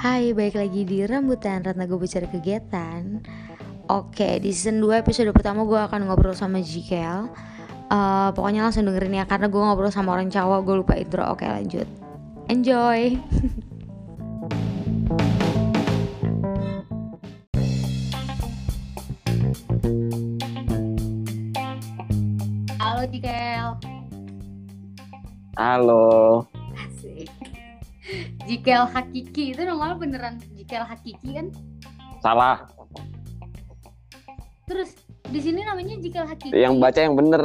Hai, 0.00 0.32
balik 0.32 0.56
lagi 0.56 0.88
di 0.88 1.04
Rambutan 1.04 1.60
Ratna 1.60 1.84
gue 1.84 2.00
bicara 2.00 2.24
kegiatan. 2.24 3.20
Oke, 3.84 4.40
di 4.40 4.48
season 4.48 4.80
2 4.80 5.04
episode 5.04 5.28
pertama 5.28 5.60
gue 5.68 5.76
akan 5.76 6.08
ngobrol 6.08 6.32
sama 6.32 6.64
Jikel. 6.64 7.28
Uh, 7.92 8.32
Pokoknya 8.32 8.64
langsung 8.64 8.88
dengerin 8.88 9.20
ya, 9.20 9.28
karena 9.28 9.52
gue 9.52 9.60
ngobrol 9.60 9.92
sama 9.92 10.16
orang 10.16 10.32
cowok 10.32 10.64
Gue 10.64 10.80
lupa 10.80 10.96
intro, 10.96 11.20
oke 11.28 11.44
lanjut. 11.44 11.84
Enjoy. 12.48 13.12
Halo 22.80 23.04
Jikel. 23.04 23.76
Halo. 25.60 26.48
Jikel 28.50 28.82
Hakiki, 28.82 29.54
itu 29.54 29.62
namanya 29.62 29.94
beneran 29.94 30.34
Jikel 30.58 30.82
Hakiki 30.82 31.38
kan? 31.38 31.46
Salah. 32.18 32.66
Terus 34.66 34.98
di 35.30 35.38
sini 35.38 35.62
namanya 35.62 35.94
Jikel 36.02 36.26
Hakiki. 36.26 36.58
Yang 36.58 36.82
baca 36.82 36.98
yang 36.98 37.14
bener. 37.14 37.42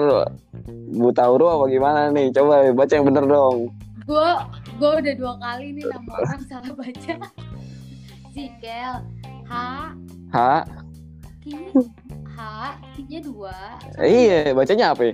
Buta 0.98 1.30
huruf 1.30 1.62
apa 1.62 1.66
gimana 1.70 2.10
nih? 2.10 2.34
Coba 2.34 2.74
baca 2.74 2.90
yang 2.90 3.06
bener 3.06 3.22
dong. 3.30 3.70
Gue 4.10 4.30
gue 4.82 4.92
udah 5.06 5.14
dua 5.14 5.34
kali 5.38 5.78
nih 5.78 5.86
nama 5.86 6.10
orang 6.26 6.42
salah 6.50 6.74
baca. 6.74 7.16
Jikel 8.34 8.94
H 9.46 9.54
H. 10.34 10.38
Ki 11.46 11.54
H 12.34 12.38
Ki-nya 12.98 13.20
dua. 13.22 13.78
Iya, 14.02 14.58
bacanya 14.58 14.98
apa? 14.98 15.14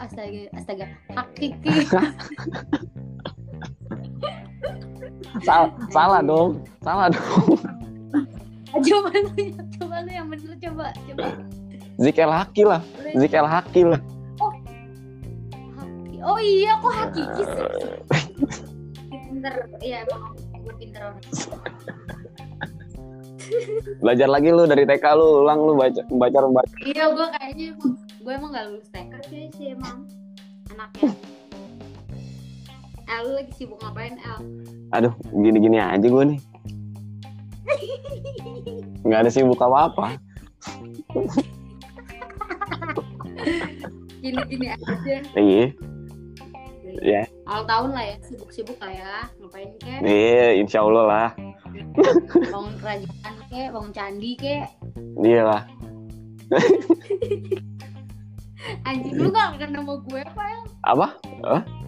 Astaga, 0.00 0.40
astaga. 0.56 0.86
Hakiki. 1.12 1.84
Sal- 5.44 5.74
salah 5.92 6.20
dong. 6.24 6.62
Salah 6.82 7.08
dong. 7.12 7.58
coba 8.88 9.10
lu 9.10 9.32
ya, 9.34 9.62
coba 9.80 9.96
lu 10.04 10.10
yang 10.12 10.28
bener 10.28 10.54
coba, 10.60 10.86
coba. 10.92 11.26
Zikel 11.98 12.30
Haki 12.30 12.62
lah. 12.62 12.80
Zikel 13.16 13.46
Haki 13.46 13.82
lah. 13.82 14.00
Haki. 14.38 16.16
Oh 16.22 16.38
iya, 16.38 16.78
kok 16.78 16.94
Hakiki 16.94 17.42
sih? 17.42 17.66
Pinter, 19.08 19.54
iya 19.82 20.06
emang 20.06 20.34
gue 20.34 20.74
pinter 20.78 21.00
orang. 21.02 21.22
Belajar 24.04 24.28
lagi 24.28 24.48
lu 24.52 24.62
dari 24.68 24.84
TK 24.84 25.04
lu, 25.16 25.42
ulang 25.46 25.58
lu 25.64 25.72
baca 25.78 26.02
baca 26.10 26.38
baca. 26.52 26.72
Iya, 26.84 27.04
gue 27.14 27.26
kayaknya 27.38 27.66
emang 27.74 27.92
gue 27.96 28.32
emang 28.34 28.50
gak 28.52 28.64
lulus 28.68 28.88
TK 28.92 29.12
sih 29.30 29.42
sih 29.56 29.66
emang 29.72 30.04
anaknya. 30.74 31.10
El, 33.08 33.24
lu 33.24 33.32
lagi 33.40 33.52
sibuk 33.56 33.80
ngapain, 33.80 34.20
El? 34.20 34.38
Aduh, 34.92 35.12
gini-gini 35.32 35.80
aja 35.80 36.04
gue 36.04 36.24
nih. 36.28 36.40
Nggak 39.08 39.20
ada 39.24 39.30
sibuk 39.32 39.56
apa-apa. 39.56 40.20
Gini-gini 44.20 44.66
aja. 44.68 45.16
Iya, 45.32 45.72
Iya. 46.98 47.22
Awal 47.48 47.64
tahun 47.64 47.90
lah 47.96 48.04
ya, 48.04 48.16
sibuk-sibuk 48.28 48.76
lah 48.76 48.92
ya. 48.92 49.14
Ngapain 49.40 49.70
kek? 49.80 50.00
iya, 50.04 50.46
insya 50.60 50.84
Allah 50.84 51.04
lah. 51.08 51.28
Bangun 52.52 52.74
kerajaan 52.76 53.34
kek, 53.48 53.68
bangun 53.72 53.92
candi 53.96 54.36
kek. 54.36 54.68
Iya 55.24 55.42
lah. 55.48 55.62
Anjing, 58.84 59.16
lu 59.16 59.32
gak 59.32 59.56
kangen 59.56 59.80
sama 59.80 59.94
gue 60.04 60.20
apa, 60.20 60.42
El? 60.44 60.62
Apa? 60.84 61.06
Kangen 61.40 61.87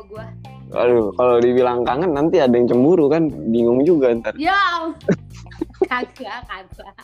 sama 0.00 0.08
gue? 0.08 0.24
Aduh, 0.70 1.10
kalau 1.18 1.36
dibilang 1.42 1.84
kangen 1.84 2.14
nanti 2.14 2.38
ada 2.40 2.54
yang 2.54 2.70
cemburu 2.70 3.10
kan, 3.10 3.28
bingung 3.50 3.82
juga 3.84 4.14
ntar. 4.16 4.32
Ya, 4.40 4.88
kagak, 5.90 6.40
kagak. 6.48 6.94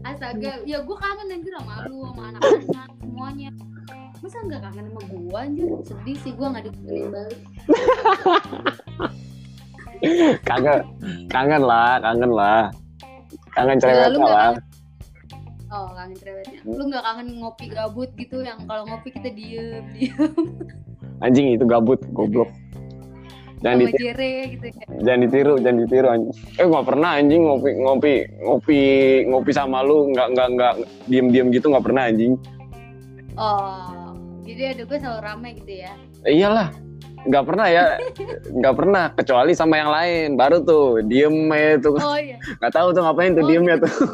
Astaga, 0.00 0.64
ya 0.64 0.80
gue 0.80 0.96
kangen 0.96 1.28
anjir 1.28 1.52
sama 1.60 1.84
lu, 1.90 2.08
sama 2.08 2.22
anak-anak, 2.32 2.88
semuanya. 3.04 3.50
Masa 4.20 4.38
gak 4.48 4.62
kangen 4.64 4.86
sama 4.88 5.02
gue 5.04 5.38
anjir? 5.38 5.68
Sedih 5.84 6.16
sih 6.24 6.32
gue 6.32 6.46
gak 6.46 6.64
dikenalin 6.64 7.08
balik. 7.12 7.40
Kangen, 10.48 10.80
kangen 11.28 11.60
lah, 11.60 12.00
kangen 12.00 12.32
lah. 12.32 12.72
Kangen 13.52 13.76
cerewet 13.76 14.16
lah. 14.16 14.56
kangen. 14.56 14.64
Oh, 15.68 15.92
kangen 15.92 16.16
cerewetnya. 16.16 16.64
Lu 16.64 16.88
gak 16.88 17.04
kangen 17.04 17.28
ngopi 17.36 17.68
gabut 17.68 18.08
gitu 18.16 18.40
yang 18.40 18.64
kalau 18.64 18.88
ngopi 18.88 19.12
kita 19.12 19.28
diem, 19.28 19.84
diem 19.92 20.32
Anjing 21.20 21.52
itu 21.52 21.64
gabut, 21.64 22.00
goblok. 22.10 22.48
Jangan 23.60 23.76
ditiru, 23.84 24.00
Jere 24.00 24.32
gitu 24.56 24.66
ya. 24.72 24.84
jangan 25.04 25.20
ditiru, 25.20 25.54
jangan 25.60 25.78
ditiru 25.84 26.06
anjing. 26.08 26.32
Eh 26.56 26.64
gak 26.64 26.86
pernah 26.88 27.10
anjing 27.20 27.42
ngopi 27.44 27.70
ngopi 27.76 28.14
ngopi 28.40 28.80
ngopi 29.28 29.50
sama 29.52 29.84
lu 29.84 30.08
nggak 30.16 30.32
nggak 30.32 30.48
nggak 30.56 30.74
diem 31.04 31.28
diem 31.28 31.46
gitu 31.52 31.68
nggak 31.68 31.84
pernah 31.84 32.08
anjing. 32.08 32.40
Oh, 33.36 34.16
jadi 34.42 34.72
ada 34.72 34.82
gue 34.88 34.96
selalu 34.96 35.20
rame 35.20 35.48
gitu 35.60 35.72
ya. 35.76 35.92
Eh, 36.24 36.40
iyalah, 36.40 36.72
nggak 37.28 37.44
pernah 37.44 37.66
ya, 37.68 37.84
nggak 38.64 38.74
pernah 38.76 39.04
kecuali 39.12 39.52
sama 39.52 39.76
yang 39.76 39.92
lain. 39.92 40.28
Baru 40.40 40.64
tuh 40.64 41.04
diem 41.04 41.52
aja 41.52 41.84
tuh, 41.84 42.00
Oh 42.00 42.16
iya, 42.16 42.40
nggak 42.58 42.72
tahu 42.72 42.96
tuh 42.96 43.04
ngapain 43.04 43.36
tuh 43.36 43.44
Oh, 43.44 43.48
diemnya 43.48 43.76
gitu. 43.76 43.88
tuh. 43.92 44.08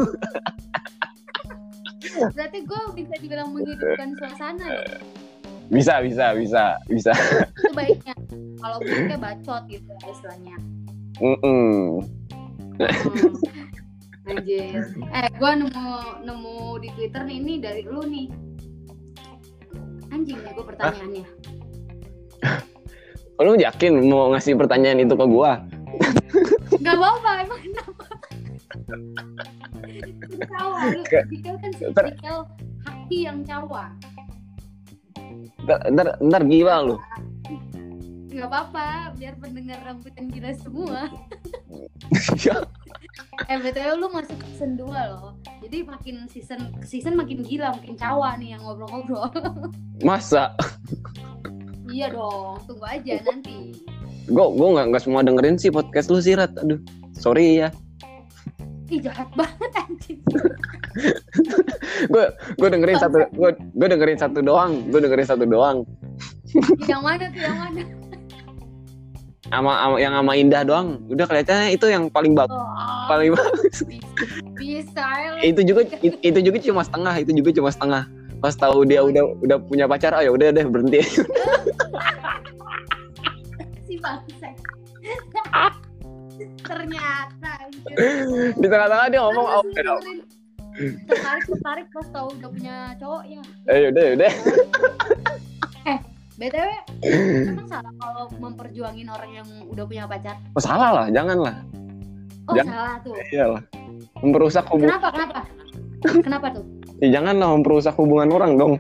berarti 2.34 2.58
gue 2.64 2.80
bisa 2.96 3.14
dibilang 3.20 3.52
menghidupkan 3.52 4.10
suasana 4.16 4.64
dong. 4.64 5.06
Bisa 5.66 5.98
bisa 6.02 6.34
bisa 6.38 6.64
bisa. 6.86 7.12
Itu 7.58 7.72
baiknya. 7.74 8.14
Kalau 8.62 8.78
buruknya 8.82 9.18
bacot 9.18 9.62
gitu 9.66 9.92
istilahnya. 10.06 10.56
Mm-mm. 11.18 12.02
Hmm. 12.76 14.30
Anjir. 14.30 14.82
Eh, 15.14 15.28
gue 15.30 15.50
nemu 15.54 15.86
nemu 16.26 16.56
di 16.82 16.88
Twitter 16.98 17.22
nih 17.24 17.36
ini 17.38 17.54
dari 17.62 17.82
lu 17.86 18.02
nih. 18.06 18.26
Anjing 20.10 20.38
nih 20.38 20.52
gue 20.54 20.64
pertanyaannya. 20.66 21.26
Lu 23.36 23.52
yakin 23.52 24.00
mau 24.08 24.32
ngasih 24.32 24.56
pertanyaan 24.56 25.04
itu 25.04 25.12
ke 25.12 25.26
gua? 25.28 25.60
Gak 26.80 26.96
apa-apa, 26.96 27.44
emang 27.44 27.60
kenapa? 27.60 28.04
Cawa, 30.56 30.80
lu 30.92 31.02
kan 31.04 31.70
si 31.76 31.84
Jikel 31.84 32.38
haki 32.84 33.18
yang 33.28 33.44
cawa. 33.44 33.92
Ntar, 35.64 35.78
ntar, 35.92 36.06
ntar 36.20 36.42
gila 36.46 36.74
lu. 36.84 36.96
Gak 38.36 38.52
apa-apa, 38.52 39.16
biar 39.16 39.34
pendengar 39.40 39.80
rambutan 39.80 40.28
gila 40.28 40.52
semua. 40.52 41.08
Ya, 42.44 42.60
Eh, 43.46 43.56
BTW 43.60 44.00
lu 44.00 44.08
masuk 44.12 44.36
season 44.48 44.80
2 44.80 44.88
loh. 44.88 45.36
Jadi 45.60 45.84
makin 45.84 46.24
season 46.28 46.72
season 46.84 47.16
makin 47.16 47.44
gila, 47.44 47.76
makin 47.76 47.94
cawa 47.96 48.36
nih 48.40 48.56
yang 48.56 48.62
ngobrol-ngobrol. 48.64 49.28
Masa? 50.08 50.56
iya 51.86 52.10
dong, 52.10 52.60
tunggu 52.66 52.84
aja 52.84 53.22
nanti. 53.24 53.76
Gue 54.26 54.46
gue 54.52 54.68
nggak 54.74 54.86
nggak 54.90 55.02
semua 55.04 55.22
dengerin 55.22 55.56
sih 55.56 55.70
podcast 55.70 56.10
lu 56.10 56.18
sih 56.18 56.34
Rat. 56.34 56.52
Aduh, 56.58 56.80
sorry 57.14 57.62
ya. 57.62 57.68
Ih, 58.90 59.00
jahat 59.00 59.28
banget 59.36 59.70
anjing. 59.84 60.20
Gue 62.12 62.24
gue 62.56 62.68
dengerin 62.68 62.98
satu 63.00 63.16
gue 63.32 63.50
gue 63.56 63.88
dengerin 63.88 64.18
satu 64.18 64.38
doang. 64.40 64.88
Gue 64.92 65.00
dengerin 65.00 65.28
satu 65.28 65.44
doang. 65.44 65.84
yang 66.88 67.02
mana 67.04 67.28
tuh, 67.28 67.40
yang 67.42 67.56
mana? 67.58 67.82
Sama, 69.46 69.72
sama- 69.78 70.00
yang 70.02 70.12
sama 70.16 70.32
Indah 70.34 70.62
doang. 70.66 70.98
Udah 71.06 71.24
kelihatannya 71.28 71.76
itu 71.76 71.86
yang 71.86 72.10
paling 72.10 72.34
bagus. 72.34 72.56
Oh, 72.56 73.06
Paling 73.06 73.30
bagus. 73.36 73.76
bisa, 74.56 75.04
ya 75.38 75.44
itu 75.46 75.60
juga 75.62 75.86
it- 76.02 76.18
itu 76.20 76.38
juga 76.42 76.58
cuma 76.64 76.82
setengah. 76.82 77.14
Itu 77.22 77.30
juga 77.36 77.50
cuma 77.54 77.70
setengah. 77.70 78.02
Pas 78.42 78.52
tahu 78.52 78.84
dia 78.84 79.00
udah 79.00 79.22
udah 79.40 79.56
punya 79.64 79.86
pacar, 79.86 80.12
oh 80.16 80.22
ya 80.24 80.30
udah 80.34 80.48
deh 80.52 80.66
berhenti. 80.66 81.00
si 83.86 83.94
bangsa. 84.02 84.48
Ternyata. 86.66 87.52
Di 88.58 88.66
tengah-tengah 88.66 89.06
dia 89.08 89.20
ngomong, 89.22 89.46
oh, 89.46 89.62
Tertarik 90.76 91.44
tertarik 91.48 91.86
pas 91.88 92.06
tahu 92.10 92.28
udah 92.36 92.50
punya 92.50 92.76
cowok 92.96 93.22
ya. 93.24 93.42
eh 93.66 93.88
udah 93.88 94.04
udah. 94.14 94.32
BTW, 96.36 96.68
emang 97.48 97.64
salah 97.64 97.88
kalau 97.96 98.28
memperjuangin 98.36 99.08
orang 99.08 99.30
yang 99.32 99.48
udah 99.72 99.88
punya 99.88 100.04
pacar? 100.04 100.36
Oh, 100.52 100.60
salah 100.60 100.92
lah, 100.92 101.06
jangan 101.08 101.40
lah. 101.40 101.56
Oh, 102.44 102.52
Jangan. 102.52 102.72
salah 102.76 102.94
tuh. 103.00 103.16
Iyalah. 103.32 103.62
Memperusak 104.20 104.68
hubungan. 104.68 105.00
Kenapa? 105.00 105.08
Kenapa? 105.16 105.38
Kenapa 106.20 106.46
tuh? 106.52 106.64
Ya, 107.00 107.08
janganlah 107.16 107.56
memperusak 107.56 107.96
hubungan 107.96 108.28
orang 108.36 108.52
dong. 108.60 108.74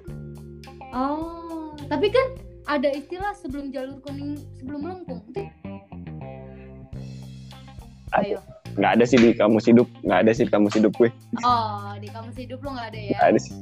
Oh, 0.92 1.72
tapi 1.88 2.12
kan 2.12 2.26
ada 2.68 2.92
istilah 2.92 3.32
sebelum 3.32 3.72
jalur 3.72 4.04
kuning 4.04 4.36
sebelum 4.60 4.84
melengkung. 4.84 5.24
Itu- 5.32 5.48
Ayo. 8.12 8.36
Nggak 8.76 8.92
ada 9.00 9.04
sih 9.08 9.16
di 9.16 9.32
kamus 9.32 9.66
hidup, 9.72 9.88
nggak 10.04 10.20
ada 10.20 10.30
sih 10.36 10.44
di 10.44 10.52
kamus 10.52 10.76
hidup 10.76 10.92
gue. 11.00 11.08
Oh, 11.40 11.96
di 11.96 12.08
kamus 12.12 12.36
hidup 12.36 12.60
lo 12.60 12.76
nggak 12.76 12.88
ada 12.92 13.00
ya? 13.00 13.16
Nggak 13.16 13.28
ada 13.32 13.38
sih. 13.40 13.54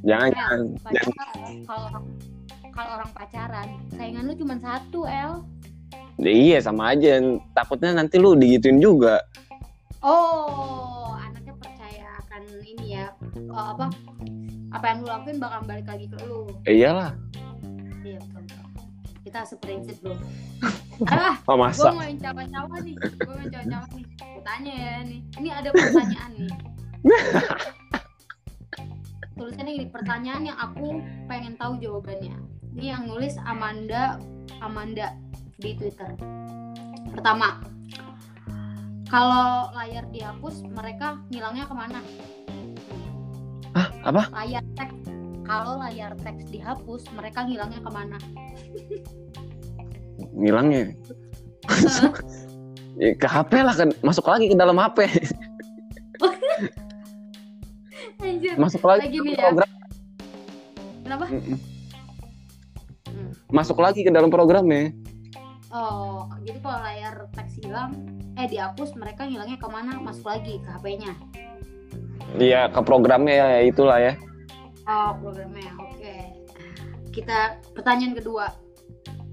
Jangan, 0.00 0.30
El, 0.32 0.62
jangan. 0.92 1.12
pacaran, 1.12 1.54
kalau 1.64 1.88
kalau 2.72 2.90
orang 3.00 3.10
pacaran, 3.12 3.68
saingan 3.96 4.24
lu 4.28 4.34
cuma 4.36 4.56
satu, 4.60 5.08
El. 5.08 5.44
Ya, 6.20 6.32
iya 6.32 6.58
sama 6.60 6.92
aja. 6.92 7.16
Takutnya 7.56 7.96
nanti 7.96 8.20
lu 8.20 8.36
digituin 8.36 8.80
juga. 8.80 9.24
Oh, 10.04 11.16
anaknya 11.16 11.56
percaya 11.56 12.08
akan 12.24 12.42
ini 12.64 12.96
ya 12.96 13.12
eh, 13.36 13.66
apa 13.76 13.92
apa 14.72 14.84
yang 14.88 14.98
lu 15.04 15.08
lakuin 15.08 15.36
bakal 15.40 15.60
balik 15.64 15.88
lagi 15.88 16.04
ke 16.08 16.16
lu. 16.24 16.48
Iyalah. 16.68 17.16
Iya 18.04 18.20
betul. 18.20 18.44
betul. 18.44 18.64
Kita 19.24 19.40
seprinsip 19.44 19.96
bro. 20.04 20.16
ah, 21.08 21.40
Oh 21.48 21.56
gue 21.56 21.64
masa? 21.64 21.88
mau 21.96 22.04
yang 22.04 22.20
cawa-cawa 22.20 22.76
nih. 22.84 22.94
Gue 23.00 23.32
mau 23.32 23.48
cawa-cawa 23.48 23.86
nih. 23.96 24.04
Gue 24.20 24.42
tanya 24.44 24.72
ya 24.76 24.94
nih. 25.08 25.20
Ini 25.40 25.48
ada 25.48 25.68
pertanyaan 25.72 26.32
nih. 26.36 26.52
Tulisannya 29.40 29.72
gini, 29.72 29.88
pertanyaan 29.88 30.42
yang 30.44 30.58
aku 30.60 31.00
pengen 31.24 31.56
tahu 31.56 31.80
jawabannya. 31.80 32.36
Ini 32.76 32.92
yang 32.92 33.08
nulis 33.08 33.40
Amanda 33.40 34.20
Amanda 34.60 35.16
di 35.56 35.72
Twitter. 35.80 36.12
Pertama, 37.08 37.64
kalau 39.08 39.72
layar 39.72 40.04
dihapus, 40.12 40.60
mereka 40.68 41.16
ngilangnya 41.32 41.64
ke 41.64 41.74
mana? 41.74 42.00
Hah? 43.72 43.88
Apa? 44.04 44.22
Layar 44.44 44.64
teks. 44.76 45.08
Kalau 45.48 45.80
layar 45.82 46.12
teks 46.20 46.44
dihapus, 46.52 47.08
mereka 47.16 47.42
ngilangnya 47.48 47.80
ke 47.82 47.90
mana? 47.90 48.18
Ngilangnya. 50.34 50.94
Ya, 53.00 53.16
ke 53.16 53.24
HP 53.24 53.64
lah 53.64 53.72
kan. 53.72 53.88
Masuk 54.04 54.28
lagi 54.28 54.52
ke 54.52 54.56
dalam 54.60 54.76
HP. 54.76 55.08
Anjir. 58.20 58.52
Masuk 58.60 58.84
lagi 58.84 59.08
Lagi 59.08 59.18
ke 59.24 59.32
ya. 59.32 59.48
program. 59.48 59.70
Kenapa? 61.00 61.24
Mm-mm. 61.32 61.56
Hmm. 63.08 63.30
Masuk 63.48 63.80
lagi 63.80 64.04
ke 64.04 64.12
dalam 64.12 64.28
programnya. 64.28 64.92
Oh, 65.72 66.28
jadi 66.44 66.60
kalau 66.60 66.76
layar 66.84 67.14
teks 67.32 67.56
hilang, 67.64 67.96
eh 68.36 68.44
dihapus, 68.44 68.92
mereka 69.00 69.24
ngilangnya 69.24 69.56
ke 69.56 69.68
mana? 69.72 69.96
Masuk 69.96 70.28
lagi 70.28 70.60
ke 70.60 70.68
HP-nya. 70.68 71.16
Iya 72.36 72.68
ke 72.68 72.84
programnya 72.84 73.32
ya 73.32 73.60
itulah 73.64 73.96
ya. 73.96 74.12
Oh, 74.84 75.16
programnya. 75.24 75.72
Oke. 75.80 76.36
Kita 77.16 77.56
pertanyaan 77.72 78.12
kedua. 78.12 78.52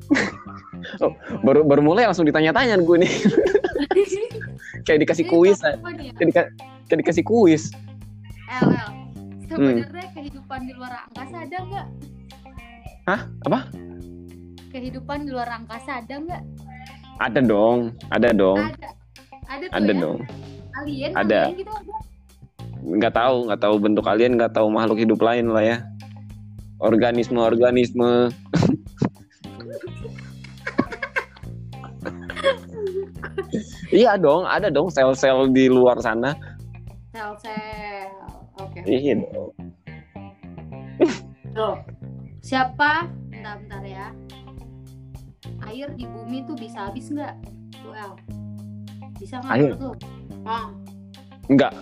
Baru 1.42 1.62
baru 1.64 1.82
mulai 1.82 2.06
langsung 2.06 2.26
ditanya-tanya 2.26 2.78
gue 2.78 2.98
nih. 3.04 3.14
Kayak 4.86 5.00
dikasih 5.04 5.26
kuis. 5.28 5.60
nih 5.60 5.74
ya? 5.74 6.14
Kayak, 6.16 6.28
dika- 6.32 6.52
kayak 6.88 7.00
dikasih 7.04 7.24
kuis. 7.24 7.64
El. 8.48 8.72
Sebenarnya 9.48 10.08
kehidupan 10.12 10.60
di 10.64 10.74
luar 10.76 11.08
angkasa 11.08 11.36
ada 11.44 11.58
nggak? 11.64 11.88
Hah? 13.08 13.22
Apa? 13.48 13.60
Kehidupan 14.70 15.24
di 15.24 15.32
luar 15.32 15.48
angkasa 15.50 16.04
ada 16.04 16.16
nggak? 16.20 16.44
Ada 17.18 17.40
dong, 17.42 17.98
ada 18.12 18.30
dong, 18.30 18.60
Ada. 18.62 18.90
Ada 19.48 19.66
tuh 19.66 19.74
ada 19.74 19.90
ya? 19.90 19.96
dong. 19.98 20.18
Alien, 20.78 21.12
Ada. 21.16 21.40
alien 21.48 21.56
gitu 21.58 21.72
ada. 21.74 21.96
Nggak 22.78 23.14
tahu, 23.16 23.36
nggak 23.50 23.62
tahu 23.64 23.76
bentuk 23.80 24.06
alien, 24.06 24.32
nggak 24.38 24.54
tahu 24.54 24.68
makhluk 24.70 25.00
hidup 25.00 25.20
lain 25.20 25.50
lah 25.50 25.64
ya. 25.66 25.78
Organisme, 26.78 27.42
organisme. 27.42 28.30
iya 33.95 34.16
dong, 34.16 34.44
ada 34.44 34.68
dong 34.68 34.89
sel-sel 34.89 35.50
di 35.51 35.68
luar 35.68 35.98
sana. 36.00 36.34
Sel-sel. 37.12 38.10
Oke. 38.57 38.80
Iya 38.84 39.22
dong. 39.22 39.51
Loh, 41.54 41.75
siapa? 42.39 43.06
Bentar, 43.30 43.57
bentar 43.62 43.81
ya. 43.81 44.07
Air 45.68 45.89
di 45.94 46.06
bumi 46.06 46.45
tuh 46.45 46.56
bisa 46.56 46.89
habis 46.89 47.10
nggak? 47.10 47.34
Tuh, 47.81 47.94
El. 47.94 48.13
Bisa 49.18 49.42
nggak 49.42 49.54
Air? 49.57 49.72
lu? 49.74 49.92
Oh, 50.48 50.68
Enggak, 51.48 51.74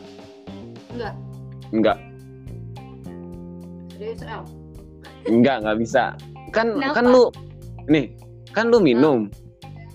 enggak. 0.93 1.13
enggak, 1.73 1.97
Serius, 3.91 4.21
El. 4.23 4.43
enggak, 5.27 5.57
nggak 5.65 5.77
bisa. 5.81 6.03
Kan 6.53 6.77
Kenapa? 6.77 6.95
kan 6.95 7.05
lu 7.09 7.23
nih, 7.89 8.05
kan 8.53 8.69
lu 8.69 8.77
minum. 8.79 9.27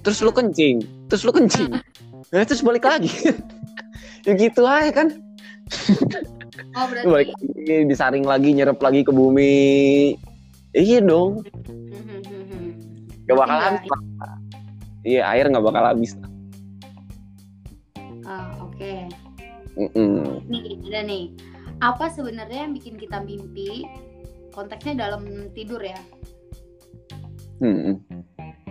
Terus 0.02 0.20
lu 0.20 0.30
kencing, 0.30 0.80
terus 1.10 1.26
lu 1.26 1.34
kencing. 1.34 1.74
Nah, 2.30 2.46
terus 2.46 2.62
balik 2.62 2.86
lagi. 2.86 3.10
ya 4.26 4.32
gitu 4.32 4.62
aja 4.62 4.94
kan. 4.94 5.08
Oh, 6.70 6.86
berarti. 6.86 7.06
balik 7.06 7.28
lagi 7.34 7.76
disaring 7.86 8.22
lagi 8.22 8.54
nyerap 8.54 8.78
lagi 8.78 9.02
ke 9.02 9.10
bumi 9.10 10.14
iya 10.70 11.02
dong 11.02 11.42
Hmm, 11.66 11.98
hmm, 11.98 12.20
hmm, 12.22 12.44
hmm. 12.46 12.66
gak 13.26 13.36
bakal 13.38 13.56
Berarti 13.58 13.66
habis 13.74 13.90
lah. 13.90 14.02
iya 15.02 15.20
air 15.26 15.44
nggak 15.46 15.66
bakal 15.66 15.82
habis 15.82 16.12
Ah, 18.22 18.46
Oke. 18.62 19.10
Mm-mm. 19.74 20.46
Nih, 20.46 20.78
ada 20.86 21.02
nih. 21.02 21.34
Apa 21.82 22.06
sebenarnya 22.06 22.62
yang 22.62 22.78
bikin 22.78 22.94
kita 22.94 23.18
mimpi? 23.18 23.82
Konteksnya 24.54 24.94
dalam 25.10 25.50
tidur 25.50 25.82
ya. 25.82 25.98
Mm-mm. 27.60 28.00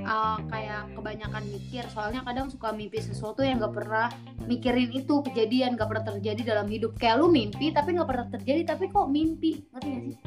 Ah, 0.02 0.42
kayak 0.50 0.98
kebanyakan 0.98 1.46
mikir. 1.54 1.86
Soalnya 1.94 2.26
kadang 2.26 2.50
suka 2.50 2.74
mimpi 2.74 2.98
sesuatu 2.98 3.46
yang 3.46 3.62
gak 3.62 3.78
pernah 3.78 4.10
mikirin 4.50 4.90
itu 4.90 5.22
kejadian 5.22 5.78
gak 5.78 5.94
pernah 5.94 6.18
terjadi 6.18 6.42
dalam 6.42 6.66
hidup. 6.66 6.98
Kayak 6.98 7.22
lu 7.22 7.30
mimpi 7.30 7.70
tapi 7.70 7.94
gak 7.94 8.10
pernah 8.10 8.26
terjadi 8.34 8.74
tapi 8.74 8.90
kok 8.90 9.14
mimpi? 9.14 9.62
Ngerti 9.70 9.88
gak 9.88 10.04
sih? 10.10 10.18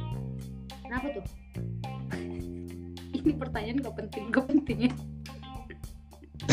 Kenapa 0.86 1.06
tuh? 1.10 1.24
Ini 3.18 3.34
pertanyaan 3.34 3.82
gak 3.82 3.96
penting 3.98 4.24
gak 4.30 4.46
penting 4.50 4.78
ya 4.90 4.92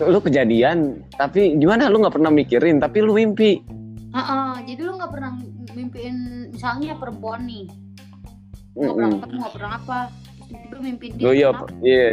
lu 0.00 0.16
kejadian 0.24 1.04
tapi 1.14 1.60
gimana? 1.60 1.92
Lu 1.92 2.00
nggak 2.00 2.16
pernah 2.16 2.32
mikirin 2.32 2.80
tapi 2.80 3.04
lu 3.04 3.12
mimpi. 3.14 3.60
Ah, 4.10 4.18
ah, 4.18 4.54
jadi 4.64 4.88
lu 4.88 4.98
gak 4.98 5.12
pernah 5.12 5.36
mimpiin 5.70 6.50
misalnya 6.50 6.98
perempuan 6.98 7.46
nih 7.46 7.70
nggak 8.76 9.52
pernah 9.54 9.72
apa? 9.78 9.98
Tiba-tiba 10.50 10.78
mimpiin 10.82 11.12
dia 11.18 11.24
oh 11.26 11.32
iya 11.34 11.48
iya. 11.82 12.06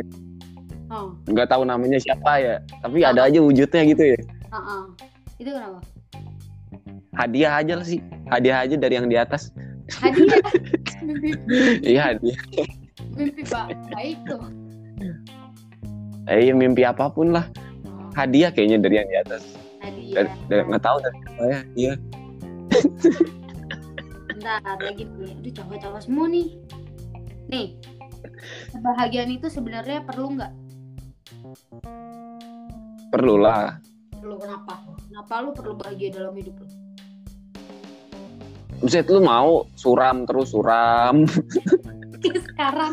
Oh, 0.87 1.11
nggak 1.27 1.47
tahu 1.51 1.67
namanya 1.67 1.99
siapa 1.99 2.39
ya 2.39 2.55
tapi 2.79 3.03
ada 3.03 3.27
aja 3.27 3.43
wujudnya 3.43 3.81
gitu 3.91 4.03
ya. 4.15 4.19
Ah, 4.53 4.57
ah. 4.57 4.81
itu 5.35 5.49
kenapa? 5.51 5.79
Hadiah 7.17 7.59
aja 7.59 7.73
lah 7.75 7.85
sih. 7.85 7.99
Hadiah 8.29 8.63
aja 8.63 8.75
dari 8.77 8.93
yang 8.95 9.09
di 9.09 9.17
atas. 9.19 9.51
Hadiah? 9.99 10.39
Mimpi. 11.07 11.29
Iya 11.83 12.01
hadiah. 12.13 12.41
Mimpi 13.17 13.41
ba- 13.51 13.73
baik 13.91 14.17
tuh. 14.29 14.41
Eh 16.27 16.39
iya, 16.47 16.53
mimpi 16.55 16.83
apa 16.83 17.07
pun 17.11 17.31
lah. 17.35 17.47
Oh, 17.87 18.11
hadiah 18.15 18.51
kayaknya 18.51 18.77
dari 18.79 18.95
yang 19.01 19.09
di 19.09 19.17
atas. 19.17 19.43
Hadiah. 19.83 20.13
Dari, 20.23 20.29
dari- 20.47 20.65
nggak 20.71 20.83
tahu 20.83 20.97
dari 21.03 21.17
siapa 21.23 21.43
ya 21.45 21.59
iya 21.77 21.93
Bentar 24.47 24.79
lagi 24.79 25.03
nih, 25.03 25.35
aduh 25.35 25.53
cowok-cowok 25.59 26.01
semua 26.07 26.31
nih. 26.31 26.55
Nih, 27.51 27.75
kebahagiaan 28.71 29.27
itu 29.35 29.51
sebenarnya 29.51 30.07
perlu 30.07 30.39
nggak? 30.39 30.53
perlu 33.11 33.35
lah 33.43 33.75
Perlu 34.15 34.39
kenapa? 34.39 34.87
Kenapa 35.03 35.33
lu 35.43 35.49
perlu 35.51 35.73
bahagia 35.75 36.15
dalam 36.15 36.31
hidup 36.39 36.63
lu? 36.63 36.67
Buset 38.79 39.07
lu 39.11 39.19
mau 39.19 39.67
suram 39.75 40.23
terus 40.23 40.55
suram 40.55 41.27
Sekarang 42.47 42.91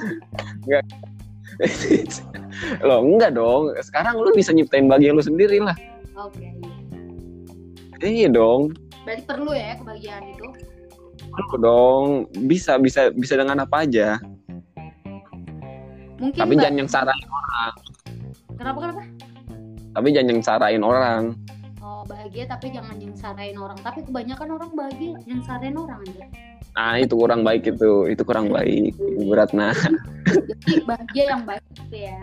Loh 2.82 2.99
enggak 3.02 3.38
dong 3.38 3.75
Sekarang 3.78 4.18
lu 4.18 4.30
bisa 4.34 4.50
nyiptain 4.50 4.90
bahagia 4.90 5.14
lu 5.14 5.23
sendiri 5.23 5.62
lah 5.62 5.78
Oke, 6.18 6.50
iya. 6.50 6.75
Iya 8.02 8.28
dong 8.34 8.75
berarti 9.04 9.23
perlu 9.28 9.52
ya 9.52 9.76
kebahagiaan 9.76 10.25
itu. 10.32 10.49
Perlu 11.35 11.57
dong 11.59 12.07
Bisa 12.47 12.79
bisa 12.79 13.11
bisa 13.11 13.35
dengan 13.35 13.67
apa 13.67 13.83
aja 13.83 14.23
Mungkin 16.19 16.38
Tapi 16.38 16.53
jangan 16.57 16.76
yang 16.79 16.91
sarain 16.91 17.26
kenapa 18.55 18.79
kenapa? 18.81 19.03
Tapi 19.95 20.09
jangan 20.14 20.29
yang 20.31 20.43
sarain 20.43 20.83
orang 20.83 21.23
Oh 21.85 22.00
bahagia 22.09 22.49
tapi 22.49 22.73
jangan 22.73 22.97
yang 22.97 23.12
sarain 23.12 23.57
orang. 23.61 23.76
Tapi 23.85 24.09
kebanyakan 24.09 24.57
orang 24.57 24.71
bahagia 24.73 25.21
yang 25.29 25.45
sarain 25.45 25.76
orang 25.76 26.00
aja. 26.00 26.25
Nah 26.75 26.97
itu 26.99 27.14
kurang 27.14 27.47
baik 27.47 27.71
itu 27.71 28.11
Itu 28.11 28.23
kurang 28.26 28.50
baik 28.50 28.99
Berat 29.31 29.55
nah 29.55 29.76
Jadi 30.26 30.83
bahagia 30.83 31.25
yang 31.37 31.43
baik 31.47 31.62
gitu 31.76 31.97
ya. 31.97 32.21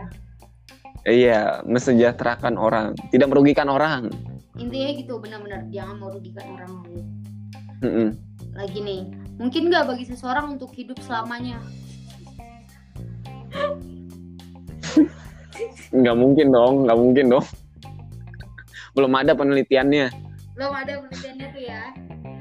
Iya 1.07 1.41
Mesejahterakan 1.63 2.59
orang 2.59 2.97
Tidak 3.13 3.31
merugikan 3.31 3.71
orang 3.71 4.11
Intinya 4.59 4.89
gitu 4.93 5.13
benar-benar 5.17 5.63
jangan 5.71 5.95
merugikan 5.97 6.45
orang 6.59 6.71
lain. 6.83 7.05
Mm-mm. 7.81 8.09
Lagi 8.51 8.79
nih, 8.83 9.01
mungkin 9.39 9.71
nggak 9.71 9.87
bagi 9.87 10.05
seseorang 10.07 10.59
untuk 10.59 10.75
hidup 10.75 10.99
selamanya. 11.03 11.59
Nggak 15.91 16.15
mungkin 16.15 16.47
dong 16.55 16.87
Nggak 16.87 16.97
mungkin 16.97 17.25
dong 17.35 17.45
Belum 18.95 19.11
ada 19.11 19.35
penelitiannya 19.35 20.07
Belum 20.55 20.71
ada 20.71 20.91
penelitiannya 21.03 21.47
tuh 21.51 21.63
ya. 21.63 21.81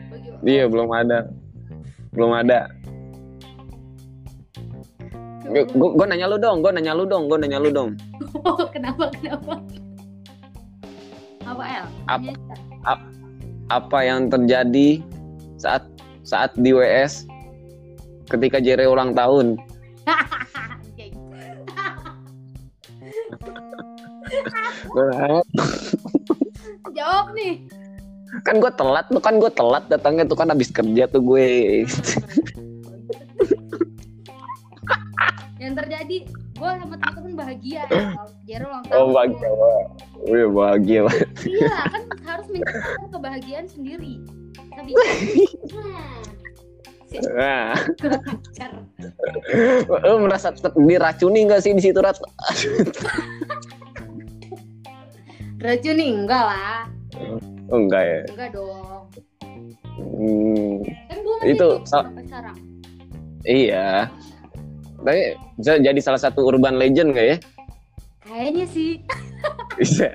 Bagi 0.06 0.28
Iya 0.46 0.64
belum 0.70 0.90
ada 0.94 1.18
Belum 2.14 2.32
ada 2.34 2.70
Gue 5.50 6.06
nanya 6.06 6.30
lu 6.30 6.38
dong, 6.38 6.62
gue 6.62 6.70
nanya 6.70 6.94
lu 6.94 7.02
dong, 7.10 7.26
gue 7.26 7.34
nanya 7.42 7.58
lu 7.58 7.74
dong. 7.74 7.98
Kenapa 8.74 9.10
kenapa? 9.10 9.58
Apa 11.42 11.62
El? 11.66 11.86
Ap- 12.06 12.22
Tanya. 12.22 12.94
Apa 13.66 13.98
yang 14.06 14.30
terjadi 14.30 15.02
saat 15.58 15.82
saat 16.30 16.54
di 16.54 16.70
WS 16.70 17.26
ketika 18.30 18.62
Jere 18.62 18.86
ulang 18.86 19.18
tahun? 19.18 19.58
Jawab 26.94 27.34
nih. 27.34 27.66
kan 28.46 28.62
gue 28.62 28.70
telat 28.78 29.10
tuh 29.10 29.18
kan 29.18 29.42
gue 29.42 29.50
telat 29.50 29.90
datangnya 29.90 30.22
tuh 30.22 30.38
kan 30.38 30.54
habis 30.54 30.70
kerja 30.70 31.10
tuh 31.10 31.18
gue 31.18 31.82
yang 35.58 35.74
terjadi 35.74 36.30
gue 36.30 36.70
sama 36.78 36.94
temen-temen 36.94 37.34
bahagia 37.34 37.90
ya 37.90 38.14
Jero 38.46 38.70
ulang 38.70 38.86
tahun 38.86 39.02
oh 39.02 39.10
bahagia. 39.10 39.50
Wih 40.30 40.46
bahagia 40.46 41.10
banget. 41.10 41.26
iya 41.42 41.74
kan 41.90 42.06
harus 42.22 42.46
menciptakan 42.54 43.10
kebahagiaan 43.10 43.66
sendiri 43.66 44.22
nah 47.34 47.74
lu 50.06 50.14
merasa 50.22 50.48
diracuni 50.72 51.42
nggak 51.44 51.60
sih 51.60 51.74
di 51.74 51.82
situ 51.82 51.98
rat? 51.98 52.14
racuni 55.60 56.06
enggak 56.14 56.44
lah 56.46 56.86
Oh, 57.70 57.78
enggak 57.78 58.02
ya. 58.02 58.20
enggak 58.30 58.50
dong 58.54 59.04
Hmm, 60.00 60.80
kan 61.06 61.18
gue 61.20 61.36
Itu, 61.52 61.68
sekarang 61.84 62.56
iya. 63.44 64.08
Tapi 65.00 65.20
bisa 65.56 65.76
jadi 65.76 66.00
salah 66.00 66.18
satu 66.18 66.44
urban 66.44 66.76
legend 66.76 67.12
gak 67.12 67.26
ya? 67.26 67.36
kayaknya 68.22 68.64
sih 68.66 68.90
Bisa. 69.76 70.08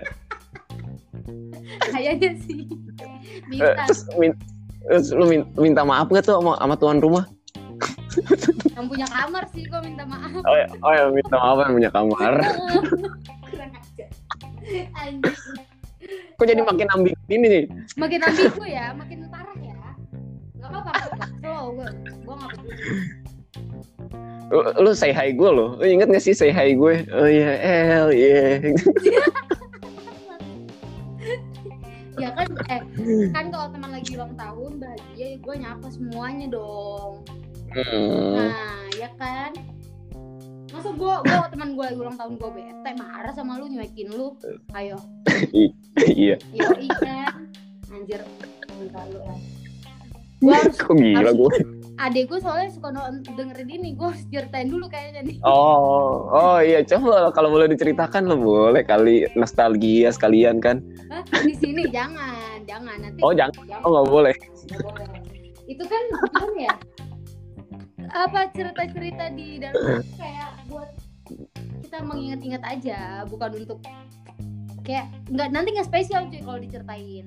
kayaknya 1.93 2.31
sih 2.41 2.65
Eh, 3.47 3.75
Terus, 3.85 4.01
min- 4.15 4.39
terus 4.83 5.07
lu 5.11 5.25
min- 5.25 5.49
minta 5.55 5.81
maaf 5.81 6.07
gak 6.07 6.23
tuh 6.23 6.37
sama, 6.37 6.57
sama 6.57 6.75
tuan 6.75 6.99
rumah? 6.99 7.25
yang 8.71 8.87
punya 8.87 9.03
kamar 9.05 9.43
sih 9.51 9.63
gue 9.63 9.79
minta 9.83 10.03
maaf 10.05 10.31
Oh 10.41 10.55
ya, 10.55 10.67
oh 10.79 10.91
ya 10.91 11.03
minta 11.09 11.35
maaf 11.35 11.57
yang 11.61 11.73
punya 11.73 11.91
kamar. 11.91 12.31
kurang 13.45 13.71
anjir 14.95 15.35
Kok 16.35 16.45
jadi 16.45 16.61
makin 16.61 16.87
ambil 16.91 17.13
ini 17.27 17.45
nih? 17.45 17.63
makin 17.95 18.19
ambigu 18.21 18.63
ya 18.65 18.91
makin 18.93 19.19
parah 19.27 19.57
ya 19.57 19.75
nggak 20.57 20.69
apa-apa 20.71 21.25
slow 21.39 21.63
gue 21.75 21.87
gue 22.23 22.33
nggak 22.35 22.51
peduli 22.53 22.83
Lu, 24.45 24.61
lu 24.77 24.91
say 24.93 25.09
hi 25.09 25.33
gue 25.33 25.49
loh. 25.49 25.73
Lu 25.73 25.83
inget 25.83 26.05
gak 26.05 26.21
sih 26.21 26.29
say 26.31 26.53
hi 26.53 26.77
gue? 26.77 26.93
Oh 27.09 27.25
iya, 27.25 27.49
El, 27.57 28.07
iya. 28.13 28.61
ya 32.15 32.29
kan 32.31 32.47
eh 32.71 32.81
kan 33.35 33.45
kalau 33.51 33.67
teman 33.71 33.91
lagi 33.91 34.15
ulang 34.15 34.33
tahun 34.39 34.71
bahagia 34.79 35.25
ya 35.35 35.37
gue 35.39 35.55
nyapa 35.59 35.87
semuanya 35.91 36.47
dong 36.51 37.23
Hmm. 37.75 38.39
nah 38.39 38.87
ya 38.95 39.11
kan 39.19 39.51
masa 40.71 40.95
gue 40.95 41.13
gue 41.27 41.45
teman 41.51 41.75
gue 41.75 41.87
ulang 41.99 42.15
tahun 42.15 42.39
gue 42.39 42.49
bete 42.55 42.91
marah 42.95 43.35
sama 43.35 43.59
lu 43.59 43.67
nyuekin 43.67 44.15
lu 44.15 44.31
ayo 44.71 44.95
iya. 45.99 46.39
iya 46.55 46.67
kan 47.03 47.51
anjir 47.91 48.23
enggak 48.79 49.03
lu 49.11 49.19
lah 49.27 49.39
gue 50.39 50.53
harus 50.55 50.77
Kok 50.79 50.95
gila 50.95 51.31
gue? 51.35 51.51
Adek 51.95 52.27
gue 52.27 52.39
soalnya 52.43 52.69
suka 52.71 52.91
dengerin 53.23 53.69
ini 53.71 53.89
gue 53.95 54.07
harus 54.11 54.23
ceritain 54.27 54.67
dulu 54.67 54.85
kayaknya 54.91 55.21
nih 55.23 55.37
Oh, 55.47 56.27
oh 56.27 56.59
iya 56.59 56.83
coba 56.83 57.31
kalau 57.31 57.51
boleh 57.51 57.71
diceritakan 57.71 58.27
lo 58.27 58.35
boleh 58.35 58.83
kali 58.83 59.23
nostalgia 59.33 60.11
sekalian 60.11 60.59
kan? 60.59 60.83
Hah? 61.07 61.23
di 61.47 61.55
sini 61.55 61.87
jangan 61.87 62.59
jangan 62.67 62.99
nanti 62.99 63.19
Oh 63.23 63.31
jangan, 63.31 63.55
jangan. 63.63 63.83
oh 63.83 63.89
nggak 63.95 64.07
boleh. 64.11 64.35
Boleh. 64.83 65.07
itu 65.65 65.83
kan 65.87 66.03
gimana 66.29 66.59
ya 66.61 66.75
apa 68.13 68.39
cerita-cerita 68.53 69.25
di 69.33 69.57
dalam 69.57 70.03
kayak 70.13 70.51
buat 70.69 70.89
kita 71.81 71.97
mengingat-ingat 72.05 72.63
aja 72.63 72.99
bukan 73.25 73.65
untuk 73.65 73.81
kayak 74.85 75.09
nggak 75.33 75.49
nanti 75.49 75.73
nggak 75.73 75.89
spesial 75.89 76.29
cuy 76.29 76.37
kalau 76.43 76.59
diceritain 76.61 77.25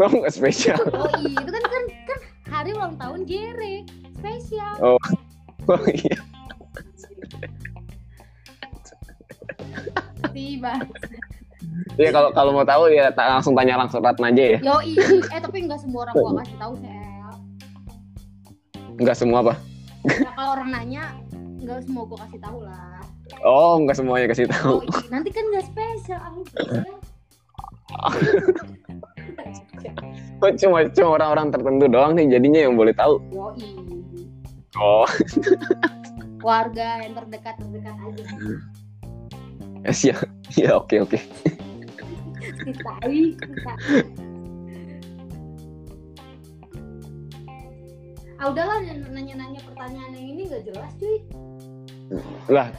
Oh 0.00 0.08
nggak 0.10 0.32
spesial. 0.32 0.80
oh 0.90 1.12
iya 1.20 1.36
itu 1.36 1.50
kan 1.50 1.62
kan 1.62 1.82
kan 2.06 2.18
hari 2.48 2.70
ulang 2.72 2.96
tahun 2.96 3.20
Jere 3.24 3.84
spesial 4.10 4.74
Oh 4.80 4.96
iya. 5.86 6.16
tiba 10.30 10.74
Ya 11.94 12.10
kalau 12.10 12.32
kalau 12.32 12.50
mau 12.50 12.64
tahu 12.64 12.88
ya 12.88 13.12
ta- 13.12 13.28
langsung 13.30 13.52
tanya 13.52 13.76
langsung 13.76 14.00
Ratna 14.00 14.32
aja 14.32 14.56
ya. 14.56 14.58
yo 14.60 14.80
eh 14.80 15.38
tapi 15.38 15.68
nggak 15.68 15.78
semua 15.78 16.08
orang 16.08 16.14
gua 16.16 16.32
kasih 16.40 16.56
tahu 16.56 16.72
sel 16.76 17.32
Nggak 18.96 19.16
semua 19.16 19.38
apa? 19.42 19.54
nah, 20.02 20.32
kalau 20.32 20.50
orang 20.56 20.68
nanya 20.70 21.04
nggak 21.60 21.84
semua 21.84 22.02
gua 22.04 22.18
kasih 22.24 22.40
tahu 22.40 22.58
lah 22.64 23.04
Oh 23.44 23.76
nggak 23.78 23.94
semuanya 23.94 24.26
kasih 24.26 24.48
tahu. 24.48 24.80
oh 24.80 24.82
iya 24.82 25.08
nanti 25.08 25.28
kan 25.28 25.44
nggak 25.46 25.64
spesial 25.66 26.20
spesial. 26.42 26.96
Kok 30.40 30.52
cuma 30.56 30.78
cuma 30.92 31.08
orang-orang 31.20 31.48
tertentu 31.52 31.84
doang 31.88 32.12
nih 32.16 32.26
jadinya 32.36 32.60
yang 32.68 32.74
boleh 32.76 32.94
tahu. 32.96 33.20
Yoi. 33.32 33.68
Oh 34.78 35.04
Warga 36.46 37.04
yang 37.04 37.12
terdekat 37.18 37.54
terdekat 37.60 37.96
aja. 38.00 38.24
ya 39.84 39.92
siap. 39.92 40.18
Ya 40.56 40.76
oke 40.76 40.96
oke. 41.04 41.18
Citai, 42.64 43.36
citai. 43.36 44.02
Ah 48.40 48.48
udahlah 48.48 48.80
nanya-nanya 49.12 49.60
pertanyaan 49.68 50.16
yang 50.16 50.26
ini 50.32 50.42
gak 50.48 50.64
jelas 50.64 50.90
cuy. 50.96 51.20
Lah 52.48 52.72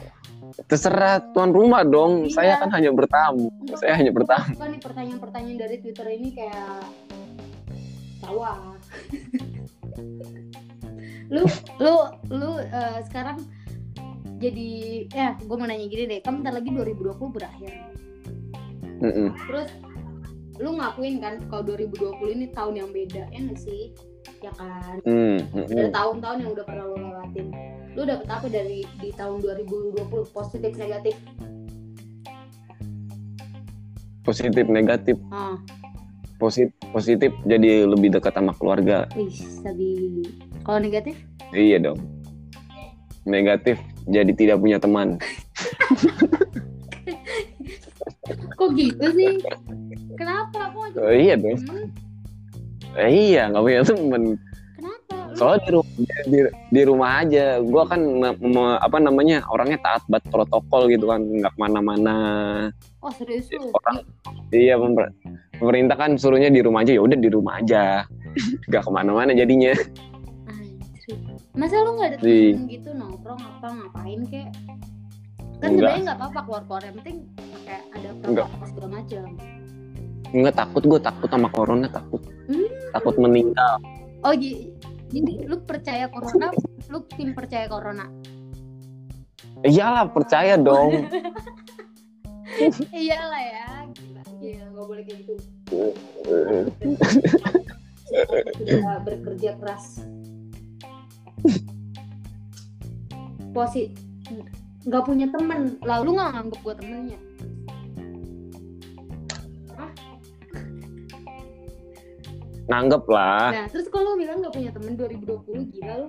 terserah 0.68 1.32
tuan 1.32 1.50
rumah 1.50 1.84
dong. 1.84 2.28
Iya. 2.28 2.34
Saya 2.34 2.52
kan 2.60 2.70
hanya 2.72 2.90
bertamu. 2.92 3.48
Saya 3.76 3.96
hanya 3.96 4.12
bertamu. 4.12 4.54
Nih 4.56 4.80
pertanyaan-pertanyaan 4.80 5.58
dari 5.58 5.76
Twitter 5.80 6.06
ini 6.12 6.28
kayak 6.36 6.84
tawa. 8.22 8.58
lu 11.32 11.48
lu 11.80 11.94
lu 12.28 12.50
eh, 12.60 13.00
sekarang 13.08 13.40
jadi 14.42 14.70
ya 15.08 15.38
gue 15.38 15.56
mau 15.56 15.64
nanya 15.64 15.86
gini 15.86 16.04
deh, 16.10 16.20
kan 16.20 16.42
bentar 16.42 16.52
lagi 16.52 16.68
2020 16.68 17.14
berakhir. 17.30 17.72
Mm-mm. 19.02 19.28
Terus 19.48 19.70
lu 20.60 20.78
ngakuin 20.78 21.22
kan 21.22 21.34
kalau 21.48 21.62
2020 21.74 22.36
ini 22.36 22.46
tahun 22.52 22.74
yang 22.78 22.90
beda 22.90 23.22
ya 23.30 23.38
nggak 23.38 23.58
sih? 23.58 23.94
Ya 24.42 24.50
kan? 24.58 24.98
Hmm, 25.06 25.38
mm-mm. 25.54 25.70
Dari 25.70 25.90
tahun-tahun 25.94 26.36
yang 26.42 26.50
udah 26.54 26.64
pernah 26.66 26.84
lu 26.90 26.96
lewatin. 26.98 27.46
Lu 27.92 28.02
dapet 28.02 28.24
apa 28.26 28.46
dari 28.48 28.88
di 28.98 29.12
tahun 29.12 29.40
2020 29.40 30.00
positif 30.28 30.72
negatif? 30.74 31.14
Positif 34.22 34.64
negatif. 34.66 35.16
Ah, 35.28 35.58
Positif 36.38 36.74
positif 36.90 37.30
jadi 37.44 37.86
lebih 37.86 38.10
dekat 38.10 38.34
sama 38.34 38.50
keluarga. 38.52 39.06
wih, 39.14 39.30
sabi. 39.30 40.24
Kalau 40.62 40.78
negatif? 40.78 41.14
Iya 41.52 41.78
dong. 41.80 41.98
Negatif 43.22 43.78
jadi 44.04 44.32
tidak 44.32 44.58
punya 44.58 44.78
teman. 44.78 45.18
Kok 48.56 48.68
gitu 48.74 49.06
sih? 49.12 49.38
Kenapa? 50.16 50.70
Kok 50.70 50.98
Oh, 50.98 51.12
iya 51.12 51.34
dong. 51.36 51.58
temen? 51.60 51.86
Eh, 52.94 53.10
iya 53.30 53.46
nggak 53.48 53.62
punya 53.62 53.82
teman. 53.84 54.22
Soalnya 55.34 55.60
di 55.62 55.70
rumah, 55.72 55.92
di, 56.24 56.38
di 56.70 56.82
rumah 56.82 57.10
aja. 57.20 57.44
Gua 57.58 57.82
kan 57.84 58.00
me- 58.00 58.38
me- 58.38 58.78
apa 58.78 58.96
namanya 58.96 59.42
orangnya 59.48 59.78
taat 59.80 60.02
banget 60.06 60.28
protokol 60.28 60.88
gitu 60.88 61.06
kan, 61.06 61.20
nggak 61.20 61.52
ke 61.52 61.58
mana-mana. 61.58 62.16
Oh 63.00 63.10
serius? 63.10 63.48
Orang- 63.52 64.04
Iya 64.52 64.76
pemer- 64.76 65.12
pemerintah 65.56 65.96
kan 65.96 66.10
suruhnya 66.14 66.52
di 66.52 66.60
rumah 66.60 66.84
aja. 66.84 66.92
Ya 66.92 67.02
udah 67.02 67.16
di 67.16 67.28
rumah 67.28 67.56
aja. 67.56 68.04
Nggak 68.68 68.82
ke 68.84 68.90
mana-mana 68.92 69.32
jadinya. 69.32 69.72
Masa 71.52 71.84
lu 71.84 72.00
gak 72.00 72.08
ada 72.08 72.18
temen 72.20 72.64
gitu 72.64 72.90
nongkrong 72.96 73.36
apa 73.36 73.68
ngapain 73.68 74.20
kek? 74.24 74.48
Kan 75.60 75.76
Enggak. 75.76 75.92
sebenarnya 75.92 76.02
nggak 76.02 76.18
apa-apa 76.18 76.40
keluar-keluar 76.48 76.82
yang 76.82 76.96
penting 76.96 77.16
kayak 77.62 77.82
ada 77.92 78.08
Enggak. 78.24 78.46
protokol 78.48 78.66
segala 78.72 78.88
macam. 78.88 79.24
Nggak 80.32 80.54
takut 80.56 80.82
gue 80.88 81.00
takut 81.04 81.28
sama 81.28 81.48
corona 81.52 81.86
takut. 81.92 82.22
Hmm. 82.48 82.68
Takut 82.96 83.14
meninggal. 83.20 83.74
Oh 84.24 84.32
jadi 85.12 85.32
lu 85.44 85.60
percaya 85.62 86.08
corona? 86.08 86.48
lu 86.88 87.04
tim 87.12 87.36
percaya 87.36 87.68
corona? 87.68 88.08
Iyalah 89.62 90.08
percaya 90.10 90.56
dong. 90.56 91.06
Iyalah 92.92 93.42
ya, 93.44 93.68
gila, 93.92 94.22
gila 94.40 94.66
nggak 94.72 94.86
boleh 94.88 95.02
kayak 95.06 95.18
gitu. 95.22 95.34
Sudah 98.56 98.98
bekerja 99.04 99.50
keras. 99.60 100.04
Posi 103.52 103.92
nggak 104.82 105.04
punya 105.06 105.30
temen 105.30 105.78
lalu 105.86 106.18
nggak 106.18 106.30
nganggep 106.34 106.58
gue 106.58 106.74
temennya 106.82 107.18
nanggep 112.70 113.04
lah. 113.10 113.50
Nah 113.54 113.66
terus 113.70 113.86
kalau 113.90 114.14
bilang 114.14 114.42
nggak 114.42 114.54
punya 114.54 114.70
temen 114.70 114.92
2020 114.98 115.72
gila 115.74 115.94
lu. 116.04 116.08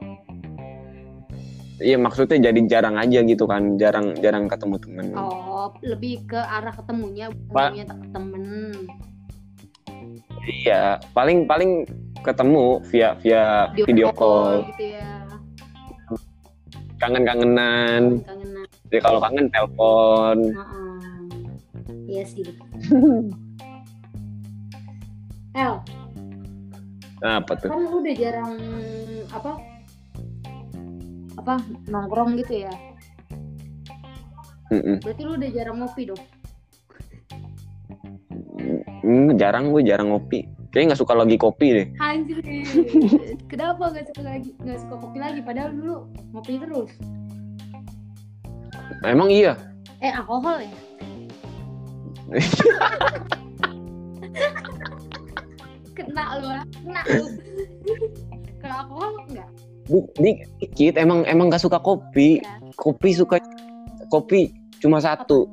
Iya 1.82 1.98
maksudnya 1.98 2.38
jadi 2.50 2.60
jarang 2.70 2.96
aja 3.02 3.20
gitu 3.26 3.44
kan. 3.50 3.78
Jarang 3.82 4.14
jarang 4.22 4.46
ketemu 4.46 4.76
temen. 4.78 5.06
Oh 5.18 5.74
lebih 5.82 6.26
ke 6.30 6.38
arah 6.38 6.74
ketemunya 6.74 7.34
punya 7.50 7.86
temen. 7.90 8.44
Iya 10.44 11.00
paling 11.16 11.50
paling 11.50 11.88
ketemu 12.24 12.80
via 12.92 13.16
via 13.20 13.72
video 13.74 14.14
call 14.14 14.68
gitu 14.74 14.98
ya. 15.00 15.26
Kangen-kangenan. 17.02 18.24
Kangenan 18.24 18.54
jadi 18.94 19.02
kalau 19.02 19.18
kangen 19.26 19.50
telepon. 19.50 20.38
Heeh. 20.54 21.02
iya 22.06 22.24
sih. 22.30 22.46
El 25.58 25.82
nah, 27.24 27.40
apa 27.40 27.56
tuh? 27.56 27.72
Kan 27.72 27.80
lu 27.80 28.04
udah 28.04 28.16
jarang 28.20 28.54
apa 29.32 29.52
apa 31.40 31.54
nongkrong 31.88 32.36
gitu 32.44 32.68
ya? 32.68 32.74
Mm-mm. 34.72 35.00
berarti 35.06 35.22
lu 35.24 35.34
udah 35.38 35.50
jarang 35.54 35.78
ngopi 35.80 36.04
dong? 36.12 36.24
Hmm, 39.04 39.36
jarang 39.40 39.72
gue 39.72 39.82
jarang 39.86 40.12
ngopi. 40.12 40.48
Kayaknya 40.74 40.94
nggak 40.94 41.02
suka 41.06 41.14
lagi 41.14 41.36
kopi 41.38 41.68
deh. 41.72 41.88
Anjir. 42.02 42.42
Kenapa 43.52 43.94
gak 43.94 44.10
suka 44.10 44.22
lagi 44.26 44.50
nggak 44.58 44.80
suka 44.82 44.96
kopi 44.98 45.18
lagi? 45.22 45.40
Padahal 45.46 45.70
dulu 45.72 45.96
ngopi 46.34 46.58
terus. 46.58 46.92
Emang 49.06 49.30
iya? 49.30 49.54
Eh 50.04 50.12
alkohol 50.12 50.60
ya 50.60 50.72
kena 55.94 56.24
lu 56.42 56.48
ah. 56.50 56.66
kena 56.74 57.02
lu. 57.08 57.26
Kalau 58.62 58.76
alkohol 58.86 59.12
enggak. 59.30 59.50
Bu- 59.88 60.12
di- 60.16 60.44
dikit 60.64 60.96
emang 60.96 61.28
emang 61.28 61.52
nggak 61.52 61.64
suka 61.64 61.78
kopi. 61.80 62.42
Ya. 62.42 62.58
kopi 62.80 63.10
suka 63.14 63.38
kopi 64.10 64.52
cuma 64.82 65.00
satu. 65.00 65.48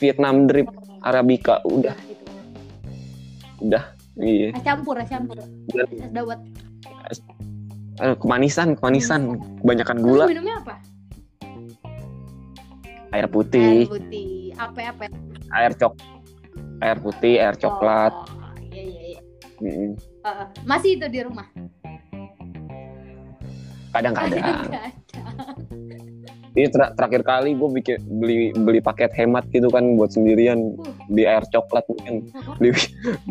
Vietnam 0.00 0.48
drip 0.48 0.66
Arabica 1.04 1.60
udah. 1.68 1.92
Gitu. 1.92 2.24
Udah 3.68 3.84
iya. 4.20 4.48
Es 4.56 4.64
campur 4.64 4.96
es 4.96 5.08
campur. 5.08 5.36
Es 5.40 6.10
dawet. 6.10 6.40
Eh, 8.00 8.16
kemanisan 8.16 8.72
kemanisan. 8.80 9.36
Kebanyakan 9.60 9.96
Terus 10.00 10.08
gula. 10.08 10.24
Minumnya 10.24 10.56
apa? 10.64 10.74
Air 13.10 13.26
air 13.26 13.26
putih. 13.28 13.84
Putih 13.90 14.56
apa 14.56 14.80
apa? 14.88 15.04
Air 15.52 15.72
cok 15.76 16.20
air 16.80 16.96
putih 16.98 17.34
air 17.36 17.56
coklat. 17.60 18.12
Oh, 18.12 18.24
iya 18.24 18.32
iya 18.32 18.39
Mm-mm. 19.60 19.92
Eh, 20.24 20.46
masih 20.64 20.96
itu 20.96 21.06
di 21.12 21.20
rumah? 21.20 21.44
Kadang-kadang 23.90 24.40
ini 26.56 26.66
ter- 26.66 26.92
terakhir 26.98 27.22
kali 27.22 27.54
gue 27.54 27.68
bikin 27.78 27.98
beli 28.18 28.50
beli 28.54 28.80
paket 28.82 29.14
hemat 29.14 29.46
gitu 29.50 29.70
kan 29.70 29.98
buat 29.98 30.14
sendirian. 30.14 30.74
Uh. 30.78 30.94
di 31.10 31.26
air 31.26 31.42
coklat 31.50 31.84
mungkin. 31.90 32.30
Beli 32.58 32.70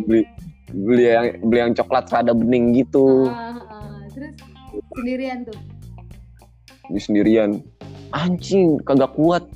beli 0.05 0.21
beli 0.69 1.03
yang 1.07 1.25
beli 1.48 1.59
yang 1.63 1.74
coklat 1.75 2.12
rada 2.12 2.36
bening 2.36 2.75
gitu. 2.75 3.31
Ah, 3.31 3.55
ah. 3.71 4.03
terus 4.12 4.36
sendirian 4.95 5.48
tuh? 5.48 5.59
Di 6.91 7.00
sendirian. 7.00 7.63
Anjing 8.09 8.81
kagak 8.83 9.13
kuat. 9.15 9.43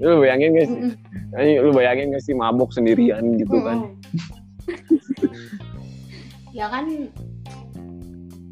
Lu 0.00 0.22
bayangin 0.22 0.56
gak 0.56 0.66
sih? 0.68 0.78
Mm-mm. 0.78 1.36
Anjing, 1.36 1.56
lu 1.62 1.70
bayangin 1.74 2.06
gak 2.14 2.24
sih 2.24 2.34
mabok 2.36 2.70
sendirian 2.70 3.22
gitu 3.38 3.56
kan? 3.64 3.86
Mm-mm. 3.86 3.99
ya 6.58 6.66
kan. 6.68 6.84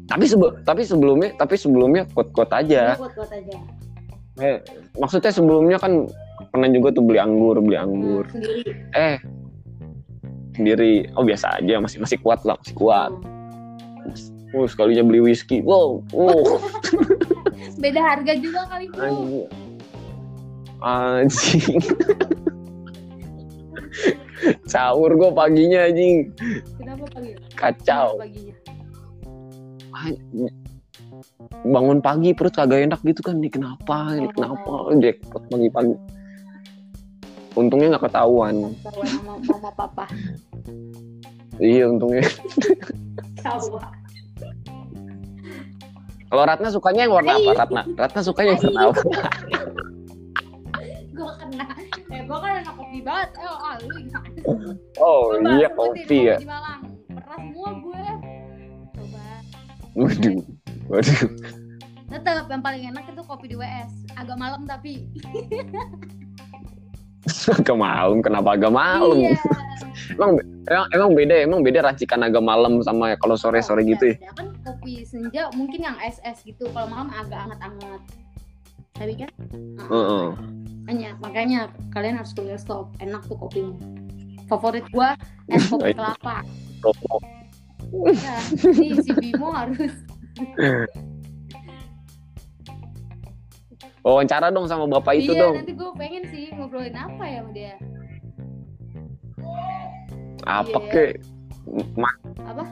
Tapi 0.09 0.25
sebe- 0.25 0.57
tapi 0.65 0.81
sebelumnya 0.81 1.29
tapi 1.37 1.53
sebelumnya 1.53 2.03
kuat 2.15 2.33
kuat 2.33 2.49
aja. 2.53 2.97
Kuat 2.97 3.13
kuat 3.13 3.29
aja. 3.29 3.57
Eh, 4.39 4.57
maksudnya 4.95 5.35
sebelumnya 5.35 5.77
kan 5.77 6.07
pernah 6.49 6.71
juga 6.71 6.95
tuh 6.95 7.03
beli 7.05 7.19
anggur 7.19 7.59
beli 7.61 7.77
anggur. 7.77 8.25
Hmm, 8.25 8.33
sendiri. 8.39 8.71
Eh 8.95 9.17
sendiri. 10.55 10.93
Oh 11.15 11.23
biasa 11.23 11.61
aja 11.61 11.79
masih 11.79 11.99
masih 12.01 12.17
kuat 12.23 12.41
lah 12.47 12.55
masih 12.59 12.75
kuat. 12.75 13.11
Hmm. 13.13 14.57
oh 14.57 14.65
sekalinya 14.65 15.05
beli 15.05 15.21
whisky. 15.21 15.61
Wow 15.61 16.01
oh 16.15 16.57
beda 17.83 18.01
harga 18.01 18.33
juga 18.39 18.65
kali 18.67 18.89
anjing. 18.97 19.47
Anjing 20.79 21.83
sahur 24.71 25.11
gue 25.15 25.29
paginya 25.33 25.89
anjing. 25.89 26.31
Kenapa 26.77 27.05
pagi? 27.11 27.31
Kacau. 27.55 28.17
Kenapa 28.17 28.23
paginya 28.23 28.55
bangun 31.65 31.99
pagi 31.99 32.31
perut 32.31 32.53
kagak 32.55 32.87
enak 32.87 32.99
gitu 33.03 33.21
kan. 33.23 33.39
Ini 33.39 33.49
kenapa? 33.51 34.15
Ini 34.15 34.29
kenapa? 34.31 34.93
jackpot 34.97 35.43
pagi-pagi. 35.51 35.95
Untungnya 37.57 37.97
nggak 37.97 38.05
ketahuan. 38.07 38.55
Ketahuan 38.79 39.07
sama 39.09 39.33
mama 39.41 39.71
papa. 39.73 40.05
Iya 41.59 41.91
untungnya. 41.91 42.23
Kalau 46.29 46.43
Ratna 46.45 46.69
sukanya 46.69 47.09
yang 47.09 47.13
warna 47.17 47.31
apa? 47.35 47.51
Ratna. 47.57 47.81
Ratna 47.97 48.21
sukanya 48.21 48.53
yang 48.55 48.61
warna 48.69 48.81
apa? 48.93 49.01
Gue 51.19 51.31
kena. 51.35 51.67
Eh 52.15 52.21
gue 52.23 52.37
kan 52.37 52.51
anak 52.63 52.73
kopi 52.79 53.03
banget. 53.03 53.29
Eh 53.35 53.43
ah, 53.43 53.75
lu 53.83 53.91
oh 55.01 55.23
Coba 55.37 55.49
iya 55.57 55.67
kopi 55.73 56.17
ya. 56.29 56.37
di 56.39 56.47
Malang. 56.47 56.81
Pernah 57.09 57.37
semua 57.39 57.69
gue 57.77 58.03
coba. 58.95 59.23
Waduh 59.97 60.39
waduh. 60.89 61.21
Tetap 62.09 62.45
yang 62.49 62.63
paling 62.65 62.83
enak 62.89 63.03
itu 63.05 63.21
kopi 63.21 63.45
di 63.53 63.55
WS 63.57 63.91
agak 64.17 64.37
malam 64.37 64.65
tapi. 64.65 65.05
Agak 67.49 67.77
malam 67.77 68.25
kenapa 68.25 68.57
agak 68.57 68.73
malam? 68.73 69.13
Iya. 69.19 69.37
Emang, 70.17 70.31
emang 70.65 70.87
emang 70.95 71.09
beda 71.13 71.35
emang 71.45 71.59
beda 71.61 71.79
racikan 71.85 72.25
agak 72.25 72.41
malam 72.41 72.81
sama 72.81 73.13
kalau 73.21 73.35
sore 73.37 73.61
sore 73.61 73.85
gitu 73.85 74.15
ya? 74.15 74.29
Ya 74.29 74.31
kan 74.33 74.47
kopi 74.65 75.05
senja 75.05 75.51
mungkin 75.53 75.83
yang 75.83 75.97
es 76.01 76.17
es 76.25 76.41
gitu 76.41 76.69
kalau 76.73 76.89
malam 76.89 77.11
agak 77.13 77.37
anget 77.45 77.59
anget 77.61 78.01
tapi 78.99 79.13
kan 79.15 79.31
Heeh. 79.79 80.27
makanya 80.83 81.09
makanya 81.23 81.59
kalian 81.95 82.19
harus 82.19 82.35
kuliah 82.35 82.59
stop. 82.59 82.91
Enak 82.99 83.23
tuh 83.31 83.39
kopinya 83.39 83.71
favorit 84.49 84.85
gua 84.89 85.13
es 85.47 85.63
kopi 85.65 85.93
kelapa. 85.93 86.41
Ya 88.17 88.37
nih 88.69 88.97
si 89.01 89.11
Bimo 89.13 89.49
harus. 89.49 89.93
Wawancara 93.99 94.49
dong 94.49 94.65
sama 94.65 94.87
bapak 94.87 95.19
itu 95.19 95.35
iya 95.35 95.41
dong. 95.43 95.53
nanti 95.59 95.73
gue 95.75 95.91
pengen 95.93 96.23
sih 96.31 96.49
ngobrolin 96.55 96.95
apa 96.95 97.23
ya 97.23 97.37
sama 97.43 97.51
dia. 97.51 97.73
Apa 100.47 100.79
Iya. 100.79 100.89
kek 100.89 101.11
Ma- 101.93 102.19
apa? 102.41 102.63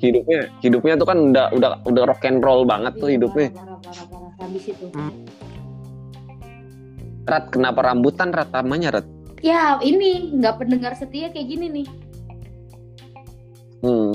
Hidupnya 0.00 0.50
hidupnya 0.58 0.94
tuh 0.96 1.06
kan 1.06 1.18
udah 1.30 1.46
udah 1.54 1.70
udah 1.86 2.02
rock 2.08 2.24
and 2.24 2.42
roll 2.42 2.64
banget 2.64 2.96
tuh 2.96 3.06
Iya, 3.06 3.14
hidupnya. 3.20 3.48
parah 3.52 3.78
parah 3.78 3.78
parah 3.78 4.06
parah. 4.08 4.30
Habis 4.40 4.64
itu. 4.66 4.86
Rat 7.22 7.44
kenapa 7.54 7.80
rambutan? 7.86 8.34
Rat 8.34 8.50
namanya 8.50 8.98
Rat 8.98 9.06
ya 9.42 9.76
ini 9.82 10.38
nggak 10.38 10.54
pendengar 10.62 10.94
setia 10.94 11.28
kayak 11.34 11.50
gini 11.50 11.66
nih 11.82 11.86
hmm 13.82 14.12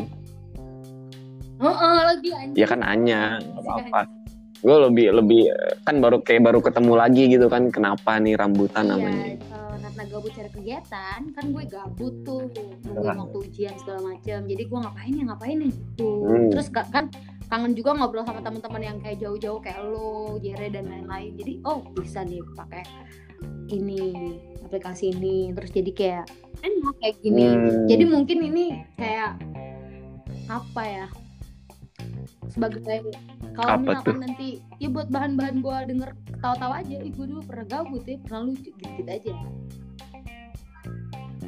oh, 1.59 1.75
oh 1.75 2.01
lagi 2.07 2.29
anjing 2.31 2.55
ya 2.55 2.65
kan 2.65 2.79
nanya 2.79 3.43
apa 3.59 3.71
apa 3.83 4.01
gue 4.57 4.77
lebih 4.89 5.07
lebih 5.21 5.41
kan 5.85 6.01
baru 6.01 6.23
kayak 6.23 6.49
baru 6.49 6.59
ketemu 6.63 6.93
lagi 6.97 7.23
gitu 7.29 7.45
kan 7.51 7.69
kenapa 7.69 8.17
nih 8.17 8.33
rambutan 8.39 8.89
namanya 8.89 9.37
Iya, 9.37 9.45
kalau 9.53 9.77
karena 9.77 10.03
gabut 10.13 10.31
cari 10.33 10.49
kegiatan, 10.49 11.19
kan 11.33 11.45
gue 11.53 11.63
gabut 11.69 12.13
tuh 12.25 12.41
nungguin 12.85 13.17
waktu 13.21 13.37
ujian 13.49 13.75
segala 13.77 14.13
macam. 14.13 14.39
Jadi 14.45 14.63
gue 14.65 14.79
ngapain 14.81 15.13
ya 15.13 15.23
ngapain 15.29 15.57
ya 15.61 15.69
gitu. 15.69 16.11
Hmm. 16.25 16.49
Terus 16.53 16.67
ka- 16.73 16.89
kan 16.89 17.05
kangen 17.49 17.73
juga 17.77 17.97
ngobrol 17.97 18.25
sama 18.25 18.41
teman-teman 18.41 18.81
yang 18.81 18.97
kayak 18.97 19.17
jauh-jauh 19.21 19.61
kayak 19.61 19.81
lo, 19.85 20.41
Jere 20.41 20.73
dan 20.73 20.89
lain-lain. 20.89 21.37
Jadi 21.37 21.53
oh 21.65 21.81
bisa 21.93 22.25
nih 22.25 22.41
pakai 22.57 22.83
ini 23.69 24.37
aplikasi 24.67 25.15
ini. 25.15 25.55
Terus 25.55 25.71
jadi 25.71 25.91
kayak 25.95 26.25
enak 26.61 26.95
kayak 27.01 27.15
gini. 27.23 27.45
Hmm. 27.47 27.87
Jadi 27.87 28.03
mungkin 28.05 28.37
ini 28.43 28.65
kayak 28.99 29.39
apa 30.47 30.83
ya? 30.83 31.07
Sebagai 32.47 32.79
kalau 33.55 33.81
misalkan 33.81 34.21
nanti 34.21 34.61
ya 34.77 34.87
buat 34.87 35.09
bahan-bahan 35.09 35.59
gue 35.59 35.77
denger 35.89 36.09
tahu-tahu 36.39 36.71
aja, 36.71 36.95
ih 37.01 37.11
gue 37.11 37.25
dulu 37.25 37.41
pernah 37.43 37.65
gabut 37.65 38.03
ya, 38.05 38.17
pernah 38.21 38.41
lucu 38.47 38.69
gitu-gitu 38.71 39.11
aja. 39.11 39.33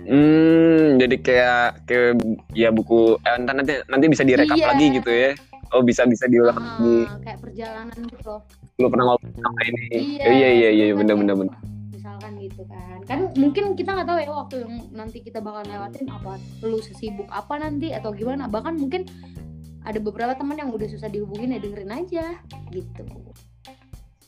hmm 0.09 0.97
jadi 0.97 1.15
kayak 1.21 1.85
kayak 1.85 2.17
ya 2.57 2.73
buku 2.73 3.21
eh, 3.21 3.35
ntar 3.45 3.53
nanti 3.53 3.77
nanti 3.85 4.05
bisa 4.09 4.25
direkap 4.25 4.57
Iya. 4.57 4.67
lagi 4.73 4.85
gitu 4.97 5.11
ya 5.13 5.31
oh 5.69 5.85
bisa 5.85 6.01
bisa 6.09 6.25
diulang 6.25 6.57
lagi 6.57 7.05
Ah, 7.05 7.17
kayak 7.21 7.39
perjalanan 7.45 7.99
gitu 8.09 8.25
loh 8.25 8.41
lu 8.81 8.87
pernah 8.89 9.05
ngobrol 9.13 9.29
sama 9.37 9.61
ini 9.69 9.83
iya 10.17 10.25
iya 10.25 10.49
iya 10.49 10.69
iya 10.73 10.83
misalkan 10.97 10.97
bener 10.97 11.15
bener 11.21 11.35
bener 11.45 11.55
misalkan 12.29 12.45
gitu 12.45 12.61
kan 12.69 12.99
kan 13.05 13.19
mungkin 13.35 13.63
kita 13.73 13.89
nggak 13.93 14.07
tahu 14.07 14.19
ya 14.21 14.29
waktu 14.29 14.55
yang 14.61 14.73
nanti 14.93 15.17
kita 15.25 15.39
bakal 15.41 15.65
lewatin 15.65 16.07
apa 16.09 16.37
lu 16.61 16.77
sesibuk 16.79 17.25
apa 17.29 17.53
nanti 17.57 17.89
atau 17.93 18.13
gimana 18.13 18.45
bahkan 18.45 18.77
mungkin 18.77 19.05
ada 19.83 19.97
beberapa 19.97 20.35
teman 20.37 20.59
yang 20.59 20.69
udah 20.69 20.85
susah 20.85 21.09
dihubungin 21.09 21.55
ya 21.55 21.59
dengerin 21.61 21.93
aja 21.93 22.25
gitu 22.69 23.03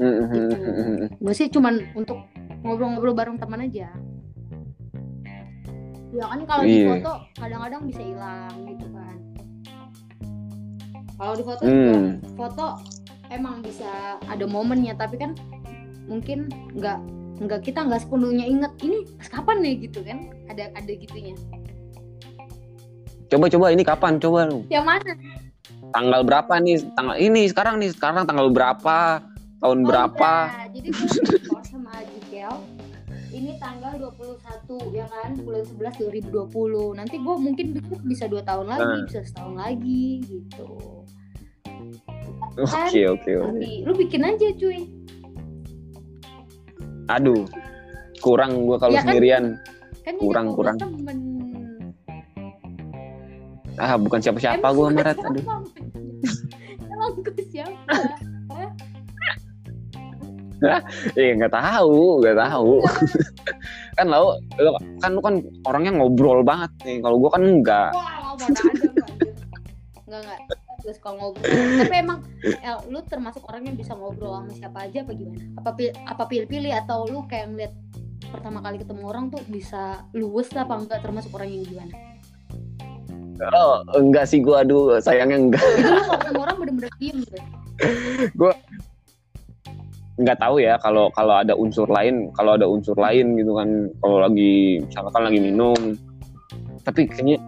Mhm. 0.02 1.22
gue 1.22 1.34
sih 1.38 1.46
cuman 1.54 1.94
untuk 1.94 2.18
ngobrol-ngobrol 2.66 3.14
bareng 3.14 3.38
teman 3.38 3.70
aja 3.70 3.94
ya 6.12 6.26
kan 6.26 6.42
kalau 6.50 6.64
di 6.66 6.82
Iya. 6.82 6.98
foto 6.98 7.14
kadang-kadang 7.38 7.82
bisa 7.86 8.02
hilang 8.02 8.56
gitu 8.66 8.86
kan 8.90 9.18
kalau 11.22 11.34
di 11.38 11.44
foto 11.46 11.62
juga 11.70 11.94
Hmm. 11.94 12.10
foto 12.34 12.66
emang 13.30 13.62
bisa 13.62 14.18
ada 14.26 14.46
momennya 14.50 14.98
tapi 14.98 15.22
kan 15.22 15.38
mungkin 16.10 16.50
nggak 16.76 17.21
nggak 17.41 17.62
kita 17.63 17.82
nggak 17.82 18.01
sepenuhnya 18.01 18.45
inget 18.45 18.73
ini 18.80 19.01
pas 19.17 19.27
kapan 19.32 19.58
nih 19.60 19.73
gitu 19.82 19.99
kan. 20.01 20.17
Ada 20.47 20.69
ada 20.71 20.91
gitunya. 20.91 21.34
Coba 23.27 23.47
coba 23.47 23.65
ini 23.69 23.82
kapan? 23.82 24.19
Coba. 24.19 24.45
Lu 24.45 24.62
yang 24.67 24.84
mana? 24.84 25.15
Tanggal 25.91 26.21
berapa 26.21 26.54
nih? 26.58 26.84
Tanggal 26.93 27.17
ini 27.17 27.47
sekarang 27.47 27.80
nih 27.80 27.89
sekarang 27.89 28.23
tanggal 28.23 28.47
berapa? 28.47 29.23
Tahun 29.58 29.77
Oh, 29.77 29.86
berapa? 29.86 30.34
iya. 30.49 30.65
jadi 30.71 30.89
gue 30.89 31.08
call 31.47 31.63
sama 31.63 31.89
Ajikel 31.95 32.56
ini 33.32 33.56
tanggal 33.56 33.93
21 33.95 34.91
ya 34.91 35.06
kan? 35.08 35.30
Bulan 35.38 35.63
11 35.63 36.27
2020 36.27 36.99
nanti 36.99 37.15
gue 37.15 37.36
mungkin 37.38 37.65
bisa 38.04 38.25
dua 38.25 38.41
tahun 38.41 38.67
lagi 38.67 38.84
Hmm. 38.84 39.06
bisa 39.06 39.19
setahun 39.23 39.56
lagi 39.56 40.06
gitu. 40.21 40.67
Oke 42.58 43.01
oke 43.08 43.32
oke. 43.32 43.47
Nanti 43.47 43.71
lu 43.82 43.93
bikin 43.95 44.21
aja 44.21 44.47
cuy 44.51 44.80
aduh 47.13 47.43
kurang 48.19 48.63
gua 48.63 48.78
kalau 48.78 48.93
Ya 48.93 49.02
kan? 49.02 49.06
sendirian. 49.10 49.43
Kan 50.02 50.13
ini 50.17 50.21
Kurang, 50.24 50.45
kurang. 50.54 50.76
temen. 50.78 51.17
ah 53.78 53.97
bukan 53.97 54.19
siapa 54.19 54.38
siapa 54.43 54.67
Maret 54.69 55.17
siapa? 55.17 55.30
aduh 55.32 55.43
emang 56.86 57.12
gue 57.17 57.43
siapa? 57.50 57.97
Eh 61.15 61.34
nggak 61.34 61.50
tahu 61.50 62.21
nggak 62.21 62.38
tahu. 62.38 62.74
Kan 63.97 64.06
lo 64.08 64.38
lo 64.56 64.71
kan 65.02 65.10
lu 65.12 65.19
kan 65.19 65.36
orangnya 65.65 65.91
ngobrol 65.97 66.41
banget 66.41 66.71
nih. 66.86 66.97
Kalau 67.02 67.17
gua 67.17 67.30
kan 67.34 67.41
enggak 67.43 67.89
wah 67.91 68.38
enggak 70.08 70.21
enggak 70.21 70.39
gue 70.82 70.94
suka 70.94 71.10
ngobrol. 71.13 71.46
Tapi 71.86 71.96
emang 71.96 72.20
El, 72.41 72.78
lu 72.89 73.00
termasuk 73.06 73.46
orang 73.48 73.70
yang 73.70 73.78
bisa 73.78 73.94
ngobrol 73.94 74.34
sama 74.36 74.52
siapa 74.54 74.78
aja 74.89 75.06
apa 75.06 75.12
gimana? 75.13 75.41
Apa 75.62 75.70
apa 76.10 76.24
pilih-pilih 76.28 76.74
atau 76.86 77.06
lu 77.08 77.24
kayak 77.30 77.54
ngeliat 77.54 77.74
pertama 78.32 78.60
kali 78.63 78.82
ketemu 78.82 79.04
orang 79.06 79.26
tuh 79.30 79.41
bisa 79.48 80.04
luwes 80.17 80.50
apa 80.58 80.74
enggak? 80.78 81.00
Termasuk 81.06 81.32
orang 81.38 81.50
yang 81.50 81.63
gimana? 81.65 81.94
Oh 83.58 83.82
enggak 83.98 84.30
sih 84.30 84.41
gua 84.41 84.62
aduh 84.62 85.02
sayangnya 85.02 85.38
enggak. 85.50 85.65
Itu 85.78 85.89
lu 85.89 86.02
kalau 86.06 86.20
ketemu 86.22 86.39
orang 86.41 86.56
bener-bener 86.60 86.91
diem 87.00 87.17
gitu 87.26 87.38
nggak 90.22 90.38
tahu 90.38 90.62
ya 90.62 90.78
kalau 90.78 91.10
kalau 91.17 91.41
ada 91.41 91.58
unsur 91.58 91.89
lain 91.89 92.30
kalau 92.38 92.54
ada 92.54 92.70
unsur 92.70 92.94
lain 92.94 93.34
gitu 93.41 93.58
kan. 93.58 93.89
Kalau 94.06 94.17
lagi 94.22 94.78
misalkan 94.86 95.24
lagi 95.26 95.39
minum. 95.41 95.98
Tapi 96.86 97.10
kayaknya 97.10 97.41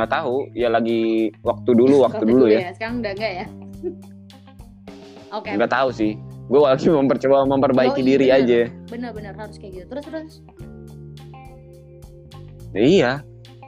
nggak 0.00 0.12
tahu. 0.16 0.48
Ya 0.56 0.72
lagi 0.72 1.30
waktu 1.44 1.70
dulu 1.76 2.02
waktu 2.08 2.24
dulu 2.24 2.48
ya. 2.48 2.72
sekarang 2.72 3.04
udah 3.04 3.12
enggak 3.12 3.32
ya? 3.44 3.46
Oke. 5.38 5.50
Nggak 5.54 5.70
tahu 5.70 5.88
sih. 5.92 6.16
Gue 6.50 6.60
lagi 6.66 6.90
mempercoba 6.90 7.46
memperbaiki 7.46 8.00
Oh, 8.00 8.02
iya, 8.02 8.08
diri 8.10 8.26
bener. 8.26 8.38
aja. 8.42 8.60
Bener-bener 8.90 9.34
harus 9.38 9.56
kayak 9.60 9.72
gitu. 9.78 9.86
Terus 9.94 10.04
terus? 10.08 10.32
Ya 12.74 12.82
iya. 12.82 13.12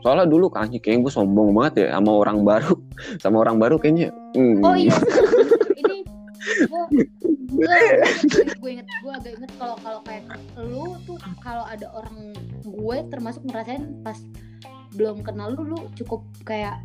Soalnya 0.02 0.26
dulu 0.26 0.50
kan 0.50 0.66
kayaknya 0.66 1.06
gue 1.06 1.12
sombong 1.14 1.54
banget 1.54 1.86
ya 1.86 1.94
sama 1.94 2.10
orang 2.10 2.42
baru. 2.42 2.74
Sama 3.22 3.36
orang 3.46 3.62
baru 3.62 3.78
kayaknya 3.78 4.10
hmm. 4.34 4.62
Oh 4.64 4.74
iya, 4.74 4.94
ini 5.80 6.02
gue 7.52 7.78
gue 8.58 8.70
inget 8.70 8.86
gue 8.88 9.12
agak 9.12 9.32
inget 9.38 9.52
kalau 9.60 9.76
kalau 9.84 10.00
kayak 10.06 10.24
lu 10.58 10.96
tuh 11.04 11.18
kalau 11.42 11.64
ada 11.68 11.86
orang 11.92 12.32
gue 12.62 12.96
termasuk 13.12 13.42
ngerasain 13.46 13.84
pas 14.02 14.18
belum 14.96 15.24
kenal 15.24 15.56
lu 15.56 15.76
lu 15.76 15.78
cukup 15.96 16.20
kayak 16.44 16.80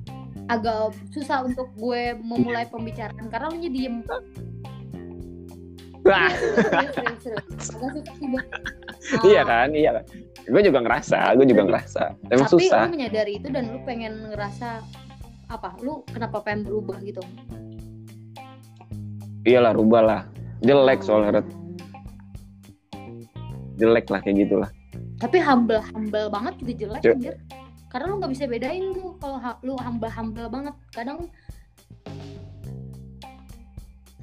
agak 0.47 0.95
susah 1.11 1.43
untuk 1.43 1.67
gue 1.75 2.15
memulai 2.23 2.63
pembicaraan 2.71 3.27
karena 3.27 3.51
lu 3.51 3.57
nya 3.59 3.71
diem 3.71 3.99
Wah, 6.07 6.31
iya 9.27 9.43
kan 9.43 9.67
iya 9.75 9.99
kan. 9.99 10.03
Gue 10.47 10.63
juga 10.63 10.79
ngerasa 10.79 11.35
gue 11.35 11.51
juga 11.51 11.67
ngerasa. 11.67 12.15
Emang 12.31 12.47
tapi 12.47 12.63
susah. 12.63 12.87
lu 12.87 12.95
menyadari 12.95 13.43
itu 13.43 13.51
dan 13.51 13.75
lu 13.75 13.83
pengen 13.83 14.31
ngerasa 14.31 14.87
apa? 15.51 15.75
Lu 15.83 16.07
kenapa 16.07 16.39
pengen 16.47 16.63
berubah 16.63 17.03
gitu? 17.03 17.19
Iyalah 19.43 19.75
rubah 19.75 19.99
lah. 19.99 20.21
Jelek 20.63 21.03
soalnya 21.03 21.43
Red. 21.43 21.47
jelek 23.77 24.07
lah 24.07 24.23
kayak 24.23 24.47
gitulah. 24.47 24.71
Tapi 25.19 25.43
humble 25.43 25.83
humble 25.91 26.31
banget 26.31 26.55
juga 26.63 26.73
jelek 26.87 27.03
Cuk. 27.03 27.13
anjir 27.19 27.35
karena 27.87 28.05
lu 28.11 28.15
nggak 28.19 28.33
bisa 28.35 28.45
bedain 28.45 28.91
tuh 28.91 29.15
kalau 29.19 29.37
ha- 29.39 29.59
lu 29.63 29.73
humble 29.79 30.47
banget. 30.51 30.75
Kadang 30.91 31.31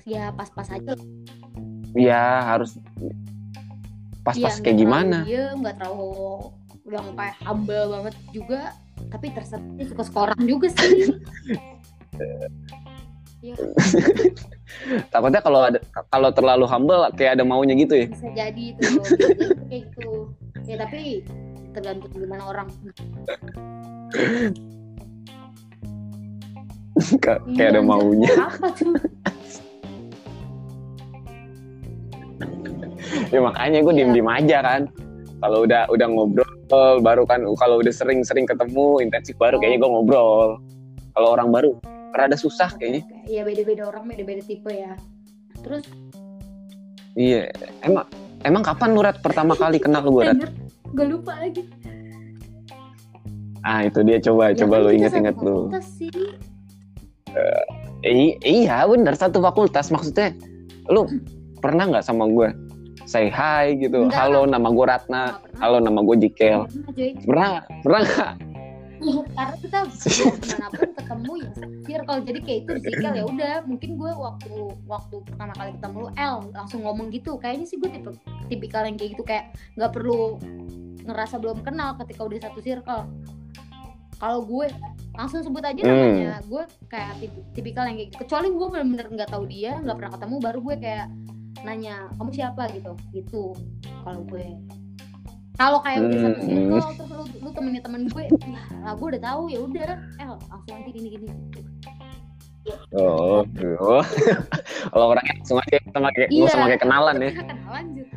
ya 0.05 0.29
pas-pas 0.37 0.69
aja. 0.69 0.93
Ya 1.97 2.45
harus 2.45 2.77
pas-pas 4.25 4.57
Iya, 4.59 4.63
kayak 4.65 4.77
gimana? 4.77 5.17
diem 5.25 5.57
nggak 5.65 5.77
terlalu 5.81 6.53
yang 6.85 7.09
kayak 7.17 7.37
humble 7.45 7.85
banget 7.89 8.15
juga. 8.33 8.61
Tapi 9.09 9.27
terserah 9.33 9.63
suka 10.05 10.19
orang 10.31 10.41
juga 10.45 10.69
sih. 10.81 11.13
Ya, 13.45 13.53
takutnya 15.13 15.45
kalau 15.45 15.69
ada 15.69 15.77
kalau 16.09 16.33
terlalu 16.33 16.65
humble 16.65 17.05
kayak 17.13 17.37
ada 17.37 17.45
maunya 17.45 17.77
gitu 17.77 17.93
ya? 18.05 18.07
Bisa 18.09 18.29
jadi 18.33 18.65
itu 18.73 18.89
kayak 19.69 19.83
gitu. 19.93 20.33
Ya 20.65 20.81
tapi 20.81 21.21
tergantung 21.75 22.11
gimana 22.15 22.43
orang. 22.47 22.69
Ka- 27.19 27.43
Iya, 27.45 27.55
kayak 27.59 27.71
ada 27.71 27.81
anjir. 27.81 27.91
maunya. 27.91 28.31
apa 28.33 28.69
tuh. 28.73 28.95
Ya 33.29 33.41
makanya 33.41 33.79
gue 33.81 33.93
Iya. 33.93 33.99
diem 34.01 34.11
diem 34.13 34.29
aja 34.29 34.59
kan. 34.63 34.83
Kalau 35.39 35.59
udah 35.63 35.83
udah 35.91 36.07
ngobrol 36.09 36.49
baru 37.03 37.23
kan 37.27 37.45
kalau 37.55 37.77
udah 37.79 37.93
sering-sering 37.93 38.47
ketemu 38.47 39.03
intensif 39.03 39.35
baru 39.37 39.59
kayaknya 39.59 39.79
gue 39.81 39.91
ngobrol. 39.91 40.49
Kalau 41.13 41.29
orang 41.31 41.51
baru 41.51 41.71
rada 42.11 42.35
susah 42.35 42.71
kayaknya. 42.73 43.03
Iya 43.27 43.43
beda-beda 43.43 43.83
orang 43.85 44.07
beda-beda 44.07 44.41
tipe 44.41 44.71
ya. 44.71 44.95
Terus? 45.61 45.85
Iya 47.15 47.51
emang 47.83 48.07
emang 48.43 48.63
kapan 48.63 48.89
lu 48.91 49.03
Rat 49.03 49.19
pertama 49.21 49.55
kali 49.55 49.79
kenal 49.79 50.03
gue 50.05 50.23
Rat 50.25 50.41
gue 50.95 51.07
lupa 51.11 51.33
lagi. 51.43 51.63
Ah 53.67 53.83
itu 53.83 54.01
dia. 54.07 54.23
Coba 54.23 54.55
Ya 54.55 54.63
coba 54.63 54.75
kan 54.79 54.83
lu 54.87 54.89
kita 54.89 54.99
inget-inget 54.99 55.37
lu 55.43 55.59
sih. 55.83 56.13
I- 58.07 58.39
iya 58.47 58.87
bener. 58.87 59.19
Satu 59.19 59.43
fakultas 59.43 59.91
maksudnya 59.91 60.31
lu 60.87 61.09
pernah 61.59 61.91
nggak 61.91 62.05
sama 62.07 62.31
gue 62.31 62.55
say 63.05 63.27
hi 63.29 63.75
gitu. 63.77 64.07
Enggak. 64.07 64.17
halo 64.17 64.47
nama 64.47 64.69
gue 64.71 64.87
Ratna. 64.87 65.43
Halo 65.59 65.83
nama 65.83 66.01
gue 66.05 66.17
Jikel. 66.29 66.69
Pernah, 67.27 67.65
pernah 67.83 68.01
nggak? 68.05 68.33
Karena 69.05 69.55
kita 69.61 69.79
mau 69.85 69.93
ke 70.33 70.47
mana 70.49 70.67
pun 70.73 70.91
ketemu 70.97 71.33
ya 71.37 71.51
circle 71.85 72.21
jadi 72.25 72.41
kayak 72.41 72.61
itu 72.65 72.73
circle 72.89 73.13
ya 73.13 73.25
udah. 73.29 73.57
Mungkin 73.69 73.91
gue 74.01 74.13
waktu 74.17 74.53
waktu 74.89 75.17
pertama 75.29 75.53
kali 75.57 75.71
ketemu 75.77 75.97
lu 76.01 76.11
L 76.17 76.37
langsung 76.57 76.81
ngomong 76.87 77.13
gitu. 77.13 77.37
Kayaknya 77.37 77.67
sih 77.69 77.77
gue 77.81 77.91
tipe 77.93 78.11
tipikal 78.49 78.89
yang 78.89 78.97
kayak 78.97 79.11
gitu. 79.19 79.25
Kayak 79.27 79.53
nggak 79.77 79.93
perlu 79.93 80.41
ngerasa 81.05 81.37
belum 81.37 81.61
kenal 81.61 81.95
ketika 81.99 82.23
udah 82.23 82.39
satu 82.41 82.59
circle 82.59 83.05
kalau 84.15 84.41
gue 84.41 84.67
langsung 85.13 85.41
sebut 85.41 85.61
aja 85.61 85.79
Hmm. 85.79 85.91
namanya 85.91 86.35
gue 86.43 86.63
kayak 86.89 87.13
tip- 87.19 87.45
tipikal 87.53 87.85
yang 87.85 87.97
kayak 87.97 88.09
gitu 88.09 88.19
kecuali 88.21 88.49
gue 88.49 88.67
bener-bener 88.69 89.07
nggak 89.11 89.31
tahu 89.31 89.45
dia 89.45 89.77
nggak 89.77 89.95
pernah 89.95 90.13
ketemu 90.13 90.37
baru 90.41 90.59
gue 90.61 90.77
kayak 90.79 91.07
nanya 91.61 91.95
kamu 92.15 92.31
siapa 92.33 92.63
gitu 92.71 92.93
gitu 93.13 93.45
kalau 94.03 94.21
gue 94.25 94.47
kalau 95.55 95.79
kayak 95.81 96.03
udah 96.03 96.19
satu 96.21 96.41
Hmm. 96.41 96.49
circle 96.49 96.91
terus 96.97 97.11
lu, 97.11 97.25
lu 97.39 97.51
temennya 97.53 97.83
temen 97.83 98.03
gue 98.07 98.23
ya 98.25 98.33
lah 98.81 98.93
gue 98.93 99.07
udah 99.09 99.23
tahu 99.23 99.43
ya 99.47 99.59
udah 99.61 99.91
eh 100.19 100.27
langsung 100.27 100.73
nanti 100.73 100.91
gini 100.91 101.09
gini 101.13 101.27
oh, 102.97 103.45
oh. 103.79 104.03
kalau 104.93 105.07
orangnya 105.11 105.35
langsung 105.37 105.59
aja 105.61 105.77
sama 105.87 106.09
kayak 106.11 106.29
Iya. 106.31 106.49
sama 106.49 106.65
kayak 106.67 106.83
kenalan 106.83 107.17
ya 107.19 107.31
kenalan 107.37 107.85
juga 107.93 108.14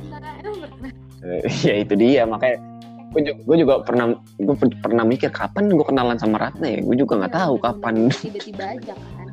ya 1.66 1.74
itu 1.84 1.94
dia 1.96 2.22
makanya 2.24 2.58
gue 3.10 3.20
juga, 3.26 3.40
gue 3.42 3.56
juga 3.66 3.74
pernah 3.82 4.06
gue 4.38 4.56
pernah 4.80 5.04
mikir 5.04 5.30
kapan 5.34 5.68
gue 5.68 5.86
kenalan 5.86 6.16
sama 6.16 6.38
Ratna 6.38 6.66
ya 6.70 6.80
gue 6.80 6.96
juga 6.96 7.18
nggak 7.18 7.32
Iya, 7.34 7.40
tahu 7.42 7.54
kapan 7.58 7.94
tiba-tiba 8.14 8.64
aja 8.78 8.94
kan 8.96 9.28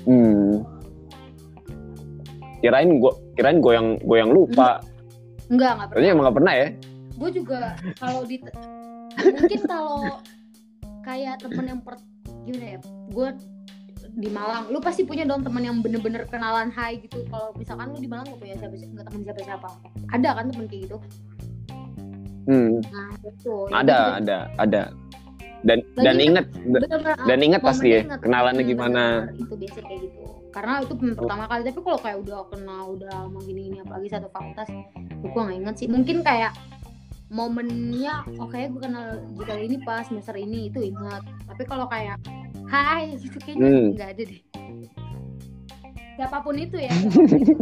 Hmm. 0.00 0.64
Kirain 2.64 2.88
gua 2.98 3.12
kirain 3.36 3.60
gue 3.60 3.72
yang 3.76 3.88
gue 4.00 4.16
yang 4.16 4.32
lupa. 4.32 4.80
Enggak, 5.52 5.76
enggak 5.76 5.88
pernah. 5.92 6.08
Emang 6.08 6.24
gak 6.24 6.36
pernah 6.40 6.54
ya? 6.56 6.68
gue 7.20 7.30
juga 7.36 7.76
kalau 8.00 8.24
di 8.24 8.40
mungkin 9.20 9.60
kalau 9.68 10.24
kayak 11.04 11.44
temen 11.44 11.64
yang 11.68 11.80
per 11.84 12.00
gimana 12.48 12.64
ya 12.64 12.78
gue 13.12 13.28
di 14.20 14.28
Malang. 14.28 14.68
Lu 14.68 14.78
pasti 14.78 15.08
punya 15.08 15.24
dong 15.24 15.40
temen 15.40 15.64
yang 15.64 15.80
bener-bener 15.80 16.28
kenalan 16.28 16.68
hai 16.70 17.00
gitu. 17.00 17.24
Kalau 17.32 17.56
misalkan 17.56 17.90
lu 17.90 17.98
di 17.98 18.08
Malang 18.08 18.28
gak 18.28 18.40
punya 18.40 18.54
siapa 18.60 18.76
nggak 18.76 19.06
temen 19.08 19.20
siapa 19.24 19.40
siapa 19.40 19.68
ada 20.12 20.28
kan 20.36 20.44
temen 20.52 20.66
kayak 20.68 20.82
gitu? 20.86 20.96
Hmm. 22.48 22.82
nah 22.90 23.08
itu 23.22 23.54
Ada, 23.70 23.98
ada, 24.20 24.38
ada. 24.58 24.82
Dan 25.60 25.84
dan 25.92 26.16
inget 26.16 26.48
dan 27.28 27.38
inget 27.44 27.60
pasti 27.60 28.00
ya 28.00 28.00
kenalannya 28.16 28.64
gimana. 28.64 29.28
itu 29.36 29.54
biasa 29.56 29.80
kayak 29.84 30.00
gitu. 30.08 30.20
Karena 30.50 30.80
itu 30.80 30.94
pem- 30.96 31.16
pertama 31.16 31.44
kali. 31.46 31.62
Tapi 31.68 31.80
kalau 31.84 32.00
kayak 32.00 32.18
udah 32.24 32.38
kenal 32.48 32.82
udah 32.96 33.12
lama 33.28 33.38
gini 33.44 33.60
gini 33.68 33.78
apalagi 33.84 34.08
satu 34.08 34.28
fakultas 34.32 34.68
gue 35.20 35.30
nggak 35.36 35.58
inget 35.60 35.74
sih. 35.76 35.88
Mungkin 35.92 36.24
kayak 36.24 36.56
momennya 37.30 38.24
oke 38.40 38.56
gue 38.56 38.80
kenal 38.82 39.20
jika 39.36 39.52
ini 39.60 39.76
pas 39.84 40.08
semester 40.08 40.34
ini. 40.40 40.72
Itu 40.72 40.80
ingat 40.80 41.28
tapi 41.44 41.62
kalau 41.68 41.84
kayak 41.92 42.16
hai 42.70 43.18
gitu 43.18 43.36
kayaknya 43.38 43.66
Hmm. 43.66 43.86
nggak 43.92 44.10
ada 44.14 44.22
deh 44.24 44.40
siapa 46.16 46.36
pun 46.40 46.54
itu 46.54 46.76
ya 46.78 46.92
siapa 46.92 47.16
pun 47.16 47.26
itu 47.34 47.52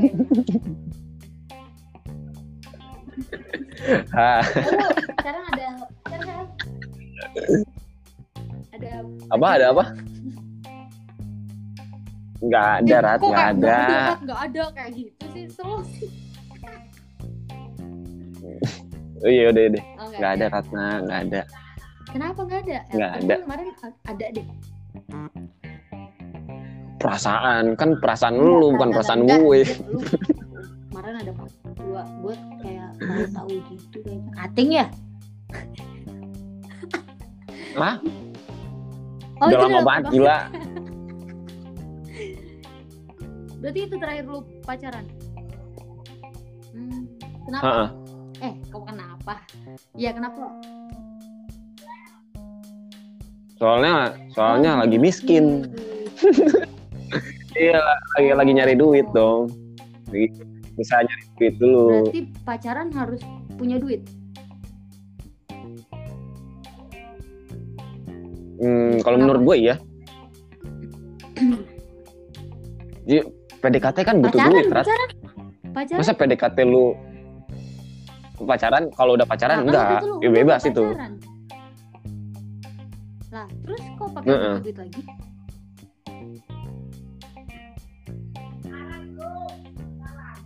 Lalu 3.78 4.86
sekarang 5.16 5.44
ada 5.48 5.68
sekarang 6.04 6.46
ada 8.68 8.90
apa 9.28 9.46
ada 9.58 9.66
apa? 9.72 9.84
Nggak 12.38 12.66
ada, 12.78 12.94
Eh, 12.94 13.00
Rat, 13.02 13.18
kok 13.18 13.28
nggak 13.28 13.48
ada. 13.50 13.78
Rat? 13.82 14.18
nggak 14.22 14.40
ada 14.46 14.62
kayak 14.70 14.90
gitu 14.94 15.24
sih 15.32 15.44
sih 15.88 16.08
Oh, 19.18 19.26
iya 19.26 19.50
udah 19.50 19.64
deh, 19.68 19.82
Oh, 19.98 20.06
nggak 20.14 20.32
ada 20.38 20.46
Ratna, 20.48 20.86
nggak 21.02 21.20
ada. 21.26 21.40
kenapa 22.08 22.40
nggak 22.40 22.60
ada 22.62 22.78
Nggak 22.88 23.10
ada. 23.18 23.34
kemarin 23.42 23.66
ada 24.06 24.26
deh 24.30 24.46
Perasaan 26.98 27.78
kan 27.78 27.94
perasaan 28.02 28.34
lu 28.36 28.74
bukan 28.74 28.90
perasaan 28.90 29.22
gue. 29.24 29.62
lu. 29.62 30.02
kemarin 30.90 31.14
ada 31.22 31.30
pas 31.30 31.52
dua 31.78 32.02
gue 32.20 32.34
kayak 32.58 32.90
tahu 32.98 33.22
tahu 33.30 33.54
gitu 33.70 33.96
kayaknya 34.02 34.30
kating 34.34 34.70
ya 34.74 34.86
Hah? 37.78 38.02
oh 39.38 39.46
Udah 39.46 39.58
lama 39.62 39.80
banget 39.86 40.04
gila. 40.10 40.38
berarti 43.62 43.80
itu 43.86 43.94
terakhir 43.94 44.24
lu 44.26 44.42
pacaran 44.62 45.06
hmm, 46.74 47.02
kenapa 47.46 47.66
Heeh. 47.66 47.88
eh 48.42 48.52
kau 48.70 48.82
kenapa 48.82 49.34
ya 49.94 50.10
kenapa 50.10 50.50
Soalnya 53.58 54.14
soalnya 54.32 54.82
lagi 54.86 54.96
miskin. 54.98 55.66
Iya, 57.58 57.82
lagi 58.14 58.30
lagi 58.38 58.52
nyari 58.54 58.74
duit 58.78 59.02
dong. 59.10 59.50
Lagi 60.14 60.30
bisa 60.78 61.02
nyari 61.02 61.24
duit 61.34 61.54
dulu. 61.58 61.86
berarti 61.90 62.20
pacaran 62.46 62.88
harus 62.94 63.18
punya 63.58 63.82
duit 63.82 64.06
Hmm, 68.58 68.98
kalau 69.02 69.16
menurut 69.22 69.42
gue 69.42 69.56
ya. 69.70 69.74
Jadi 73.06 73.20
PDKT 73.58 73.98
kan 74.02 74.16
butuh 74.18 74.38
pacaran 74.38 74.50
duit, 74.54 74.66
Rat. 74.70 74.84
pacaran 74.86 75.08
pacaran 75.70 75.98
Masa 76.02 76.12
PDKT 76.14 76.58
lu 76.66 76.84
pacaran 78.42 78.84
kalau 78.94 79.14
udah 79.14 79.26
pacaran 79.26 79.62
Nah, 79.62 79.64
enggak, 79.66 79.82
waktu 79.82 79.94
itu 79.98 80.06
lu 80.06 80.16
ya 80.18 80.28
udah 80.28 80.36
bebas 80.42 80.62
itu. 80.66 80.84
Lah 83.28 83.48
terus 83.64 83.82
kok 83.96 84.08
pakai 84.16 84.30
Heeh. 84.32 84.56
duit 84.64 84.78
lagi 84.78 85.02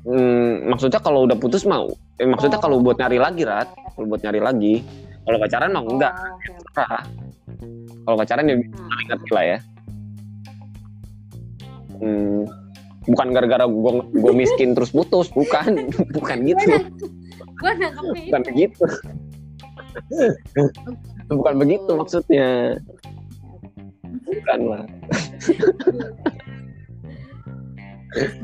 Hmm, 0.02 0.66
maksudnya 0.66 0.98
kalau 0.98 1.30
udah 1.30 1.38
putus 1.38 1.62
mau, 1.62 1.86
eh, 2.18 2.26
maksudnya 2.26 2.58
Oh. 2.58 2.64
kalau 2.66 2.82
buat 2.82 2.98
nyari 2.98 3.22
lagi, 3.22 3.46
Rat. 3.46 3.70
Kalau 3.94 4.10
buat 4.10 4.18
nyari 4.18 4.42
lagi. 4.42 4.74
Kalau 5.22 5.38
pacaran 5.38 5.70
mah 5.70 5.82
enggak. 5.86 6.10
Oh, 6.10 6.26
oke. 6.26 6.50
Terserah. 6.74 7.04
Kalau 8.02 8.16
pacaran 8.18 8.44
ya 8.50 8.56
Nah, 8.58 9.00
ngerti 9.06 9.30
lah 9.30 9.44
ya. 9.46 9.58
Hmm, 12.02 12.42
bukan 13.06 13.26
gara-gara 13.30 13.62
gue 13.62 13.92
gue 14.10 14.32
miskin 14.34 14.74
terus 14.74 14.90
putus, 14.90 15.30
bukan, 15.30 15.86
bukan 16.10 16.36
gitu, 16.50 16.66
nangkepnya 17.62 18.26
bukan 18.26 18.42
itu. 18.58 18.84
Bukan 21.34 21.54
begitu 21.58 21.90
maksudnya, 21.92 22.78
bukan 24.24 24.58
lah. 24.68 24.84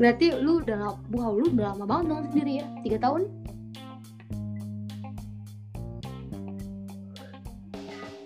Berarti 0.01 0.33
lu 0.33 0.65
udah 0.65 0.97
wow, 1.13 1.29
lu 1.29 1.45
udah 1.53 1.77
lama 1.77 1.85
banget 1.85 2.05
dong 2.09 2.25
sendiri 2.33 2.51
ya? 2.57 2.65
Tiga 2.81 2.97
tahun? 3.05 3.21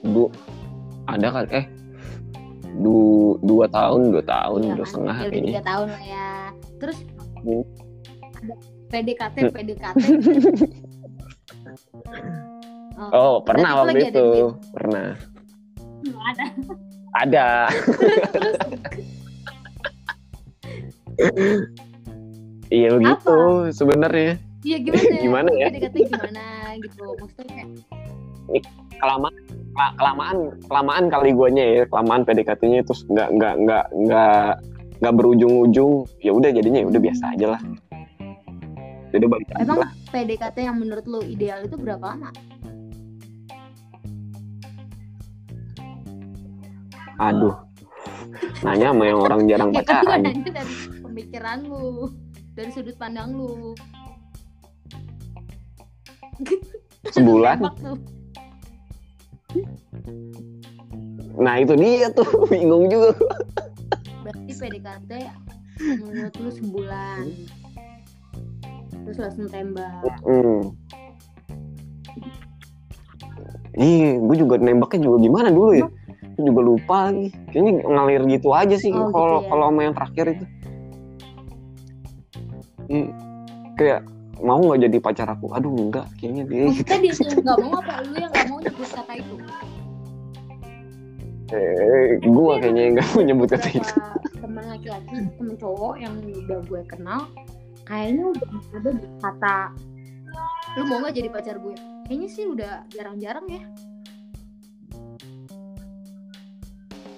Du, 0.03 0.27
ada 1.03 1.27
kan? 1.31 1.45
Eh, 1.51 1.65
du, 2.79 2.95
dua 3.43 3.67
tahun, 3.67 4.11
dua 4.15 4.23
tahun, 4.23 4.59
Iya 4.63 4.75
dua 4.75 4.83
kan? 4.83 4.91
setengah 4.91 5.15
Ya 5.15 5.23
kayaknya. 5.27 5.47
tiga 5.51 5.61
tahun 5.63 5.87
lah 5.91 6.03
ya. 6.03 6.27
Terus 6.79 6.97
Hmm. 7.43 7.63
ada 8.39 8.55
PDKT. 8.87 9.35
PDKT. 9.51 9.99
Oh, 12.97 13.41
pernah 13.41 13.81
berarti 13.81 13.81
waktu 13.81 13.97
ada 13.97 14.09
itu, 14.09 14.27
pernah. 14.69 15.07
Nggak 16.03 16.25
ada. 16.29 16.45
Ada. 17.13 17.47
Iya 22.73 22.89
begitu 22.97 23.37
sebenarnya. 23.69 24.41
Iya 24.63 24.77
gimana? 24.79 25.13
Gimana 25.21 25.49
ya? 25.53 25.67
Gimana 25.69 26.45
gitu? 26.81 27.05
Maksudnya 27.19 27.53
kayak 27.53 28.63
kelamaan 28.97 29.35
kela- 29.73 29.95
kelamaan 29.99 30.37
kelamaan 30.67 31.03
kali 31.11 31.29
guanya 31.35 31.63
ya 31.63 31.83
kelamaan 31.87 32.21
PDKT-nya 32.23 32.79
terus 32.83 33.03
nggak 33.07 33.29
nggak 33.35 33.53
nggak 33.63 33.85
nggak 33.93 34.49
nggak 35.03 35.13
berujung-ujung 35.15 36.07
ya 36.23 36.31
udah 36.31 36.49
jadinya 36.51 36.79
ya 36.83 36.87
udah 36.87 37.01
biasa 37.03 37.23
aja 37.35 37.47
lah 37.55 37.61
jadi 39.11 39.25
balik 39.27 39.47
emang 39.59 39.79
lah 39.83 39.91
PDKT 40.11 40.57
yang 40.63 40.77
menurut 40.79 41.05
lu 41.07 41.19
ideal 41.23 41.63
itu 41.63 41.75
berapa 41.75 42.03
lama? 42.15 42.29
Aduh 47.21 47.55
nanya 48.65 48.91
sama 48.91 49.03
yang 49.05 49.19
orang 49.21 49.41
jarang 49.45 49.69
Ya 49.75 49.83
kan 49.85 50.03
pacaran 50.03 50.21
nanya 50.25 50.51
dari 50.63 50.75
pemikiran 51.03 51.57
lu, 51.67 52.09
dari 52.57 52.69
sudut 52.73 52.97
pandang 52.97 53.35
lu. 53.37 53.77
Sebulan? 57.15 57.61
Nah 61.37 61.55
itu 61.61 61.73
dia 61.77 62.09
tuh 62.09 62.25
bingung 62.51 62.89
juga 62.89 63.13
Berarti 64.23 64.51
PDKT 64.55 65.11
menurut 65.99 66.35
lu 66.39 66.49
sebulan. 66.49 67.23
Terus 69.03 69.17
langsung 69.19 69.47
tembak. 69.51 70.15
hmm. 70.23 70.71
Ih, 73.73 74.21
gue 74.21 74.35
juga 74.37 74.61
nembaknya 74.61 75.09
juga 75.09 75.17
gimana 75.17 75.49
dulu 75.49 75.73
ya? 75.73 75.89
Gue 76.33 76.43
juga 76.49 76.61
lupa 76.65 76.97
lagi. 77.09 77.29
Kayaknya 77.53 77.71
ngalir 77.85 78.21
gitu 78.29 78.49
aja 78.53 78.75
sih 78.75 78.89
Oh, 78.89 78.97
gitu 78.97 79.09
kalau 79.13 79.37
ya. 79.41 79.47
kalau 79.49 79.63
sama 79.69 79.79
yang 79.85 79.95
terakhir 79.95 80.25
itu. 80.33 80.45
Hmm, 82.83 83.07
kayak 83.79 84.01
mau 84.43 84.59
nggak 84.59 84.81
jadi 84.89 84.97
pacar 84.99 85.27
aku? 85.31 85.45
Aduh 85.55 85.71
enggak, 85.71 86.05
kayaknya 86.19 86.43
dia 86.49 86.63
gitu. 86.73 86.83
Maksudnya 86.83 86.99
dia 86.99 87.13
yang 87.13 87.39
nggak 87.45 87.57
mau 87.63 87.73
apa 87.79 87.93
lu 88.03 88.15
yang 88.17 88.31
nggak 88.33 88.47
mau 88.49 88.59
nyebut 88.59 88.89
kata 88.91 89.13
itu? 89.15 89.35
Eh, 91.53 92.17
gue 92.17 92.53
kayaknya 92.59 92.83
nggak 92.97 93.07
mau 93.13 93.21
nyebut 93.21 93.47
kata 93.53 93.69
itu. 93.69 93.95
Teman 94.41 94.65
laki-laki, 94.67 95.15
temen 95.37 95.55
cowok 95.55 95.93
yang 96.01 96.13
udah 96.19 96.59
gue 96.65 96.81
kenal, 96.89 97.21
kayaknya 97.85 98.23
udah 98.33 98.49
ada 98.73 98.91
kata 99.21 99.57
lu 100.73 100.89
mau 100.89 100.97
nggak 101.05 101.13
jadi 101.13 101.29
pacar 101.29 101.55
gue? 101.61 101.75
Kayaknya 102.09 102.29
sih 102.33 102.45
udah 102.49 102.73
jarang-jarang 102.89 103.45
ya. 103.47 103.61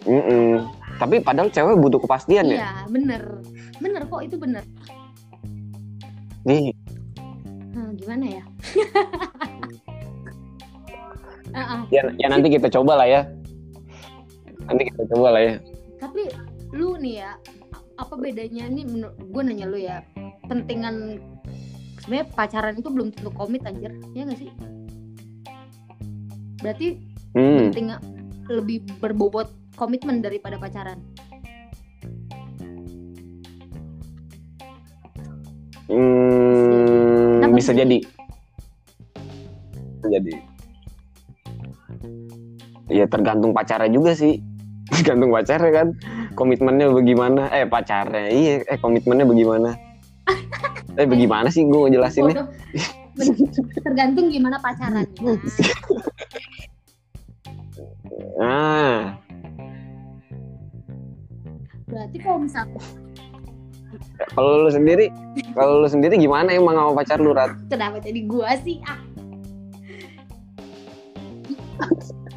Mm-mm. 0.05 0.69
Tapi 1.01 1.19
padahal 1.19 1.49
cewek 1.51 1.75
butuh 1.81 1.99
kepastian 1.99 2.47
ya. 2.47 2.57
Iya, 2.61 2.71
bener. 2.87 3.21
Bener 3.81 4.01
kok 4.07 4.21
itu 4.23 4.35
bener. 4.39 4.63
Nih, 6.45 6.71
Hmm, 7.75 7.91
gimana 7.99 8.25
ya? 8.39 8.43
Ah, 11.55 11.79
ah. 11.79 11.81
ya, 11.87 12.03
ya 12.19 12.27
nanti 12.27 12.51
kita 12.51 12.67
coba 12.67 12.99
lah 12.99 13.07
ya. 13.07 13.23
Nanti 14.67 14.91
kita 14.91 15.07
coba 15.15 15.39
lah 15.39 15.41
ya. 15.43 15.55
Tapi 16.03 16.27
lu 16.75 16.99
nih 16.99 17.23
ya, 17.23 17.39
apa 17.95 18.13
bedanya 18.19 18.67
ini 18.67 18.83
gue 19.07 19.41
nanya 19.41 19.65
lu 19.71 19.79
ya 19.79 20.03
pentingan 20.51 21.19
sebenarnya 22.03 22.27
pacaran 22.35 22.75
itu 22.77 22.89
belum 22.91 23.09
tentu 23.15 23.31
komit 23.31 23.63
anjir 23.63 23.91
ya 24.11 24.27
gak 24.27 24.39
sih 24.39 24.51
berarti 26.59 26.87
hmm. 27.33 27.71
penting 27.71 27.87
lebih 28.51 28.77
berbobot 28.99 29.49
komitmen 29.75 30.23
daripada 30.23 30.55
pacaran 30.57 30.99
Hmm, 35.85 37.45
Kenapa 37.45 37.55
bisa 37.61 37.71
jadi. 37.77 38.01
Bisa 40.01 40.07
jadi. 40.09 40.33
Ya 42.89 43.05
tergantung 43.05 43.53
pacarnya 43.53 43.93
juga 43.93 44.17
sih. 44.17 44.41
Tergantung 44.97 45.29
pacarnya 45.29 45.71
kan. 45.73 45.87
Komitmennya 46.33 46.89
bagaimana? 46.89 47.53
Eh 47.53 47.69
pacarnya. 47.69 48.33
Iya, 48.33 48.53
eh 48.65 48.77
komitmennya 48.81 49.29
bagaimana? 49.29 49.77
eh 50.99 51.05
bagaimana 51.05 51.53
sih 51.53 51.69
gue 51.69 51.79
ngejelasinnya? 51.85 52.49
Tergantung 53.85 54.27
gimana 54.33 54.59
pacaran 54.59 55.05
Ah, 58.35 58.74
kalau 64.35 64.61
lu 64.61 64.69
sendiri, 64.69 65.05
kalau 65.53 65.79
lu 65.79 65.87
sendiri 65.87 66.15
gimana 66.15 66.51
emang 66.51 66.75
sama 66.75 66.91
pacar 66.93 67.17
lu, 67.17 67.31
Rat? 67.31 67.55
kenapa 67.65 67.97
jadi 67.99 68.19
gua 68.25 68.51
sih 68.57 68.83
ah 68.83 68.99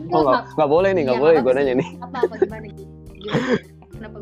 Oh, 0.09 0.25
nggak 0.25 0.57
nggak 0.57 0.71
boleh 0.71 0.91
nih, 0.91 1.03
nggak 1.05 1.17
Iya, 1.17 1.23
boleh 1.23 1.37
gue 1.39 1.53
nanya 1.53 1.75
nih. 1.77 1.89
apa 2.01 2.17
apa 2.23 2.35
gimana 2.39 2.65
gitu 2.67 2.93
Gimana? 3.13 3.49
kenapa 3.93 4.17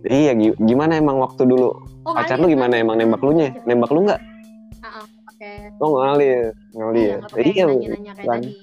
Eh, 0.00 0.20
iya, 0.24 0.32
gi- 0.32 0.58
gimana 0.60 0.92
emang 0.96 1.18
waktu 1.18 1.42
dulu? 1.44 1.70
oh, 2.02 2.12
Pacar 2.12 2.34
ngalir, 2.34 2.42
lu 2.42 2.54
gimana 2.56 2.74
emang 2.76 2.96
nembak 2.96 3.20
lu 3.20 3.30
nya? 3.30 3.54
Nembak 3.62 3.90
lu 3.90 4.00
nggak? 4.02 4.20
Ah, 4.80 5.02
ah, 5.02 5.04
pakai 5.24 5.70
Oh 5.78 5.90
ngalir, 5.94 6.50
ngalir. 6.72 7.18
Pakai 7.22 7.42
Iya, 7.46 7.64
nanya-nanya 7.64 8.12
kayak 8.16 8.26
kan. 8.26 8.40
tadi. 8.42 8.58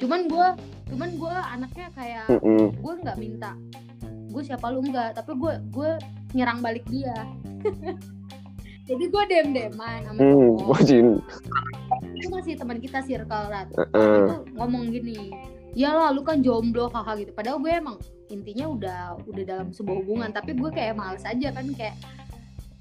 Cuman 0.00 0.20
gue, 0.26 0.48
cuman 0.88 1.10
gue 1.12 1.34
anaknya 1.54 1.86
kayak 1.92 2.24
Mm-mm. 2.32 2.64
gue 2.72 2.92
nggak 2.98 3.16
minta, 3.16 3.50
gue 4.30 4.42
siapa 4.46 4.70
lu 4.70 4.80
nggak, 4.86 5.18
tapi 5.18 5.34
gue 5.34 5.52
gue 5.74 5.90
nyerang 6.32 6.62
balik 6.62 6.86
dia. 6.86 7.14
Jadi 8.90 9.04
gue 9.06 9.22
dem 9.30 9.54
deman 9.54 10.02
sama 10.02 10.18
Hmm, 10.18 10.58
cowok. 10.66 10.80
Itu 12.18 12.26
masih 12.34 12.54
teman 12.58 12.78
kita 12.82 12.98
circle 13.06 13.46
rat. 13.46 13.70
Heeh. 13.70 14.18
Itu 14.26 14.36
ngomong 14.58 14.90
gini, 14.90 15.30
ya 15.78 15.94
lah 15.94 16.10
lu 16.10 16.26
kan 16.26 16.42
jomblo 16.42 16.90
kakak 16.90 17.26
gitu. 17.26 17.32
Padahal 17.34 17.62
gue 17.62 17.70
emang 17.70 17.96
intinya 18.30 18.66
udah 18.66 19.00
udah 19.30 19.44
dalam 19.46 19.68
sebuah 19.70 20.02
hubungan, 20.02 20.30
tapi 20.34 20.58
gue 20.58 20.70
kayak 20.74 20.98
males 20.98 21.22
aja 21.22 21.54
kan 21.54 21.70
kayak 21.74 21.94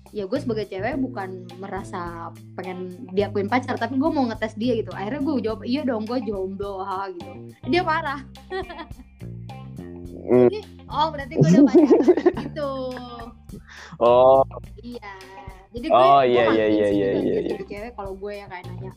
ya 0.10 0.26
gue 0.26 0.40
sebagai 0.42 0.66
cewek 0.66 0.98
bukan 0.98 1.46
merasa 1.62 2.34
pengen 2.58 2.90
diakuin 3.14 3.46
pacar 3.46 3.78
tapi 3.78 3.94
gue 4.02 4.10
mau 4.10 4.26
ngetes 4.26 4.58
dia 4.58 4.82
gitu 4.82 4.90
akhirnya 4.90 5.22
gue 5.22 5.36
jawab 5.46 5.62
iya 5.70 5.86
dong 5.86 6.10
gue 6.10 6.18
jomblo 6.26 6.82
haha 6.82 7.14
gitu 7.14 7.54
dia 7.70 7.86
marah 7.86 8.26
Hmm. 10.30 10.46
Oh 10.90 11.08
berarti 11.10 11.34
gue 11.34 11.50
udah 11.50 11.64
pacaran 11.64 12.02
gitu. 12.42 12.72
Oh, 13.98 14.42
iya. 14.80 15.14
Jadi 15.70 15.86
gue 15.86 15.94
Oh, 15.94 16.22
iya, 16.22 16.50
iya, 16.50 16.66
iya, 16.66 16.88
iya, 16.90 17.10
juga 17.14 17.20
iya, 17.22 17.38
jadi 17.46 17.64
cewek 17.64 17.92
kalau 17.94 18.14
gue 18.16 18.34
yang 18.34 18.50
kayak 18.50 18.66
nanya 18.66 18.92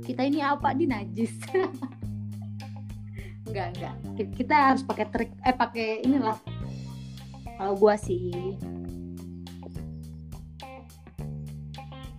kita 0.00 0.22
ini 0.22 0.40
apa 0.40 0.68
di 0.72 0.84
najis. 0.84 1.32
Enggak 3.46 3.66
enggak. 3.70 3.94
Ki- 4.16 4.32
kita 4.34 4.56
harus 4.72 4.82
pakai 4.82 5.06
trik 5.06 5.30
eh 5.38 5.52
pakai 5.52 5.88
inilah. 6.00 6.38
Kalau 7.54 7.76
gue 7.76 7.94
sih. 8.00 8.56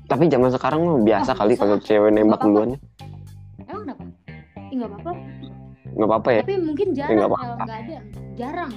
Tapi 0.06 0.30
zaman 0.30 0.54
sekarang 0.54 0.80
mah 0.80 1.02
biasa 1.02 1.34
Oh, 1.34 1.36
kali 1.36 1.58
kalau 1.58 1.82
cewek 1.82 2.14
nembak 2.14 2.40
duluan. 2.40 2.78
emang 3.66 3.82
kenapa? 3.82 4.04
Nggak 4.70 4.90
apa-apa. 4.92 5.12
Nggak 5.96 6.08
apa-apa 6.08 6.30
ya. 6.30 6.42
tapi 6.44 6.56
mungkin 6.60 6.88
nggak 6.92 7.08
jarang 7.10 7.58
nggak 7.64 7.80
ada 7.80 7.98
jarang 8.36 8.72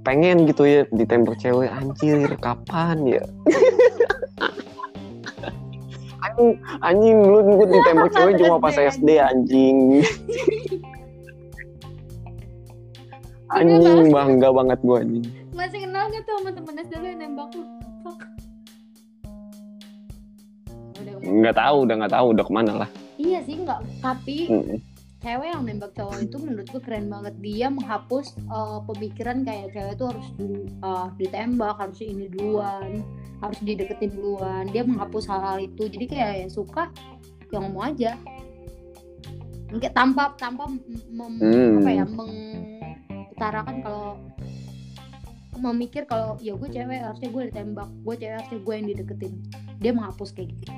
Pengen 0.00 0.44
gitu 0.44 0.64
ya 0.64 0.84
ditembak 0.90 1.36
cewek 1.36 1.68
anjir 1.68 2.28
kapan 2.38 2.96
ya? 3.06 3.24
anjing, 6.20 6.50
anjing 6.80 7.16
dulu 7.18 7.38
gue 7.58 7.68
ditembak 7.70 8.10
cewek 8.10 8.34
cuma 8.36 8.56
pas 8.56 8.76
SD, 8.76 9.16
anjing. 9.16 10.04
anjing 13.50 14.08
bangga 14.14 14.48
banget 14.50 14.78
gue 14.80 14.96
anjing. 14.98 15.24
masih 15.50 15.78
kenal 15.82 16.08
gak 16.08 16.22
tuh 16.22 16.34
sama 16.38 16.50
temen 16.50 16.74
SD 16.78 16.92
lu 16.94 17.06
yang 17.06 17.20
nembak 17.20 17.48
lu 17.52 17.64
Nggak 21.20 21.52
tahu, 21.54 21.76
udah 21.84 21.94
nggak 21.96 22.12
tahu 22.12 22.26
udah 22.32 22.44
ke 22.44 22.52
mana 22.52 22.72
lah. 22.76 22.90
iya 23.16 23.40
sih 23.42 23.56
nggak 23.56 23.80
tapi 24.00 24.48
Mm. 24.48 24.76
Cewek 25.20 25.52
yang 25.52 25.62
nembak 25.68 25.92
cowok 25.92 26.24
itu 26.24 26.36
menurut 26.40 26.66
gue 26.72 26.82
keren 26.82 27.06
banget. 27.12 27.34
Dia 27.44 27.68
menghapus 27.68 28.40
uh, 28.48 28.80
pemikiran 28.88 29.44
kayak 29.44 29.76
cewek 29.76 29.92
itu 29.96 30.04
harus 30.08 30.26
di, 30.40 30.48
uh, 30.80 31.08
ditembak 31.20 31.76
harus 31.76 31.98
ini 32.00 32.26
duluan 32.32 33.04
harus 33.40 33.58
dideketin 33.64 34.12
duluan. 34.16 34.68
Dia 34.68 34.84
menghapus 34.84 35.24
hal-hal 35.28 35.64
itu. 35.64 35.88
Jadi 35.88 36.04
kayak 36.08 36.34
yang 36.44 36.52
suka 36.52 36.92
yang 37.52 37.68
ngomong 37.68 37.96
aja. 37.96 38.16
Mungkin 39.70 39.90
tanpa 39.94 40.34
tanpa 40.36 40.68
mem- 40.68 41.40
Hmm. 41.40 41.78
apa 41.80 41.90
ya 41.94 42.04
mengutarakan 42.04 43.76
kalau 43.80 44.18
memikir 45.60 46.08
kalau 46.08 46.40
ya 46.40 46.56
gue 46.56 46.68
cewek 46.68 47.00
harusnya 47.00 47.28
gue 47.28 47.42
ditembak. 47.52 47.88
Gue 48.04 48.14
cewek 48.16 48.36
harusnya 48.40 48.58
gue 48.60 48.74
yang 48.76 48.88
dideketin. 48.88 49.32
Dia 49.80 49.92
menghapus 49.96 50.32
kayak 50.36 50.52
gitu 50.56 50.72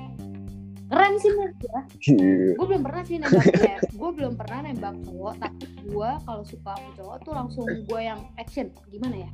keren 0.93 1.13
sih 1.17 1.31
menurut 1.33 1.55
gue 1.57 1.81
gue 2.53 2.65
belum 2.69 2.83
pernah 2.85 3.01
sih 3.01 3.15
nembak 3.17 3.45
cewek. 3.49 3.79
Gue 3.97 4.09
belum 4.13 4.33
pernah 4.37 4.57
nembak 4.61 4.95
cowok 5.01 5.33
tapi 5.41 5.65
gue 5.81 6.09
kalau 6.21 6.43
suka 6.45 6.71
sama 6.77 6.89
cowok 6.93 7.15
tuh 7.25 7.33
langsung 7.33 7.65
gue 7.65 7.99
yang 7.99 8.21
action. 8.37 8.69
Gimana 8.87 9.25
ya? 9.25 9.29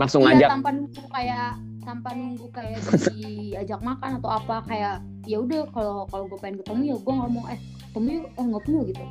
Langsung 0.00 0.24
Iya, 0.24 0.28
ngajak. 0.34 0.48
tanpa 0.56 0.70
nunggu 0.72 1.02
kayak 1.12 1.50
tanpa 1.82 2.08
nunggu 2.16 2.46
kayak 2.48 2.80
diajak 3.12 3.80
makan 3.84 4.10
atau 4.22 4.30
apa 4.32 4.56
kayak 4.64 4.96
ya 5.28 5.36
udah 5.38 5.68
kalau 5.70 6.08
kalau 6.08 6.24
gue 6.26 6.38
pengen 6.40 6.64
ketemu 6.64 6.82
ya 6.88 6.96
gue 6.96 7.14
ngomong 7.14 7.44
eh 7.52 7.60
ketemu 7.90 8.08
yuk 8.08 8.26
eh 8.32 8.44
ngopi 8.48 8.70
yuk 8.72 8.84
gitu. 8.88 9.04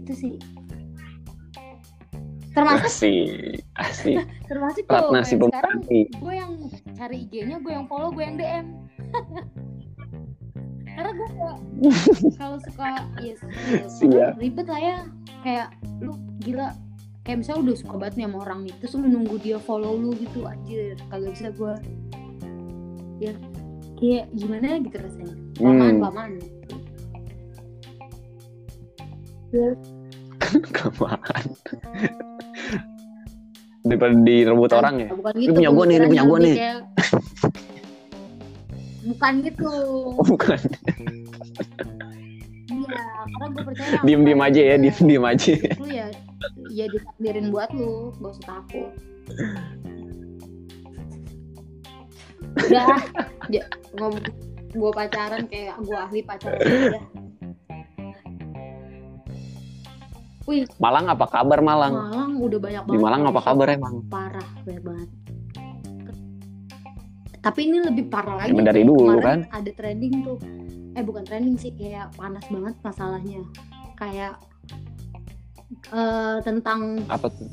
Gitu 0.00 0.12
sih 0.16 0.32
termasuk 2.54 2.86
Asik, 2.86 3.58
asik. 3.76 4.16
termasuk 4.50 4.84
Ratna 4.86 5.20
tuh 5.20 5.26
si 5.26 5.34
kayak 5.34 5.50
sekarang 5.50 5.78
gue 6.06 6.34
yang 6.34 6.52
cari 6.94 7.16
IG-nya 7.26 7.56
gue 7.58 7.72
yang 7.74 7.86
follow 7.90 8.14
gue 8.14 8.22
yang 8.22 8.36
DM 8.38 8.66
karena 10.94 11.10
gue 11.10 11.28
kayak 11.28 11.56
kalau 12.38 12.58
suka 12.62 12.86
ya, 13.18 13.34
ya 13.74 13.86
Siap. 13.90 14.06
karena 14.06 14.38
ribet 14.38 14.66
lah 14.70 14.80
ya 14.80 14.96
kayak 15.42 15.68
lu 15.98 16.14
gila 16.40 16.70
kayak 17.26 17.42
misalnya 17.42 17.60
udah 17.66 17.74
suka 17.74 17.94
banget 17.98 18.14
nih 18.14 18.24
sama 18.30 18.38
orang 18.46 18.60
nih 18.62 18.74
terus 18.78 18.92
lu 18.94 19.06
nunggu 19.10 19.36
dia 19.42 19.58
follow 19.58 19.98
lu 19.98 20.14
gitu 20.14 20.46
anjir 20.46 20.94
kagak 21.10 21.34
bisa 21.34 21.50
gue 21.50 21.74
ya 23.18 23.34
kayak 23.98 24.30
gimana 24.30 24.78
gitu 24.78 24.96
rasanya 25.02 25.34
lamaan 25.58 25.94
Hmm. 25.94 26.02
lamaan 26.02 26.32
Kelamaan. 30.70 31.44
Daripada 33.80 34.14
direbut 34.18 34.72
orang 34.72 34.94
ya. 34.98 35.08
bukan 35.10 35.32
Ini 35.34 35.42
gitu 35.42 35.52
punya 35.54 35.70
gua 35.70 35.84
nih, 35.84 35.94
ini 35.94 36.06
punya 36.08 36.24
gua 36.24 36.38
pemikirannya 36.38 36.48
nih. 36.48 36.56
kayak- 36.56 36.84
bukan 39.04 39.32
gitu 39.42 39.68
Oh, 40.10 40.24
bukan. 40.24 40.60
iya 42.66 43.02
karena 43.22 43.46
gue 43.46 43.62
percaya 43.62 44.00
Diem 44.00 44.22
diem 44.22 44.40
aja 44.40 44.60
ya, 44.64 44.76
diem 44.76 44.96
diem 44.98 45.24
aja. 45.24 45.52
lu 45.76 45.86
ya 45.86 46.06
ya 46.70 46.84
ditakdirin 46.88 47.46
buat 47.48 47.68
lu 47.70 48.16
gak 48.16 48.32
usah 48.32 48.44
takut 48.48 48.88
udah 52.64 52.88
ja, 53.48 53.62
ngomong 53.94 54.24
gue 54.70 54.90
pacaran 54.90 55.42
kayak 55.46 55.76
gue 55.80 55.96
ahli 55.96 56.20
pacaran 56.22 56.58
aja 56.58 57.00
Wih, 60.44 60.68
Malang 60.76 61.08
apa 61.08 61.24
kabar 61.24 61.58
Malang? 61.64 61.92
Malang 61.96 62.32
udah 62.36 62.58
banyak 62.60 62.82
banget. 62.84 63.00
Di 63.00 63.04
Malang 63.04 63.22
apa 63.24 63.40
kabar 63.40 63.68
emang? 63.72 63.94
Parah, 64.12 64.48
banget. 64.64 65.08
Tapi 67.40 67.60
ini 67.68 67.78
lebih 67.80 68.04
parah 68.12 68.44
lagi. 68.44 68.52
Emang 68.52 68.68
dari 68.68 68.84
tuh. 68.84 68.88
dulu, 68.92 69.04
Kemarin 69.08 69.24
kan? 69.24 69.40
Ada 69.52 69.70
trending 69.72 70.14
tuh. 70.24 70.38
Eh 70.96 71.02
bukan 71.04 71.24
trending 71.24 71.56
sih, 71.56 71.72
kayak 71.72 72.12
panas 72.16 72.44
banget 72.52 72.76
masalahnya. 72.84 73.40
Kayak 73.96 74.36
eh 75.92 76.38
tentang 76.44 77.04
Apa 77.08 77.28
tuh? 77.32 77.48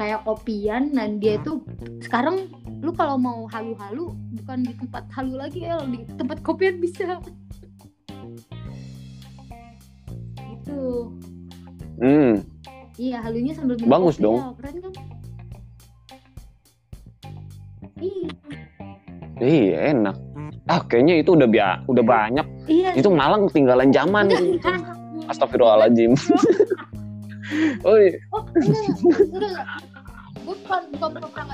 kayak 0.00 0.24
kopian 0.24 0.96
dan 0.96 1.20
dia 1.20 1.36
itu 1.36 1.60
sekarang 2.00 2.48
lu 2.80 2.88
kalau 2.96 3.20
mau 3.20 3.44
halu-halu 3.52 4.16
bukan 4.40 4.64
di 4.64 4.72
tempat 4.72 5.04
halu 5.12 5.36
lagi 5.36 5.68
El 5.68 5.84
di 5.92 6.08
tempat 6.16 6.40
kopian 6.40 6.80
bisa 6.80 7.20
gitu 10.40 11.12
Hmm, 12.00 12.40
iya 12.96 13.20
halunya 13.20 13.52
sambil 13.52 13.76
minum 13.76 13.92
Bagus 13.92 14.16
kopi, 14.16 14.24
dong. 14.24 14.38
El. 14.40 14.52
keren 14.56 14.76
kan 14.80 14.92
iya 18.00 18.32
iya 19.44 19.78
enak. 19.92 20.16
Ah, 20.64 20.80
kayaknya 20.86 21.20
itu 21.20 21.34
udah 21.36 21.48
bia, 21.50 21.82
udah 21.90 22.04
banyak. 22.04 22.46
iya 22.70 22.94
Itu 22.96 23.12
Malang 23.12 23.50
ketinggalan 23.50 23.92
zaman. 23.92 24.32
itu. 24.32 24.70
Astagfirullahaladzim. 25.28 26.14
oh, 27.86 27.96
iya. 27.98 28.16
oh 28.32 28.42
enggak 28.48 29.50
enggak 29.50 29.66
bukan 30.46 30.82
bukan 30.96 31.44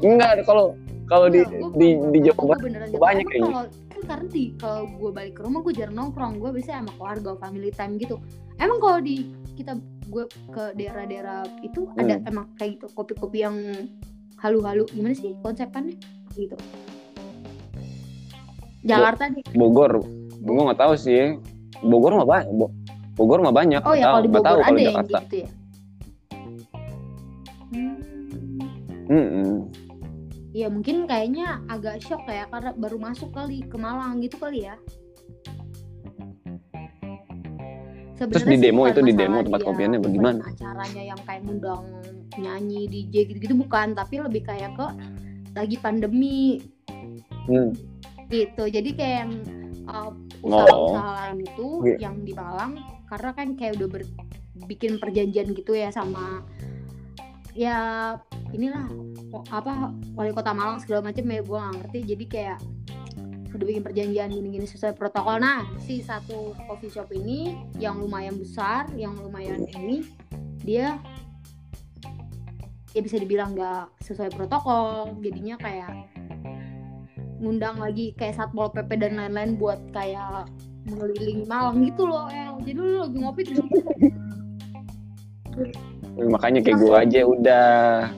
enggak 0.00 0.30
kalau 0.48 0.72
kalau 1.04 1.26
di 1.28 1.40
gua 1.42 1.70
di 1.74 1.88
di 2.10 2.18
Jawa 2.22 2.42
Barat 2.50 2.60
banyak 2.92 3.26
kayaknya. 3.26 3.44
kalau 3.44 3.62
kan 3.66 4.02
karena 4.06 4.26
di 4.28 4.44
kalau 4.54 4.82
gue 4.90 5.10
balik 5.10 5.34
ke 5.34 5.42
rumah 5.42 5.60
gue 5.60 5.74
jarang 5.74 5.94
nongkrong 5.94 6.32
gue 6.36 6.50
biasanya 6.50 6.78
sama 6.80 6.92
keluarga 6.94 7.30
family 7.38 7.70
time 7.70 7.94
gitu 7.96 8.16
emang 8.56 8.78
kalau 8.78 8.98
di 8.98 9.16
kita 9.54 9.72
gue 10.04 10.24
ke 10.48 10.64
daerah-daerah 10.74 11.40
itu 11.60 11.88
ada 11.94 12.14
Hmm. 12.16 12.28
emang 12.28 12.46
kayak 12.54 12.70
gitu 12.76 12.86
kopi-kopi 12.90 13.38
yang 13.40 13.56
halu-halu 14.36 14.84
gimana 14.88 15.12
sih 15.12 15.32
konsepannya 15.38 15.96
gitu 16.32 16.56
Jakarta 18.82 19.24
nih 19.26 19.40
Bogor. 19.50 20.04
Gue 20.36 20.60
nggak 20.60 20.76
tahu 20.76 20.92
sih. 20.94 21.40
Bogor 21.80 22.12
mah 22.14 22.28
banyak. 22.28 22.52
Bo- 22.52 22.68
Bogor 23.14 23.40
mah 23.40 23.48
banyak. 23.50 23.80
oh 23.80 23.94
ya 23.94 24.10
kalau 24.10 24.20
di 24.20 24.28
tahu- 24.28 24.44
tahu 24.44 24.44
Bogor 24.44 24.44
kalau 24.44 24.60
ada 24.62 24.76
di 24.76 24.82
yang 24.82 24.92
Jakarta. 24.94 25.18
gitu 25.22 25.36
ya 25.36 25.48
Hmm. 27.66 27.96
Mm-mm. 29.06 29.52
Ya 30.54 30.70
mungkin 30.70 31.10
kayaknya 31.10 31.58
agak 31.66 31.98
shock 31.98 32.22
ya 32.30 32.46
karena 32.46 32.70
baru 32.78 32.94
masuk 32.96 33.34
kali 33.34 33.66
ke 33.66 33.74
Malang 33.74 34.22
gitu 34.22 34.38
kali 34.38 34.70
ya. 34.70 34.78
Terus 38.14 38.46
di 38.46 38.56
demo 38.62 38.86
itu 38.86 39.02
di 39.02 39.10
demo 39.10 39.42
tempat 39.42 39.60
dia 39.60 39.66
kopiannya 39.66 39.98
bagaimana? 39.98 40.38
Acaranya 40.46 41.02
yang 41.02 41.20
kayak 41.26 41.42
ngundang 41.42 41.82
nyanyi 42.38 42.86
DJ 42.86 43.26
gitu-gitu 43.26 43.58
bukan, 43.58 43.98
tapi 43.98 44.22
lebih 44.22 44.46
kayak 44.46 44.78
ke 44.78 44.86
lagi 45.58 45.76
pandemi 45.82 46.62
Hmm. 47.50 47.74
gitu. 48.30 48.70
Jadi 48.70 48.94
kayak 48.94 49.16
yang 49.26 49.32
uh, 49.90 50.14
Oh. 50.40 50.62
usaha-usaha 50.62 51.10
lain 51.18 51.38
itu 51.42 51.68
Iya. 51.82 51.96
yang 52.08 52.16
di 52.22 52.32
Malang 52.32 52.78
karena 53.10 53.30
kan 53.34 53.48
kayak 53.58 53.74
udah 53.82 53.88
ber- 53.90 54.14
bikin 54.64 55.02
perjanjian 55.02 55.50
gitu 55.50 55.74
ya 55.74 55.90
sama 55.90 56.46
ya 57.52 57.76
inilah 58.50 58.86
apa 59.50 59.90
wali 60.14 60.30
kota 60.30 60.54
Malang 60.54 60.78
segala 60.78 61.10
macam 61.10 61.26
ya 61.26 61.42
gue 61.42 61.58
nggak 61.58 61.74
ngerti. 61.80 61.98
Jadi 62.14 62.24
kayak 62.30 62.58
udah 63.54 63.70
bikin 63.70 63.86
perjanjian 63.86 64.34
gini-gini 64.34 64.66
sesuai 64.66 64.98
protokol. 64.98 65.38
Nah 65.38 65.62
si 65.80 66.02
satu 66.02 66.58
coffee 66.66 66.90
shop 66.90 67.14
ini 67.14 67.54
yang 67.78 68.02
lumayan 68.02 68.36
besar 68.36 68.90
yang 68.98 69.14
lumayan 69.14 69.62
ini 69.78 70.02
dia 70.66 70.98
ya 72.94 73.02
bisa 73.02 73.18
dibilang 73.18 73.54
nggak 73.54 73.88
sesuai 74.02 74.30
protokol. 74.34 75.14
Jadinya 75.22 75.56
kayak 75.56 75.94
ngundang 77.38 77.78
lagi 77.78 78.10
kayak 78.18 78.34
satpol 78.36 78.70
pp 78.74 78.90
dan 78.98 79.16
lain-lain 79.16 79.56
buat 79.56 79.78
kayak 79.94 80.50
mengelilingi 80.84 81.48
Malang 81.48 81.80
gitu 81.86 82.04
loh 82.04 82.28
El. 82.28 82.60
Jadi 82.60 82.76
lu 82.76 83.00
lagi 83.00 83.16
ngopi. 83.16 83.42
Makanya 86.14 86.62
kayak 86.62 86.78
gue 86.78 86.94
aja 86.94 87.20
udah 87.26 87.66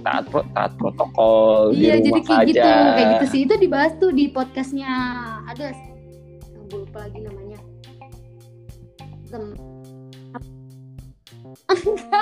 taat 0.04 0.24
pro- 0.28 0.48
taat 0.52 0.72
protokol 0.76 1.72
iya 1.72 1.96
di 1.96 2.04
jadi 2.04 2.10
rumah 2.12 2.24
kayak 2.28 2.44
aja. 2.44 2.50
gitu 2.52 2.68
kayak 2.68 3.08
gitu 3.08 3.26
sih 3.32 3.40
itu 3.48 3.54
dibahas 3.56 3.92
tuh 3.96 4.10
di 4.12 4.24
podcastnya 4.28 4.92
ada 5.48 5.72
gue 6.68 6.78
lupa 6.84 6.98
lagi 7.08 7.20
namanya 7.24 7.58
Tem- 9.32 9.56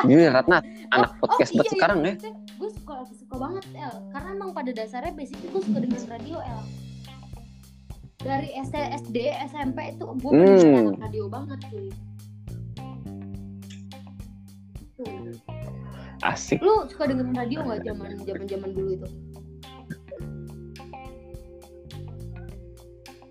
Gini 0.07 0.25
Ratna, 0.35 0.63
anak 0.95 1.19
podcast 1.19 1.51
oh, 1.53 1.55
buat 1.59 1.67
iya, 1.67 1.73
sekarang 1.75 1.99
iya. 2.07 2.15
ya. 2.15 2.33
gue 2.55 2.71
suka 2.71 2.95
suka 3.11 3.35
banget 3.35 3.65
El 3.75 3.95
karena 4.15 4.29
emang 4.31 4.51
pada 4.55 4.71
dasarnya 4.71 5.11
basically 5.11 5.51
gue 5.51 5.63
suka 5.65 5.79
dengan 5.83 6.03
radio 6.07 6.39
El 6.39 6.63
dari 8.23 8.49
SD 8.57 8.77
SD 9.05 9.17
SMP 9.51 9.99
itu 9.99 10.07
gue 10.07 10.31
Hmm. 10.33 10.95
anak 10.95 11.03
radio 11.11 11.25
banget 11.27 11.59
Tuh. 14.95 15.54
Asik. 16.25 16.59
lu 16.59 16.89
suka 16.89 17.05
dengerin 17.05 17.33
radio 17.33 17.59
nggak 17.63 17.81
zaman 17.85 18.11
zaman 18.19 18.47
zaman 18.47 18.71
dulu 18.73 18.91
itu 18.95 19.09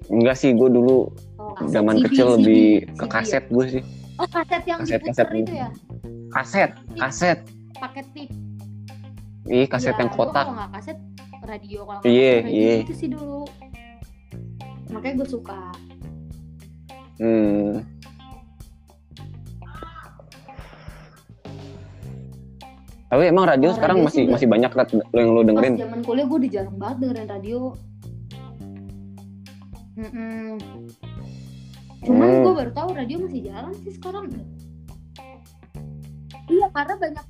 Enggak 0.05 0.35
sih, 0.35 0.51
gue 0.51 0.69
dulu 0.69 1.09
oh, 1.39 1.55
zaman 1.65 1.95
CD, 1.95 2.03
kecil 2.05 2.27
CD, 2.29 2.37
lebih 2.37 2.65
CD 2.83 2.93
ke 2.93 3.05
ya? 3.05 3.09
kaset 3.09 3.43
gue 3.47 3.65
sih. 3.71 3.83
oh 4.13 4.27
kaset 4.27 4.63
yang 4.63 4.79
Kaset, 4.79 4.99
kaset. 5.01 5.27
itu 5.31 5.53
ya 5.55 5.69
Kaset, 6.29 6.71
kaset. 6.93 7.39
paket 7.73 8.05
tip 8.13 8.29
Ih, 9.45 9.65
kaset 9.65 9.91
Ya, 9.91 9.99
yang 9.99 10.11
kotak. 10.11 10.45
kalau 10.45 10.55
nggak 10.55 10.71
kaset 10.71 10.97
radio 11.41 11.79
kalau 11.83 11.99
nggak 11.99 12.07
Iya, 12.07 12.33
radio 12.37 12.51
iya. 12.53 12.75
itu 12.79 12.93
sih 12.93 13.09
dulu 13.09 13.41
makanya 14.87 15.15
gue 15.17 15.29
suka 15.31 15.59
Hmm. 17.13 17.85
Tapi 23.13 23.29
emang 23.29 23.45
radio 23.45 23.69
Kalau 23.69 23.77
sekarang 23.77 23.97
radio 23.99 24.07
masih 24.09 24.19
sih 24.19 24.33
masih 24.33 24.47
banyak 24.49 24.71
Rat, 24.73 24.89
yang 24.89 25.27
lo 25.29 25.37
pas 25.37 25.45
dengerin. 25.45 25.73
zaman 25.77 25.99
kuliah 26.01 26.25
gue 26.25 26.37
udah 26.39 26.51
jarang 26.51 26.75
banget 26.75 26.97
dengerin 26.99 27.27
radio 27.29 27.59
Mm-mm. 29.93 30.57
cuman 32.01 32.27
Hmm. 32.27 32.41
gue 32.41 32.53
baru 32.57 32.71
tahu 32.73 32.89
radio 32.91 33.17
masih 33.21 33.41
jalan 33.45 33.73
sih 33.79 33.93
sekarang 33.93 34.25
iya 36.49 36.67
karena 36.67 36.93
banyak 36.97 37.25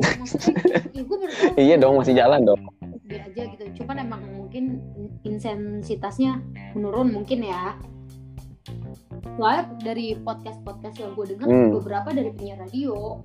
maksudnya 0.18 0.56
ya 0.90 1.02
gue 1.04 1.16
baru 1.18 1.32
tahu 1.34 1.52
Iya 1.60 1.74
dong, 1.76 1.94
masih 2.00 2.14
jalan 2.16 2.40
dong. 2.42 2.60
dia 3.04 3.20
aja 3.22 3.42
gitu 3.44 3.64
cuman 3.76 3.96
emang 4.00 4.22
mungkin 4.32 4.80
intensitasnya 5.20 6.40
menurun 6.72 7.12
mungkin 7.12 7.42
ya 7.42 7.76
soalnya 9.34 9.68
dari 9.78 10.16
podcast 10.16 10.62
podcast 10.62 10.96
yang 10.96 11.12
gue 11.12 11.26
denger 11.28 11.46
Hmm. 11.46 11.70
beberapa 11.74 12.08
dari 12.08 12.30
penyiar 12.32 12.62
radio 12.62 13.20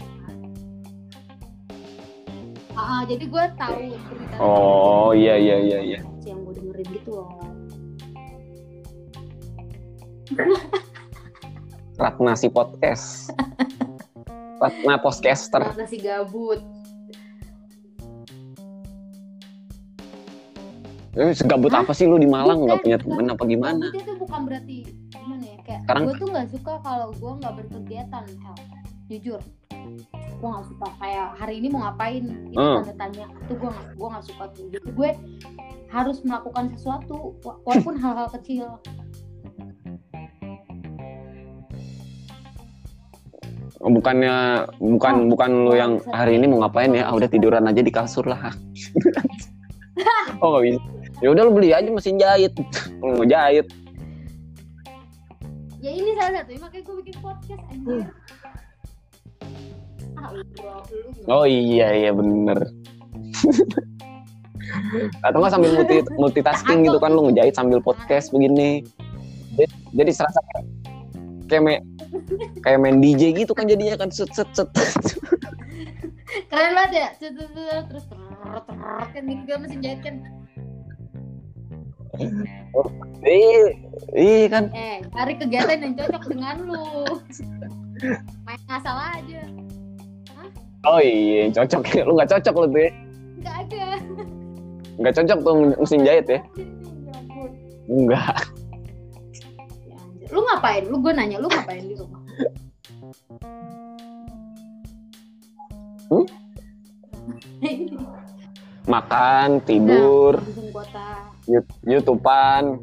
ah 2.76 3.02
jadi 3.04 3.24
gue 3.24 3.44
tahu 3.56 3.76
berita 3.88 4.36
Oh, 4.38 5.10
iya 5.12 5.36
iya 5.36 5.58
iya 5.58 5.80
iya. 5.82 6.00
yang 6.24 6.44
gue 6.44 6.54
dengerin 6.54 6.88
gitu 6.92 7.12
loh 7.14 7.30
Ratna 11.96 12.34
si 12.34 12.50
podcast. 12.50 13.32
Ratna 14.58 15.00
podcaster. 15.00 15.64
karena 15.64 15.86
si 15.86 15.98
gabut 15.98 16.60
Eh, 21.16 21.32
segabut 21.32 21.72
Hah? 21.72 21.80
apa 21.80 21.96
sih 21.96 22.04
lu 22.04 22.20
di 22.20 22.28
Malang 22.28 22.68
nggak 22.68 22.84
punya 22.84 22.98
temen 23.00 23.24
apa 23.26 23.44
gimana? 23.46 23.88
itu 23.88 24.12
bukan 24.20 24.40
berarti 24.44 24.78
gimana 25.08 25.46
ya 25.46 25.58
kayak 25.64 25.80
Sekarang- 25.88 26.04
gue 26.04 26.16
tuh 26.18 26.28
nggak 26.28 26.48
suka 26.52 26.74
kalau 26.84 27.08
gue 27.14 27.32
nggak 27.40 27.54
berkegiatan 27.56 28.24
El 28.28 28.56
jujur 29.08 29.40
gue 30.36 30.48
nggak 30.48 30.68
suka 30.68 30.88
kayak 31.00 31.28
hari 31.34 31.54
ini 31.58 31.68
mau 31.70 31.82
ngapain 31.84 32.24
itu 32.46 32.56
Hmm. 32.56 32.82
tanda 32.82 32.94
tanya 32.98 33.26
itu 33.40 33.54
gue 33.54 33.70
nggak 33.70 33.88
gue 33.94 34.08
nggak 34.10 34.26
suka 34.26 34.44
tuh 34.52 34.66
jadi 34.70 34.88
gue 34.90 35.10
harus 35.88 36.18
melakukan 36.22 36.66
sesuatu 36.72 37.18
wa- 37.42 37.60
walaupun 37.64 37.96
hal-hal 37.96 38.28
kecil 38.32 38.68
Oh, 43.78 43.92
Bukannya 43.92 44.66
bukan 44.80 45.16
Oh, 45.16 45.28
bukan 45.30 45.50
lu 45.62 45.74
yang 45.76 45.92
hari 46.10 46.40
ini 46.40 46.48
mau 46.48 46.64
ngapain 46.64 46.90
ya? 46.90 47.06
Ah, 47.06 47.14
udah 47.14 47.30
tiduran 47.30 47.66
aja 47.66 47.82
di 47.82 47.92
kasur 47.92 48.26
lah. 48.26 48.50
oh 50.44 50.58
bisa. 50.60 50.82
Ya 51.22 51.30
udah 51.30 51.44
lu 51.46 51.54
beli 51.54 51.70
aja 51.70 51.86
mesin 51.88 52.18
jahit. 52.18 52.56
Lu 52.98 53.14
mau 53.14 53.28
jahit. 53.28 53.68
ya 55.78 55.94
ini 55.94 56.18
salah 56.18 56.42
satu 56.42 56.58
makanya 56.58 56.82
gue 56.82 56.96
bikin 56.98 57.16
podcast 57.22 57.62
anjir 57.70 58.10
Oh 61.28 61.46
iya 61.46 61.94
iya 61.94 62.12
bener. 62.12 62.58
Atau 65.22 65.38
nggak 65.42 65.54
sambil 65.54 65.72
multi, 65.74 66.02
multitasking 66.22 66.86
gitu 66.86 66.98
kan 66.98 67.14
lu 67.14 67.30
ngejahit 67.30 67.54
sambil 67.54 67.80
podcast 67.80 68.30
begini. 68.30 68.86
Jadi, 69.56 69.72
jadi 69.96 70.12
serasa 70.12 70.40
kayak 70.52 70.66
kayak, 71.48 71.62
me- 71.64 71.84
kayak 72.62 72.80
main 72.82 73.00
DJ 73.00 73.32
gitu 73.34 73.54
kan 73.56 73.70
jadinya 73.70 73.96
kan 73.96 74.10
set 74.12 74.30
set 74.36 74.50
set. 74.52 74.70
keren 76.52 76.72
banget 76.76 76.92
ya 76.92 77.08
cet, 77.16 77.32
cet, 77.40 77.56
terus 77.88 78.06
ter 78.12 78.20
ter 78.68 78.76
kan 79.14 79.24
gitu 79.24 79.44
kan 79.48 79.60
mesin 79.64 79.80
jahit 79.80 80.02
kan 80.04 80.16
Iya, 83.26 83.76
iya 84.16 84.48
kan. 84.48 84.72
eh 84.72 85.04
cari 85.12 85.36
kegiatan 85.36 85.84
yang 85.84 85.94
cocok 86.00 86.24
dengan 86.32 86.56
lu 86.64 86.88
main 88.44 88.62
ngasal 88.72 88.96
aja 88.96 89.44
Oh 90.86 91.00
iya 91.02 91.50
cocok 91.50 91.82
ya. 91.92 92.02
Lu 92.08 92.14
nggak 92.14 92.30
cocok 92.32 92.54
lu 92.56 92.68
tuh 92.70 92.82
ya. 92.82 92.92
nggak 93.42 93.56
ada 93.62 93.84
Nggak 94.96 95.14
cocok 95.18 95.40
tuh 95.42 95.54
mesin 95.76 96.02
jahit 96.02 96.26
ya. 96.26 96.40
Enggak. 97.86 98.36
Ya, 99.86 99.98
anjir. 100.00 100.28
lu 100.34 100.40
ngapain 100.42 100.84
lu 100.86 100.98
gue 100.98 101.14
nanya 101.14 101.38
lu 101.38 101.48
ngapain 101.50 101.84
di 101.84 101.94
rumah 101.94 102.22
Hmm? 106.06 106.26
Makan, 108.86 109.58
tidur, 109.66 110.38
Yu- 111.50 111.74
YouTubean, 111.82 112.78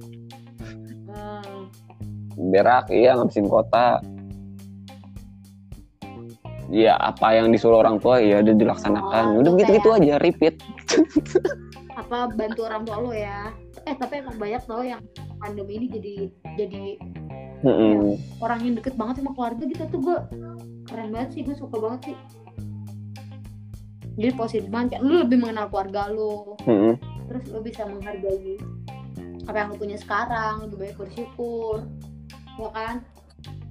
Eh, 1.07 1.55
berak, 2.51 2.91
iya 2.91 3.15
ngabisin 3.15 3.47
kota. 3.47 4.03
Iya, 6.73 6.97
apa 6.97 7.37
yang 7.37 7.53
disuruh 7.53 7.85
orang 7.85 8.01
tua 8.01 8.17
ya 8.25 8.41
udah 8.41 8.57
dilaksanakan. 8.57 9.25
Oh, 9.37 9.45
udah 9.45 9.53
itu 9.53 9.61
gitu-gitu 9.61 9.89
aja, 9.93 10.17
repeat. 10.25 10.57
apa 12.13 12.29
bantu 12.33 12.61
orang 12.69 12.83
tua 12.85 12.97
lo 13.01 13.13
ya 13.17 13.53
eh 13.89 13.97
tapi 13.97 14.21
emang 14.21 14.37
banyak 14.37 14.63
tau 14.69 14.85
yang 14.85 15.01
pandemi 15.41 15.81
ini 15.81 15.87
jadi 15.89 16.15
jadi 16.61 16.85
Mm-mm. 17.63 18.21
orang 18.43 18.61
yang 18.61 18.75
deket 18.77 18.95
banget 19.01 19.23
sama 19.23 19.33
keluarga 19.33 19.63
gitu 19.65 19.83
tuh 19.89 20.01
gue 20.01 20.17
keren 20.93 21.09
banget 21.09 21.29
sih 21.33 21.41
gue 21.47 21.57
suka 21.57 21.77
banget 21.79 22.13
sih 22.13 22.17
jadi 24.21 24.33
positif 24.37 24.69
banget 24.69 25.01
lu 25.01 25.25
lebih 25.25 25.41
mengenal 25.41 25.73
keluarga 25.73 26.13
lu 26.13 26.53
Mm-mm. 26.69 27.01
terus 27.33 27.45
lu 27.49 27.65
bisa 27.65 27.89
menghargai 27.89 28.61
apa 29.49 29.57
yang 29.57 29.69
lu 29.73 29.77
punya 29.81 29.97
sekarang 29.97 30.69
lebih 30.69 30.77
baik 30.85 30.97
bersyukur 31.01 31.81
ya 32.61 32.69
kan 32.77 33.01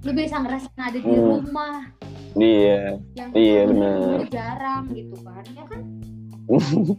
lu 0.02 0.12
bisa 0.12 0.36
ngerasain 0.36 0.74
ada 0.76 0.94
di 0.94 1.04
Hmm. 1.04 1.40
rumah 1.40 1.76
Iya. 2.34 2.96
yang 3.14 3.30
Iya, 3.32 3.62
benar. 3.68 4.18
jarang 4.30 4.84
gitu 4.90 5.16
kan 5.20 5.44
ya 5.52 5.64
kan 5.68 5.82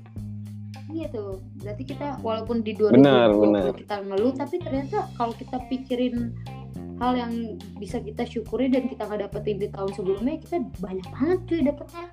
iya 0.92 1.06
tuh 1.08 1.40
berarti 1.58 1.82
kita 1.84 2.20
walaupun 2.20 2.60
di 2.60 2.72
2020 2.72 2.94
Benar, 2.94 3.28
benar. 3.32 3.64
kita 3.74 3.96
ngeluh 4.02 4.32
tapi 4.32 4.56
ternyata 4.58 5.08
kalau 5.12 5.32
kita 5.32 5.56
pikirin 5.66 6.36
hal 6.98 7.16
yang 7.16 7.32
bisa 7.76 7.98
kita 7.98 8.22
syukuri 8.22 8.68
dan 8.68 8.86
kita 8.86 9.02
nggak 9.02 9.26
dapetin 9.26 9.56
di 9.56 9.66
tahun 9.66 9.90
sebelumnya 9.90 10.36
kita 10.38 10.60
banyak 10.78 11.06
banget 11.10 11.38
cuy 11.42 11.60
dapetnya 11.62 12.04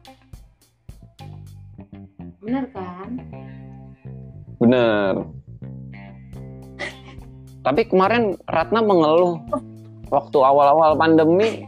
bener 2.39 2.65
kan 2.71 3.09
Bener. 4.59 5.13
Tapi 7.61 7.81
kemarin 7.85 8.35
Ratna 8.43 8.81
mengeluh 8.81 9.39
waktu 10.09 10.37
awal-awal 10.41 10.97
pandemi 10.97 11.65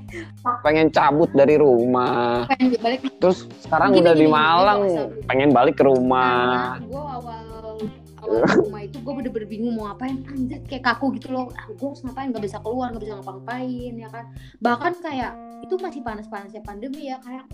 pengen 0.65 0.89
cabut 0.89 1.29
dari 1.33 1.55
rumah. 1.57 2.45
pengen 2.49 2.77
balik 2.81 3.01
Terus 3.21 3.45
sekarang 3.61 3.93
Gini, 3.93 4.01
udah 4.03 4.13
di 4.17 4.25
gini, 4.25 4.33
Malang 4.33 4.81
gini, 4.85 5.25
pengen 5.29 5.49
balik 5.53 5.75
ke 5.77 5.83
rumah. 5.85 6.77
gue 6.81 6.97
awal 6.97 7.41
awal 8.21 8.41
di 8.41 8.57
rumah 8.65 8.81
itu 8.85 8.97
gue 9.01 9.13
bener-bener 9.17 9.47
bingung 9.49 9.73
mau 9.77 9.93
ngapain. 9.93 10.17
Anjir 10.29 10.59
kayak 10.65 10.83
kaku 10.85 11.17
gitu 11.17 11.33
loh. 11.33 11.49
Ah, 11.57 11.65
gue 11.69 11.87
harus 11.87 12.01
ngapain? 12.05 12.29
Nggak 12.33 12.43
bisa 12.49 12.57
keluar 12.61 12.89
nggak 12.93 13.03
bisa 13.05 13.13
ngapa-ngapain 13.21 13.93
ya 13.97 14.09
kan? 14.09 14.25
Bahkan 14.61 14.93
kayak 15.01 15.31
itu 15.61 15.73
masih 15.77 16.01
panas-panasnya 16.01 16.61
pandemi 16.65 17.09
ya 17.13 17.17
kayak 17.21 17.45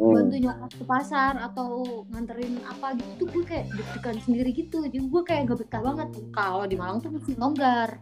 Hmm. 0.00 0.16
bantu 0.16 0.36
nyokap 0.40 0.72
ke 0.72 0.84
pasar 0.88 1.36
atau 1.36 1.68
nganterin 2.08 2.56
apa 2.64 2.96
gitu 2.96 3.12
tuh 3.20 3.26
gue 3.36 3.44
kayak 3.44 3.68
deg-degan 3.68 4.16
sendiri 4.24 4.50
gitu. 4.56 4.80
Jadi 4.80 4.96
gue 4.96 5.22
kayak 5.28 5.52
gak 5.52 5.60
betah 5.60 5.82
banget. 5.84 6.08
Kalau 6.32 6.64
di 6.64 6.76
Malang 6.80 7.04
tuh 7.04 7.12
masih 7.12 7.36
longgar 7.36 8.00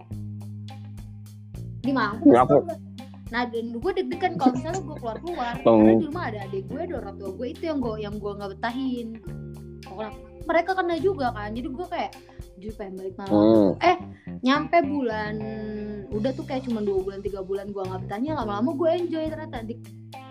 di 1.81 1.93
Kenapa? 1.93 2.19
longgar 2.55 2.79
nah 3.29 3.45
dan 3.45 3.77
gue 3.77 3.93
deg-degan 3.93 4.33
kalau 4.35 4.57
misalnya 4.57 4.81
gue 4.81 4.97
keluar 4.97 5.19
keluar 5.21 5.53
Hmm. 5.55 5.65
karena 5.69 5.93
di 5.95 6.07
rumah 6.07 6.25
ada 6.27 6.39
adik 6.45 6.65
gue 6.65 6.81
ada 6.81 6.95
orang 6.97 7.15
tua 7.17 7.31
gue 7.31 7.47
itu 7.47 7.63
yang 7.65 7.79
gue 7.79 7.95
yang 7.99 8.15
gue 8.17 8.33
nggak 8.33 8.51
betahin 8.57 9.09
pokoknya 9.85 10.13
mereka 10.43 10.71
kena 10.73 10.97
juga 10.97 11.27
kan 11.31 11.51
jadi 11.53 11.69
gue 11.69 11.87
kayak 11.87 12.11
jujur 12.57 12.73
pengen 12.75 12.95
balik 12.97 13.15
Malang 13.15 13.37
Hmm. 13.77 13.99
nyampe 14.41 14.79
bulan 14.83 15.35
udah 16.09 16.31
tuh 16.33 16.43
kayak 16.43 16.65
cuma 16.65 16.81
dua 16.81 16.99
bulan 16.99 17.21
tiga 17.21 17.45
bulan 17.45 17.69
gue 17.69 17.79
nggak 17.79 18.01
betahnya 18.09 18.33
lama-lama 18.35 18.73
gue 18.75 18.89
enjoy 18.97 19.25
ternyata 19.29 19.61
di 19.61 19.77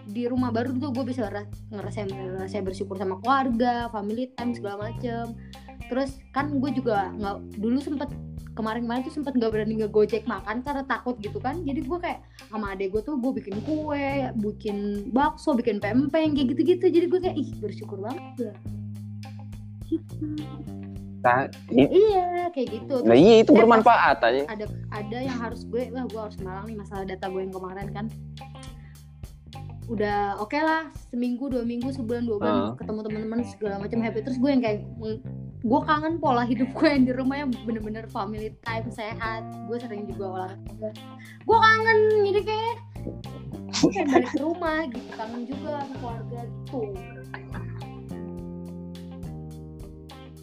di 0.07 0.23
rumah 0.25 0.49
baru 0.49 0.73
tuh 0.73 0.89
gue 0.89 1.05
bisa 1.05 1.21
ngera- 1.23 1.45
ngerasain 1.69 2.09
ngerasain 2.09 2.65
bersyukur 2.65 2.97
sama 2.97 3.21
keluarga 3.21 3.85
family 3.89 4.33
time 4.33 4.57
segala 4.57 4.89
macem 4.89 5.37
terus 5.85 6.17
kan 6.31 6.49
gue 6.49 6.71
juga 6.73 7.13
nggak 7.13 7.61
dulu 7.61 7.77
sempet 7.77 8.09
kemarin-kemarin 8.57 9.01
tuh 9.01 9.13
sempet 9.13 9.31
nggak 9.31 9.51
berani 9.51 9.77
ngegojek 9.77 10.25
makan 10.25 10.59
karena 10.59 10.81
takut 10.83 11.15
gitu 11.17 11.37
kan 11.37 11.61
jadi 11.61 11.79
gue 11.79 11.97
kayak 11.97 12.19
sama 12.45 12.73
adek 12.73 12.89
gue 12.89 13.01
tuh 13.03 13.15
gue 13.15 13.31
bikin 13.35 13.55
kue 13.61 14.09
bikin 14.35 14.77
bakso 15.09 15.53
bikin 15.53 15.77
pempeng 15.77 16.09
kayak 16.33 16.47
gitu-gitu 16.49 16.85
jadi 16.87 17.05
gue 17.05 17.19
kayak 17.21 17.37
ih 17.37 17.49
bersyukur 17.55 17.97
banget 17.99 18.23
ya 18.41 18.53
gitu. 19.87 20.25
Nah, 21.17 21.43
i- 21.69 21.91
iya 21.91 22.27
kayak 22.49 22.67
gitu 22.71 22.95
nah 23.03 23.13
iya 23.13 23.41
itu 23.41 23.51
bermanfaat 23.51 24.17
aja. 24.21 24.43
ada 24.47 24.65
ada 24.89 25.17
yang 25.19 25.37
harus 25.37 25.63
gue 25.63 25.87
wah 25.89 26.03
gue 26.03 26.21
harus 26.21 26.37
malang 26.39 26.65
nih 26.65 26.77
masalah 26.77 27.03
data 27.03 27.25
gue 27.27 27.41
yang 27.41 27.51
kemarin 27.51 27.87
kan 27.91 28.05
udah 29.87 30.35
oke 30.37 30.55
lah 30.55 30.87
seminggu 31.07 31.47
dua 31.47 31.63
minggu 31.63 31.87
sebulan 31.89 32.23
dua 32.23 32.37
bulan 32.37 32.55
Ah. 32.61 32.71
ketemu 32.75 32.99
teman-teman 33.01 33.39
segala 33.45 33.75
macam 33.79 33.99
happy 33.99 34.19
terus 34.19 34.35
gue 34.35 34.49
yang 34.49 34.59
kayak 34.59 34.83
gue 35.67 35.79
kangen 35.83 36.15
pola 36.15 36.47
hidup 36.47 36.71
gue 36.71 36.87
yang 36.87 37.03
di 37.03 37.11
rumah 37.11 37.43
yang 37.43 37.51
bener-bener 37.67 38.07
family 38.07 38.55
time 38.63 38.87
sehat 38.87 39.43
gue 39.67 39.75
sering 39.75 40.07
juga 40.07 40.25
olahraga 40.31 40.89
gue 41.43 41.57
kangen 41.59 41.99
jadi 42.23 42.41
kayak 42.47 42.75
gue 43.75 43.89
pengen 43.91 44.07
balik 44.15 44.29
ke 44.31 44.39
rumah 44.39 44.79
gitu 44.87 45.09
kangen 45.11 45.41
juga 45.43 45.67
sama 45.83 45.95
keluarga 45.99 46.39
gitu 46.47 46.79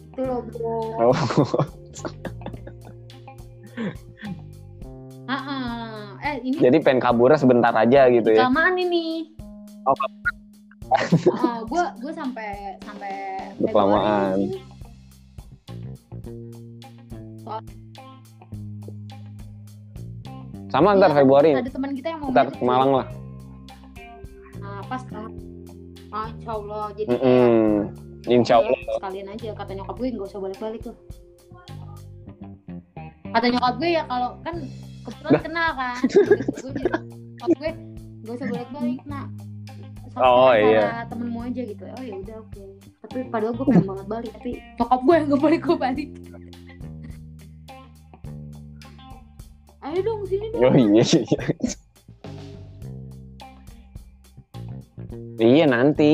itu 0.05 0.21
loh 0.21 0.41
bro 0.45 0.77
Oh. 1.01 1.15
Ah, 5.25 5.33
ah. 5.41 6.05
eh 6.21 6.37
ini 6.45 6.61
Jadi 6.61 6.85
pengen 6.85 7.01
kaburnya 7.01 7.41
sebentar 7.41 7.73
aja 7.73 8.05
gitu 8.13 8.29
ya. 8.29 8.45
kelamaan 8.45 8.77
ini 8.77 9.33
Oh, 11.33 11.65
gue 11.65 11.83
gue 11.97 12.13
sampai 12.13 12.77
sampai 12.85 13.13
kelamaan. 13.65 14.53
Sini. 17.47 17.73
Sama 20.67 20.91
ntar 20.93 21.09
Iya, 21.09 21.17
Februari. 21.17 21.51
ada 21.53 21.69
teman 21.69 21.91
kita 21.93 22.07
yang 22.09 22.19
mau 22.19 22.29
Ntar 22.29 22.47
ke 22.49 22.59
Malang 22.61 22.91
lah. 22.93 23.07
nah 24.57 24.81
pas 24.83 25.01
kan 25.05 25.29
Masya 26.07 26.51
Allah 26.51 26.85
jadi 26.91 27.07
kayak 27.07 27.21
Mm-mm. 27.21 27.69
Insya 28.25 28.53
Allah. 28.57 28.73
ya, 28.75 28.93
sekalian 28.97 29.27
aja 29.29 29.49
kata 29.53 29.71
nyokap 29.73 29.95
gue 29.95 30.07
nggak 30.09 30.25
usah 30.25 30.41
balik-balik 30.41 30.81
tuh 30.81 30.95
kata 33.29 33.45
nyokap 33.47 33.73
gue 33.77 33.89
ya 33.91 34.03
kalau 34.03 34.29
kan 34.41 34.55
kebetulan 35.05 35.39
kenal 35.39 35.69
kan 35.71 35.95
gue 36.01 36.71
nyokap 36.73 37.01
gue 37.53 37.71
nggak 38.19 38.33
usah 38.33 38.47
balik-balik 38.49 39.01
nak 39.05 39.27
Soalnya 40.07 40.31
Oh, 40.31 40.53
iya. 40.55 41.03
temenmu 41.05 41.39
aja 41.41 41.61
gitu 41.61 41.83
oh 41.85 42.01
ya 42.01 42.15
udah 42.17 42.35
oke 42.41 42.63
tapi 43.01 43.17
padahal 43.27 43.53
gue 43.53 43.65
pengen 43.67 43.85
banget 43.85 44.07
balik 44.09 44.31
tapi 44.33 44.49
nyokap 44.73 44.99
gue 44.99 45.13
yang 45.13 45.25
nggak 45.27 45.41
boleh 45.41 45.59
gue 45.61 45.75
balik 45.77 46.09
ayo 49.85 49.99
dong 50.01 50.21
sini 50.25 50.45
dong. 50.49 50.61
Oh 50.61 50.73
iya. 50.73 51.03
iya 55.37 55.65
nanti. 55.65 56.13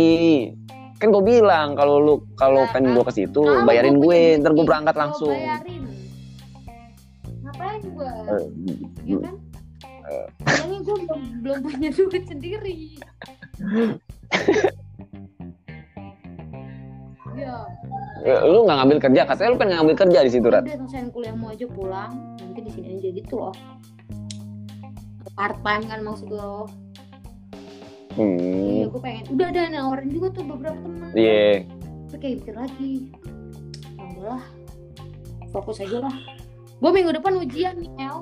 Kan 0.97 1.09
gue 1.09 1.23
bilang 1.23 1.73
kalau 1.73 1.97
lu 1.97 2.15
kalau 2.35 2.61
Nah, 2.61 2.69
pengen 2.69 2.93
gue 2.93 3.01
ke 3.01 3.13
situ 3.15 3.41
bayarin 3.65 3.97
gue, 3.97 4.37
ntar 4.37 4.53
gue 4.53 4.61
berangkat 4.61 4.93
langsung. 4.93 5.33
bayarin. 5.33 5.81
Ngapain 7.41 7.81
gue 7.81 8.09
Eh, 8.11 8.45
ya 9.07 9.17
kan? 9.17 9.35
Kayaknya 10.43 10.77
gue 10.83 10.95
belum 11.01 11.21
belum 11.41 11.57
punya 11.63 11.89
duit 11.89 12.23
sendiri. 12.27 12.77
Ya 17.31 17.63
Lu 18.23 18.63
nggak 18.63 18.77
ngambil 18.77 18.97
kerja, 18.99 19.21
katanya 19.25 19.49
lu 19.49 19.57
pengen 19.57 19.75
ngambil 19.77 19.95
kerja 19.97 20.19
di 20.19 20.29
situ, 20.29 20.45
Rat. 20.45 20.61
udah 20.61 20.77
selesai 20.79 21.09
kuliahmu 21.09 21.45
aja 21.47 21.65
pulang 21.67 22.11
nanti 22.37 22.59
di 22.59 22.71
sini 22.71 22.87
aja 22.95 23.09
gitu 23.11 23.35
loh 23.39 23.55
part 25.31 25.55
time 25.57 25.83
kan 25.85 25.99
maksud 26.01 26.29
lo 26.29 26.67
iya 28.11 28.27
Hmm. 28.83 28.91
gue 28.91 28.99
pengen 28.99 29.23
udah 29.31 29.47
ada 29.47 29.59
yang 29.61 29.73
nawarin 29.73 30.11
juga 30.11 30.27
tuh 30.31 30.43
beberapa 30.43 30.75
teman 30.75 31.09
Iya. 31.13 31.63
tapi 32.05 32.19
kayak 32.19 32.35
mikir 32.37 32.55
lagi 32.57 32.91
alhamdulillah 33.93 34.43
fokus 35.49 35.79
aja 35.79 35.97
lah 36.01 36.15
gue 36.75 36.91
minggu 36.91 37.11
depan 37.13 37.33
ujian 37.39 37.75
nih 37.77 37.91
El 37.97 38.17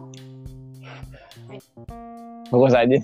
Fokus 2.48 2.74
aja. 2.74 2.98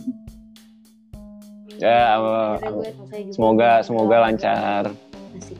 Ya, 1.76 2.00
apa- 2.16 2.56
Akhirnya 2.56 2.72
gue 2.72 2.90
selesai 2.94 3.20
juga. 3.22 3.34
Semoga 3.34 3.70
semoga 3.82 4.16
lancar. 4.22 4.84
Asik 5.34 5.58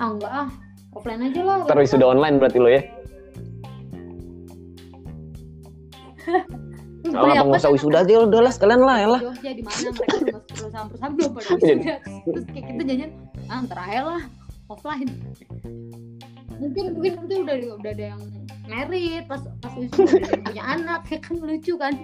ah 0.00 0.08
enggak 0.12 0.32
ah. 0.32 0.48
Offline 0.92 1.24
aja 1.24 1.40
lah. 1.40 1.64
Ntar 1.64 1.88
sudah 1.88 2.08
online 2.12 2.36
berarti 2.36 2.58
lo 2.60 2.68
ya. 2.68 2.82
Kalau 7.12 7.34
apa 7.34 7.44
nggak 7.44 7.60
usah 7.60 7.72
wisuda 7.74 8.06
aja 8.06 8.24
udah 8.24 8.40
lah 8.46 8.52
sekalian 8.54 8.82
lah 8.86 8.96
ya 8.96 9.08
lah. 9.10 9.20
Jogja 9.20 9.50
di 9.52 9.62
mana 9.66 9.90
mereka 9.90 10.16
udah 10.16 10.32
masuk 10.38 10.54
perusahaan-perusahaan 10.54 11.12
belum 11.18 11.30
pada 11.34 11.48
wisuda 11.50 11.94
terus 12.22 12.44
kayak 12.46 12.64
kita 12.70 12.82
jajan 12.86 13.10
ah 13.50 13.60
aja 13.66 14.00
lah 14.06 14.22
offline. 14.70 15.10
Mungkin 16.62 16.84
mungkin 16.94 17.12
nanti 17.18 17.34
udah 17.42 17.56
udah 17.82 17.92
ada 17.92 18.04
yang 18.14 18.22
merit 18.70 19.24
pas 19.26 19.42
pas 19.58 19.72
usia 19.74 19.98
udah 19.98 20.40
punya 20.46 20.62
anak 20.62 21.02
ya 21.10 21.18
kan 21.18 21.34
lucu 21.42 21.74
kan. 21.74 21.94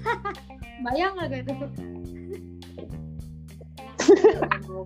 Bayang 0.86 1.12
gak 1.18 1.28
kayak 1.28 1.44
itu 1.44 1.66
mau 4.70 4.84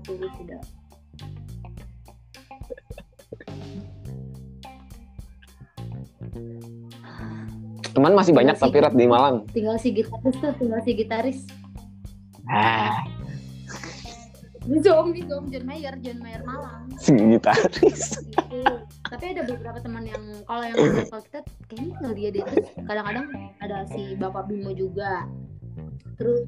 teman 7.94 8.12
masih 8.18 8.34
banyak 8.34 8.58
tapi 8.58 8.82
rat 8.82 8.92
di 8.92 9.06
Malang. 9.06 9.46
Tinggal 9.54 9.78
si 9.78 9.94
gitaris 9.94 10.34
tuh 10.42 10.52
tinggal 10.58 10.82
si 10.82 10.92
gitaris. 10.98 11.46
Ah. 12.50 13.06
Zom 14.82 15.12
nih 15.14 15.24
Zom 15.28 15.46
John 15.52 15.64
Mayer 15.68 15.94
John 16.02 16.18
Mayer 16.18 16.42
Malang. 16.42 16.90
Gitaris. 16.98 18.18
Gitu. 18.18 18.60
Tapi 19.06 19.24
ada 19.30 19.46
beberapa 19.46 19.78
teman 19.78 20.02
yang 20.08 20.20
kalau 20.48 20.66
yang 20.66 20.76
kalau 21.06 21.22
kita 21.22 21.40
kayaknya 21.70 21.92
tinggal 21.94 22.12
dia 22.18 22.28
deh. 22.34 22.44
Terus 22.44 22.66
kadang-kadang 22.82 23.26
ada 23.62 23.78
si 23.94 24.02
bapak 24.18 24.50
Bimo 24.50 24.74
juga. 24.74 25.30
Terus 26.18 26.42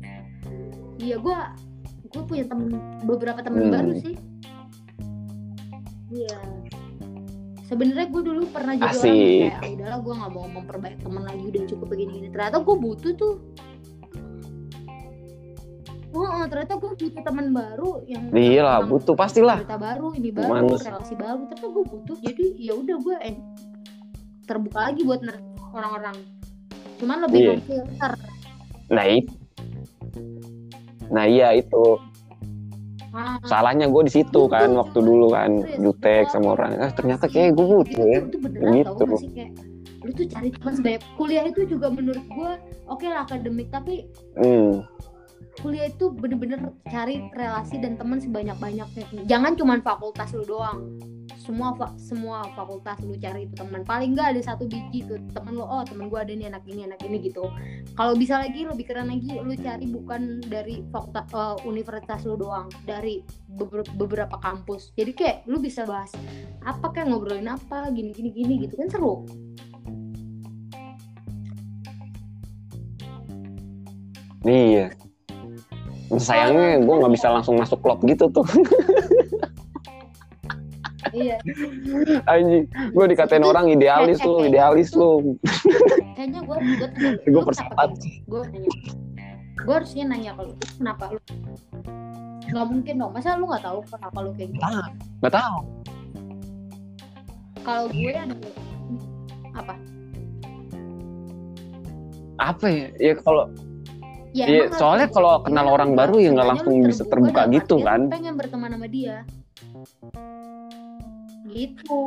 iya 0.99 1.17
gue 1.21 1.39
gue 2.17 2.25
punya 2.27 2.45
temen 2.45 2.69
beberapa 3.03 3.41
temen 3.41 3.63
Hmm. 3.63 3.75
baru 3.75 3.93
sih. 3.95 4.15
Iya. 6.09 6.39
Sebenarnya 7.63 8.07
gue 8.07 8.23
dulu 8.23 8.43
pernah 8.47 8.73
jadi 8.73 8.87
orang 8.87 8.95
Asik. 8.95 9.11
yang 9.11 9.27
kayak 9.51 9.59
"Ah, 9.59 9.71
udahlah 9.75 9.99
gue 10.01 10.15
nggak 10.15 10.33
mau 10.33 10.47
memperbaiki 10.49 10.99
temen 11.03 11.23
lagi 11.23 11.45
udah 11.45 11.63
cukup 11.67 11.87
begini-gini. 11.89 12.29
Ternyata 12.31 12.57
gue 12.59 12.77
butuh 12.77 13.13
tuh. 13.13 13.35
Oh, 16.13 16.47
ternyata 16.49 16.75
gue 16.75 16.91
butuh 16.97 17.23
teman 17.23 17.47
baru 17.51 18.01
yang 18.07 18.33
iya 18.33 18.63
lah 18.63 18.81
butuh 18.81 19.13
pastilah. 19.13 19.61
cerita 19.61 19.77
baru 19.77 20.17
ini 20.17 20.33
baru 20.33 20.49
Manis. 20.65 20.81
relasi 20.81 21.13
baru 21.13 21.45
ternyata 21.45 21.69
gue 21.69 21.85
butuh. 21.85 22.17
Jadi 22.19 22.45
ya 22.57 22.73
udah 22.73 22.97
gue 22.97 23.17
eh, 23.21 23.37
terbuka 24.43 24.81
lagi 24.87 25.03
buat 25.03 25.21
orang-orang. 25.71 26.17
Cuman 26.97 27.17
lebih 27.21 27.39
Iya. 27.39 27.51
memfilter. 27.53 28.13
Nah 28.89 29.05
itu 29.07 29.33
nah 31.07 31.23
iya 31.23 31.55
itu 31.55 32.03
ah, 33.15 33.37
salahnya 33.47 33.87
gue 33.87 34.03
di 34.07 34.13
situ 34.13 34.49
kan 34.51 34.73
waktu 34.75 34.99
dulu 34.99 35.31
kan 35.31 35.63
jutek 35.79 36.31
sama 36.31 36.59
orang. 36.59 36.79
Ah, 36.81 36.91
ternyata 36.91 37.31
kayak 37.31 37.55
gue 37.55 37.67
butuh 37.67 38.05
ya. 38.07 38.19
itu, 38.23 38.29
itu 38.33 38.39
beneran 38.41 38.73
Gitu. 38.73 38.93
tau 38.95 39.07
gak 39.07 39.21
sih 39.23 39.31
kayak 39.35 39.53
lu 40.07 40.11
tuh 40.15 40.27
cari 40.31 40.49
teman 40.55 40.73
sebanyak 40.79 41.03
kuliah 41.19 41.45
itu 41.51 41.61
juga 41.67 41.87
menurut 41.91 42.23
gue 42.31 42.51
oke 42.87 43.07
lah 43.11 43.27
akademik 43.27 43.67
tapi 43.75 44.07
hmm. 44.39 44.87
kuliah 45.59 45.91
itu 45.91 46.15
bener-bener 46.15 46.71
cari 46.87 47.27
relasi 47.35 47.83
dan 47.83 47.99
teman 47.99 48.23
sebanyak-banyaknya. 48.23 49.27
Jangan 49.27 49.59
cuman 49.59 49.83
fakultas 49.83 50.31
lu 50.37 50.47
doang 50.47 50.95
semua 51.47 51.71
fa- 51.79 51.95
semua 51.95 52.51
fakultas 52.59 52.99
lu 53.07 53.15
cari 53.15 53.47
itu 53.47 53.55
teman. 53.55 53.87
Paling 53.87 54.19
nggak 54.19 54.35
ada 54.35 54.43
satu 54.43 54.67
biji 54.67 55.07
tuh 55.07 55.23
temen 55.31 55.55
lu 55.55 55.63
oh 55.63 55.87
temen 55.87 56.11
gua 56.11 56.27
ada 56.27 56.35
nih 56.35 56.51
anak 56.51 56.67
ini 56.67 56.91
anak 56.91 56.99
ini 57.07 57.23
gitu. 57.23 57.47
Kalau 57.95 58.19
bisa 58.19 58.43
lagi 58.43 58.67
lebih 58.67 58.83
keren 58.83 59.07
lagi 59.07 59.39
lu 59.39 59.55
cari 59.55 59.87
bukan 59.87 60.43
dari 60.43 60.83
fakultas 60.91 61.31
eh, 61.31 61.57
universitas 61.63 62.27
lu 62.27 62.35
doang 62.35 62.67
dari 62.83 63.23
beber- 63.55 63.95
beberapa 63.95 64.35
kampus. 64.43 64.91
Jadi 64.99 65.15
kayak 65.15 65.37
lu 65.47 65.63
bisa 65.63 65.87
bahas 65.87 66.11
apa 66.67 66.91
kayak 66.91 67.15
ngobrolin 67.15 67.47
apa 67.47 67.95
gini 67.95 68.11
gini 68.11 68.35
gini 68.35 68.55
gitu. 68.67 68.75
Kan 68.75 68.91
seru. 68.91 69.23
Iya. 74.43 74.91
Sayangnya 76.07 76.83
gue 76.83 76.95
nggak 77.03 77.15
bisa 77.15 77.35
langsung 77.35 77.59
masuk 77.59 77.83
klub 77.83 77.99
gitu 78.07 78.31
tuh 78.31 78.47
iya. 81.15 81.37
Anjing 82.27 82.65
gue 82.71 83.05
dikatain 83.13 83.45
orang 83.45 83.71
idealis 83.71 84.19
lu 84.25 84.43
idealis 84.49 84.91
lu. 84.97 85.37
Kayaknya 86.17 86.41
gua 86.49 86.57
gue 86.59 86.89
gua 87.31 87.43
persapat 87.45 87.89
gue 88.27 88.43
nanya. 88.51 88.71
Gue 89.67 89.75
harusnya 89.75 90.05
nanya 90.09 90.31
kalau 90.35 90.53
kenapa 90.79 91.05
lu? 91.15 91.21
Nggak 92.47 92.67
mungkin 92.71 92.95
dong 93.03 93.13
masa 93.15 93.37
lu 93.39 93.45
nggak 93.51 93.65
tahu 93.67 93.79
kenapa 93.87 94.19
lu 94.23 94.31
kayak 94.35 94.51
gitu? 94.55 94.67
Nggak 95.23 95.35
tahu 95.35 95.59
kalau 97.67 97.91
gue 97.91 98.15
ada 98.15 98.37
apa? 99.59 99.75
Apa 102.39 102.67
ya? 102.71 102.87
Ya 103.03 103.15
kalau 103.19 103.51
ya 104.31 104.47
Iya, 104.47 104.69
emang 104.69 104.79
soalnya 104.79 105.09
kalau 105.11 105.41
iya, 105.41 105.45
kenal 105.49 105.67
orang 105.73 105.91
enggak. 105.97 106.01
baru 106.07 106.17
ya 106.23 106.31
nggak 106.37 106.49
langsung 106.55 106.75
bisa 106.85 107.03
terbuka 107.09 107.43
gitu 107.51 107.77
kan. 107.81 108.01
pengen 108.13 108.37
berteman 108.37 108.71
sama 108.77 108.87
dia 108.87 109.25
gitu 111.49 112.01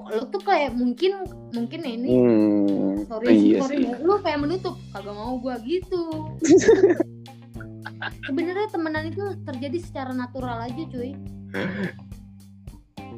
lu 0.00 0.22
tuh 0.30 0.42
kayak 0.42 0.72
mungkin 0.72 1.12
mungkin 1.50 1.80
ya 1.82 1.92
ini 1.94 2.08
hmm 2.14 2.92
sorry 3.06 3.26
iya 3.34 3.58
sorry 3.62 3.76
sih 3.82 3.92
lu 4.00 4.18
kayak 4.20 4.38
menutup 4.40 4.74
kagak 4.90 5.14
mau 5.14 5.36
gua 5.38 5.56
gitu 5.62 6.02
sebenarnya 8.26 8.66
temenan 8.68 9.08
itu 9.08 9.22
terjadi 9.42 9.78
secara 9.80 10.12
natural 10.12 10.62
aja 10.62 10.82
cuy 10.86 11.14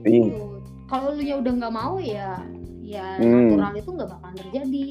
iya. 0.07 0.31
Tuh. 0.31 0.63
kalau 0.87 1.17
lu 1.17 1.23
nya 1.23 1.37
udah 1.41 1.53
nggak 1.59 1.75
mau 1.75 1.97
ya 1.99 2.39
ya 2.81 3.21
Hmm. 3.21 3.53
natural 3.53 3.73
itu 3.77 3.91
nggak 3.93 4.09
bakalan 4.09 4.37
terjadi 4.39 4.87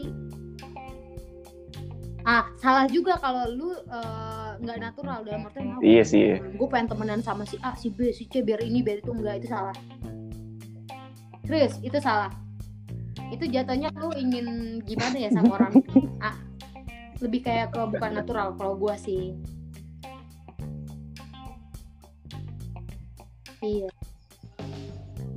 ah 2.27 2.43
salah 2.59 2.85
juga 2.91 3.15
kalau 3.17 3.47
lu 3.49 3.71
eh, 3.73 4.49
nggak 4.59 4.77
natural 4.83 5.23
dalam 5.23 5.47
artian 5.47 5.79
Iya 5.79 6.03
sih. 6.03 6.35
gue 6.35 6.67
pengen 6.67 6.91
temenan 6.91 7.21
sama 7.23 7.47
si 7.47 7.55
A 7.63 7.71
si 7.73 7.87
B 7.87 8.11
si 8.11 8.27
C 8.27 8.43
biar 8.43 8.59
ini 8.59 8.83
biar 8.83 8.99
itu 8.99 9.15
enggak 9.15 9.39
itu 9.39 9.47
salah 9.47 9.71
Chris 11.47 11.79
itu 11.79 11.95
salah 12.03 12.27
itu 13.31 13.47
jatuhnya 13.47 13.87
lu 13.95 14.11
ingin 14.15 14.79
gimana 14.83 15.15
ya 15.15 15.31
sama 15.31 15.55
orang 15.55 15.73
ah 16.27 16.35
lebih 17.23 17.47
kayak 17.47 17.71
ke 17.71 17.79
bukan 17.79 18.11
natural 18.13 18.53
kalau 18.59 18.75
gua 18.75 18.99
sih 18.99 19.31
iya 23.63 23.87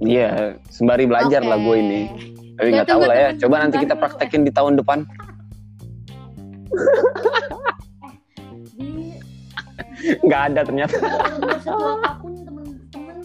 Iya, 0.00 0.56
sembari 0.72 1.04
belajar 1.04 1.44
lah 1.44 1.60
gue 1.60 1.76
ini. 1.76 2.08
Tapi 2.56 2.72
nggak 2.72 2.88
tahu 2.88 3.04
lah 3.04 3.16
ya. 3.20 3.36
Coba 3.36 3.68
nanti 3.68 3.84
kita 3.84 3.92
praktekin 3.92 4.48
di 4.48 4.52
tahun 4.52 4.80
depan. 4.80 5.04
Nggak 10.24 10.42
ada 10.48 10.64
ternyata. 10.64 10.96
setua 11.60 12.00
apa 12.00 12.16
pun 12.24 12.32
temen-temen 12.40 13.20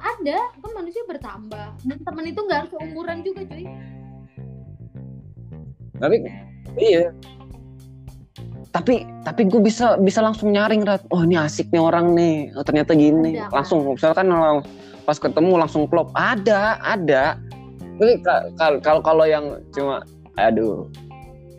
ada 0.00 0.38
kan 0.56 0.70
manusia 0.72 1.02
bertambah 1.04 1.66
dan 1.84 1.98
temen 2.00 2.24
itu 2.24 2.40
nggak 2.40 2.58
harus 2.64 2.70
seumuran 2.72 3.18
juga 3.20 3.40
cuy 3.46 3.64
Tapi 6.00 6.16
iya. 6.80 7.12
Tapi 8.70 9.04
tapi 9.20 9.42
gue 9.50 9.60
bisa 9.60 9.98
bisa 10.00 10.24
langsung 10.24 10.54
nyaring 10.54 10.86
Rat. 10.86 11.04
Oh 11.12 11.26
ini 11.26 11.36
asik 11.36 11.68
nih 11.68 11.82
orang 11.82 12.16
nih. 12.16 12.54
Oh, 12.56 12.64
ternyata 12.64 12.96
gini. 12.96 13.36
Ada, 13.36 13.50
kan? 13.50 13.54
langsung 13.60 13.78
misalkan 13.84 14.26
lang- 14.30 14.64
pas 15.04 15.18
ketemu 15.18 15.52
langsung 15.60 15.84
klop. 15.90 16.08
Ada 16.16 16.78
ada. 16.80 17.36
Tapi 18.00 18.12
ka- 18.24 18.48
ka- 18.56 18.80
kalau 18.80 19.00
kalau 19.04 19.24
yang 19.28 19.60
cuma 19.76 20.00
aduh. 20.38 20.88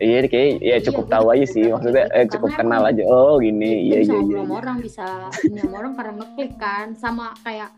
Iya 0.02 0.26
kayak 0.26 0.58
ya 0.58 0.58
Iya, 0.58 0.76
cukup 0.90 1.06
gue 1.06 1.12
tahu 1.14 1.26
aja 1.30 1.46
sih 1.46 1.64
maksudnya 1.70 2.04
eh 2.10 2.26
cukup 2.26 2.50
kenal 2.58 2.82
aja 2.82 3.06
oh 3.06 3.38
gini 3.38 3.86
iya 3.86 4.02
iya 4.02 4.18
iya 4.18 4.42
iya. 4.42 4.50
orang 4.50 4.82
bisa 4.82 5.06
orang 5.70 5.94
karena 5.94 6.12
ngeklik 6.18 6.58
kan 6.58 6.90
sama 6.98 7.30
kayak 7.46 7.70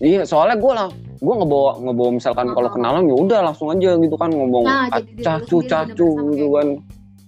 Iya, 0.00 0.24
soalnya 0.24 0.56
gue 0.56 0.72
lah, 0.72 0.88
gue 1.14 1.34
ngebawa 1.36 1.70
ngebawa 1.78 2.10
misalkan 2.10 2.46
Oh. 2.48 2.54
kalau 2.56 2.70
kenalan 2.72 3.04
ya 3.04 3.14
udah 3.14 3.40
langsung 3.44 3.68
aja 3.68 3.94
gitu 3.94 4.16
kan 4.16 4.30
ngomong 4.30 4.64
Nah, 4.64 4.88
ah, 4.88 5.00
cacu 5.20 5.60
sendiri 5.60 5.68
cacu 5.92 6.08
gitu 6.32 6.46
kan, 6.50 6.66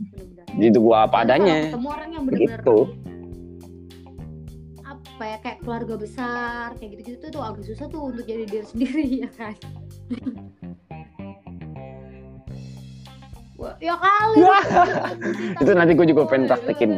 bener-bener. 0.00 0.56
gitu 0.58 0.78
gue 0.80 0.96
apa 0.96 1.18
Dan 1.18 1.24
adanya, 1.28 1.56
ketemu 1.68 1.88
orang 1.90 2.08
yang 2.10 2.22
benar-benar 2.24 2.58
gitu. 2.58 2.78
apa 4.82 5.22
ya 5.22 5.36
kayak 5.38 5.58
keluarga 5.60 5.94
besar 5.94 6.66
kayak 6.74 6.90
gitu-gitu 6.96 7.24
tuh, 7.28 7.42
agak 7.42 7.62
susah 7.62 7.86
tuh 7.86 8.00
untuk 8.02 8.24
jadi 8.24 8.44
diri 8.44 8.66
sendiri 8.66 9.04
ya 9.22 9.30
kan 9.30 9.54
ya 13.78 13.94
kali. 13.96 14.36
Itu 15.62 15.70
nanti 15.72 15.92
gua 15.92 16.06
juga 16.06 16.22
pengen 16.26 16.46
praktekin. 16.48 16.90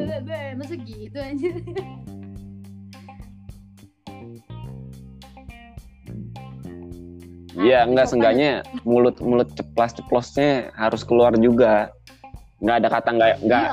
masa 0.54 0.74
gitu 0.78 1.18
aja 1.18 1.50
Iya, 7.54 7.86
Nah, 7.86 7.90
enggak 7.90 8.06
sopan 8.10 8.12
seenggaknya 8.18 8.50
mulut 8.82 9.16
mulut 9.22 9.46
ceplas 9.54 9.94
ceplosnya 9.94 10.74
harus 10.74 11.06
keluar 11.06 11.38
juga, 11.38 11.94
nggak 12.58 12.76
ada 12.82 12.88
kata 12.90 13.08
nggak 13.14 13.30
nggak, 13.46 13.66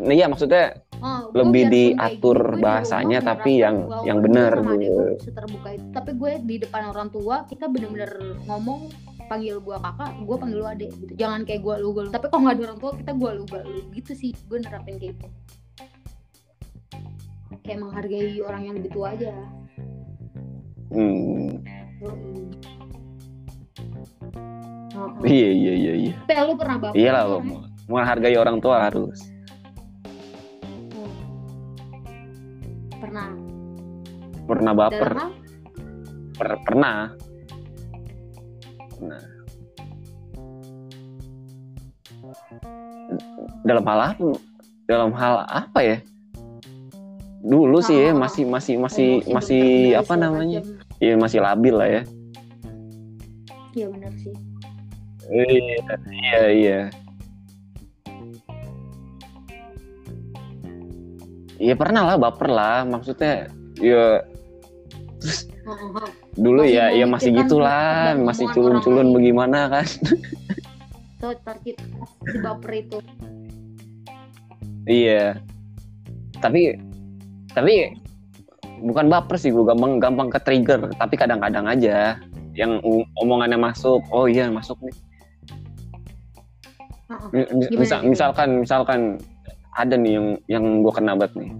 Iya, 0.00 0.12
iya 0.16 0.26
maksudnya 0.26 0.64
Oh, 0.96 1.28
lebih 1.36 1.68
kayak 1.68 1.72
diatur 1.76 2.38
gue 2.56 2.62
bahasanya, 2.64 3.20
tapi 3.20 3.60
yang- 3.60 3.84
yang 4.00 4.16
gue 4.16 4.32
benar, 4.32 4.52
gitu. 4.64 4.72
gue 4.72 4.80
itu. 4.80 5.28
Tapi 5.92 6.10
gue 6.16 6.32
di 6.40 6.56
depan 6.56 6.88
orang 6.88 7.12
tua 7.12 7.44
kita 7.44 7.68
bener-bener 7.68 8.16
ngomong 8.48 8.88
panggil 9.26 9.56
gue 9.58 9.76
kakak 9.76 10.10
gue 10.22 10.36
panggil 10.38 10.58
lu 10.58 10.66
adek 10.66 10.90
gitu. 11.02 11.12
Jangan 11.18 11.40
kayak 11.42 11.60
gue 11.62 11.74
lu 11.82 11.88
gue 11.92 12.02
lu. 12.06 12.10
tapi 12.14 12.26
kalau 12.30 12.42
nggak 12.46 12.56
ada 12.56 12.62
orang 12.70 12.78
tua 12.80 12.92
kita 12.94 13.12
gue 13.12 13.30
lu 13.34 13.44
gue 13.46 13.60
lu. 13.60 13.80
Gitu 13.92 14.12
sih 14.14 14.30
gue 14.32 14.58
nerapin 14.62 14.96
kayak 14.96 15.12
gitu. 15.18 15.26
Kayak 17.66 17.78
menghargai 17.82 18.38
orang 18.42 18.62
yang 18.62 18.74
lebih 18.78 18.90
tua 18.94 19.06
aja. 19.12 19.34
Hmm. 20.94 21.60
Oh, 24.96 25.10
oh. 25.20 25.26
iya 25.26 25.50
iya 25.50 25.72
iya 25.74 25.92
iya. 26.08 26.14
Tapi 26.24 26.40
lu 26.46 26.54
pernah 26.54 26.76
baper 26.78 26.96
iyalah 26.96 27.22
nggak, 27.26 27.42
lo 27.42 27.66
menghargai 27.90 28.36
orang 28.38 28.56
tua 28.62 28.76
harus. 28.86 29.18
Oh. 30.94 31.10
pernah. 33.02 33.28
Pernah 34.46 34.72
baper. 34.72 35.12
Per- 36.36 36.60
pernah 36.68 37.16
pernah 38.96 39.36
dalam 43.66 43.84
hal 43.86 43.98
apa? 44.14 44.28
Dalam 44.86 45.10
hal 45.14 45.34
apa 45.50 45.78
ya? 45.82 45.98
Dulu 47.46 47.78
sih 47.82 47.94
ya 47.94 48.10
masih 48.14 48.46
masih 48.46 48.74
masih 48.78 49.22
masih 49.30 49.62
berkendali 49.62 50.00
apa 50.02 50.14
namanya? 50.18 50.60
macam. 50.62 51.02
ya 51.02 51.14
masih 51.18 51.38
labil 51.42 51.74
lah 51.74 51.88
ya. 51.90 52.02
Iya 53.76 53.86
benar 53.92 54.12
sih. 54.18 54.34
Iya 55.26 55.52
iya. 56.06 56.42
Iya 56.50 56.80
Iya 61.56 61.74
pernah 61.74 62.02
lah 62.04 62.16
baper 62.18 62.50
lah. 62.50 62.86
Maksudnya 62.86 63.50
ya 63.78 64.22
oh. 65.66 66.25
Dulu 66.36 66.62
Masih 66.68 66.76
ya 66.76 66.84
ya 66.92 67.06
masih 67.08 67.30
gitulah 67.32 68.12
dan 68.12 68.22
masih 68.22 68.46
culun-culun 68.52 69.08
bagaimana 69.16 69.68
kan. 69.72 69.86
So 71.16 71.32
ntar 71.32 71.56
kita 71.64 71.80
si 72.28 72.36
baper 72.44 72.72
itu. 72.76 72.98
Iya. 74.84 75.40
Tapi 76.44 76.76
tapi 77.56 77.96
bukan 78.84 79.08
baper 79.08 79.40
sih 79.40 79.48
gue 79.48 79.64
gampang 79.64 79.96
gampang 79.96 80.28
ke 80.28 80.36
trigger. 80.44 80.92
Tapi 81.00 81.16
kadang-kadang 81.16 81.64
aja 81.64 82.20
yang 82.52 82.84
omongannya 83.16 83.56
masuk 83.56 84.04
oh 84.12 84.28
iya 84.28 84.52
masuk 84.52 84.76
nih. 84.84 84.96
Oh, 87.06 87.32
misal- 87.80 88.04
misalkan 88.04 88.60
misalkan 88.60 89.00
ada 89.72 89.96
nih 89.96 90.20
yang 90.20 90.26
yang 90.52 90.64
gue 90.84 90.92
kena 90.92 91.16
banget 91.16 91.32
nih. 91.40 91.50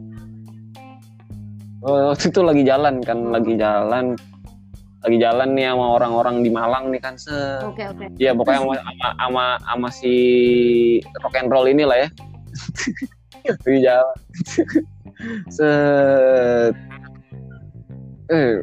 Oh, 1.80 2.12
waktu 2.12 2.28
itu 2.28 2.40
lagi 2.44 2.62
jalan 2.66 3.00
kan 3.00 3.18
lagi 3.32 3.56
jalan 3.56 4.20
lagi 5.06 5.22
jalan 5.22 5.48
nih 5.54 5.70
sama 5.70 5.86
orang-orang 5.94 6.36
di 6.42 6.50
Malang 6.50 6.90
nih 6.90 6.98
kan 6.98 7.14
se 7.14 7.30
oke 7.62 7.78
oke. 7.78 8.04
Ya 8.18 8.34
pokoknya 8.34 8.58
sama 8.58 8.74
sama 8.82 9.08
sama, 9.14 9.44
sama 9.62 9.88
si 9.90 10.14
rock 11.22 11.38
and 11.38 11.46
roll 11.46 11.64
ini 11.64 11.86
lah 11.86 12.02
ya. 12.02 12.08
Lagi 13.62 13.78
jalan. 13.78 14.16
Set. 15.48 16.74
Eh 18.26 18.58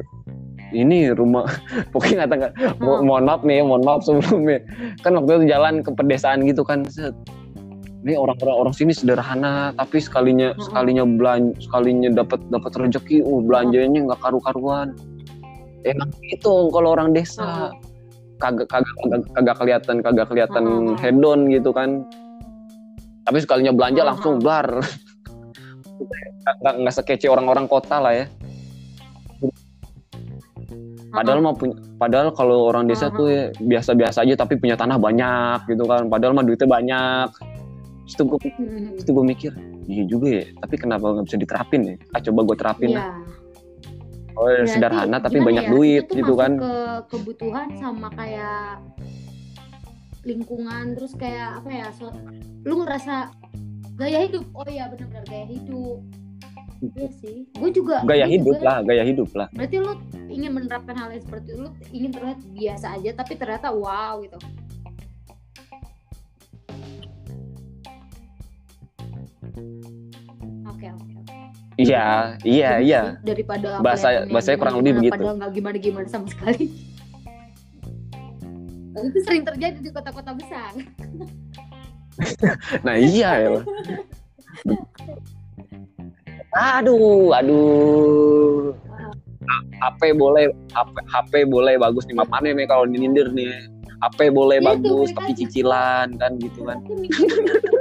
ini 0.74 1.08
rumah 1.10 1.48
pokoknya 1.96 2.28
kata 2.28 2.52
mo- 2.76 3.00
Hmm. 3.00 3.06
mohon 3.08 3.24
maaf 3.24 3.40
nih 3.40 3.64
mohon 3.64 3.80
maaf 3.80 4.04
sebelumnya. 4.04 4.60
Kan 5.00 5.16
waktu 5.16 5.40
itu 5.40 5.44
jalan 5.48 5.80
ke 5.80 5.90
pedesaan 5.90 6.44
gitu 6.44 6.60
kan 6.60 6.84
set. 6.84 7.16
Ini 8.04 8.20
orang-orang 8.20 8.68
orang 8.68 8.74
sini 8.76 8.92
sederhana 8.92 9.72
tapi 9.72 9.96
sekalinya 9.96 10.52
Hmm. 10.52 10.60
sekalinya 10.60 11.04
belanja 11.08 11.56
sekalinya 11.64 12.12
dapat 12.12 12.36
dapat 12.52 12.72
rezeki 12.76 13.24
uh 13.24 13.40
belanjanya 13.40 14.12
nggak 14.12 14.20
karu-karuan 14.20 14.92
enak 15.84 16.08
itu 16.24 16.52
kalau 16.72 16.88
orang 16.92 17.12
desa 17.12 17.70
kagak 18.40 18.66
kagak 18.66 18.94
kagak, 19.32 19.56
kelihatan 19.56 19.96
kagak 20.00 20.26
kelihatan 20.26 20.64
Hmm. 20.64 20.96
hedon 20.98 21.40
gitu 21.48 21.70
kan 21.70 22.02
tapi 23.24 23.40
sekalinya 23.40 23.72
belanja 23.72 24.02
Hmm. 24.02 24.10
langsung 24.12 24.34
blar 24.40 24.68
nggak 26.60 26.74
nggak 26.82 26.94
sekece 26.94 27.28
orang-orang 27.28 27.64
kota 27.64 28.00
lah 28.00 28.12
ya 28.12 28.26
Padahal 31.14 31.46
mah 31.46 31.54
punya, 31.54 31.78
padahal 31.94 32.34
kalau 32.34 32.66
orang 32.66 32.90
desa 32.90 33.06
tuh 33.06 33.30
ya 33.30 33.42
biasa-biasa 33.54 34.26
aja 34.26 34.34
tapi 34.34 34.58
punya 34.58 34.74
tanah 34.74 34.98
banyak 34.98 35.62
gitu 35.70 35.86
kan. 35.86 36.10
Padahal 36.10 36.34
mah 36.34 36.42
duitnya 36.42 36.66
banyak. 36.66 37.28
Terus 38.02 38.14
tuh 38.18 38.24
gue, 38.26 38.38
terus 38.42 39.04
tuh 39.06 39.14
gue 39.14 39.22
mikir, 39.22 39.54
iya 39.86 40.02
juga 40.10 40.42
ya. 40.42 40.44
Tapi 40.58 40.74
kenapa 40.74 41.14
nggak 41.14 41.30
bisa 41.30 41.38
diterapin 41.38 41.80
ya? 41.86 41.94
Ah 42.10 42.18
coba 42.18 42.40
gue 42.42 42.56
terapin 42.58 42.88
Iya. 42.90 42.98
lah. 42.98 43.06
Oh 44.34 44.50
Berarti 44.50 44.66
sederhana 44.68 45.16
tapi 45.18 45.38
banyak 45.38 45.64
ya, 45.64 45.70
duit 45.70 46.04
gitu 46.10 46.34
kan. 46.34 46.58
ke 46.58 46.74
kebutuhan 47.08 47.70
sama 47.78 48.10
kayak 48.10 48.82
lingkungan 50.24 50.96
terus 50.96 51.14
kayak 51.14 51.62
apa 51.62 51.70
ya 51.70 51.86
so, 51.94 52.10
lu 52.64 52.82
ngerasa 52.82 53.30
gaya 53.94 54.26
hidup 54.26 54.42
oh 54.50 54.66
iya 54.66 54.90
benar-benar 54.90 55.22
gaya 55.28 55.46
hidup 55.46 56.00
iya 56.82 57.08
sih 57.14 57.46
gue 57.46 57.70
juga 57.70 58.02
Gaya 58.02 58.26
hidup 58.26 58.56
juga- 58.56 58.66
lah, 58.66 58.78
gaya 58.82 59.04
hidup 59.04 59.30
lah. 59.32 59.46
berarti 59.52 59.76
lu 59.78 59.92
ingin 60.26 60.50
menerapkan 60.50 60.96
hal 60.96 61.14
yang 61.14 61.22
seperti 61.22 61.46
itu 61.46 61.60
lu 61.60 61.70
ingin 61.92 62.10
terlihat 62.10 62.40
biasa 62.50 62.86
aja 62.98 63.10
tapi 63.14 63.32
ternyata 63.36 63.68
wow 63.70 64.18
gitu 64.18 64.34
oke 69.04 69.62
oke. 69.62 69.93
Iya, 71.74 72.38
iya, 72.42 72.78
iya. 72.78 73.00
daripada 73.20 73.78
Bahasa- 73.78 74.24
bahasanya 74.26 74.56
kurang 74.56 74.74
lebih 74.76 74.92
gimana-gimana, 74.92 75.00
begitu. 75.00 75.16
padahal 75.16 75.36
nggak 75.36 75.52
gimana 75.52 75.76
gimana 75.78 76.06
sama 76.06 76.26
sekali 76.26 76.66
Dan 78.94 79.10
itu 79.10 79.18
sering 79.20 79.42
terjadi 79.42 79.76
di 79.76 79.90
kota-kota 79.90 80.32
besar 80.32 80.72
Nah 82.86 82.94
iya 82.94 83.30
ya. 83.40 83.48
Aduh, 86.54 87.34
aduh. 87.34 88.72
HP 89.76 90.14
boleh 90.14 90.48
HP, 90.70 90.94
HP 91.04 91.32
boleh 91.44 91.74
bagus 91.76 92.06
nih 92.06 92.16
mana 92.16 92.46
nih 92.46 92.64
kalau 92.64 92.86
dinindir 92.86 93.28
nih. 93.28 93.50
HP 94.00 94.30
boleh 94.30 94.58
Itu, 94.58 94.66
bagus 94.68 95.08
tapi 95.10 95.28
juga. 95.28 95.38
cicilan 95.42 96.08
kan 96.14 96.30
gitu 96.38 96.60
kan. 96.62 96.78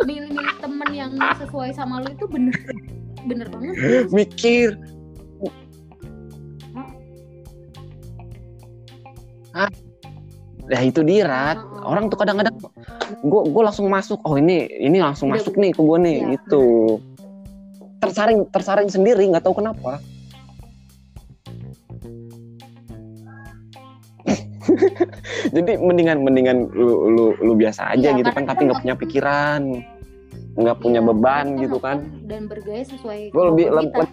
Milih-milih 0.03 0.55
temen 0.57 0.89
yang 0.89 1.11
sesuai 1.37 1.69
sama 1.71 1.99
lu 1.99 2.09
itu 2.09 2.25
bener 2.25 2.55
bener 3.23 3.47
banget 3.49 3.75
Mikir. 4.11 4.75
Ah, 9.53 9.69
ya 10.65 10.81
itu 10.81 11.05
dia 11.05 11.29
Rat. 11.29 11.61
Heeh. 11.61 11.85
Orang 11.85 12.09
tuh 12.09 12.17
kadang-kadang 12.17 12.57
gue 13.21 13.41
gue 13.53 13.63
langsung 13.63 13.85
masuk. 13.85 14.17
Oh 14.25 14.33
ini 14.33 14.65
ini 14.81 14.97
langsung 14.97 15.29
Udah, 15.29 15.37
masuk 15.37 15.53
nih 15.61 15.71
ke 15.71 15.81
gue 15.81 15.97
nih 16.01 16.17
Iya. 16.17 16.27
gitu. 16.37 16.63
Tersaring 18.01 18.39
tersaring 18.49 18.89
sendiri 18.89 19.29
nggak 19.29 19.45
tahu 19.45 19.61
kenapa. 19.61 20.01
Jadi 25.53 25.71
mendingan 25.77 26.23
mendingan 26.23 26.57
lu 26.71 27.11
lu 27.11 27.25
lu 27.37 27.53
biasa 27.53 27.93
aja 27.93 28.09
Iya, 28.09 28.17
gitu 28.23 28.31
kan 28.31 28.47
tapi 28.47 28.65
nggak 28.65 28.79
punya 28.81 28.95
punya- 28.95 29.01
pikiran 29.05 29.61
nggak 30.53 30.77
punya 30.79 31.01
Iya, 31.01 31.07
beban 31.09 31.45
gitu 31.57 31.77
kan. 31.81 31.97
dan 32.29 32.45
bergaya 32.45 32.85
sesuai 32.85 33.33
gue 33.33 33.43
lebih 33.53 33.65
lebih 33.73 34.05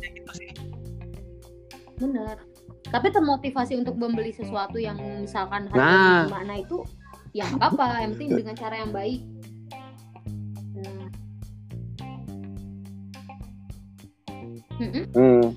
gitu 0.00 0.32
sih. 0.32 0.50
Bener. 2.00 2.36
Tapi 2.88 3.08
termotivasi 3.08 3.76
untuk 3.80 3.96
membeli 3.96 4.32
sesuatu 4.32 4.76
yang 4.76 4.96
misalkan 5.20 5.68
Nah. 5.72 6.28
harganya 6.28 6.28
gimana 6.28 6.54
itu 6.60 6.76
ya 7.32 7.44
nggak 7.48 7.68
apa 7.72 7.84
yang 8.04 8.12
penting 8.16 8.30
dengan 8.40 8.54
cara 8.56 8.74
yang 8.80 8.92
baik. 8.92 9.20
Nah. 10.76 11.08
Hmm. 15.12 15.54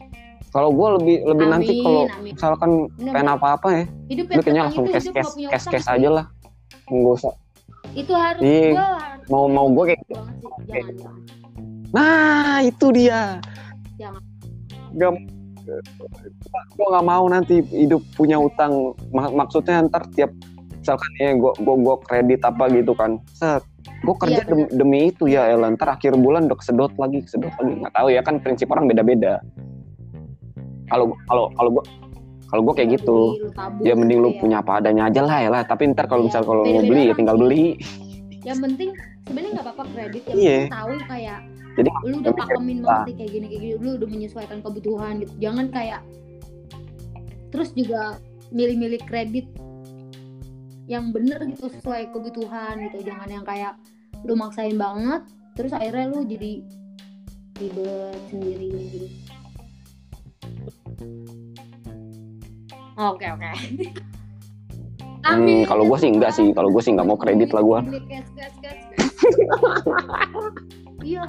kalau 0.53 0.69
gue 0.71 0.89
lebih 1.01 1.17
lebih 1.25 1.45
nanti 1.49 1.71
Amin, 1.73 1.83
kalau 1.83 2.03
amin. 2.07 2.31
misalkan 2.31 2.71
pengen 2.95 3.27
apa 3.27 3.47
apa 3.57 3.67
ya 3.73 3.83
hidup 4.07 4.25
kayaknya 4.39 4.61
langsung 4.69 4.85
cash 4.87 5.09
cash 5.11 5.31
cash 5.49 5.65
cash 5.67 5.87
aja 5.89 6.09
lah. 6.11 6.25
Nggak 6.87 7.13
usah 7.19 7.33
itu 7.95 8.13
harus 8.13 8.41
Iya. 8.43 8.71
gua 8.71 8.87
harus- 8.99 9.27
Mau- 9.27 9.49
mau 9.49 9.67
gue 9.71 9.83
kayak- 9.89 10.05
jangan 10.05 10.33
jangan. 10.93 11.21
Nah 11.89 12.57
itu 12.61 12.85
dia. 12.91 13.21
Jangan. 13.95 14.23
gak 14.95 15.11
gue 16.71 16.87
nggak 16.87 17.03
mau 17.03 17.25
nanti 17.25 17.55
hidup 17.67 17.99
punya 18.13 18.37
utang. 18.37 18.93
Mak- 19.09 19.33
maksudnya 19.33 19.81
ntar 19.83 20.05
tiap 20.13 20.29
misalkan 20.77 21.11
ya 21.17 21.33
gue 21.33 21.51
gue 21.57 21.75
gue 21.81 21.95
kredit 22.05 22.41
apa 22.43 22.69
gitu 22.69 22.93
kan. 22.93 23.17
Set 23.33 23.65
gue 24.05 24.15
kerja 24.15 24.39
Iya, 24.39 24.47
demi, 24.47 24.63
demi 24.69 24.99
itu 25.09 25.25
ya 25.25 25.49
Ella 25.49 25.73
ntar 25.73 25.89
akhir 25.91 26.13
bulan 26.15 26.45
udah 26.45 26.55
kesedot 26.55 26.93
lagi 26.95 27.25
kesedot 27.25 27.49
lagi. 27.51 27.73
Nggak 27.81 27.93
tahu 27.93 28.07
ya 28.07 28.21
kan 28.21 28.35
prinsip 28.37 28.69
orang 28.69 28.85
beda-beda. 28.85 29.41
Kalau 30.85 31.11
kalau 31.25 31.49
kalau 31.57 31.69
gue 31.73 31.83
kalau 32.45 32.61
gue 32.61 32.73
kayak 32.77 32.89
Lu 32.89 32.95
gitu 32.97 33.17
ya 33.81 33.93
mending 33.93 34.19
lu 34.21 34.29
gitu 34.29 34.37
ya. 34.37 34.41
punya 34.41 34.57
apa 34.61 34.71
adanya 34.77 35.03
aja 35.09 35.21
lah 35.25 35.37
ya 35.41 35.49
lah. 35.49 35.61
Tapi 35.63 35.91
ntar 35.91 36.05
kalau 36.05 36.23
Iya, 36.23 36.29
misal 36.29 36.41
kalau 36.43 36.63
mau 36.63 36.81
beli 36.81 37.03
ya 37.09 37.13
tinggal 37.13 37.35
beli. 37.35 37.65
Yang 38.45 38.59
penting 38.61 38.89
sebenarnya 39.25 39.49
nggak 39.57 39.65
apa-apa 39.65 39.83
kredit 39.89 40.23
yang 40.25 40.37
Iya. 40.37 40.57
penting 40.61 40.73
tahu 40.73 40.93
kayak 41.09 41.39
Jadi, 41.75 41.89
lu 42.07 42.15
udah 42.23 42.33
pakemin 42.39 42.77
banget 42.79 43.03
nih 43.03 43.15
kayak 43.19 43.31
gini 43.33 43.45
kayak 43.49 43.61
gini 43.61 43.73
lu 43.75 43.89
udah 43.97 44.09
menyesuaikan 44.09 44.59
kebutuhan 44.61 45.13
gitu. 45.19 45.33
Jangan 45.41 45.65
kayak 45.69 46.01
terus 47.49 47.69
juga 47.71 48.01
milih-milih 48.51 49.01
kredit 49.03 49.47
yang 50.85 51.09
bener 51.09 51.41
gitu 51.49 51.65
sesuai 51.67 52.13
kebutuhan 52.13 52.77
gitu. 52.87 53.01
Jangan 53.03 53.27
yang 53.27 53.43
kayak 53.43 53.73
lu 54.23 54.33
maksain 54.33 54.77
banget 54.77 55.21
terus 55.55 55.71
akhirnya 55.71 56.11
lu 56.11 56.21
jadi 56.23 56.61
ribet 57.55 58.19
sendiri 58.27 58.67
gitu 58.91 59.07
Oke 62.95 63.27
oke. 63.27 63.51
Hmm, 65.25 65.65
kalau 65.65 65.83
gue 65.89 65.97
sih 65.97 66.09
enggak 66.13 66.31
sih. 66.31 66.53
Kalau 66.53 66.69
gue 66.69 66.81
sih 66.81 66.93
nggak 66.93 67.07
mau 67.07 67.17
kredit 67.17 67.51
lah 67.51 67.63
gue. 67.63 67.79
Iya. 71.05 71.21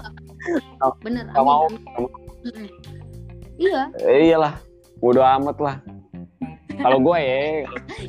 Bener. 1.04 1.28
Gak 1.36 1.44
mau. 1.44 1.68
Iya, 3.60 3.92
Eh, 4.00 4.32
iyalah. 4.32 4.56
Bodo 5.04 5.20
amat 5.20 5.56
lah. 5.60 5.76
Kalau 6.76 7.00
gue 7.00 7.16
ya, 7.16 7.64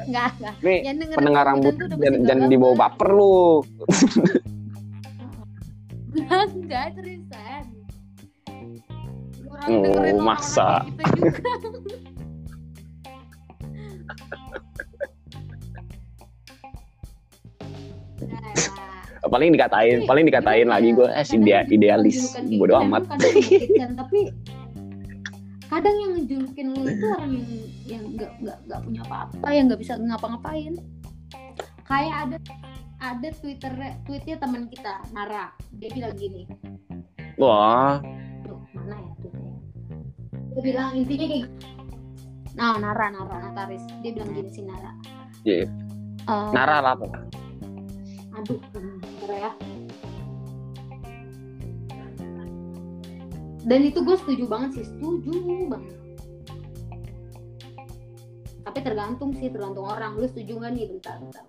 enggak 0.08 0.28
enggak. 0.39 0.55
nih 0.60 0.80
pendengar 1.16 1.43
rambut 1.47 1.76
udah 1.80 1.95
jangan, 2.28 2.47
dibawa 2.51 2.76
baper. 2.76 3.10
lu. 3.16 3.64
Enggak, 6.20 6.95
seriusan. 6.95 7.64
Oh, 9.68 10.20
masa. 10.20 10.84
Gitu 19.28 19.36
Paling 19.36 19.49
dikatain, 19.51 19.97
paling 20.07 20.25
dikatain 20.25 20.67
lagi 20.71 20.89
gue 20.95 21.07
eh 21.11 21.25
si 21.28 21.36
dia 21.43 21.67
idealis. 21.67 22.39
Bodo 22.55 22.80
amat. 22.80 23.03
Kadang 23.11 23.93
tapi 23.99 24.32
kadang 25.67 25.95
yang 25.99 26.11
ngejulukin 26.15 26.67
lu 26.71 26.88
itu 26.88 27.05
orang 27.11 27.32
yang 27.36 27.47
yang 27.84 28.03
nggak 28.15 28.32
nggak 28.39 28.57
nggak 28.71 28.80
punya 28.88 29.01
apa-apa, 29.03 29.47
yang 29.51 29.63
nggak 29.67 29.82
bisa 29.84 29.93
ngapa-ngapain. 29.99 30.73
Kayak 31.84 32.15
ada 32.23 32.38
ada 33.03 33.30
Twitter 33.43 33.73
tweetnya 34.07 34.36
teman 34.39 34.71
kita 34.71 35.03
Nara, 35.11 35.53
dia 35.75 35.91
bilang 35.93 36.15
gini, 36.17 36.49
Wah, 37.38 38.01
Duh, 38.47 38.57
mana 38.73 38.97
ya 38.97 39.11
tweetnya? 39.21 39.53
Dia 40.57 40.61
bilang 40.65 40.89
intinya 40.97 41.25
kayak 41.30 41.45
gini. 41.45 41.75
Nah, 42.57 42.73
Nara, 42.82 43.13
Nara, 43.13 43.36
Nataris. 43.38 43.86
Dia 44.01 44.11
bilang 44.17 44.34
gini 44.34 44.49
sih 44.49 44.65
Nara. 44.65 44.91
Iya. 45.45 45.69
Eh, 46.25 46.49
Nara 46.57 46.82
lah. 46.82 46.97
Aduh 48.38 48.61
bentar 48.69 49.29
ya. 49.33 49.51
Dan 53.67 53.79
itu 53.83 53.99
gue 53.99 54.15
setuju 54.15 54.47
banget 54.47 54.79
sih 54.79 54.85
setuju 54.88 55.33
banget. 55.67 55.95
Tapi 58.63 58.79
tergantung 58.79 59.35
sih 59.35 59.51
tergantung 59.51 59.89
orang. 59.89 60.15
Lu 60.15 60.29
setuju 60.29 60.61
nggak 60.61 60.71
nih? 60.71 60.85
Bentar 60.88 61.15
bentar. 61.19 61.43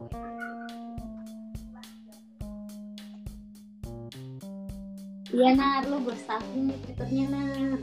Iya 5.28 5.52
Nar, 5.54 5.84
lu 5.86 6.02
gue 6.02 6.16
stalking 6.16 6.72
nih 6.72 6.78
twitternya 6.88 7.26
Nar. 7.30 7.80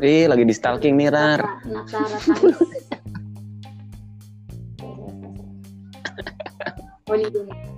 Ih, 0.00 0.24
lagi 0.32 0.48
di 0.48 0.54
stalking 0.56 0.96
nih, 0.96 1.12
Rar. 1.12 1.60
Rataris 1.68 2.24
Oh 7.10 7.18
ini 7.18 7.69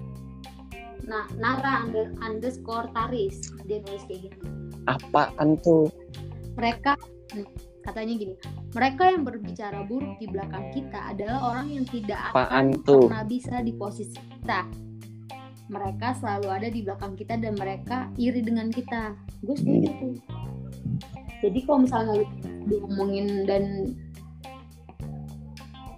Nah, 1.06 1.26
Nara 1.38 1.82
under, 1.82 2.14
underscore 2.22 2.86
Taris. 2.94 3.50
Dia 3.66 3.82
nulis 3.82 4.04
kayak 4.06 4.20
gini 4.30 4.36
Apaan 4.86 5.58
tuh? 5.62 5.90
Mereka 6.58 6.98
nih, 7.34 7.48
Katanya 7.82 8.14
gini. 8.14 8.34
Mereka 8.78 9.02
yang 9.10 9.22
berbicara 9.26 9.82
buruk 9.82 10.14
di 10.22 10.30
belakang 10.30 10.70
kita 10.70 11.10
Adalah 11.14 11.38
orang 11.54 11.66
yang 11.74 11.84
tidak 11.90 12.30
Apaan 12.30 12.74
akan 12.78 12.86
tuh? 12.86 13.04
pernah 13.10 13.26
bisa 13.26 13.56
di 13.62 13.72
posisi 13.74 14.18
kita. 14.18 14.66
Mereka 15.72 16.20
selalu 16.20 16.48
ada 16.50 16.68
di 16.70 16.80
belakang 16.84 17.14
kita 17.18 17.34
Dan 17.38 17.58
mereka 17.58 18.10
iri 18.20 18.42
dengan 18.42 18.70
kita. 18.70 19.18
Gue 19.42 19.56
setuju 19.58 19.90
tuh. 19.98 20.14
Jadi 21.42 21.58
kalau 21.66 21.82
misalnya 21.82 22.22
lu 22.22 22.26
diomongin 22.70 23.42
dan 23.50 23.90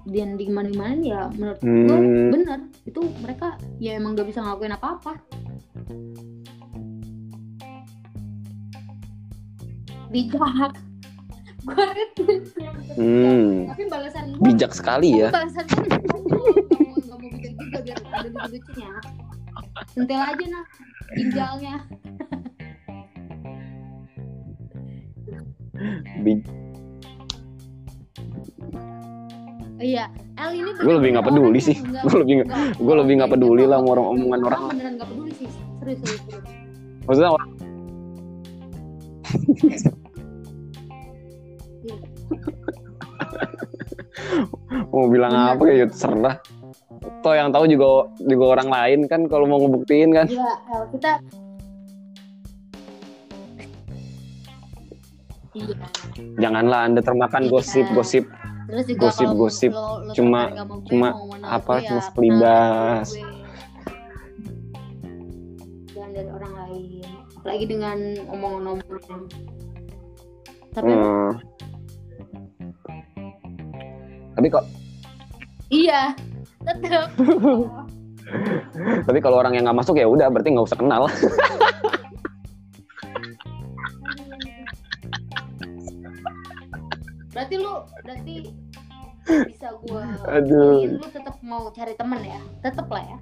dan 0.05 0.37
di 0.37 0.47
mana 0.49 0.71
mana 0.71 1.01
ya 1.01 1.23
menurut 1.33 1.61
gue 1.61 1.97
Hmm. 1.97 2.29
bener. 2.31 2.59
Itu 2.85 3.01
mereka 3.19 3.49
ya 3.79 3.97
emang 3.97 4.15
gak 4.15 4.29
bisa 4.29 4.41
ngelakuin 4.41 4.75
apa-apa. 4.75 5.13
Bijak. 10.11 10.73
Gue 11.65 11.81
Hmm, 12.95 13.73
tapi 13.73 13.89
balasan 13.89 14.37
gue 14.37 14.45
bijak 14.45 14.77
sekali 14.77 15.17
ya. 15.17 15.33
balasan 15.33 15.65
gue 15.65 15.81
nggak 15.89 17.09
mau 17.09 17.17
bijak 17.25 17.53
juga 17.57 17.79
biar 17.81 17.99
ada 18.05 18.29
lucu-lucunya 18.29 18.91
sentil 19.89 20.21
aja 20.21 20.45
nah 20.45 20.65
ginjalnya. 21.11 21.75
Bi- 26.21 26.45
iya 29.85 30.09
El 30.35 30.51
ini 30.57 30.71
Gue 30.75 30.95
lebih 30.99 31.15
nggak 31.15 31.27
peduli 31.31 31.61
sih. 31.63 31.77
Gue 31.79 32.19
lebih 32.25 32.35
nggak, 32.43 32.49
gue 32.81 32.95
lebih 33.05 33.15
nggak 33.23 33.31
peduli 33.37 33.65
lah 33.69 33.79
orang 33.79 34.07
omongan 34.19 34.41
orang. 34.49 34.61
beneran 34.73 34.93
nggak 34.99 35.09
peduli 35.13 35.33
sih 35.37 35.49
serius 35.79 35.99
serius, 36.03 36.21
serius. 36.27 36.45
Maksudnya 37.07 37.31
orang 37.37 37.49
Iya. 41.85 41.97
mau 44.95 45.07
bilang 45.11 45.33
Bener. 45.35 45.53
apa 45.55 45.65
ya 45.69 45.87
terserah. 45.87 46.37
Toh 47.21 47.35
yang 47.37 47.53
tahu 47.53 47.65
juga 47.69 48.09
juga 48.25 48.45
orang 48.57 48.69
lain 48.73 48.99
kan 49.09 49.29
kalau 49.29 49.45
mau 49.45 49.61
ngebuktiin 49.61 50.11
kan. 50.13 50.27
Iya, 50.29 50.53
kita 50.97 51.11
Iya. 55.55 55.77
Janganlah 56.43 56.81
Anda 56.91 57.01
termakan 57.05 57.47
gosip-gosip. 57.47 58.27
Terus 58.65 58.85
juga 58.87 59.01
Gosip-gosip. 59.07 59.71
kalau 59.71 59.83
lo- 60.01 60.01
lo 60.01 60.13
Cuma- 60.13 60.49
cuma 60.85 61.09
apa, 61.43 61.75
cuma 61.79 61.85
ya 61.85 61.91
kenal 62.01 62.57
gue. 63.03 63.25
Jangan 65.91 66.11
dari 66.11 66.31
orang 66.31 66.53
lain. 66.55 67.05
Apalagi 67.37 67.65
dengan 67.67 67.99
omongan-omongan. 68.27 69.21
Tapi 70.73 70.91
Hmm. 70.91 71.31
Tapi 74.35 74.47
kok 74.51 74.65
iya, 75.71 76.11
tetap. 76.61 77.15
tapi 79.07 79.19
kalau 79.21 79.39
orang 79.39 79.55
yang 79.55 79.63
nggak 79.63 79.79
masuk 79.79 79.95
ya 79.95 80.09
udah 80.09 80.27
berarti 80.27 80.51
nggak 80.51 80.67
usah 80.67 80.75
kenal. 80.75 81.07
berarti 87.45 87.57
lu 87.61 87.73
berarti 88.01 88.35
bisa 89.45 89.69
gue 89.79 90.03
Aduh. 90.41 90.97
lu 90.97 91.07
tetap 91.07 91.37
mau 91.45 91.69
cari 91.69 91.93
temen 91.93 92.21
ya 92.25 92.41
tetap 92.65 92.89
lah 92.89 93.05
ya 93.05 93.19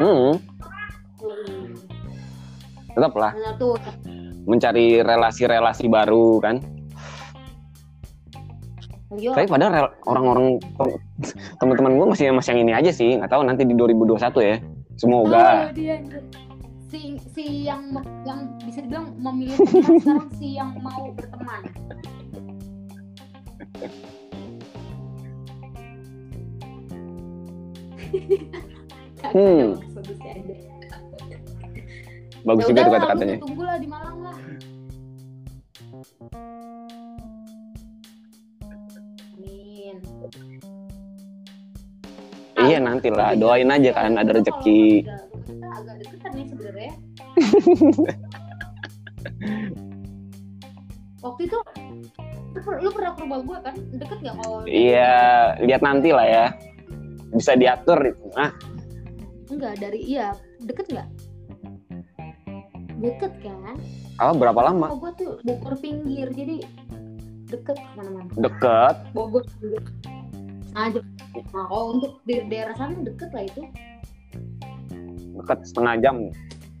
Hmm, 0.00 0.32
Hmm. 1.20 1.76
tetap 2.90 3.12
lah 3.12 3.32
mencari 4.48 5.04
relasi-relasi 5.04 5.84
baru 5.86 6.40
kan. 6.40 6.56
Yo, 9.12 9.36
Tapi 9.36 9.44
padahal 9.44 9.92
orang-orang 10.06 10.56
tem- 10.56 11.00
teman-teman 11.60 11.92
gue 11.92 12.06
masih 12.08 12.26
masih 12.32 12.50
yang 12.54 12.62
ini 12.64 12.72
aja 12.72 12.90
sih. 12.90 13.20
Nggak 13.20 13.28
tahu 13.28 13.42
nanti 13.44 13.62
di 13.62 13.74
2021 13.74 14.40
ya. 14.40 14.56
Semoga. 14.96 15.68
Oh, 15.68 15.74
dia 15.76 16.00
si 16.90 17.14
si 17.30 17.70
yang 17.70 17.94
yang 18.26 18.50
bisa 18.66 18.82
dibilang 18.82 19.14
memilih 19.22 19.54
teman 19.62 19.94
sekarang 20.02 20.28
si 20.34 20.58
yang 20.58 20.74
mau 20.82 21.14
berteman. 21.14 21.62
Hmm. 29.30 29.78
Bagus 32.42 32.66
Ya 32.66 32.68
juga 32.74 32.80
tuh 32.82 32.92
kata-katanya. 32.98 33.36
lu 33.38 33.44
Tunggu 33.46 33.62
lah 33.62 33.76
di 33.78 33.86
Malang 33.86 34.18
lah. 34.26 34.36
Amin. 39.38 39.96
Iya 42.58 42.78
nanti 42.82 43.08
lah. 43.14 43.38
Doain 43.38 43.70
aja 43.70 43.90
kan 43.94 44.18
ada 44.18 44.34
rezeki. 44.34 45.06
Agak 45.70 45.94
deketan 45.98 46.30
nih 46.34 46.46
sebenarnya. 46.46 46.92
Waktu 51.20 51.40
itu 51.44 51.58
lu 52.50 52.60
per- 52.60 52.80
lu 52.80 52.90
pernah 52.90 53.12
ke 53.12 53.20
rumah 53.20 53.40
gue 53.40 53.58
kan 53.60 53.74
deket 53.94 54.18
gak 54.20 54.34
kalau 54.36 54.64
Iya, 54.64 55.14
lihat 55.60 55.82
nanti 55.82 56.10
lah 56.10 56.26
ya. 56.26 56.46
Bisa 57.30 57.54
diatur. 57.54 58.00
Nah, 58.34 58.50
enggak 59.50 59.78
dari 59.78 59.98
iya 60.00 60.30
deket 60.60 60.86
nggak 60.88 61.08
deket 63.00 63.32
kan 63.40 63.74
apa 64.14 64.32
berapa 64.36 64.60
lama? 64.62 64.86
oh 64.92 64.98
gue 65.00 65.12
tuh 65.16 65.32
Bogor 65.40 65.74
pinggir 65.74 66.28
jadi 66.30 66.62
deket 67.48 67.74
ke 67.74 67.90
mana-mana 67.96 68.28
Deket. 68.36 68.94
Bogor 69.10 69.42
pinggir 69.56 69.82
aja 70.70 71.00
nah 71.50 71.64
kalau 71.66 71.96
untuk 71.96 72.20
di 72.22 72.44
daerah 72.46 72.76
sana 72.76 72.94
deket 73.00 73.32
lah 73.32 73.42
itu 73.42 73.62
Deket 75.40 75.58
setengah 75.64 75.94
jam. 75.98 76.16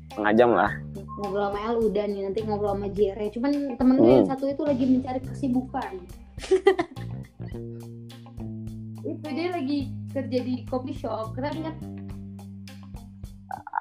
Setengah 0.06 0.34
jam 0.34 0.50
lah. 0.52 0.72
ngobrol 1.16 1.48
sama 1.48 1.60
El 1.62 1.76
udah 1.82 2.04
nih 2.06 2.20
nanti 2.22 2.40
ngobrol 2.42 2.72
sama 2.72 2.88
Jere 2.90 3.28
cuman 3.28 3.52
temen 3.76 3.94
gue 3.94 4.08
yang 4.10 4.20
Hmm. 4.20 4.32
satu 4.32 4.44
itu 4.46 4.62
lagi 4.62 4.84
mencari 4.86 5.20
kesibukan 5.20 5.92
itu 9.02 9.26
dia 9.28 9.48
lagi 9.50 9.78
kerja 10.08 10.38
di 10.40 10.64
coffee 10.64 10.96
shop 10.96 11.36
keren 11.36 11.60
kan 11.60 11.76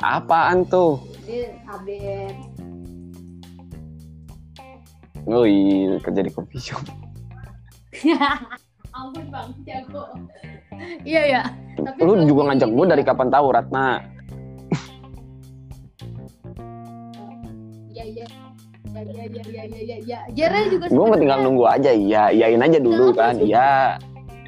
Apaan 0.02 0.64
tuh? 0.66 1.00
dia 1.24 1.56
update 1.66 2.36
Oh 5.24 5.46
iya, 5.46 5.96
kerja 6.00 6.20
di 6.20 6.32
coffee 6.34 6.60
shop. 6.62 6.84
ampun 8.92 9.26
bang 9.30 9.48
jago 9.64 10.04
iya 11.02 11.22
ya 11.30 11.42
tapi 11.78 12.04
Lu 12.04 12.20
juga 12.22 12.52
ngajak 12.52 12.68
gue 12.68 12.86
dari 12.90 13.04
kapan 13.06 13.30
tahu 13.30 13.48
Ratna? 13.50 14.04
Iya 19.04 19.24
iya 19.26 19.44
iya 19.48 19.64
iya 19.64 19.64
iya 19.66 19.80
iya 19.80 19.98
iya 20.04 20.20
Jere 20.36 20.60
juga 20.72 20.86
Gue 20.92 21.06
mau 21.06 21.18
tinggal 21.18 21.40
nunggu 21.42 21.66
aja, 21.66 21.92
iya, 21.92 22.24
iyain 22.32 22.62
aja 22.62 22.80
dulu 22.80 23.12
kan, 23.16 23.36
iya, 23.40 23.96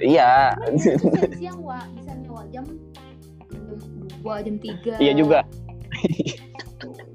iya. 0.01 0.55
siang 0.75 1.31
siang 1.37 1.59
wa 1.61 1.79
bisa 1.95 2.11
nyewa 2.17 2.43
jam 2.51 2.65
dua 4.21 4.35
jam 4.45 4.55
tiga 4.61 4.93
Iya 4.97 5.13
juga. 5.15 5.39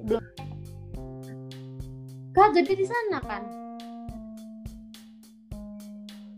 belum 0.07 0.23
kagak 2.31 2.69
di 2.69 2.87
sana 2.87 3.19
kan 3.27 3.43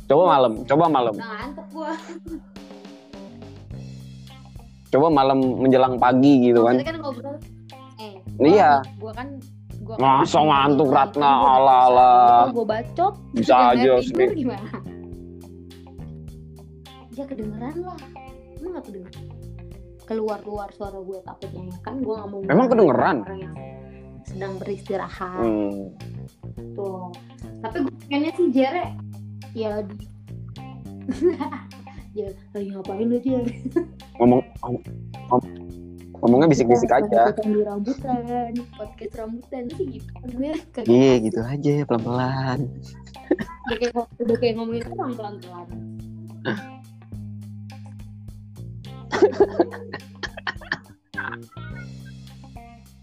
Coba 0.08 0.24
malam, 0.24 0.64
coba 0.64 0.84
malam, 0.88 1.14
nah 1.20 1.28
ngantuk 1.36 1.68
gua 1.68 1.92
coba 4.88 5.06
malam 5.12 5.38
menjelang 5.60 6.00
pagi 6.00 6.48
gitu 6.48 6.64
kan. 6.64 6.80
Kan 6.80 6.96
ngobrol 6.96 7.36
eh 8.00 8.16
Iya. 8.40 8.80
gua 8.96 9.12
kan 9.12 9.36
gua 9.88 9.96
Masa 9.96 10.38
ngantuk, 10.38 10.88
Ratna? 10.88 11.30
Ala, 11.30 11.48
bisa- 11.48 11.86
ala. 11.88 12.10
gua 12.50 12.66
bacot 12.66 13.14
Bisa 13.32 13.54
aja 13.72 13.80
tidur 13.94 14.04
sendiri. 14.04 14.34
gimana? 14.38 14.68
Ya 17.10 17.24
kedengeran 17.24 17.76
lah. 17.80 17.98
Emang 18.54 18.70
gak 18.74 18.84
kedengeran? 18.86 19.24
Keluar 20.04 20.38
keluar 20.40 20.68
suara 20.70 20.98
gue 20.98 21.18
takutnya 21.22 21.62
ya. 21.66 21.76
Kan 21.82 21.94
gue 21.98 22.14
gak 22.14 22.28
mau 22.28 22.40
Emang 22.44 22.66
kedengeran? 22.66 23.16
orang 23.22 23.38
yang 23.40 23.54
sedang 24.22 24.52
beristirahat. 24.56 25.40
Hmm. 25.40 25.88
tuh. 26.74 27.10
Tapi 27.58 27.76
gue 27.80 27.94
pengennya 28.02 28.32
sih 28.34 28.46
Jere 28.50 28.84
ya 29.52 29.80
di 29.80 29.96
ya 32.18 32.28
lagi 32.52 32.68
ngapain 32.68 33.06
lu 33.06 33.18
Jere 33.18 33.54
Ngomong, 34.16 34.42
ngom- 34.60 34.84
ngom- 35.28 35.67
ngomongnya 36.18 36.48
bisik-bisik 36.50 36.90
Ya, 36.90 36.98
aja. 36.98 37.22
di 37.36 37.62
rambutan 37.62 38.52
podcast 38.74 39.12
rambutan 39.14 39.62
sih 39.70 39.86
gitu 39.98 40.10
kayak 40.74 40.86
Iya, 40.86 41.12
gitu 41.22 41.40
aja, 41.40 41.72
pelan-pelan. 41.86 42.58
udah 43.68 43.76
kayak 43.76 43.92
udah 44.18 44.36
kayak 44.40 44.54
ngomongin 44.56 44.84
orang 44.90 45.12
pelan 45.14 45.34
pelan 45.38 45.66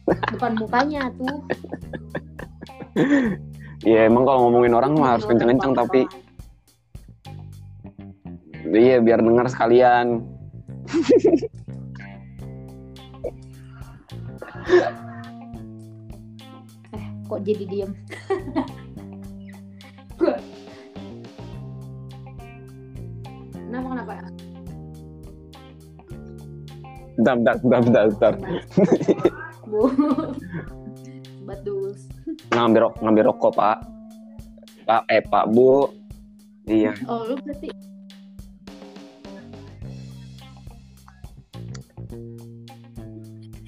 depan 0.06 0.52
mukanya 0.58 1.02
tuh 1.16 1.38
Iya, 3.86 4.08
emang 4.08 4.24
kalau 4.24 4.48
ngomongin 4.48 4.74
orang 4.74 4.96
mah 4.96 5.10
harus 5.14 5.28
kenceng-kenceng 5.28 5.76
tapi 5.76 6.08
iya 8.66 8.98
biar 8.98 9.20
dengar 9.22 9.46
sekalian. 9.46 10.26
eh 16.92 17.06
kok 17.26 17.40
jadi 17.42 17.64
diem 17.66 17.92
Gua- 20.16 20.42
kenapa 23.54 23.88
kenapa 23.92 24.14
Bentar, 27.16 27.36
bentar, 27.40 27.56
bentar, 27.64 27.82
bentar, 27.82 28.04
bentar. 28.12 28.34
bu 29.66 29.88
batus 31.48 32.12
Ngambil 32.52 32.80
rok, 32.84 32.94
ngambil 33.00 33.24
rokok, 33.32 33.52
Pak. 33.56 33.78
Pak, 34.84 35.04
eh 35.08 35.24
Pak, 35.24 35.46
Bu. 35.50 35.88
Iya. 36.66 36.92
oh 37.08 37.24
lu 37.24 37.40
berarti 37.40 37.70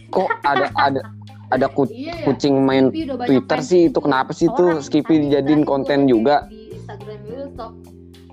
Kok 0.07 0.29
ada 0.41 0.67
ada 0.75 1.01
ada 1.47 1.67
ku- 1.67 1.87
iya 1.87 2.11
ya. 2.11 2.25
kucing 2.27 2.59
main 2.59 2.91
Twitter 2.91 3.59
sih 3.59 3.87
itu 3.87 3.99
kenapa 3.99 4.31
sih 4.31 4.51
tuh 4.51 4.75
Orang 4.75 4.83
Skippy 4.83 5.27
dijadiin 5.27 5.63
itu 5.63 5.67
konten 5.67 6.03
di- 6.03 6.11
juga? 6.11 6.47
di 6.47 6.75
Instagram 6.75 7.19
itu 7.23 7.45
stop. 7.53 7.73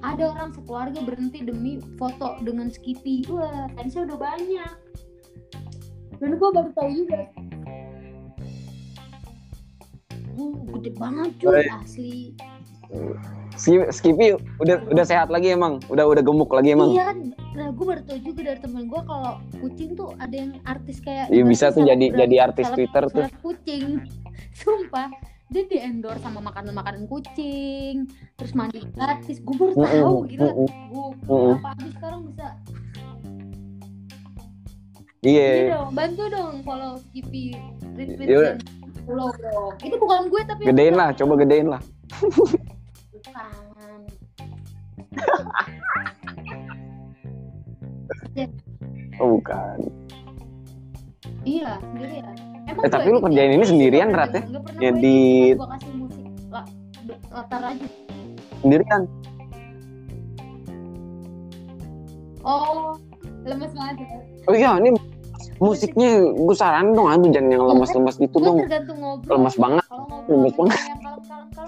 Ada 0.05 0.25
orang 0.37 0.51
sekeluarga 0.53 1.01
berhenti 1.01 1.39
demi 1.41 1.73
foto 1.97 2.37
dengan 2.43 2.69
Skippy 2.69 3.25
wah 3.31 3.71
fansnya 3.73 4.05
udah 4.05 4.19
banyak. 4.21 4.73
Dan 6.19 6.31
gue 6.37 6.51
baru 6.51 6.71
tahu 6.73 6.91
juga. 6.95 7.21
Uh, 10.35 10.59
gede 10.75 10.91
banget 10.99 11.31
cuy 11.39 11.63
Baik. 11.63 11.71
asli 11.79 12.15
Skippy 13.57 14.27
udah 14.57 14.77
udah 14.85 15.05
sehat 15.05 15.29
lagi 15.29 15.51
emang, 15.51 15.79
udah 15.87 16.05
udah 16.05 16.21
gemuk 16.21 16.51
lagi 16.51 16.73
emang. 16.73 16.91
iya 16.91 17.15
nah 17.55 17.71
gue 17.71 17.85
baru 17.85 18.03
tahu 18.03 18.19
juga 18.21 18.41
dari 18.45 18.59
temen 18.59 18.85
gue 18.85 18.99
kalau 19.01 19.39
kucing 19.57 19.95
tuh 19.95 20.11
ada 20.17 20.35
yang 20.35 20.59
artis 20.65 20.99
kayak 20.99 21.29
Iya 21.29 21.45
bisa 21.45 21.71
tuh 21.71 21.83
jadi 21.83 21.95
selebgram- 22.05 22.19
jadi 22.21 22.35
artis 22.43 22.65
seleb- 22.65 22.77
Twitter 22.77 23.03
tuh. 23.07 23.25
seleb 23.25 23.35
kucing 23.41 23.87
sumpah 24.59 25.09
dia 25.47 25.63
di 25.63 25.79
endorse 25.79 26.19
sama 26.19 26.43
makanan 26.43 26.75
makanan 26.75 27.03
kucing 27.07 28.11
terus 28.35 28.53
mandi 28.53 28.83
gratis 28.91 29.39
gue 29.39 29.55
baru 29.55 29.71
tahu 29.73 29.87
Mm-mm, 29.87 30.27
gila 30.27 30.43
mm-mm. 30.45 30.69
gue 30.89 31.07
Mm-mm. 31.25 31.55
apa 31.55 31.69
aja 31.71 31.87
sekarang 31.93 32.21
bisa 32.27 32.47
Iya. 35.23 35.47
Iya 35.49 35.65
dong 35.73 35.91
bantu 35.95 36.23
dong 36.27 36.55
follow 36.61 36.93
Skippy 37.01 37.55
retweet 37.95 38.29
Iya. 38.29 38.51
follow 39.01 39.31
dong 39.33 39.73
itu 39.81 39.97
bukan 39.97 40.21
gue 40.27 40.43
tapi 40.43 40.61
Gedein 40.67 40.95
lah, 40.95 41.09
coba 41.13 41.33
gedein 41.39 41.69
lah. 41.69 41.81
bukan 43.25 44.01
Oh 49.15 49.39
bukan. 49.39 49.79
iya 51.45 51.79
sendirian 51.81 52.35
emang 52.67 52.83
Eh, 52.83 52.91
tapi 52.91 53.07
lu 53.09 53.21
kerjain 53.21 53.49
ya? 53.49 53.55
ini 53.55 53.65
sendirian, 53.65 54.09
Rat, 54.11 54.29
ya? 54.29 54.43
pernah- 54.43 54.51
nggak 54.51 54.63
pernah 54.65 54.81
Ya, 54.81 54.91
gue 54.91 54.99
di- 54.99 55.07
edit, 55.07 55.55
cuma 55.55 55.57
gue 55.57 55.69
kasih 55.71 55.93
musik 55.95 56.25
la- 56.51 56.69
latar 57.31 57.63
aja 57.65 57.87
Sendirian. 58.61 59.03
oh 62.43 62.97
lemes 63.43 63.73
banget 63.73 63.97
ya 63.99 64.09
Oh 64.45 64.53
iya, 64.53 64.71
ini 64.77 64.91
musiknya 65.57 66.11
gue 66.29 66.55
saranin 66.55 66.93
dong, 66.93 67.09
aduh 67.09 67.31
jangan 67.31 67.49
yang 67.51 67.65
lemas-lemas 67.65 68.17
gitu 68.19 68.35
gue 68.35 68.45
dong. 68.45 68.59
tergantung 68.61 68.99
ngobrol 68.99 69.31
Lemes 69.33 69.57
banget. 69.57 69.85
Lemes 70.27 70.55
banget. 70.55 70.77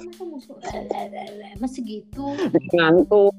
Masa 0.07 0.23
musik 0.25 0.55
masih 1.59 1.83
gitu? 1.83 2.27
Ngantuk. 2.79 3.35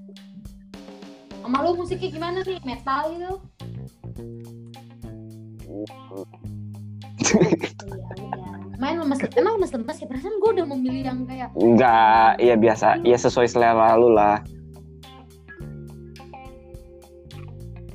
sama 1.47 1.63
lu 1.63 1.79
musiknya 1.79 2.11
gimana 2.11 2.43
nih? 2.43 2.59
Metal 2.67 3.01
gitu? 3.15 3.33
Main 8.77 9.01
lemes 9.01 9.19
emang 9.33 9.57
lemes 9.57 9.71
lemes 9.73 9.97
ya? 9.97 10.05
Perasaan 10.05 10.37
gue 10.37 10.49
udah 10.59 10.65
memilih 10.69 11.01
yang 11.07 11.19
kayak 11.25 11.49
Enggak, 11.57 12.37
iya 12.37 12.53
biasa, 12.59 13.01
iya 13.01 13.17
sesuai 13.17 13.47
selera 13.49 13.95
lu 13.97 14.11
lah. 14.11 14.43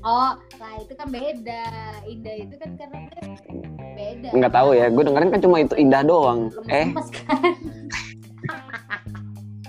oh 0.02 0.34
lah 0.34 0.74
itu 0.82 0.98
kan 0.98 1.06
beda. 1.14 1.64
Indah 2.10 2.34
itu 2.34 2.54
kan 2.58 2.74
karena 2.74 2.98
beda. 3.94 4.28
Enggak 4.34 4.52
tahu 4.56 4.74
ya, 4.74 4.90
gue 4.90 5.02
dengerin 5.06 5.30
kan 5.30 5.40
cuma 5.44 5.62
itu 5.62 5.74
indah 5.78 6.02
doang. 6.02 6.50
lemes 6.50 6.72
Eh, 6.72 6.86
lemes 6.90 7.08
kan 7.14 7.54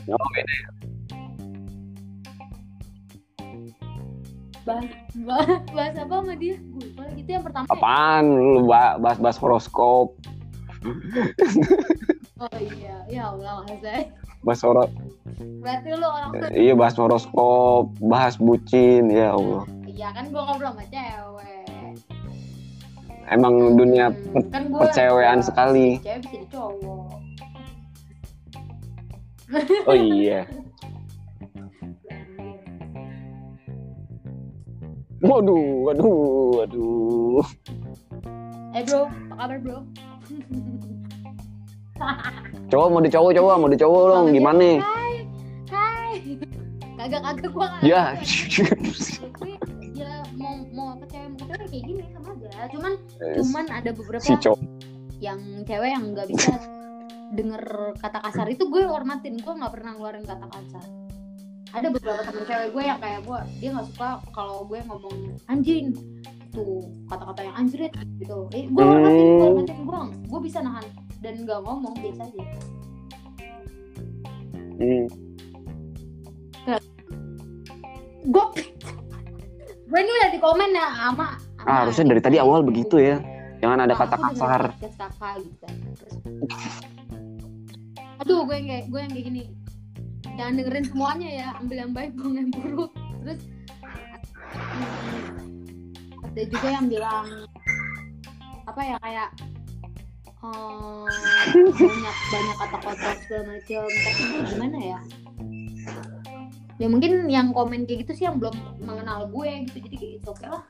oh, 0.09 0.27
beda. 0.29 0.55
bahas, 4.63 4.87
bahas, 5.19 5.59
bahas 5.69 5.93
apa 5.97 6.13
sama 6.15 6.33
dia 6.33 6.55
gue 6.55 6.87
lupa 6.87 7.03
itu 7.13 7.29
yang 7.29 7.43
pertama 7.43 7.65
ya? 7.67 7.73
apaan 7.73 8.25
lu 8.31 8.63
ba- 8.63 8.95
bahas-bahas 8.95 9.35
horoskop, 9.35 10.15
oh 12.39 12.57
iya 12.61 12.95
ya 13.05 13.23
Allah 13.27 13.67
saya 13.77 14.07
bahas 14.39 14.63
horo 14.63 14.87
berarti 15.59 15.89
lu 15.91 16.07
orang 16.07 16.31
iya 16.55 16.73
bahas 16.73 16.95
horoskop, 16.95 17.91
bahas 17.99 18.35
bucin, 18.35 19.11
ya 19.11 19.35
Allah. 19.35 19.67
iya 19.83 20.15
kan 20.15 20.31
gue 20.31 20.39
ngobrol 20.39 20.71
sama 20.71 20.83
cewek 20.87 21.59
Emang 23.25 23.55
dunia 23.73 24.11
Hmm, 24.11 24.19
per- 24.35 24.47
kan 24.51 24.63
gua 24.67 24.79
percewean 24.83 25.39
sekali. 25.39 25.95
cewek 25.99 26.23
bisa 26.23 26.39
cowok 26.51 27.12
Oh 29.89 29.95
iya. 29.95 30.49
Waduh, 35.23 35.87
waduh, 35.87 36.15
waduh. 36.59 37.39
eh 38.73 38.81
bro 38.89 39.05
apa 39.05 39.33
kabar 39.37 39.57
bro 39.61 39.77
Cowok 42.73 42.87
mau 42.89 43.01
di 43.05 43.09
cowok 43.13 43.31
cowok 43.37 43.53
mau 43.61 43.69
di 43.69 43.77
cowok 43.77 44.01
dong 44.09 44.33
gimana? 44.33 44.81
Hai, 44.81 45.13
hai. 45.69 46.17
Kagak 46.97 47.21
kagak 47.21 47.53
gua 47.53 47.69
nggak 47.69 47.85
Ya. 47.85 48.17
Ya 49.93 50.25
mau 50.33 50.57
mau 50.73 50.97
ke 50.97 51.05
cewek 51.13 51.29
mau 51.37 51.45
cewek 51.45 51.69
kayak 51.69 51.83
gini 51.85 52.01
sama 52.17 52.33
aja. 52.33 52.65
Cuman 52.73 52.93
cuman 53.21 53.65
ada 53.69 53.93
beberapa 53.93 54.25
si 54.25 54.33
yang 55.21 55.39
cewek 55.69 55.89
yang 55.93 56.03
nggak 56.17 56.27
bisa 56.33 56.57
denger 57.33 57.63
kata 57.97 58.21
kasar 58.21 58.47
itu 58.47 58.63
gue 58.65 58.85
hormatin 58.85 59.35
gue 59.35 59.53
nggak 59.53 59.73
pernah 59.73 59.91
ngeluarin 59.93 60.23
kata 60.23 60.45
kasar 60.47 60.85
ada 61.73 61.87
beberapa 61.89 62.21
temen 62.21 62.43
cewek 62.45 62.69
gue 62.69 62.83
yang 62.83 62.99
kayak 62.99 63.21
gue 63.23 63.39
dia 63.57 63.69
nggak 63.73 63.87
suka 63.89 64.09
kalau 64.29 64.63
gue 64.63 64.79
ngomong 64.79 65.17
anjing 65.47 65.89
tuh 66.49 66.79
kata-kata 67.09 67.41
yang 67.43 67.55
anjrit 67.57 67.89
gitu 68.19 68.45
eh, 68.51 68.65
gue 68.65 68.83
hormatin 68.83 69.25
gue 69.27 69.41
hormatin 69.43 69.77
gue 69.81 69.99
gue 70.23 70.39
bisa 70.39 70.59
nahan 70.61 70.85
dan 71.19 71.33
nggak 71.39 71.59
ngomong 71.59 71.93
biasa 71.95 72.23
aja 72.23 72.43
Hmm. 74.73 75.05
gue 78.25 78.45
gue 79.85 79.99
ini 79.99 80.11
udah 80.11 80.29
di 80.33 80.39
komen 80.39 80.69
ya 80.71 80.87
sama, 80.89 81.37
sama 81.37 81.63
Ah, 81.63 81.77
harusnya 81.85 82.09
dari 82.09 82.19
tadi 82.19 82.37
awal 82.41 82.65
begitu 82.65 82.97
ya. 82.97 83.21
Jangan 83.61 83.79
ada 83.79 83.93
Nah, 83.93 83.99
kata 84.01 84.15
kasar. 84.17 84.61
kakak 84.75 85.33
gitu 85.39 85.55
kan. 85.61 85.75
Terus, 85.93 86.13
aduh 88.21 88.45
gue 88.45 88.55
yang 88.57 88.67
kayak 88.69 88.85
gue 88.91 88.99
yang 88.99 89.11
kayak 89.13 89.25
gini. 89.31 89.43
Jangan 90.33 90.53
dengerin 90.57 90.85
semuanya 90.89 91.29
ya 91.29 91.47
ambil 91.61 91.77
yang 91.77 91.93
baik 91.93 92.11
buang 92.17 92.35
yang 92.37 92.49
buruk. 92.49 92.91
Terus 93.23 93.41
ada 96.23 96.41
juga 96.49 96.67
yang 96.69 96.85
bilang 96.89 97.27
apa 98.63 98.81
ya 98.81 98.97
kayak 99.05 99.29
eh, 100.41 101.05
banyak 101.53 102.17
banyak 102.33 102.55
kata 102.57 102.77
kotor 102.81 103.15
segala 103.25 103.43
macam 103.53 103.85
tapi 103.85 104.23
gimana 104.49 104.77
ya? 104.81 104.99
Ya 106.81 106.87
mungkin 106.89 107.29
yang 107.29 107.53
komen 107.53 107.85
kayak 107.85 108.09
gitu 108.09 108.11
sih 108.17 108.25
yang 108.25 108.41
belum 108.41 108.57
mengenal 108.81 109.29
gue 109.29 109.69
gitu. 109.69 109.77
Jadi 109.85 109.95
kayak 110.01 110.11
gitu 110.17 110.27
oke 110.33 110.45
lah. 110.49 110.63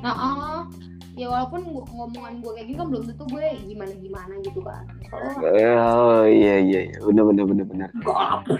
Nah 0.00 0.14
ah, 0.14 0.60
ya 1.20 1.28
walaupun 1.28 1.60
ngomongan 1.68 2.40
gue 2.40 2.50
kayak 2.56 2.66
gini 2.72 2.78
kan 2.80 2.88
belum 2.88 3.04
tentu 3.12 3.24
gue 3.28 3.44
gimana 3.68 3.92
gimana 4.00 4.34
gitu 4.40 4.60
kan 4.64 4.84
kalau 5.12 5.28
Oh 5.36 6.24
iya 6.24 6.56
iya 6.64 6.80
iya. 6.88 6.96
bener 7.04 7.24
bener 7.28 7.44
bener 7.44 7.64
bener. 7.68 7.88
lapar 8.08 8.56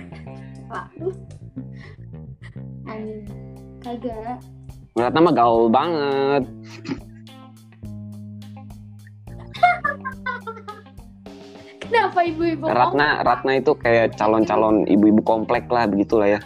Pak. 0.68 0.86
anjing 2.84 3.24
kagak 3.80 4.36
Ratna 4.92 5.20
mah 5.24 5.32
gaul 5.32 5.72
banget. 5.72 6.44
kenapa 11.80 12.18
ibu-ibu 12.28 12.64
Ratna 12.68 13.24
Ratna 13.24 13.52
itu 13.56 13.72
kayak 13.80 14.20
calon-calon 14.20 14.84
ibu-ibu 14.84 15.24
komplek 15.24 15.64
lah 15.72 15.88
begitulah 15.88 16.28
ya. 16.36 16.40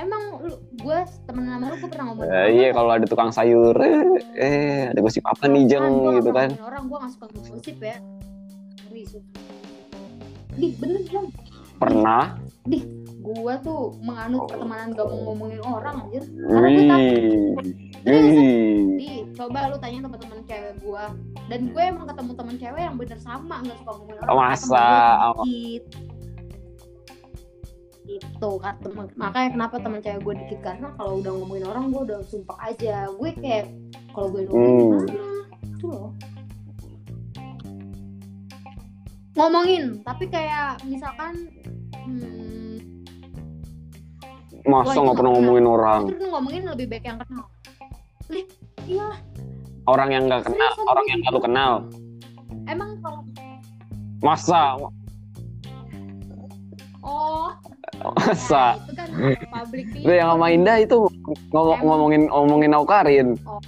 emang 0.00 0.22
lu 0.40 0.56
gue 0.80 0.98
temen 1.24 1.44
sama 1.44 1.64
lu 1.68 1.76
gue 1.76 1.90
pernah 1.90 2.06
ngomong 2.08 2.24
Eh, 2.24 2.48
iya 2.50 2.68
kalau 2.72 2.90
ada 2.90 3.04
tukang 3.04 3.30
sayur. 3.30 3.76
Eh, 3.76 4.00
eh 4.34 4.80
ada 4.88 4.98
gosip 4.98 5.24
apa 5.24 5.44
nih 5.44 5.68
jeng? 5.68 5.86
gitu 6.16 6.30
kan. 6.30 6.50
orang 6.58 6.82
gue 6.88 6.98
gak 6.98 7.12
suka 7.12 7.26
ngosip 7.30 7.78
ya. 7.78 7.96
Ngeri. 8.88 9.02
Di 10.56 10.68
bener 10.76 11.02
dong 11.06 11.28
Pernah. 11.76 12.36
gue 13.20 13.54
tuh 13.62 13.94
menganut 14.00 14.48
pertemanan 14.48 14.92
gak 14.92 15.06
mau 15.06 15.18
ngomongin 15.30 15.60
orang 15.62 15.94
anjir. 16.08 16.24
Karena 16.24 16.68
gue 16.68 16.84
takut. 16.88 17.66
Di, 18.00 19.10
coba 19.36 19.68
lu 19.68 19.76
tanya 19.76 20.08
teman-teman 20.08 20.40
cewek 20.48 20.72
gue 20.80 21.04
dan 21.46 21.60
gue 21.68 21.82
emang 21.84 22.06
ketemu 22.08 22.32
temen 22.32 22.56
cewek 22.56 22.80
yang 22.80 22.96
bener 22.96 23.18
sama 23.20 23.60
nggak 23.60 23.76
suka 23.76 23.90
ngomongin 23.92 24.16
orang 24.24 24.36
Masa? 24.40 24.88
Itu 28.10 28.58
kan 28.58 28.74
temen, 28.80 29.06
makanya 29.14 29.48
kenapa 29.54 29.74
teman 29.78 30.00
cewek 30.00 30.20
gue 30.20 30.34
dikit 30.36 30.60
karena 30.62 30.90
kalau 30.94 31.22
udah 31.22 31.32
ngomongin 31.32 31.64
orang 31.64 31.84
gue 31.88 32.02
udah 32.04 32.20
sumpah 32.24 32.58
aja 32.60 33.06
gue 33.08 33.30
kayak 33.36 33.70
kalau 34.10 34.28
gue 34.28 34.42
ngomongin 34.44 35.06
Hmm. 35.06 35.70
itu 35.70 35.86
loh 35.86 36.10
ngomongin 39.32 40.02
tapi 40.02 40.24
kayak 40.26 40.82
misalkan 40.84 41.48
hmm, 41.94 42.76
Masa 44.60 45.00
nggak 45.00 45.16
pernah 45.16 45.32
ngomongin 45.32 45.66
orang? 45.66 46.02
terus 46.10 46.28
ngomongin 46.28 46.62
lebih 46.66 46.86
baik 46.88 47.04
yang 47.06 47.18
kenal 47.18 47.46
Lih, 48.26 48.46
iya 48.84 49.08
Orang 49.88 50.12
yang 50.12 50.28
nggak 50.28 50.44
kenal, 50.44 50.70
orang 50.84 51.06
yang 51.08 51.18
nggak 51.18 51.32
lu 51.32 51.40
kenal. 51.40 51.72
emang 52.66 52.90
kalau 53.00 53.22
Masa? 54.20 54.76
Masa? 58.00 58.64
ya, 58.72 58.80
itu 58.80 58.92
kan 58.94 59.08
public 59.52 59.84
Lu 60.06 60.12
yang 60.12 60.28
sama 60.32 60.46
Indah 60.48 60.76
itu 60.78 60.96
ngomong, 61.50 61.78
ngomongin 61.80 62.22
ngomongin 62.26 62.72
Aukarin. 62.72 63.28
oh, 63.44 63.60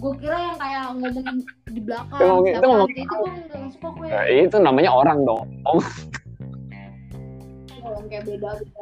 gue 0.00 0.12
kira 0.16 0.36
yang 0.40 0.56
kayak 0.56 0.80
ngomongin 0.90 1.36
di 1.68 1.80
belakang 1.80 2.18
Ngomongin- 2.18 2.54
itu 2.56 2.66
ngomongin- 2.66 2.96
gitu, 2.96 3.04
itu 3.04 3.14
gue 3.14 3.30
nggak 3.52 3.70
suka 3.70 3.88
gue 3.90 4.06
Nah, 4.08 4.24
itu 4.28 4.56
namanya 4.58 4.90
orang 4.90 5.18
dong. 5.22 5.42
kalau 7.70 7.94
yang 7.94 8.08
kayak 8.08 8.24
beda 8.26 8.50
gitu. 8.58 8.80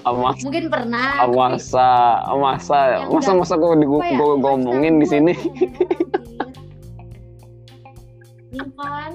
Sama 0.00 0.30
mungkin 0.36 0.64
pernah 0.68 1.24
tapi- 1.24 1.36
masa 1.36 1.88
masa 2.36 3.30
masa 3.32 3.54
gue 3.56 3.74
di 3.80 3.86
apa 3.88 4.04
ya, 4.04 4.16
gue 4.16 4.34
ngomongin 4.36 4.94
di 5.00 5.06
sini. 5.06 5.34
Kan? 8.60 9.12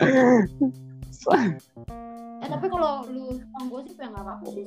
Eh 2.40 2.48
tapi 2.48 2.66
kalau 2.72 3.04
lu 3.12 3.36
suka 3.36 3.60
gosip 3.68 3.96
ya 4.00 4.08
nggak 4.08 4.24
apa-apa 4.24 4.46
sih. 4.56 4.66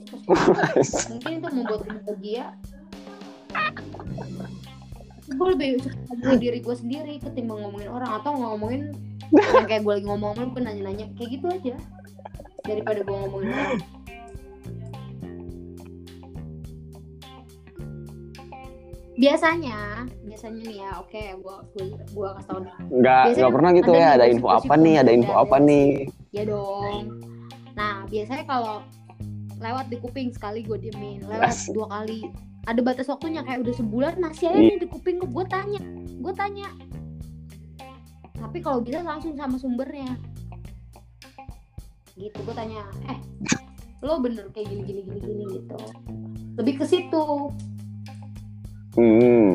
Mungkin 1.18 1.32
itu 1.42 1.48
membuat 1.50 1.82
lu 1.90 2.00
bahagia. 2.06 2.46
Gue 5.34 5.48
lebih 5.58 5.70
suka 5.82 6.38
diri 6.38 6.60
gue 6.62 6.76
sendiri 6.78 7.14
ketimbang 7.18 7.66
ngomongin 7.66 7.90
orang 7.90 8.22
atau 8.22 8.38
ngomongin 8.38 8.94
yang 9.58 9.66
kayak 9.66 9.82
gue 9.82 9.94
lagi 9.98 10.06
ngomong 10.06 10.38
lu 10.38 10.54
nanya-nanya 10.62 11.10
kayak 11.18 11.30
gitu 11.34 11.46
aja 11.50 11.76
daripada 12.70 13.02
gue 13.02 13.16
ngomongin 13.26 13.50
orang. 13.50 13.82
Biasanya, 19.14 20.10
biasanya 20.26 20.62
nih 20.66 20.76
ya, 20.82 20.92
oke, 20.98 21.24
gua 21.40 21.62
gua, 21.70 21.86
gua 22.12 22.28
kasih 22.36 22.48
tau 22.50 22.60
nih. 22.60 22.74
nggak 22.90 23.22
Biasanya 23.24 23.38
nggak 23.38 23.54
pernah 23.54 23.72
gitu 23.74 23.92
ya 23.94 24.08
ada 24.12 24.26
info 24.26 24.48
apa 24.50 24.74
nih 24.76 24.96
ada 24.98 25.12
info 25.14 25.34
apa 25.34 25.56
nih 25.58 25.88
Ya 26.34 26.44
dong. 26.44 27.04
Nah, 27.74 28.10
biasanya 28.10 28.46
kalau 28.46 28.82
lewat 29.58 29.86
di 29.88 29.98
kuping 29.98 30.34
sekali 30.34 30.66
gue 30.66 30.78
diemin, 30.78 31.22
lewat 31.24 31.46
Asik. 31.48 31.78
dua 31.78 31.86
kali. 31.88 32.26
Ada 32.66 32.82
batas 32.82 33.06
waktunya 33.06 33.46
kayak 33.46 33.62
udah 33.62 33.74
sebulan 33.76 34.14
masih 34.18 34.50
aja 34.50 34.58
Iya. 34.58 34.70
nih 34.74 34.80
di 34.82 34.88
kuping 34.90 35.18
gue 35.22 35.46
tanya, 35.46 35.82
gue 36.10 36.34
tanya. 36.34 36.68
Tapi 38.34 38.58
kalau 38.60 38.82
bisa 38.82 39.00
langsung 39.00 39.38
sama 39.38 39.56
sumbernya. 39.56 40.10
Gitu 42.14 42.34
gue 42.36 42.56
tanya, 42.56 42.82
eh 43.08 43.18
lo 44.02 44.20
bener 44.20 44.50
kayak 44.52 44.68
gini 44.68 44.82
gini 44.84 45.02
gini 45.02 45.20
gini 45.20 45.44
gitu. 45.54 45.78
Lebih 46.58 46.74
ke 46.82 46.86
situ. 46.86 47.24
Hmm. 48.96 49.50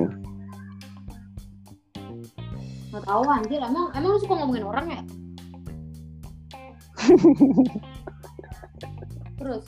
Nggak 2.88 3.04
tahu 3.04 3.22
anjir, 3.24 3.60
emang 3.60 3.92
emang 3.92 4.10
lu 4.10 4.18
suka 4.18 4.34
ngomongin 4.34 4.64
orang 4.64 4.86
ya? 4.88 5.02
Terus? 9.38 9.64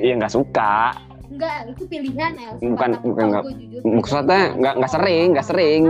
Iya 0.00 0.12
nggak 0.16 0.32
suka. 0.32 0.94
Enggak, 1.30 1.70
itu 1.70 1.82
pilihan 1.86 2.32
suka 2.34 2.58
Bukan- 2.58 3.00
bukan 3.06 3.24
nggak- 3.30 3.46
maksudnya 3.86 4.42
nggak 4.58 4.74
nggak 4.82 4.92
sering 4.92 5.26
nggak 5.32 5.46
sering. 5.46 5.82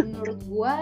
Menurut 0.00 0.38
gua 0.50 0.74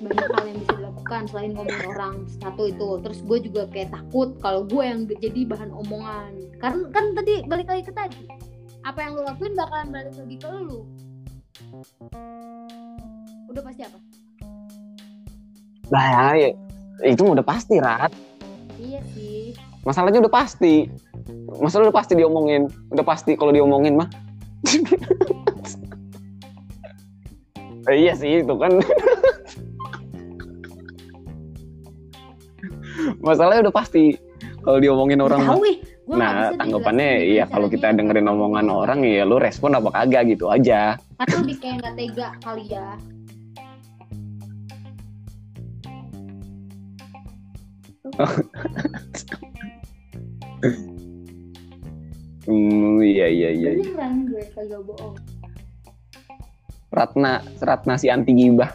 banyak 0.00 0.28
hal 0.32 0.44
yang 0.44 0.58
bisa 0.58 0.72
dilakukan 0.76 1.22
selain 1.28 1.50
ngomongin 1.52 1.86
orang 1.88 2.14
satu 2.40 2.62
itu. 2.66 2.88
Terus 3.00 3.18
gue 3.20 3.38
juga 3.44 3.62
kayak 3.68 3.92
takut 3.92 4.28
kalau 4.40 4.64
gue 4.64 4.82
yang 4.82 5.04
jadi 5.06 5.40
bahan 5.44 5.70
omongan. 5.70 6.32
Karena 6.56 6.84
kan 6.88 7.04
tadi 7.12 7.44
balik 7.44 7.68
lagi 7.68 7.82
ke 7.84 7.92
tadi. 7.92 8.24
Apa 8.80 9.04
yang 9.04 9.12
lu 9.14 9.22
lakuin 9.22 9.52
bakalan 9.52 9.88
balik 9.92 10.14
lagi 10.16 10.36
ke 10.36 10.48
lu. 10.48 10.80
Udah 13.46 13.62
pasti 13.62 13.82
apa? 13.84 13.98
nah 15.90 16.38
ya, 16.38 16.54
itu 17.02 17.18
udah 17.26 17.42
pasti 17.42 17.82
rat 17.82 18.14
Iya 18.78 19.02
sih. 19.10 19.58
masalahnya 19.82 20.22
udah 20.22 20.30
pasti 20.30 20.86
masalah 21.58 21.90
udah 21.90 21.96
pasti 21.98 22.14
diomongin 22.14 22.70
udah 22.94 23.02
pasti 23.02 23.34
kalau 23.34 23.50
diomongin 23.50 23.98
mah 23.98 24.06
Eh, 27.90 28.06
iya 28.06 28.14
sih 28.14 28.46
itu 28.46 28.54
kan 28.54 28.70
masalahnya 33.20 33.68
udah 33.68 33.74
pasti 33.74 34.16
kalau 34.60 34.78
diomongin 34.80 35.20
orang 35.20 35.44
tahu 35.44 35.64
gua 36.08 36.16
nah 36.16 36.50
tanggapannya 36.58 37.38
ya 37.38 37.44
kalau 37.46 37.70
kita 37.70 37.94
dengerin 37.94 38.26
omongan 38.26 38.66
orang 38.66 39.06
ya 39.06 39.22
lu 39.22 39.38
respon 39.38 39.78
apa 39.78 39.94
kagak 39.94 40.34
gitu 40.34 40.50
aja. 40.50 40.98
Atau 41.22 41.46
lebih 41.46 41.62
kayak 41.62 41.86
nggak 41.86 41.94
tega 41.94 42.28
kali 42.42 42.64
ya. 42.66 42.98
Hmm 52.50 52.98
iya 53.04 53.30
iya 53.30 53.50
iya 53.54 53.70
iya. 53.78 53.84
beneran 53.86 54.26
gue 54.26 54.42
kagak 54.50 54.82
bohong. 54.82 55.14
Ratna 56.90 57.38
Ratna 57.62 57.94
si 57.94 58.10
anti 58.10 58.34
gibah 58.34 58.74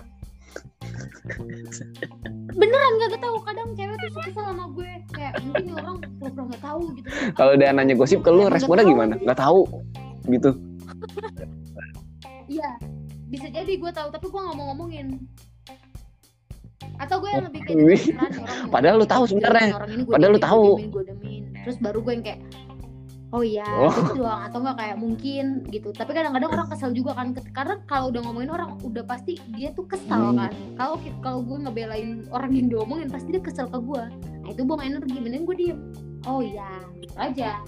beneran 2.56 2.91
gak 3.03 3.19
tahu 3.19 3.38
kadang 3.44 3.69
cewek 3.76 3.95
tuh 3.99 4.10
suka 4.15 4.41
sama 4.41 4.65
gue. 4.72 4.91
Kayak 5.11 5.34
mungkin 5.44 5.72
orang 5.76 5.95
pura-pura 6.19 6.44
nggak 6.49 6.64
tahu 6.64 6.84
gitu. 6.95 7.07
Kalau 7.36 7.53
dia 7.60 7.72
nanya 7.76 7.94
gosip 7.95 8.19
ke 8.23 8.30
lu 8.32 8.48
responnya 8.48 8.88
gimana? 8.88 9.14
Nggak 9.19 9.40
tahu 9.40 9.61
gitu. 10.32 10.52
Iya 12.45 12.69
bisa 13.26 13.49
jadi 13.49 13.73
gue 13.76 13.91
tahu 13.91 14.07
tapi 14.14 14.26
gue 14.30 14.41
nggak 14.41 14.57
mau 14.57 14.65
ngomongin. 14.73 15.07
Atau 16.95 17.19
gue 17.19 17.27
yang 17.27 17.45
lebih 17.52 17.60
kayak 17.68 18.15
Padahal 18.72 19.03
lu 19.03 19.07
tahu 19.07 19.23
sebenarnya. 19.27 19.76
Padahal 20.07 20.32
lu 20.32 20.41
tahu. 20.41 20.65
terus 21.65 21.82
baru 21.82 21.98
gue 22.06 22.14
yang 22.14 22.23
kayak 22.23 22.40
oh 23.34 23.41
iya 23.41 23.65
Oh. 23.65 23.89
gitu 23.89 24.22
doang 24.22 24.41
atau 24.45 24.61
enggak 24.61 24.77
kayak 24.77 24.97
mungkin 24.97 25.45
gitu. 25.68 25.89
Tapi 25.89 26.11
kadang-kadang 26.14 26.52
orang 26.53 26.68
kesel 26.69 26.91
juga 26.93 27.18
kan 27.18 27.34
karena 27.52 27.76
kalau 27.85 28.14
udah 28.14 28.22
ngomongin 28.22 28.49
orang 28.49 28.69
udah 28.81 29.03
pasti 29.03 29.38
dia 29.57 29.73
tuh 29.73 29.85
kesel 29.85 30.31
Hmm. 30.31 30.38
kan. 30.45 30.52
Kalau 30.77 30.95
kalau 31.19 31.39
gue 31.41 31.57
ngebelain 31.65 32.10
orang 32.30 32.52
yang 32.53 32.68
diomongin 32.69 33.10
pasti 33.10 33.34
dia 33.34 33.41
kesel 33.41 33.65
ke 33.65 33.80
gue. 33.80 34.03
Nah 34.45 34.49
itu 34.49 34.61
buang 34.61 34.81
energi 34.81 35.18
mending 35.18 35.43
gue 35.43 35.56
diem. 35.57 35.80
Oh 36.26 36.41
iya 36.41 36.69
gitu 36.99 37.15
aja. 37.18 37.61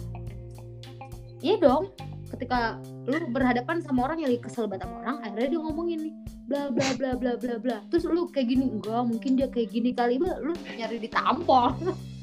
Iya 1.42 1.56
dong 1.58 1.94
ketika 2.28 2.76
lu 3.08 3.24
berhadapan 3.32 3.80
sama 3.80 4.04
orang 4.04 4.20
yang 4.20 4.30
lagi 4.36 4.44
kesel 4.44 4.68
banget 4.68 4.84
sama 4.84 5.00
orang 5.00 5.18
akhirnya 5.24 5.48
dia 5.48 5.62
ngomongin 5.64 6.00
nih 6.04 6.14
bla 6.48 6.64
bla 6.72 6.90
bla 7.00 7.12
bla 7.16 7.34
bla 7.36 7.56
bla. 7.58 7.78
Terus 7.88 8.04
lu 8.06 8.28
kayak 8.28 8.48
gini 8.52 8.66
enggak 8.68 9.04
mungkin 9.04 9.32
dia 9.36 9.48
kayak 9.48 9.70
gini 9.72 9.92
kali. 9.92 10.20
Lu 10.20 10.54
nyari 10.76 10.98
ditampol 11.00 11.76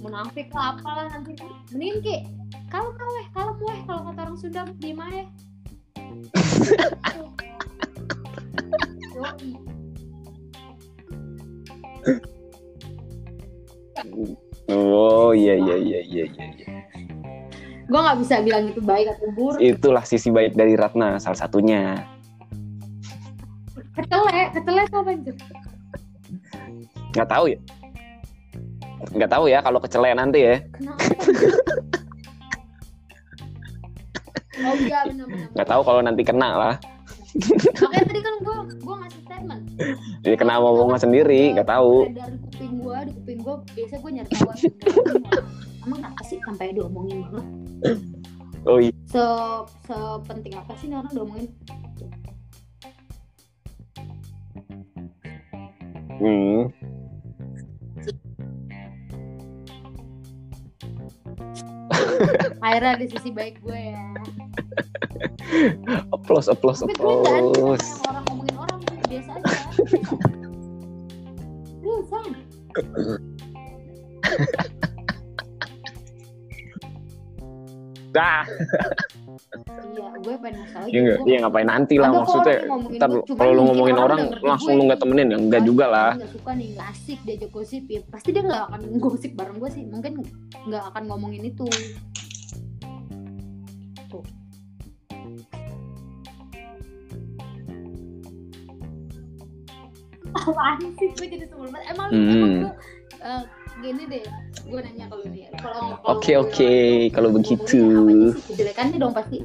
munafik 0.00 0.48
lah 0.54 0.78
apalah 0.78 1.10
nanti. 1.10 1.34
Mending 1.74 1.98
ki. 2.02 2.16
Kalau 2.70 2.90
weh 2.94 3.26
kalau 3.34 3.52
weh 3.62 3.78
kalau 3.86 4.00
kata 4.10 4.20
orang 4.26 4.38
Sunda 4.38 4.62
di 4.78 4.90
mana 4.90 5.26
oh 14.68 15.32
iya 15.32 15.54
iya 15.56 15.76
iya 15.78 16.00
iya 16.04 16.24
iya 16.26 16.46
iya. 16.52 16.68
gue 17.86 18.00
nggak 18.02 18.18
bisa 18.18 18.42
bilang 18.42 18.66
itu 18.66 18.82
baik 18.82 19.14
atau 19.14 19.30
buruk. 19.30 19.62
Itulah 19.62 20.02
sisi 20.02 20.34
baik 20.34 20.58
dari 20.58 20.74
Ratna 20.74 21.22
salah 21.22 21.38
satunya. 21.38 22.02
Ketele 23.94 24.50
ketele 24.52 24.82
apa 24.90 25.10
anjir 25.10 25.34
nggak 27.16 27.32
tahu 27.32 27.48
ya 27.48 27.58
nggak 29.16 29.30
tahu 29.30 29.44
ya 29.48 29.58
kalau 29.60 29.78
kecele 29.80 30.12
nanti 30.16 30.38
ya. 30.44 30.56
Kenapa 30.72 31.02
oh 34.56 34.74
iya 34.80 34.98
benar-benar 35.04 35.48
nggak 35.52 35.68
tahu 35.68 35.82
kalau 35.84 36.00
nanti 36.00 36.22
kena 36.24 36.50
lah. 36.56 36.74
Makanya 37.36 38.04
tadi 38.08 38.20
kan 38.24 38.34
gue 38.40 38.56
gue 38.80 38.94
ngasih 38.96 39.20
statement. 39.28 39.62
Jadi 40.24 40.34
kena 40.40 40.56
omongan 40.56 41.00
sendiri 41.00 41.52
nggak 41.52 41.68
tahu. 41.68 42.08
dari 42.08 42.36
kuping 42.40 42.72
gue 42.80 42.96
di 43.04 43.12
kuping 43.12 43.38
gue 43.44 43.54
biasa 43.76 43.94
gue 44.00 44.10
nyari 44.16 44.30
tahu 44.32 44.50
emang 45.86 46.02
kenapa 46.02 46.20
sih 46.26 46.38
sampai 46.42 46.74
diomongin 46.74 47.22
banget? 47.30 47.46
Oh 48.66 48.78
iya. 48.82 48.90
Se 49.06 49.24
sepenting 49.86 50.58
apa 50.58 50.72
sih 50.80 50.90
nih 50.90 50.98
orang 50.98 51.12
diomongin? 51.14 51.46
Hmm. 56.16 56.60
akhirnya 62.64 62.90
ada 62.98 63.06
sisi 63.06 63.30
baik 63.30 63.62
gue 63.62 63.74
ya. 63.74 64.14
Applause 66.12 66.50
applause 66.50 66.82
tapi 66.82 66.94
gue 66.98 67.06
nggak 67.06 67.38
ada 67.38 67.78
orang 68.10 68.24
ngomongin 68.30 68.56
orang 68.58 68.78
biasa 69.06 69.30
aja. 69.38 69.54
Biasa 71.86 72.18
iya 78.16 80.08
gue 80.16 80.34
pengen 80.38 80.56
masalah 80.58 80.86
ya, 80.88 80.98
nggak- 80.98 81.20
ya 81.24 81.36
ngapain 81.40 81.68
nanti 81.68 81.94
lah 81.96 82.10
maksudnya 82.10 82.56
ntar 82.96 83.08
kalau 83.30 83.52
lu 83.52 83.62
ngomongin 83.64 83.96
orang 83.96 84.20
langsung 84.40 84.72
lu 84.74 84.82
nggak 84.84 84.98
temenin 84.98 85.28
ya? 85.28 85.38
Nggak 85.38 85.62
juga 85.62 85.84
lah. 85.86 86.10
nggak 86.16 86.32
suka 86.32 86.50
nih 86.52 86.68
nggak 86.72 86.88
asik 86.90 87.18
diajak 87.22 87.50
gosip 87.50 87.84
ya. 87.86 88.00
Pasti 88.06 88.28
dia 88.30 88.42
nggak 88.42 88.62
akan 88.66 88.80
gosip 88.98 89.32
bareng 89.32 89.56
gue 89.56 89.70
sih. 89.70 89.84
Mungkin 89.84 90.12
nggak 90.66 90.84
akan 90.90 91.02
ngomongin 91.06 91.42
itu. 91.46 91.66
Tuh. 94.06 94.24
Apaan 100.36 100.78
sih? 100.96 101.08
Gue 101.16 101.26
jadi 101.26 101.44
sebel 101.48 101.68
banget. 101.70 101.86
Emang 101.90 102.08
Hmm. 102.12 102.30
emang 102.30 102.50
lu 102.60 102.70
eh, 103.16 103.42
gini 103.82 104.02
deh 104.06 104.24
gue 104.66 104.80
nanya 104.82 105.06
kalau 105.06 105.24
ya, 105.30 105.48
kalau 105.56 105.82
Oke, 106.10 106.32
oke, 106.34 106.72
kalau 107.10 107.30
begitu. 107.30 107.82
kejelekannya 108.50 108.98
dong 108.98 109.14
pasti. 109.14 109.38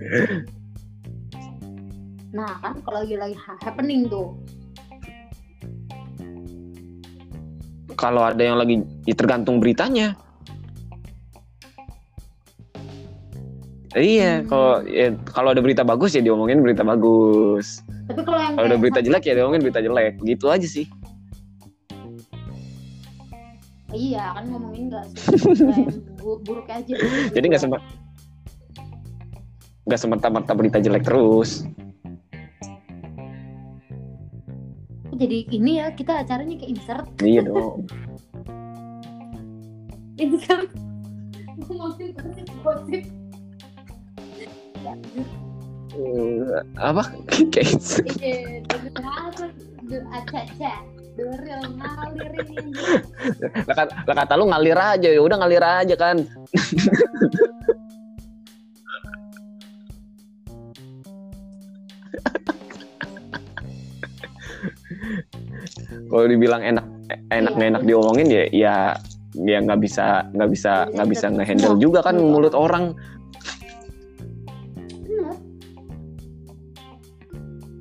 Nah 2.30 2.62
kan 2.62 2.78
kalau 2.86 3.02
lagi 3.02 3.18
lagi 3.18 3.34
ha- 3.34 3.58
happening 3.58 4.06
tuh. 4.06 4.38
Kalau 7.98 8.22
ada 8.22 8.38
yang 8.38 8.54
lagi 8.54 8.86
ya 9.02 9.18
tergantung 9.18 9.58
beritanya. 9.58 10.14
Iya 13.90 14.40
Hmm. 14.40 14.46
kalau 14.46 14.72
ya, 14.86 15.06
kalau 15.26 15.50
ada 15.50 15.58
berita 15.58 15.82
bagus 15.82 16.14
ya 16.14 16.22
diomongin 16.22 16.62
berita 16.62 16.86
bagus. 16.86 17.82
Tapi 18.06 18.22
kalau 18.22 18.38
yang 18.38 18.54
kalau 18.54 18.66
ada 18.70 18.78
berita 18.78 19.02
jelek 19.02 19.26
ya 19.26 19.34
diomongin 19.34 19.66
berita 19.66 19.82
jelek. 19.82 20.22
Gitu 20.22 20.46
aja 20.46 20.62
sih 20.62 20.86
iya 23.90 24.34
kan 24.34 24.44
ngomongin 24.50 24.90
nggak 24.90 25.06
buruk 26.46 26.68
aja. 26.70 26.94
Jadi 27.34 27.44
nggak 27.50 27.62
sempat 27.62 27.82
nggak 29.88 30.00
semerta-merta 30.00 30.52
berita 30.54 30.78
jelek 30.78 31.02
terus. 31.06 31.66
Jadi 35.20 35.44
ini 35.52 35.76
ya 35.82 35.92
kita 35.92 36.24
acaranya 36.24 36.56
ke 36.56 36.66
insert. 36.70 37.04
Iya 37.20 37.44
dong. 37.44 37.84
Insert. 40.20 40.68
Ngomongin 41.64 42.12
gosip 42.12 42.48
gosip 42.60 43.04
Eh, 45.90 46.62
apa? 46.78 47.02
Kayak 47.52 47.66
gitu. 47.76 48.00
Iya, 48.16 48.64
dari 51.16 51.50
apa? 51.52 51.88
De- 52.16 52.30
Aca-aca, 52.30 52.30
deril 52.30 52.44
ngalirin 52.46 52.46
ini. 52.54 52.72
lah, 54.08 54.14
kata- 54.16 54.36
lu 54.38 54.44
ngalir 54.48 54.78
aja 54.78 55.08
ya 55.10 55.20
udah 55.20 55.36
ngalir 55.40 55.64
aja 55.64 55.94
kan 55.96 56.16
kalau 66.10 66.26
dibilang 66.26 66.62
enak 66.62 66.86
enak 67.30 67.52
Iya. 67.56 67.66
enak 67.74 67.82
diomongin 67.86 68.26
ya 68.30 68.44
ya 68.50 68.74
ya 69.38 69.58
nggak 69.62 69.80
bisa 69.82 70.26
nggak 70.34 70.50
bisa 70.50 70.72
nggak 70.90 71.08
bisa 71.08 71.26
ngehandle 71.30 71.76
juga 71.78 72.02
kan 72.02 72.18
mulut 72.18 72.54
orang. 72.54 72.94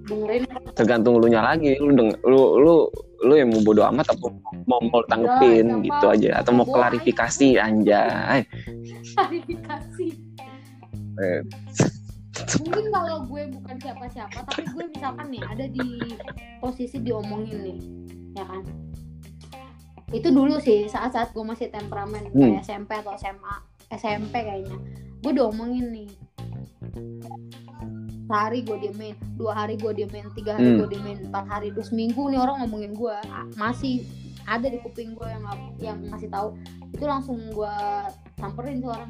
Dengerin 0.09 0.43
tergantung 0.73 1.21
lu 1.21 1.29
nya 1.29 1.45
lagi 1.45 1.77
lu 1.77 1.93
deng 1.93 2.09
lu 2.25 2.41
lu 2.57 2.75
lu 3.19 3.33
yang 3.33 3.49
mau 3.49 3.61
bodo 3.61 3.83
amat 3.85 4.07
atau 4.09 4.31
mau 4.63 4.79
mau 4.81 5.01
tanggepin 5.03 5.65
Ya, 5.65 5.73
siapa? 5.73 5.83
gitu 5.83 6.05
aja 6.09 6.29
atau 6.39 6.51
mau 6.53 6.65
klarifikasi 6.65 7.47
anjay 7.57 8.41
klarifikasi. 9.09 10.07
Eh, 11.19 11.41
Mungkin 12.39 12.85
kalau 12.87 13.27
gue 13.27 13.51
bukan 13.51 13.75
siapa-siapa, 13.75 14.39
tapi 14.45 14.63
gue 14.65 14.85
misalkan 14.87 15.27
nih 15.27 15.43
ada 15.43 15.65
di 15.67 16.15
posisi 16.57 16.97
diomongin 16.97 17.59
nih, 17.59 17.79
ya 18.33 18.47
kan? 18.47 18.63
Itu 20.09 20.31
dulu 20.31 20.55
sih 20.57 20.87
saat-saat 20.87 21.35
gue 21.35 21.43
masih 21.43 21.67
temperamen 21.67 22.31
Hmm. 22.31 22.39
kayak 22.55 22.63
SMP 22.63 22.95
atau 22.95 23.11
SMA, 23.13 23.55
SMP 23.91 24.31
kayaknya. 24.31 24.79
Gue 25.19 25.35
diomongin 25.35 25.91
nih. 25.91 26.09
Sehari 28.29 28.61
gue 28.61 28.77
diemin 28.77 29.17
dua 29.35 29.57
hari 29.57 29.73
gue 29.73 29.89
diemin 29.89 30.29
tiga 30.37 30.53
hari 30.53 30.69
Hmm. 30.69 30.85
gue 30.85 30.89
diemin 30.93 31.17
empat 31.27 31.45
hari 31.49 31.73
dua 31.73 31.81
seminggu 31.81 32.29
nih 32.29 32.37
orang 32.37 32.61
ngomongin 32.61 32.93
gue 32.93 33.15
masih 33.57 34.05
ada 34.45 34.65
di 34.65 34.77
kuping 34.79 35.13
gue 35.13 35.25
yang 35.25 35.43
yang 35.77 35.97
ngasih 36.09 36.29
tahu. 36.29 36.53
Itu 36.89 37.05
langsung 37.05 37.37
gue 37.49 37.75
samperin 38.37 38.81
tuh 38.81 38.93
orang. 38.93 39.09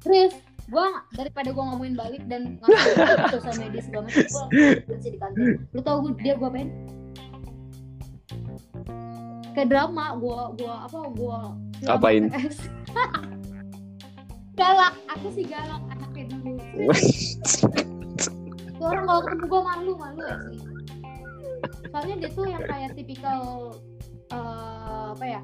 Terus 0.00 0.32
gue 0.66 0.86
daripada 1.14 1.48
gue 1.52 1.64
ngomongin 1.64 1.94
balik 1.94 2.22
dan 2.28 2.60
ngomongin 2.60 3.28
sosial 3.36 3.56
media 3.56 3.80
segala 3.80 4.02
macam 4.08 4.26
gue 4.28 4.44
berhenti 4.84 5.08
di 5.08 5.18
kantor. 5.20 5.44
Lu 5.72 5.80
tau 5.80 5.96
gue 6.04 6.12
dia 6.20 6.34
gue 6.36 6.48
apain? 6.48 6.68
Kayak 9.52 9.68
drama 9.72 10.04
gue 10.20 10.38
gue 10.60 10.68
apa 10.72 10.98
gue 11.16 11.38
Apain? 11.88 12.24
galak 14.56 14.96
aku 15.08 15.28
sih 15.32 15.44
galak 15.44 15.80
orang 18.76 19.04
kalau 19.04 19.20
ketemu 19.24 19.44
gue 19.48 19.60
malu 19.64 19.92
malu 19.96 20.22
asli 20.22 20.58
soalnya 21.90 22.14
dia 22.20 22.30
tuh 22.36 22.44
yang 22.44 22.64
kayak 22.68 22.92
tipikal 22.92 23.72
eh, 24.28 25.04
apa 25.16 25.24
ya? 25.24 25.40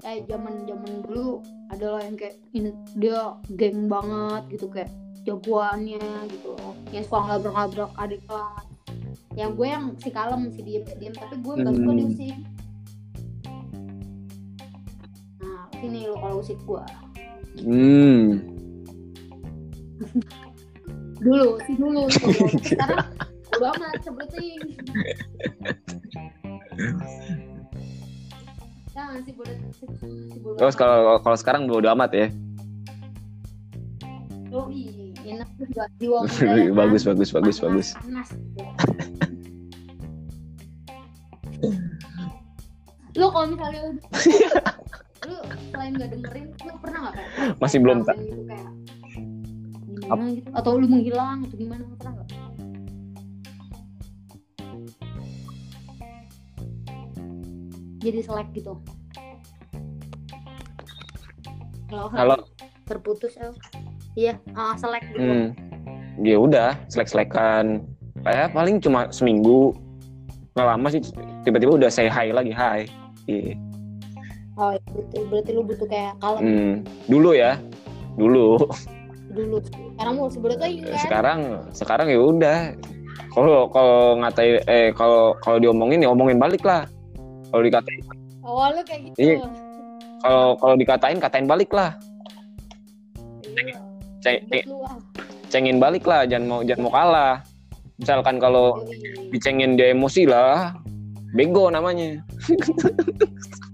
Kayak 0.00 0.30
zaman 0.30 0.54
zaman 0.70 0.92
dulu 1.02 1.42
adalah 1.68 2.00
yang 2.06 2.14
kayak 2.14 2.38
in- 2.54 2.78
dia 2.94 3.34
geng 3.58 3.90
banget 3.90 4.46
gitu 4.54 4.70
kayak 4.70 4.88
jagoannya 5.26 5.98
gitu 6.30 6.54
yang 6.94 7.02
suka 7.04 7.20
ngabrak-ngabrak 7.26 7.90
adik 7.98 8.22
kelas. 8.24 8.64
Yang 9.34 9.50
gue 9.58 9.66
yang 9.66 9.84
si 9.98 10.08
kalem 10.14 10.42
si 10.54 10.60
diem 10.62 10.84
diem 10.96 11.14
tapi 11.14 11.34
gue 11.42 11.54
gak 11.58 11.74
suka 11.74 11.90
Hmm. 11.90 11.98
diusik 11.98 12.36
nah 15.40 15.60
sini 15.74 16.06
lo 16.06 16.14
kalau 16.18 16.36
usik 16.38 16.58
gue 16.62 16.84
hmm. 17.62 18.26
Dulu 21.20 21.60
sih 21.68 21.74
dulu 21.76 22.02
sekarang 22.72 23.04
udah 23.56 23.70
amat 23.76 24.00
sebeleting 24.00 24.60
jangan 28.90 29.18
si 29.24 29.30
bodoh 29.32 29.56
si, 29.76 29.84
si 30.32 30.38
bodoh 30.40 30.58
Terus 30.58 30.74
kalau 30.76 31.20
kalau 31.22 31.36
sekarang 31.38 31.70
bodo 31.70 31.88
amat 31.94 32.10
ya. 32.12 32.26
Yoi, 34.50 35.14
enak 35.22 35.46
juga 35.54 35.86
jiwa 36.02 36.26
kan? 36.26 36.74
bagus 36.74 37.06
bagus 37.06 37.30
bagus 37.30 37.56
bagus. 37.62 37.88
panas 37.94 38.28
gitu. 38.34 38.64
lu 43.14 43.26
kalau 43.30 43.46
misalnya 43.52 43.80
udah 43.94 44.06
lu 45.28 45.36
selain 45.70 45.92
gak 45.94 46.10
dengerin 46.10 46.46
lu 46.66 46.72
pernah 46.80 46.98
gak 47.10 47.14
kayak 47.20 47.30
Masih 47.60 47.78
belum 47.84 47.98
gitu 48.02 48.42
kayak 48.48 48.68
gimana 50.00 50.30
gitu 50.32 50.48
atau 50.56 50.70
lu 50.80 50.86
menghilang 50.88 51.38
atau 51.44 51.56
gimana 51.56 51.82
pernah 51.96 52.12
gak 52.20 52.28
jadi 58.00 58.20
selek 58.24 58.48
gitu 58.56 58.74
kalau 61.90 62.06
Kalau 62.06 62.38
terputus 62.86 63.34
El 63.36 63.52
iya 64.14 64.38
ah 64.54 64.78
selek 64.78 65.02
gitu 65.10 65.22
hmm, 65.22 65.48
ya 66.22 66.36
udah 66.38 66.70
selek-selekan. 66.86 67.82
Kayak 68.22 68.52
paling 68.52 68.78
cuma 68.78 69.08
seminggu. 69.10 69.74
Nggak 70.54 70.66
lama 70.66 70.86
sih 70.92 71.00
tiba-tiba 71.46 71.78
udah 71.80 71.90
say 71.90 72.06
hi 72.10 72.30
lagi 72.30 72.52
hi. 72.52 72.86
Iya. 73.30 73.54
oh 74.60 74.76
berarti, 74.92 75.16
berarti 75.30 75.50
lu 75.56 75.62
butuh 75.64 75.86
kayak 75.88 76.14
kalau 76.20 76.38
Hmm, 76.42 76.84
dulu 77.08 77.32
ya. 77.32 77.56
Dulu. 78.18 78.58
dulu 79.30 79.56
sekarang 79.62 80.14
mau 80.14 80.28
sebetulnya 80.28 80.58
kan 80.58 80.70
Sekarang 80.98 81.38
sekarang 81.70 82.06
ya 82.08 82.18
udah. 82.18 82.58
Kalau 83.30 83.70
kalau 83.70 84.18
ngatain 84.18 84.58
eh 84.66 84.90
kalau 84.90 85.34
kalau 85.38 85.58
diomongin 85.58 86.02
ya 86.02 86.10
omongin 86.10 86.36
balik 86.36 86.62
lah. 86.62 86.86
Kalau 87.50 87.62
dikatain 87.62 88.00
lu 88.40 88.82
kayak 88.82 89.00
gitu 89.06 89.16
Iya. 89.16 89.36
kalau 90.20 90.58
kalau 90.58 90.74
dikatain 90.74 91.18
katain 91.18 91.46
balik 91.46 91.70
lah. 91.70 91.94
Iya. 93.46 93.78
Ceng- 94.20 94.44
cengin 95.48 95.78
balik 95.78 96.04
lah 96.04 96.22
jangan 96.24 96.46
mau 96.46 96.60
jangan 96.60 96.82
mau 96.82 96.92
kalah 96.92 97.34
misalkan 97.96 98.36
kalau 98.36 98.78
Yoi. 98.80 99.28
dicengin 99.30 99.74
dia 99.74 99.90
emosi 99.90 100.22
lah 100.24 100.76
bego 101.32 101.66
namanya 101.68 102.22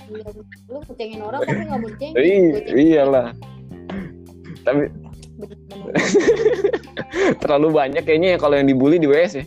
Iya, 0.07 0.23
lu 0.71 0.79
ngecengin 0.81 1.21
orang 1.21 1.41
tapi 1.43 1.63
nggak 1.63 1.81
Gua 1.83 1.93
cengin. 1.99 2.53
iyalah 2.73 3.29
tapi. 4.63 4.83
terlalu 7.43 7.69
banyak 7.73 8.03
kayaknya 8.05 8.37
ya 8.37 8.39
kalau 8.41 8.57
yang 8.57 8.69
dibully 8.69 8.97
di 8.97 9.09
WS 9.09 9.43
ya. 9.43 9.45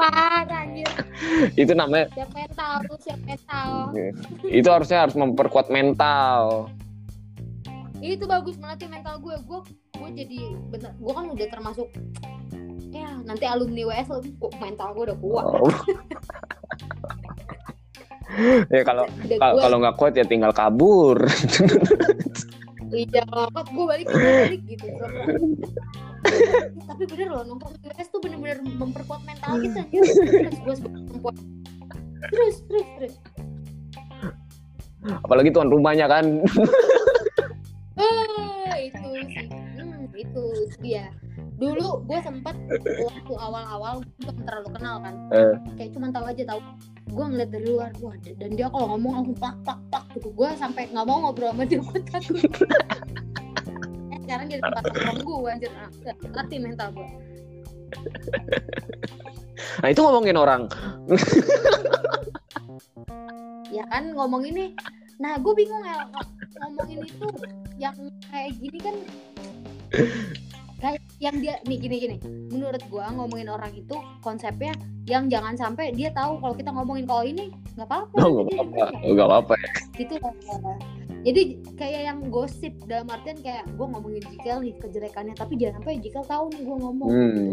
Parah 0.00 0.48
anjir. 0.48 0.88
Itu 1.54 1.76
namanya 1.76 2.08
siap 2.16 2.30
mental 2.32 2.72
siap 3.00 3.20
mental 3.28 3.68
itu 4.48 4.68
harusnya 4.68 5.04
harus 5.04 5.16
memperkuat 5.16 5.68
mental. 5.68 6.72
Itu 8.00 8.24
bagus 8.24 8.56
melatih 8.56 8.88
mental 8.88 9.20
gue. 9.20 9.36
Gue 9.44 9.60
gue 10.00 10.08
jadi 10.24 10.56
bener 10.72 10.96
gue 10.96 11.12
kan 11.12 11.28
udah 11.28 11.48
termasuk 11.52 11.88
ya 12.90 13.20
nanti 13.28 13.44
alumni 13.44 13.92
WS 13.92 14.08
mental 14.56 14.96
gue 14.96 15.04
udah 15.12 15.18
kuat. 15.20 15.44
Oh. 15.44 15.68
ya 18.70 18.82
kalau 18.86 19.04
kalau 19.38 19.76
nggak 19.82 19.96
kuat 19.98 20.14
ya 20.14 20.24
tinggal 20.24 20.54
kabur 20.54 21.18
iya 22.94 23.22
banget 23.26 23.66
gue 23.70 23.84
balik 23.86 24.06
gue 24.10 24.20
balik 24.20 24.62
gitu. 24.66 24.86
Tapi 26.86 27.02
bener 27.06 27.28
loh 27.32 27.42
nongkrong 27.46 27.74
di 27.80 28.04
tuh 28.10 28.20
bener-bener 28.20 28.58
memperkuat 28.62 29.22
mental 29.24 29.60
kita 29.62 29.80
anjir 29.86 30.02
terus 30.04 30.58
gue 30.58 30.74
sebagai 30.76 31.02
perempuan. 31.06 31.36
Terus 32.30 32.56
terus 32.66 32.86
terus. 32.98 33.14
Apalagi 35.24 35.48
tuan 35.54 35.72
rumahnya 35.72 36.06
kan. 36.10 36.44
Eh, 38.00 38.88
itu 38.88 39.08
sih. 39.28 39.46
Hmm, 39.76 40.08
itu 40.12 40.44
dia. 40.80 41.12
Dulu 41.60 42.08
gue 42.08 42.18
sempat 42.24 42.56
waktu 42.80 43.34
awal-awal 43.36 44.00
belum 44.24 44.36
terlalu 44.48 44.68
kenal 44.80 44.96
kan. 45.04 45.14
Eh. 45.36 45.54
kayak 45.76 45.90
cuma 45.92 46.08
tahu 46.08 46.24
aja 46.28 46.42
tahu 46.48 46.60
gue 47.10 47.24
ngeliat 47.26 47.50
dari 47.50 47.66
luar 47.66 47.90
wah 48.00 48.14
dan 48.16 48.50
dia 48.54 48.66
kalau 48.70 48.96
ngomong 48.96 49.12
langsung 49.22 49.36
plak 49.36 49.56
plak 49.66 49.80
plak 49.90 50.04
gitu. 50.14 50.28
Gue 50.32 50.48
sampai 50.56 50.86
nggak 50.88 51.06
mau 51.06 51.18
ngobrol 51.28 51.50
sama 51.52 51.64
dia 51.66 51.80
gue 51.82 52.00
takut. 52.06 52.40
Eh, 54.10 54.18
sekarang 54.26 54.46
jadi 54.50 54.62
tempat 54.62 54.82
nongkrong 54.90 55.18
gue 55.22 55.50
anjir. 55.54 55.70
Ah, 55.74 55.90
latih 56.34 56.58
mental 56.58 56.88
gue 56.94 57.10
nah 59.80 59.88
itu 59.88 60.00
ngomongin 60.00 60.36
orang. 60.38 60.62
Ya 63.70 63.86
kan 63.86 64.12
ngomong 64.12 64.42
ini. 64.50 64.74
Nah 65.22 65.38
gue 65.38 65.52
bingung 65.54 65.84
ya 65.84 66.08
ngomongin 66.58 67.06
itu 67.06 67.28
yang 67.78 67.96
kayak 68.28 68.52
gini 68.58 68.78
kan 68.82 68.96
yang 71.20 71.36
dia 71.36 71.60
nih 71.62 71.78
gini 71.78 71.96
gini. 72.00 72.16
Menurut 72.48 72.80
gue 72.80 73.04
ngomongin 73.12 73.46
orang 73.46 73.70
itu 73.70 73.92
konsepnya 74.18 74.72
yang 75.04 75.28
jangan 75.28 75.52
sampai 75.54 75.92
dia 75.92 76.08
tahu 76.10 76.40
kalau 76.40 76.54
kita 76.56 76.72
ngomongin 76.72 77.04
kalau 77.04 77.22
ini 77.22 77.52
nggak 77.76 77.86
apa-apa. 77.86 78.16
Oh 78.18 78.28
nggak 78.32 78.46
apa-apa. 78.48 78.84
Dia- 78.90 79.12
nggak 79.12 79.26
apa-apa 79.28 79.54
ya. 79.54 79.70
gitu 79.94 80.14
lah 80.16 80.32
jadi 81.20 81.42
kayak 81.76 82.02
yang 82.02 82.18
gosip 82.32 82.72
dalam 82.88 83.04
artian 83.12 83.36
kayak 83.36 83.68
gue 83.68 83.84
ngomongin 83.84 84.24
Jikel 84.24 84.64
nih 84.64 84.72
kejelekannya 84.80 85.36
tapi 85.36 85.60
jangan 85.60 85.84
sampai 85.84 86.00
Jikel 86.00 86.24
tahu 86.24 86.48
nih 86.48 86.62
gue 86.64 86.76
ngomong 86.80 87.10
Hmm. 87.12 87.28
gitu 87.28 87.44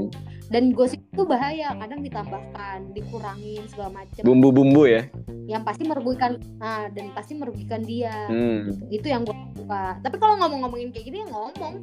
dan 0.48 0.64
gosip 0.72 1.04
itu 1.04 1.24
bahaya 1.28 1.76
kadang 1.76 2.00
ditambahkan 2.00 2.96
dikurangin 2.96 3.68
segala 3.68 4.00
macem. 4.00 4.24
Bumbu-bumbu 4.24 4.88
ya. 4.88 5.04
Yang 5.44 5.64
pasti 5.68 5.84
merugikan 5.84 6.32
nah 6.56 6.88
dan 6.88 7.12
pasti 7.12 7.36
merugikan 7.36 7.84
dia. 7.84 8.16
Hmm. 8.32 8.72
itu 8.88 9.04
yang 9.04 9.28
gue 9.28 9.36
suka. 9.60 10.00
Tapi 10.00 10.16
kalau 10.16 10.40
ngomong-ngomongin 10.40 10.96
kayak 10.96 11.04
gini 11.04 11.18
ya 11.20 11.28
ngomong. 11.28 11.74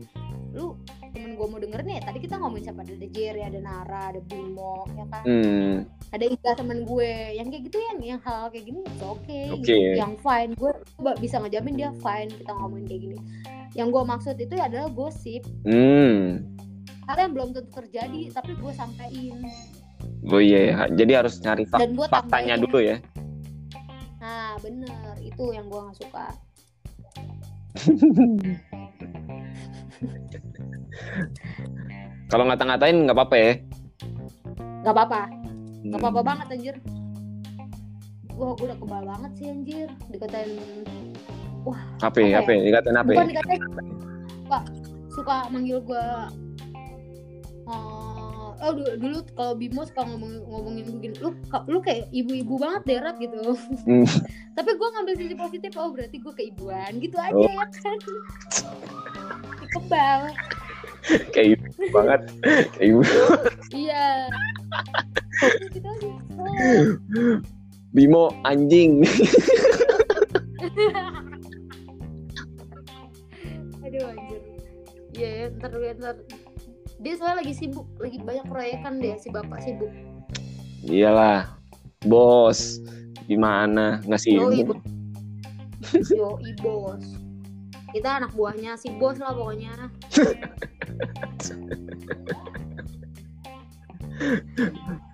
Lu 0.56 0.80
temen 1.34 1.36
gue 1.36 1.50
mau 1.50 1.58
dengerin 1.58 1.90
ya 1.90 2.02
tadi 2.06 2.18
kita 2.20 2.34
ngomongin 2.38 2.64
siapa 2.64 2.80
ada 2.86 3.06
Jerry 3.10 3.42
ada 3.42 3.58
Nara 3.58 4.02
ada 4.08 4.20
Bimo 4.22 4.86
ya 4.88 5.04
kan 5.10 5.22
Hmm. 5.26 5.74
ada 6.08 6.24
Iga 6.24 6.50
temen 6.54 6.78
gue 6.84 7.10
yang 7.34 7.50
kayak 7.50 7.62
gitu 7.66 7.78
yang 7.82 7.98
yang 8.06 8.20
hal 8.22 8.48
kayak 8.48 8.64
gini 8.64 8.80
it's 8.86 9.02
okay 9.02 9.50
Oke. 9.50 9.76
yang 9.98 10.14
fine 10.16 10.54
gue 10.54 10.72
bisa 11.18 11.42
ngejamin 11.42 11.74
dia 11.74 11.90
fine 11.98 12.30
kita 12.30 12.50
ngomongin 12.54 12.86
kayak 12.86 13.02
gini 13.02 13.18
yang 13.74 13.90
gue 13.90 14.00
maksud 14.00 14.38
itu 14.38 14.54
adalah 14.54 14.88
gosip 14.88 15.42
Hmm. 15.66 16.46
hal 17.04 17.16
yang 17.18 17.32
belum 17.34 17.50
tentu 17.50 17.70
terjadi 17.74 18.30
tapi 18.30 18.54
gue 18.54 18.72
sampein 18.72 19.42
Oh 20.24 20.38
iya, 20.38 20.70
ya. 20.70 20.74
jadi 20.88 21.12
harus 21.18 21.36
nyari 21.38 21.66
fak- 21.66 21.82
dan 21.82 21.92
faktanya 21.98 22.54
dulu 22.56 22.78
ya. 22.78 22.96
nah 24.16 24.56
bener 24.56 25.18
itu 25.18 25.44
yang 25.50 25.66
gue 25.66 25.80
nggak 25.82 25.98
suka 25.98 26.26
Kalau 32.30 32.44
ngata-ngatain 32.44 32.96
nggak 33.00 33.14
apa-apa 33.14 33.36
ya. 33.36 33.52
nggak 34.84 34.92
apa-apa 34.92 35.20
nggak 35.82 35.98
apa-apa 35.98 36.20
Hmm. 36.20 36.28
banget 36.28 36.46
anjir 36.50 36.76
wah 38.34 38.52
gue 38.52 38.66
udah 38.66 38.76
kebal 38.76 39.02
banget 39.06 39.30
sih 39.34 39.46
anjir 39.46 39.88
dikatain 40.08 40.50
Apa 41.98 42.18
ya? 42.18 42.40
Apa 42.40 42.50
ya? 42.50 42.60
Dikatain 42.62 42.96
apa 42.98 43.10
bukan 43.10 43.28
dikatain 43.30 43.60
Pak, 44.44 44.62
suka 45.08 45.48
manggil 45.48 45.80
gue 45.80 46.04
oh, 47.64 48.52
oh 48.54 48.70
dulu, 48.74 48.92
dulu 48.98 49.18
kalau 49.30 49.54
Bimo 49.54 49.82
suka 49.82 50.04
ngomong, 50.04 50.32
ngomongin 50.44 50.84
gue 50.86 51.00
gini 51.00 51.16
lu 51.18 51.32
lu 51.64 51.78
kayak 51.80 52.04
ibu-ibu 52.10 52.54
banget 52.58 52.82
deh 52.84 52.98
Rat," 52.98 53.16
gitu 53.16 53.56
Hmm. 53.84 54.04
tapi 54.56 54.70
gue 54.70 54.88
ngambil 54.90 55.14
sisi 55.16 55.34
positif 55.34 55.72
oh 55.74 55.88
berarti 55.90 56.16
gue 56.18 56.32
keibuan 56.34 56.92
gitu 56.98 57.16
aja 57.16 57.32
Oh. 57.32 57.40
ya 57.40 57.64
kan 57.64 57.96
kebal 59.70 60.20
kayak 61.34 61.60
ibu 61.60 61.66
banget. 61.92 62.20
Kayak 62.76 62.88
ibu 62.88 63.02
iya. 63.72 64.28
Gitu 65.72 65.90
Oh. 66.34 67.38
Bimo 67.94 68.34
anjing. 68.42 69.06
Aduh 73.84 74.02
anjir. 74.10 74.40
Iya 75.14 75.28
ya 75.30 75.46
ntar 75.62 75.70
ntar. 75.78 76.16
Dia 76.98 77.14
soalnya 77.20 77.44
lagi 77.44 77.54
sibuk 77.54 77.86
lagi 78.00 78.18
banyak 78.18 78.46
proyekan 78.50 78.98
deh 78.98 79.14
si 79.20 79.30
bapak 79.30 79.62
sibuk. 79.62 79.92
Iyalah. 80.84 81.54
Bos 82.04 82.82
gimana? 83.30 84.02
Nggak 84.04 84.20
sibuk. 84.20 84.80
Yoi, 86.10 86.50
bos. 86.60 87.23
Kita 87.94 88.18
anak 88.18 88.34
buahnya 88.34 88.74
si 88.74 88.90
bos 88.98 89.22
lah 89.22 89.30
pokoknya. 89.30 89.70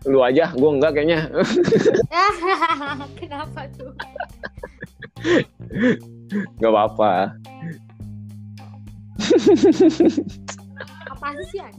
lu 0.09 0.21
aja 0.21 0.53
gue 0.53 0.71
enggak 0.71 0.93
kayaknya 0.97 1.29
Kenapa 3.21 3.65
tuh? 3.77 3.93
nggak 6.61 6.73
apa-apa 6.73 7.13
Apa 11.11 11.27
sih 11.49 11.61
An? 11.61 11.75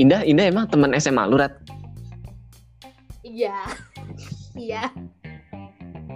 Indah 0.00 0.24
Indah 0.24 0.46
emang 0.48 0.68
teman 0.68 0.92
SMA 0.96 1.24
lu 1.28 1.36
Rat 1.40 1.52
Iya. 3.20 3.56
Iya. 4.56 4.88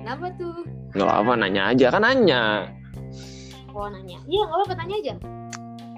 Kenapa 0.05 0.29
tuh? 0.37 0.69
nggak 0.93 1.09
apa 1.11 1.33
nanya 1.35 1.73
aja 1.73 1.87
kan 1.89 2.05
nanya 2.05 2.69
Oh 3.73 3.89
nanya. 3.89 4.21
Iya 4.29 4.43
nggak 4.45 4.59
apa-apa 4.61 4.75
tanya 4.77 4.95
aja. 4.95 5.15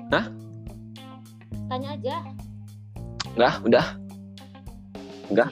Hah? 0.08 0.26
Tanya 1.66 1.88
aja. 1.92 2.16
nggak 3.36 3.54
udah 3.66 3.86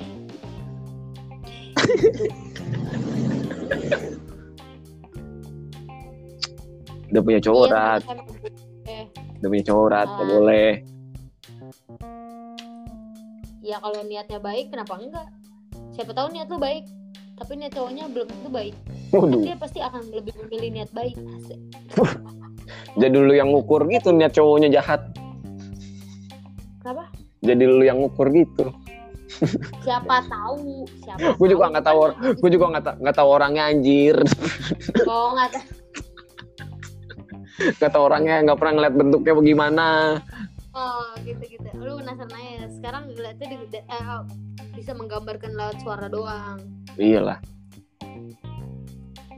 udah 7.11 7.23
punya 7.23 7.41
cowok 7.41 7.67
Iya, 7.67 7.75
Rat. 7.75 8.03
Eh, 8.87 9.05
udah 9.39 9.49
punya 9.49 9.65
cowok 9.65 9.87
Rat 9.91 10.09
nggak 10.09 10.25
Ah. 10.25 10.31
boleh 10.31 10.71
ya 13.65 13.77
kalau 13.81 14.01
niatnya 14.05 14.39
baik 14.39 14.69
kenapa 14.69 14.93
enggak? 14.97 15.25
Siapa 15.93 16.13
tahu 16.13 16.29
niat 16.31 16.49
lu 16.49 16.61
baik. 16.61 16.85
Tapi 17.35 17.53
niat 17.55 17.73
cowoknya 17.73 18.05
belum 18.09 18.27
tentu 18.27 18.49
baik. 18.49 18.75
Kan 19.11 19.19
waduh 19.21 19.43
dia 19.43 19.57
pasti 19.57 19.79
akan 19.79 20.03
lebih 20.11 20.35
memilih 20.41 20.71
niat 20.73 20.91
baik. 20.91 21.15
Jadi 22.95 23.17
lu 23.19 23.35
yang 23.35 23.51
ngukur 23.51 23.85
gitu 23.91 24.15
niat 24.15 24.33
cowoknya 24.33 24.81
jahat 24.81 25.03
Kenapa? 26.79 27.11
jadi 27.43 27.65
lu 27.67 27.83
yang 27.83 27.99
ngukur 27.99 28.31
gitu 28.31 28.71
Siapa 29.83 30.23
tahu? 30.25 30.87
Siapa? 31.03 31.35
gue 31.41 31.49
juga 31.51 31.75
nggak 31.75 31.85
tahu 31.85 31.99
gue 32.39 32.51
juga 32.51 32.67
nggak 32.71 32.85
ta- 32.87 32.97
nggak 32.97 33.17
tahu 33.19 33.29
orangnya 33.29 33.69
anjir 33.69 34.17
Oh 35.11 35.35
nggak 35.35 35.51
tahu. 35.53 35.65
nggak 37.77 37.91
tahu 37.91 38.03
orangnya 38.05 38.35
nggak 38.43 38.59
pernah 38.59 38.73
ngeliat 38.79 38.95
bentuknya 38.95 39.33
bagaimana 39.35 39.87
Oh 40.75 41.07
gitu 41.23 41.39
gitu. 41.47 41.69
Lu 41.79 42.03
penasaran 42.03 42.35
aja. 42.35 42.67
Sekarang 42.67 43.07
ngeliatnya 43.07 43.47
di- 43.47 43.79
eh, 43.79 44.21
bisa 44.75 44.91
menggambarkan 44.91 45.55
lewat 45.55 45.79
suara 45.79 46.11
doang. 46.11 46.59
Iyalah 46.97 47.39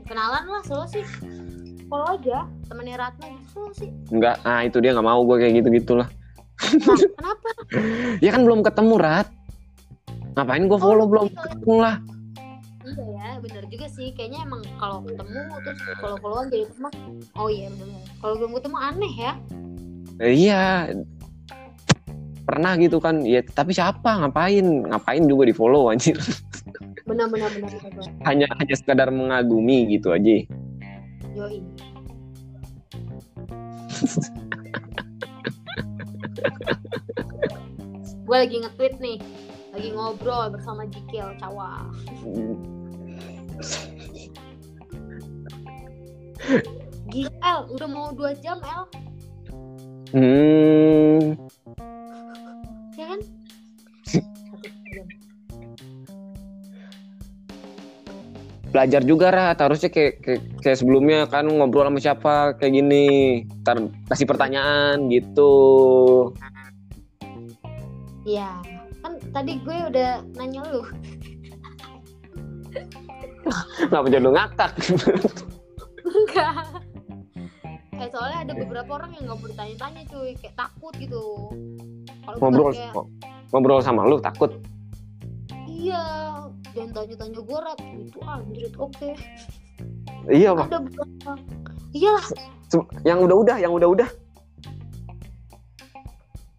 Kenalan 0.03 0.47
lah 0.47 0.63
solo 0.63 0.87
sih. 0.87 1.03
Follow 1.87 2.15
aja 2.15 2.47
temennya 2.65 2.95
Ratna 2.97 3.27
gitu 3.27 3.47
solo 3.49 3.69
sih. 3.71 3.89
nggak 4.09 4.43
ah 4.43 4.59
itu 4.61 4.77
dia 4.77 4.91
nggak 4.91 5.03
mau 5.03 5.23
gue 5.23 5.35
kayak 5.37 5.53
gitu 5.57 5.69
gitulah 5.73 6.09
Nah, 6.57 6.97
kenapa? 6.97 7.49
ya 8.25 8.29
kan 8.29 8.41
belum 8.41 8.59
ketemu 8.61 8.95
Rat 8.97 9.27
ngapain 10.33 10.65
gue 10.65 10.75
follow 10.75 11.05
Oh, 11.05 11.07
belum 11.07 11.25
iya. 11.25 11.37
ketemu 11.37 11.75
lah 11.77 11.97
Iya 12.87 13.03
ya, 13.03 13.29
bener 13.37 13.63
juga 13.67 13.83
sih. 13.85 14.15
Kayaknya 14.15 14.47
emang 14.47 14.63
kalau 14.79 15.03
ketemu 15.03 15.43
terus 15.59 15.75
follow 15.99 16.17
followan 16.17 16.47
jadi 16.47 16.71
teman. 16.71 16.91
Oh 17.35 17.51
iya 17.51 17.67
bener. 17.69 17.99
Kalau 18.17 18.33
belum 18.39 18.51
ketemu 18.55 18.77
aneh 18.79 19.13
ya. 19.13 19.31
Eh, 20.17 20.33
iya 20.39 20.87
pernah 22.41 22.79
gitu 22.79 22.97
kan 22.97 23.19
ya 23.21 23.43
tapi 23.43 23.75
siapa 23.75 24.23
ngapain 24.23 24.63
ngapain 24.87 25.19
juga 25.21 25.43
di 25.43 25.51
follow 25.51 25.91
anjir 25.91 26.15
Benar 27.07 27.31
benar 27.31 27.49
benar 27.55 27.71
hanya 28.27 28.51
hanya 28.59 28.75
sekadar 28.75 29.07
mengagumi 29.09 29.87
gitu 29.95 30.11
aja 30.11 30.43
Yoi. 31.37 31.61
Gue 38.27 38.37
lagi 38.43 38.59
nge-tweet 38.59 38.99
nih, 38.99 39.17
lagi 39.71 39.89
ngobrol 39.95 40.51
bersama 40.51 40.83
Jikel 40.89 41.31
Cawa. 41.39 41.87
Gila, 47.07 47.53
udah 47.71 47.87
mau 47.87 48.11
2 48.11 48.43
jam, 48.43 48.59
El. 48.65 48.83
hmm 50.11 51.37
Ya 52.97 53.05
kan? 53.15 53.21
Belajar 58.69 59.01
juga 59.03 59.31
Rat 59.31 59.57
harusnya 59.63 59.89
kayak, 59.89 60.13
kayak 60.23 60.41
kayak 60.59 60.77
sebelumnya 60.77 61.25
kan 61.27 61.47
ngobrol 61.47 61.87
sama 61.87 61.99
siapa 62.03 62.35
kayak 62.59 62.73
gini 62.75 63.07
ntar 63.63 63.79
kasih 64.11 64.27
pertanyaan 64.27 65.07
gitu 65.11 65.53
Iya. 68.27 68.59
Kan 68.99 69.23
tadi 69.31 69.55
gue 69.63 69.77
udah 69.87 70.19
nanya 70.35 70.59
lu. 70.67 70.83
nggak 73.87 74.11
jadi 74.11 74.19
lu 74.19 74.35
ngakak 74.35 74.75
Enggak. 76.03 76.67
Eh 77.95 78.07
soalnya 78.11 78.43
ada 78.43 78.53
beberapa 78.53 78.99
orang 78.99 79.15
yang 79.15 79.31
nggak 79.31 79.39
mau 79.39 79.47
ditanya-tanya 79.47 80.01
cuy, 80.11 80.35
kayak 80.35 80.59
takut 80.59 80.91
gitu. 80.99 81.23
Kalau 82.27 82.35
bukan 82.35 82.51
ngobrol 82.51 82.71
kayak 82.75 82.93
ngobrol 83.55 83.79
sama 83.79 84.03
lu 84.03 84.19
takut 84.19 84.51
iya, 85.77 86.03
jangan 86.77 86.91
tanya-tanya 86.93 87.39
gue 87.41 87.57
rat 87.59 87.79
itu 87.97 88.19
anjir 88.21 88.71
oke. 88.77 89.09
iya 90.29 90.49
pak 90.53 90.65
Ada 90.69 90.77
beberapa. 90.85 91.31
Iya 91.91 92.09
lah. 92.13 92.25
Se- 92.69 92.89
yang 93.01 93.19
udah-udah 93.25 93.57
yang 93.57 93.73
udah-udah 93.73 94.09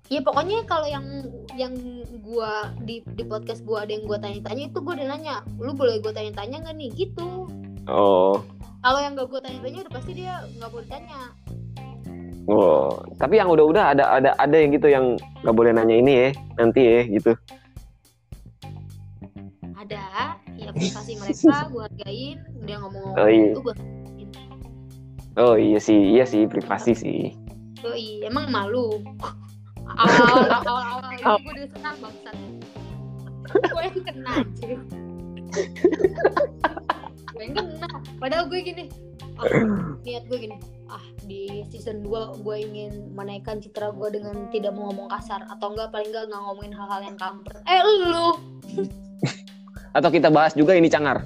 Iya 0.09 0.25
pokoknya 0.25 0.65
kalau 0.65 0.89
yang 0.89 1.05
yang 1.53 1.77
gua 2.25 2.73
di 2.81 3.05
di 3.13 3.21
podcast 3.23 3.61
gua 3.61 3.85
ada 3.85 3.93
yang 3.93 4.09
gua 4.09 4.17
tanya-tanya 4.17 4.73
itu 4.73 4.81
gua 4.81 4.97
udah 4.97 5.05
nanya, 5.05 5.45
lu 5.61 5.77
boleh 5.77 6.01
gua 6.01 6.17
tanya-tanya 6.17 6.65
nggak 6.65 6.77
nih 6.81 6.91
gitu. 6.97 7.45
oh 7.85 8.41
Kalau 8.81 9.01
yang 9.05 9.13
gak 9.21 9.29
gua 9.29 9.41
tanya-tanya 9.45 9.85
udah 9.85 9.93
pasti 9.93 10.13
dia 10.17 10.35
nggak 10.57 10.71
boleh 10.73 10.89
tanya. 10.89 11.21
oh 12.49 13.05
tapi 13.21 13.37
yang 13.37 13.53
udah-udah 13.53 13.85
ada 13.93 14.05
ada 14.17 14.31
ada 14.41 14.57
yang 14.57 14.73
gitu 14.73 14.89
yang 14.89 15.21
nggak 15.45 15.53
boleh 15.53 15.77
nanya 15.77 16.01
ini 16.01 16.13
ya 16.17 16.29
nanti 16.57 16.81
ya 16.81 17.01
gitu 17.05 17.37
privasi 20.79 21.13
mereka 21.19 21.57
gua 21.69 21.83
hargain, 21.91 22.39
dia 22.63 22.77
ngomong 22.79 23.13
Oh, 23.19 23.29
iya. 23.29 23.51
itu 23.53 23.61
gua 23.61 23.75
oh 25.39 25.55
iya 25.55 25.79
sih 25.79 25.99
iya 26.15 26.25
sih 26.27 26.47
privasi 26.47 26.93
sih 26.95 27.35
Yoi, 27.79 28.27
emang 28.27 28.51
malu. 28.51 28.99
Awal 29.87 30.51
awal 30.67 30.85
awal 30.99 31.11
ini 31.15 31.23
gue 31.23 31.53
udah 31.55 31.69
senang 31.79 31.97
bangsat. 32.03 32.37
Gue 33.49 33.83
yang 33.87 34.01
kena 34.03 34.35
cuy. 34.59 34.75
gue 37.33 37.43
yang 37.43 37.55
kena. 37.55 37.89
Padahal 38.19 38.45
gue 38.51 38.61
gini. 38.61 38.85
Ah, 39.39 39.47
niat 40.03 40.27
gue 40.27 40.39
gini. 40.43 40.59
Ah 40.91 41.03
di 41.29 41.63
season 41.71 42.03
2 42.03 42.43
gue 42.43 42.57
ingin 42.57 43.13
menaikkan 43.15 43.63
citra 43.63 43.95
gue 43.95 44.09
dengan 44.19 44.51
tidak 44.51 44.75
mau 44.75 44.91
ngomong 44.91 45.13
kasar 45.13 45.47
atau 45.47 45.71
enggak 45.71 45.95
paling 45.95 46.11
enggak 46.11 46.25
nggak 46.35 46.43
ngomongin 46.43 46.75
hal-hal 46.75 47.01
yang 47.05 47.17
kamper. 47.21 47.63
Eh 47.63 47.81
lu. 47.85 48.29
Atau 49.93 50.11
kita 50.13 50.29
bahas 50.29 50.53
juga 50.53 50.75
ini 50.77 50.89
cangar? 50.91 51.25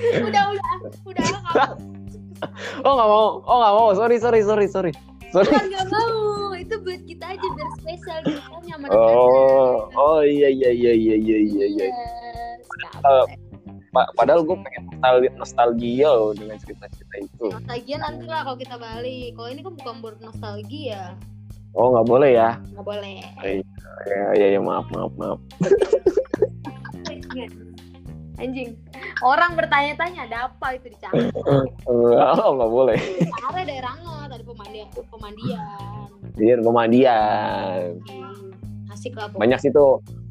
Udah 0.00 0.44
udah 0.50 0.66
udah 1.06 1.24
kamu 1.24 1.90
oh 2.84 2.92
nggak 2.96 3.08
mau. 3.08 3.26
Oh 3.44 3.56
nggak 3.60 3.74
mau. 3.76 3.88
Sorry 3.92 4.16
sorry 4.16 4.40
sorry 4.42 4.66
sorry. 4.66 4.92
Sorry. 5.30 5.50
Nggak 5.52 5.86
mau. 5.92 6.56
Itu 6.56 6.74
buat 6.82 7.02
kita 7.04 7.24
aja 7.34 7.46
biar 7.56 7.70
spesial 7.82 8.18
gitu 8.30 8.40
kan 8.46 8.62
nyaman 8.62 8.88
oh 8.94 9.90
oh 9.98 10.20
iya 10.22 10.46
iya 10.46 10.70
iya 10.70 10.92
iya 10.94 11.16
iya 11.18 11.38
iya 11.42 11.66
iya. 11.66 11.88
Pa- 13.90 14.06
padahal 14.14 14.46
gue 14.46 14.54
pengen 14.54 14.86
nostalgia, 14.86 15.30
nostalgia 15.34 16.08
loh 16.14 16.30
dengan 16.30 16.56
cerita-cerita 16.62 17.16
itu. 17.26 17.46
Nostalgia 17.50 17.96
nanti 17.98 18.24
lah 18.30 18.46
kalau 18.46 18.58
kita 18.62 18.76
balik. 18.78 19.34
Kalau 19.34 19.48
ini 19.50 19.60
kan 19.66 19.74
bukan 19.74 19.94
buat 19.98 20.16
nostalgia 20.22 21.18
oh 21.74 21.86
nggak 21.94 22.06
boleh 22.08 22.30
ya? 22.34 22.50
Nggak 22.74 22.86
boleh. 22.86 23.14
Ya 24.08 24.32
ya, 24.34 24.46
ya 24.56 24.60
maaf 24.60 24.86
maaf 24.90 25.12
maaf. 25.20 25.38
Anjing. 28.40 28.72
Orang 29.20 29.52
bertanya-tanya 29.52 30.24
ada 30.24 30.48
apa 30.48 30.72
itu 30.72 30.88
di 30.88 30.96
Cakra 30.96 31.28
oh 31.84 32.52
nggak 32.56 32.72
boleh. 32.72 32.96
Cakra 33.36 33.60
daerah 33.68 33.92
nggak 34.00 34.32
tadi 34.32 34.44
pemandian 34.48 34.88
pemandian. 35.12 36.08
Dia 36.40 36.54
pemandian. 36.56 38.00
Hmm, 38.08 38.88
asik 38.88 39.12
lah 39.12 39.28
pokoknya. 39.28 39.40
Banyak 39.44 39.58
situ 39.60 39.84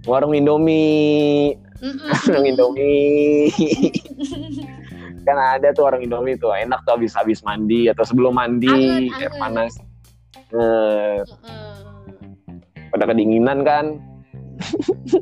warung 0.09 0.33
Indomie. 0.33 1.53
Mm-mm. 1.85 2.09
warung 2.33 2.47
Indomie. 2.49 3.53
Kan 5.29 5.37
ada 5.37 5.69
tuh 5.69 5.85
warung 5.85 6.01
Indomie 6.01 6.33
tuh. 6.33 6.49
Enak 6.49 6.81
tuh 6.89 6.97
habis 6.97 7.13
habis 7.13 7.45
mandi 7.45 7.93
atau 7.93 8.01
sebelum 8.01 8.33
mandi 8.33 9.05
air 9.13 9.29
panas 9.37 9.77
Eh, 10.49 11.17
pada 12.89 13.03
kedinginan 13.05 13.61
kan? 13.61 13.85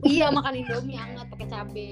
Iya 0.02 0.34
makan 0.34 0.54
indomie 0.58 0.98
hangat 0.98 1.30
pakai 1.30 1.48
cabe. 1.50 1.92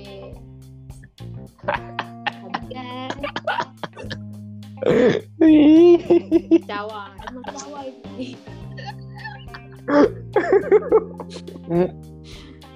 Jawa 6.65 7.14
emang 7.30 7.45
Jawa 7.53 7.80
ini. 7.85 8.34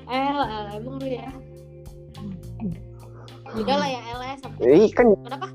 El, 0.09 0.39
El, 0.45 0.65
emang 0.77 0.95
lu 1.01 1.07
ya. 1.09 1.29
Udah 3.57 3.75
lah 3.81 3.89
ya 3.89 4.01
El 4.13 4.21
ya 4.21 4.35
sampai 4.37 4.61
Ih, 4.69 4.89
kan 4.93 5.07
kenapa? 5.25 5.47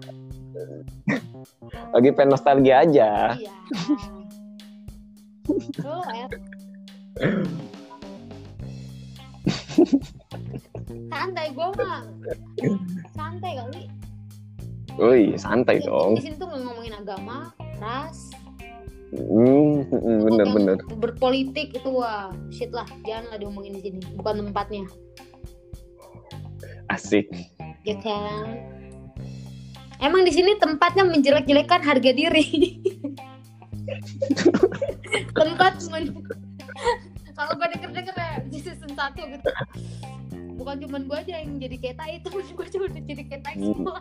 lagi 1.95 2.11
pengen 2.11 2.35
nostalgia 2.35 2.83
aja. 2.83 3.39
Iya 3.39 3.55
santai 11.13 11.47
gue 11.53 11.69
mah. 11.77 12.01
Santai 13.13 13.53
kali. 13.61 13.83
Wih, 14.95 15.35
santai 15.37 15.83
Di- 15.83 15.87
dong. 15.91 16.15
di 16.17 16.23
sini 16.23 16.39
tuh 16.39 16.47
ngomongin 16.49 16.95
agama 16.97 17.51
ras. 17.83 18.31
Hmm, 19.15 19.87
hmm, 19.95 20.19
bener 20.27 20.47
bener. 20.51 20.77
berpolitik 20.99 21.71
itu 21.77 21.91
wah 21.91 22.35
shit 22.51 22.73
lah. 22.75 22.87
Jangan 23.07 23.31
lah 23.35 23.39
diomongin 23.39 23.79
di 23.79 23.83
sini 23.91 23.99
bukan 24.19 24.51
tempatnya. 24.51 24.85
Asik. 26.91 27.31
ya 27.85 27.97
kan? 28.01 28.47
Emang 30.01 30.25
di 30.27 30.33
sini 30.35 30.57
tempatnya 30.59 31.05
menjelek-jelekan 31.07 31.81
harga 31.85 32.11
diri 32.13 32.45
tempat 35.35 35.75
men- 35.91 36.25
kalau 37.35 37.53
gue 37.59 37.67
denger-denger 37.67 38.15
ya 38.15 38.33
di 38.47 38.59
season 38.63 38.95
1 38.95 39.19
gitu. 39.19 39.51
Bukan 40.55 40.75
cuma 40.87 41.03
gue 41.03 41.19
aja 41.19 41.35
yang 41.43 41.59
jadi 41.59 41.77
kayak 41.83 42.23
temen 42.23 42.47
gue 42.57 42.67
juga 42.71 42.85
udah 42.89 43.03
jadi 43.03 43.23
kayak 43.27 43.43
tai 43.43 43.57
semua. 43.59 43.99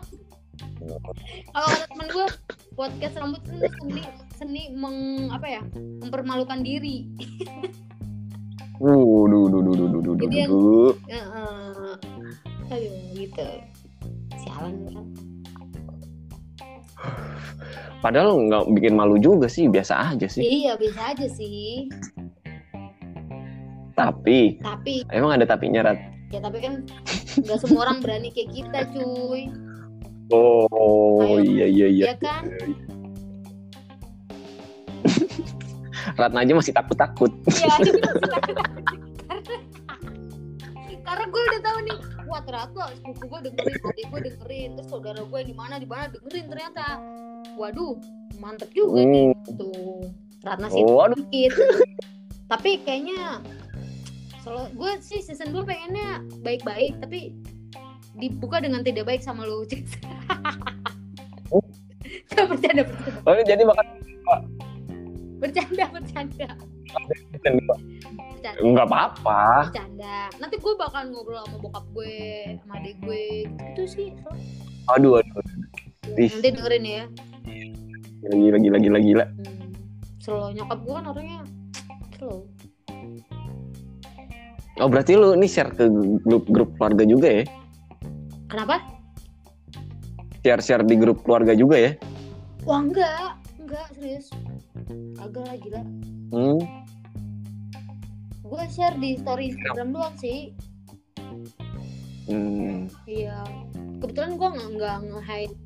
Kalau 1.50 1.66
ada 1.66 1.84
temen 1.90 2.06
gue 2.08 2.26
podcast 2.74 3.14
rambut 3.18 3.42
seni 3.44 3.66
seni, 3.80 4.02
seni 4.38 4.62
meng 4.70 4.96
apa 5.30 5.46
ya 5.50 5.62
mempermalukan 5.74 6.62
diri. 6.62 7.10
Uh, 8.78 9.26
duh, 9.30 9.46
duh, 9.50 9.62
duh, 9.62 9.74
duh, 9.74 9.88
duh, 9.88 10.00
duh, 10.02 10.14
duh, 10.14 10.24
Jadi 10.26 10.36
yang- 10.36 10.50
duh. 10.50 10.92
Heeh. 11.10 11.94
aduh 12.64 12.94
gitu. 13.18 13.48
Sialan 14.40 14.74
kan 14.90 15.06
Padahal 17.98 18.36
nggak 18.36 18.68
bikin 18.70 18.92
malu 18.92 19.16
juga 19.16 19.48
sih, 19.48 19.64
biasa 19.64 20.12
aja 20.12 20.28
sih. 20.28 20.44
iya 20.44 20.76
bisa 20.76 21.00
aja 21.08 21.24
sih 21.24 21.88
Tapi 23.94 24.58
tapi 24.58 25.06
emang 25.08 25.32
ada 25.32 25.46
tapinya 25.46 25.80
Rat. 25.82 25.96
ya 26.28 26.38
tapi 26.38 26.58
kan 26.58 26.82
nggak 27.40 27.58
semua 27.58 27.86
orang 27.86 27.98
berani 28.00 28.28
kayak 28.28 28.50
kita 28.52 28.80
cuy 28.90 29.48
Oh, 30.32 31.20
Ayo. 31.20 31.44
iya 31.44 31.66
iya 31.66 31.86
iya. 31.86 32.04
ya 32.10 32.16
kan 32.16 32.42
Ratna 36.14 36.40
aja 36.40 36.52
masih 36.52 36.72
takut-takut. 36.72 37.32
Iya. 37.44 37.76
Karena 41.04 41.24
gue 41.28 41.42
udah 41.52 41.60
tahu 41.60 41.78
nih, 41.84 41.96
wah 42.24 42.40
ternyata 42.40 42.82
sepupu 42.96 43.22
gue 43.28 43.40
dengerin, 43.52 43.76
adik 43.76 44.06
gue 44.08 44.20
dengerin, 44.32 44.70
terus 44.80 44.88
saudara 44.88 45.20
gue 45.20 45.40
di 45.44 45.54
mana 45.54 45.76
di 45.76 45.84
mana 45.84 46.08
dengerin 46.08 46.46
ternyata. 46.48 46.84
Waduh, 47.60 48.00
mantep 48.40 48.72
juga 48.72 49.04
nih. 49.04 49.36
Hmm. 49.36 49.56
Tuh, 49.60 50.08
Ratna 50.42 50.72
sih 50.72 50.82
Oh, 50.84 51.08
dikit. 51.12 51.52
Tapi 52.48 52.80
kayaknya 52.84 53.44
selalu 54.44 54.76
gue 54.76 54.92
sih 55.00 55.20
season 55.24 55.52
2 55.52 55.64
pengennya 55.64 56.24
baik-baik, 56.40 57.00
tapi 57.00 57.36
dibuka 58.16 58.60
dengan 58.60 58.80
tidak 58.84 59.04
baik 59.08 59.20
sama 59.20 59.44
lu. 59.44 59.64
Gak 62.34 62.50
bercanda, 62.50 62.82
bercanda, 62.82 63.20
Oh, 63.30 63.34
jadi 63.46 63.62
bakal 63.62 63.84
bercanda, 65.38 65.84
bercanda, 65.92 66.48
bercanda. 68.44 68.68
nggak 68.70 68.86
apa-apa. 68.86 69.40
bercanda 69.64 70.16
nanti 70.36 70.56
gue 70.56 70.72
bakal 70.76 71.00
ngobrol 71.08 71.40
sama 71.42 71.56
bokap 71.58 71.84
gue 71.90 72.14
sama 72.60 72.72
adik 72.76 72.96
gue 73.00 73.22
gitu 73.48 73.82
sih 73.86 74.08
Aduh, 74.90 75.16
aduh. 75.16 75.40
Ih. 76.14 76.28
nanti 76.30 76.48
dengerin 76.50 76.84
ya 76.84 77.04
Gila, 78.24 78.56
gila, 78.56 78.78
gila, 78.78 78.98
gila. 79.00 79.24
hmm. 79.26 79.72
slow 80.18 80.48
nyokap 80.50 80.78
gue 80.78 80.92
kan 80.92 81.04
orangnya 81.06 81.40
slow 82.14 82.44
Oh, 84.74 84.90
berarti 84.90 85.14
lu 85.14 85.38
ini 85.38 85.46
share 85.46 85.70
ke 85.70 85.86
grup 86.20 86.50
grup 86.50 86.74
keluarga 86.74 87.06
juga 87.06 87.30
ya? 87.32 87.44
kenapa 88.50 88.82
Share-share 90.42 90.84
di 90.84 90.92
grup 90.94 91.22
keluarga 91.22 91.54
juga 91.54 91.78
ya? 91.78 91.90
wah 92.62 92.82
enggak 92.82 93.38
enggak 93.56 93.86
serius 93.94 94.28
agak 95.16 95.40
lah 95.42 95.56
gila 95.56 95.80
Hmm. 96.26 96.58
Gue 98.44 98.62
share 98.68 98.96
di 99.00 99.16
story 99.16 99.56
Instagram 99.56 99.96
doang 99.96 100.16
sih. 100.20 100.52
Hmm. 102.28 102.88
iya. 103.08 103.40
Kebetulan 104.00 104.36
gue 104.36 104.48
nggak 104.48 104.68
nggak 104.76 104.96
nge-hide 105.08 105.56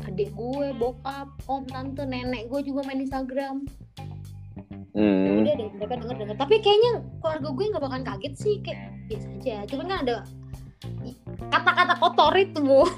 adik 0.00 0.32
gue 0.32 0.66
bokap 0.80 1.28
om 1.46 1.62
tante 1.68 2.02
nenek 2.02 2.50
gue 2.50 2.60
juga 2.66 2.82
main 2.88 3.02
Instagram. 3.02 3.62
Hmm. 4.90 5.46
udah 5.46 5.54
deh 5.54 5.70
mereka 5.78 5.94
denger 6.02 6.16
denger 6.18 6.36
tapi 6.36 6.58
kayaknya 6.58 6.92
keluarga 7.22 7.48
gue 7.54 7.64
nggak 7.70 7.82
bakalan 7.86 8.04
kaget 8.04 8.34
sih 8.34 8.54
kayak 8.66 8.90
biasa 9.06 9.28
aja. 9.38 9.56
Cuman 9.70 9.86
kan 9.86 9.98
ada 10.02 10.16
kata-kata 11.46 11.94
kotor 12.02 12.34
itu. 12.34 12.58
Bu 12.58 12.82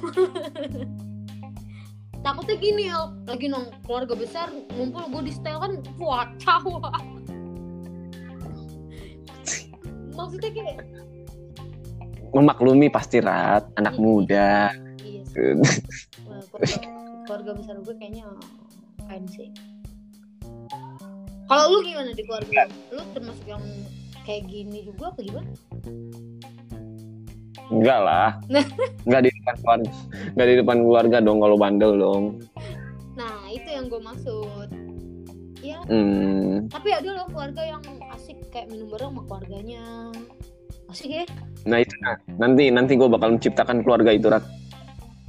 takutnya 2.23 2.55
gini 2.55 2.87
ya 2.87 3.11
lagi 3.27 3.51
nong 3.51 3.67
keluarga 3.83 4.15
besar 4.15 4.47
ngumpul 4.79 5.11
gue 5.11 5.23
di 5.27 5.33
setel 5.35 5.59
kan 5.59 5.73
wacau 5.99 6.79
maksudnya 10.13 10.51
kayak 10.51 10.85
Memaklumi 12.33 12.89
pasti 12.89 13.21
Rat, 13.21 13.69
anak 13.77 13.97
muda. 13.97 14.73
iya 15.05 15.21
Wah, 16.25 16.41
keluarga, 16.49 16.89
keluarga 17.25 17.51
besar 17.57 17.77
gue 17.79 17.95
kayaknya 17.97 18.25
keren 18.99 19.25
sih 19.29 19.49
kalau 21.45 21.69
lu 21.69 21.79
gimana 21.83 22.11
di 22.11 22.25
keluarga 22.25 22.65
lu 22.89 23.05
termasuk 23.13 23.45
yang 23.45 23.61
kayak 24.23 24.47
gini 24.47 24.81
juga 24.83 25.13
apa 25.13 25.21
gimana 25.21 25.51
Enggak 27.71 28.01
lah. 28.05 28.31
Enggak 29.09 29.23
di 29.23 29.31
depan 29.33 29.55
keluarga. 29.57 29.91
Enggak 30.29 30.45
di 30.47 30.55
depan 30.61 30.77
keluarga 30.85 31.17
dong 31.25 31.39
kalau 31.41 31.57
bandel 31.57 31.93
dong. 31.97 32.25
Nah, 33.17 33.49
itu 33.49 33.65
yang 33.65 33.89
gue 33.89 33.97
maksud. 33.97 34.69
Ya, 35.63 35.79
Hmm. 35.89 36.67
tapi 36.69 36.91
ada 36.91 37.07
loh 37.07 37.25
keluarga 37.31 37.63
yang 37.63 37.81
asik 38.13 38.42
kayak 38.53 38.69
minum 38.69 38.87
bareng 38.93 39.11
sama 39.17 39.23
keluarganya. 39.25 39.83
Asik 40.93 41.09
ya? 41.09 41.25
Nah 41.65 41.81
itu 41.81 41.95
nah, 42.05 42.17
nanti 42.37 42.69
nanti 42.69 42.93
gue 43.01 43.09
bakal 43.09 43.41
menciptakan 43.41 43.81
keluarga 43.81 44.13
itu 44.13 44.29
Rat. 44.29 44.45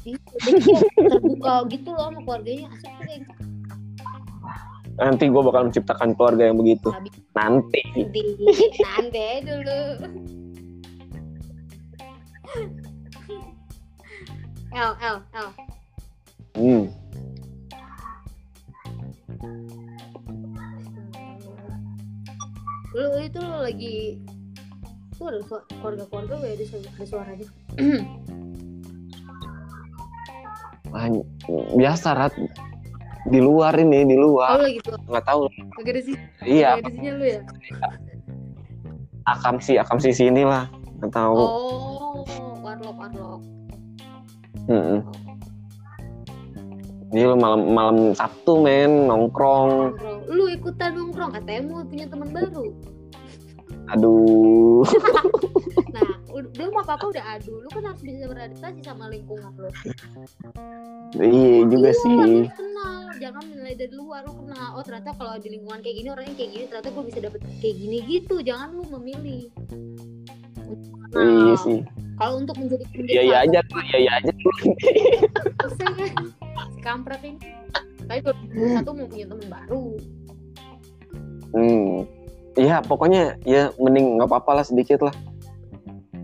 Iya, 0.04 0.20
jadi 0.44 0.60
kayak 0.60 1.12
terbuka 1.16 1.54
gitu 1.72 1.90
loh 1.96 2.06
sama 2.12 2.20
keluarganya. 2.28 2.68
Asik 2.68 2.92
tuh 2.92 3.06
kayak 3.08 3.20
gitu. 3.24 3.34
Nanti 4.94 5.24
gue 5.32 5.42
bakal 5.42 5.62
menciptakan 5.72 6.10
keluarga 6.20 6.44
yang 6.52 6.58
begitu. 6.60 6.90
Habis 6.92 7.16
Nanti. 7.34 7.82
nanti, 7.96 8.22
nanti 8.84 9.28
dulu. 9.48 9.80
L, 14.74 14.92
L, 15.00 15.18
L. 15.34 15.50
Hmm. 16.54 16.86
Lu 22.94 23.18
itu 23.18 23.40
lu 23.42 23.58
lagi 23.58 24.22
tuh 25.18 25.26
ada 25.30 25.40
keluarga-keluarga 25.82 26.34
gue 26.42 26.50
ada, 26.54 26.66
suara- 26.66 26.94
ada 26.94 27.06
suaranya? 27.06 27.48
Ah, 30.94 31.10
biasa 31.74 32.14
rat. 32.14 32.38
Di 33.26 33.42
luar 33.42 33.74
ini 33.82 34.06
di 34.06 34.14
oh 34.14 34.38
luar 34.38 34.62
lo 34.62 34.70
gitu 34.70 34.94
nggak 35.10 35.26
tahu. 35.26 35.50
Gak 35.82 35.90
ada 35.90 36.02
sih 36.06 36.14
iya. 36.46 36.78
ada 36.78 36.86
sihnya 36.86 37.12
lu 37.18 37.26
ya? 37.26 37.42
Akam 39.26 39.58
sih 39.58 39.82
akam 39.82 39.98
sih 39.98 40.14
sini 40.14 40.46
lah. 40.46 40.70
Nggak 41.02 41.18
tahu. 41.18 41.34
Oh 41.34 42.22
warlock 42.62 42.94
warlock. 42.94 43.42
Mm-mm. 44.70 45.02
Jadi 47.10 47.24
lu 47.26 47.36
malam 47.42 47.74
malam 47.74 47.98
Sabtu 48.14 48.62
men. 48.62 49.10
Nongkrong. 49.10 49.98
nongkrong 49.98 50.13
lu 50.34 50.50
ikutan 50.50 50.92
nongkrong 50.94 51.32
katanya 51.32 51.62
mau 51.64 51.86
punya 51.86 52.06
teman 52.06 52.30
baru 52.30 52.74
Aduh. 53.92 54.88
nah 55.96 56.08
udah 56.32 56.50
belum 56.56 56.74
apa 56.80 56.96
apa 56.96 57.06
udah 57.06 57.26
adu 57.36 57.60
lu 57.60 57.68
kan 57.68 57.84
harus 57.84 58.00
bisa 58.00 58.26
beradaptasi 58.26 58.80
sama 58.82 59.06
lingkungan 59.08 59.52
lo 59.54 59.70
iya 61.20 61.62
juga 61.68 61.92
Iya, 61.92 62.00
sih. 62.00 62.16
lu 62.16 62.48
kenal 62.50 62.96
jangan 63.20 63.44
menilai 63.46 63.76
dari 63.76 63.94
luar 63.94 64.24
lu 64.24 64.34
kenal 64.40 64.68
oh 64.74 64.84
ternyata 64.84 65.12
kalau 65.14 65.36
di 65.38 65.50
lingkungan 65.52 65.80
kayak 65.80 65.96
gini 65.96 66.10
orangnya 66.10 66.34
kayak 66.34 66.52
gini 66.52 66.64
ternyata 66.66 66.90
gue 66.90 67.04
bisa 67.06 67.20
dapet 67.22 67.42
kayak 67.60 67.76
gini 67.78 67.98
gitu 68.08 68.36
jangan 68.40 68.68
lu 68.72 68.84
memilih 68.90 69.52
Nah, 71.14 71.22
Iya 71.22 71.56
sih. 71.62 71.80
kalau 72.18 72.42
untuk 72.42 72.58
menjadi 72.58 72.82
Iya 73.06 73.22
iya 73.22 73.38
aja 73.46 73.60
tuh, 73.70 73.78
iya 73.86 73.98
iya 74.02 74.12
aja. 74.18 74.32
Kampret 76.82 77.22
ini 77.22 77.38
tapi 78.04 78.20
satu 78.76 78.92
mau 78.92 79.08
punya 79.08 79.26
teman 79.26 79.48
baru 79.48 79.96
Hmm. 81.54 82.06
Iya 82.54 82.86
pokoknya 82.86 83.34
ya 83.50 83.74
mending 83.82 84.22
nggak 84.22 84.30
apa-apa 84.30 84.62
lah 84.62 84.66
sedikit 84.66 85.02
lah. 85.06 85.14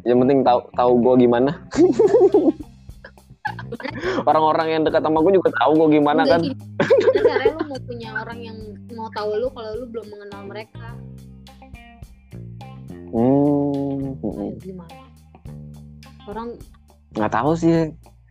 Yang 0.06 0.18
penting 0.26 0.40
tahu 0.46 0.60
tahu 0.78 0.92
gue 1.02 1.14
gimana. 1.26 1.52
Orang-orang 4.30 4.68
yang 4.70 4.82
dekat 4.86 5.02
sama 5.02 5.26
gue 5.26 5.34
juga 5.42 5.50
tahu 5.58 5.72
gue 5.86 5.98
gimana 6.02 6.22
Enggak 6.26 6.38
kan. 6.38 6.42
gini, 6.42 6.54
gimana 6.54 7.22
caranya 7.26 7.50
lu 7.50 7.66
mau 7.66 7.80
punya 7.82 8.10
orang 8.14 8.40
yang 8.46 8.58
mau 8.94 9.10
tahu 9.14 9.30
lu 9.42 9.48
kalau 9.54 9.72
lu 9.78 9.86
belum 9.90 10.06
mengenal 10.10 10.42
mereka 10.46 10.88
Hmm. 13.10 14.14
Ayo, 14.22 14.54
gimana 14.62 15.02
orang 16.30 16.54
Nggak 17.18 17.32
tahu 17.34 17.52
sih. 17.58 17.90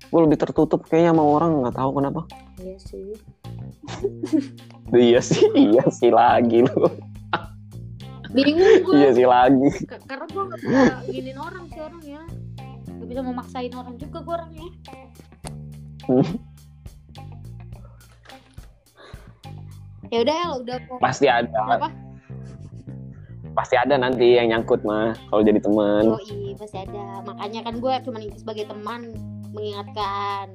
Gue 0.08 0.20
lebih 0.22 0.38
tertutup 0.38 0.80
kayaknya 0.82 1.12
sama 1.12 1.22
orang 1.22 1.50
nggak 1.60 1.74
tahu 1.74 1.90
kenapa. 1.94 2.20
iya 2.56 2.76
sih 2.76 3.12
Iya 5.06 5.20
sih, 5.20 5.44
iya 5.54 5.84
sih 5.88 6.10
lagi 6.10 6.64
lu. 6.64 6.88
bingung 8.28 8.60
gue 8.82 8.92
Iya 8.94 9.10
sih 9.14 9.24
lagi. 9.24 9.68
Ka- 9.84 10.04
karena 10.06 10.26
gue 10.26 10.42
gak 10.44 10.60
bisa 10.60 10.80
giniin 11.06 11.38
orang 11.38 11.64
sih 11.66 11.80
orangnya 11.80 12.20
gak 12.90 13.06
bisa 13.06 13.20
memaksain 13.22 13.72
orang 13.72 13.94
juga 13.96 14.18
gue 14.20 14.34
orangnya 14.34 14.68
ya 20.08 20.18
udah 20.20 20.36
El 20.42 20.52
udah 20.62 20.76
Pasti 20.98 21.26
ada. 21.26 21.60
apa 21.68 21.88
Pasti 23.52 23.74
ada 23.74 23.94
nanti 23.94 24.34
yang 24.34 24.52
nyangkut 24.52 24.80
mah 24.82 25.18
kalau 25.26 25.42
jadi 25.42 25.58
teman. 25.58 26.14
Yoi, 26.14 26.54
pasti 26.54 26.78
ada 26.78 27.20
makanya 27.22 27.60
kan 27.60 27.74
gue 27.76 27.94
cuma 28.02 28.18
sebagai 28.32 28.64
teman 28.66 29.10
mengingatkan 29.52 30.46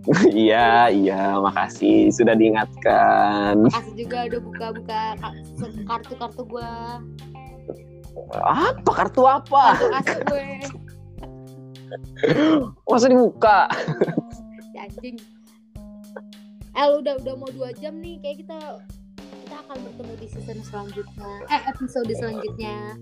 iya, 0.32 0.88
iya, 0.88 1.36
makasih 1.36 2.08
sudah 2.08 2.32
diingatkan. 2.32 3.68
kasih 3.68 3.94
juga 4.00 4.32
udah 4.32 4.40
buka-buka 4.40 5.02
kartu-kartu 5.84 6.42
gue 6.48 6.72
Apa 8.32 8.90
kartu 8.96 9.22
apa? 9.28 9.76
kartu 10.00 10.18
gue 10.24 10.46
Masa 12.88 13.12
dibuka? 13.12 13.68
anjing 14.72 15.20
El 16.72 17.04
udah 17.04 17.20
udah 17.20 17.34
mau 17.36 17.50
dua 17.52 17.68
jam 17.76 18.00
nih 18.00 18.16
kayak 18.18 18.36
kita 18.40 18.58
kita 19.44 19.56
akan 19.60 19.76
bertemu 19.84 20.12
di 20.16 20.26
season 20.32 20.58
selanjutnya 20.64 21.30
eh 21.46 21.60
episode 21.68 22.08
selanjutnya 22.08 22.96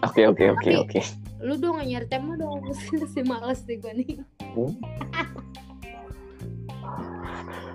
Oke, 0.00 0.24
oke, 0.24 0.44
oke, 0.54 0.70
oke. 0.78 1.00
Lu 1.40 1.54
dong 1.56 1.80
nyari 1.80 2.04
tema 2.04 2.36
dong 2.36 2.60
si 3.12 3.20
males 3.22 3.64
nih 3.64 3.76
gue 3.76 3.92
nih 3.94 4.10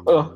Oh, 0.06 0.30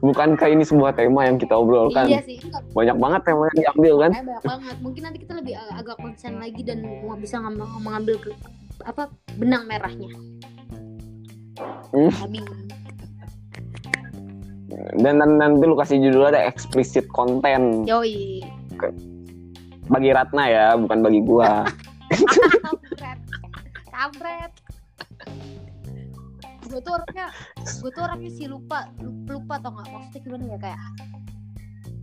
bukankah 0.00 0.48
ini 0.48 0.64
sebuah 0.64 0.96
tema 0.96 1.28
yang 1.28 1.36
kita 1.36 1.52
obrolkan? 1.52 2.08
iya 2.08 2.24
sih 2.24 2.40
enggak, 2.40 2.64
Banyak 2.72 2.96
banget 2.96 3.20
tema 3.22 3.44
yang 3.44 3.58
diambil 3.58 3.94
kan? 3.98 4.10
makanya 4.10 4.24
banyak 4.26 4.44
banget 4.46 4.76
mungkin 4.80 5.02
nanti 5.04 5.18
kita 5.20 5.32
lebih 5.36 5.54
ag- 5.54 5.74
agak 5.76 5.96
konsen 5.98 6.32
lagi 6.36 6.60
dan 6.62 6.78
mau 7.02 7.12
bisa 7.14 7.36
ngam- 7.36 7.60
mengambil 7.76 8.16
ke, 8.16 8.32
apa 8.82 9.02
benang 9.36 9.68
merahnya 9.68 10.08
Hmm. 11.86 12.08
Habis. 12.10 12.44
Dan, 14.98 15.14
dan 15.16 15.30
nanti 15.38 15.62
lu 15.62 15.72
kasih 15.74 15.96
judul 15.98 16.26
ada 16.26 16.40
explicit 16.42 17.04
content 17.08 17.84
yoi 17.84 18.44
bagi 19.86 20.10
Ratna 20.10 20.44
ya, 20.46 20.66
bukan 20.74 20.98
bagi 20.98 21.20
gua. 21.22 21.62
kampret 22.64 23.18
kampret 23.90 24.52
gue 26.66 26.80
tuh 26.82 26.92
orangnya 26.98 27.26
gue 27.62 27.90
tuh 27.94 28.02
orangnya 28.02 28.30
sih 28.34 28.46
lupa 28.50 28.90
lupa, 28.98 29.30
lupa 29.38 29.54
tau 29.62 29.70
nggak 29.74 29.86
maksudnya 29.86 30.20
gimana 30.24 30.44
ya 30.44 30.58
kayak 30.58 30.80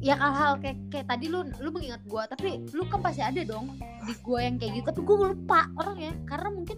ya 0.04 0.16
hal-hal 0.20 0.54
kayak 0.60 0.78
kayak 0.92 1.08
tadi 1.08 1.26
lu 1.32 1.48
lu 1.64 1.70
mengingat 1.72 2.04
gue 2.04 2.24
tapi 2.28 2.50
lu 2.76 2.84
kan 2.92 3.00
pasti 3.00 3.24
ada 3.24 3.40
dong 3.44 3.76
di 4.04 4.14
gue 4.16 4.40
yang 4.40 4.56
kayak 4.60 4.72
gitu 4.80 4.86
tapi 4.92 5.02
gue 5.04 5.18
lupa 5.32 5.60
orangnya 5.80 6.12
karena 6.28 6.50
mungkin 6.52 6.78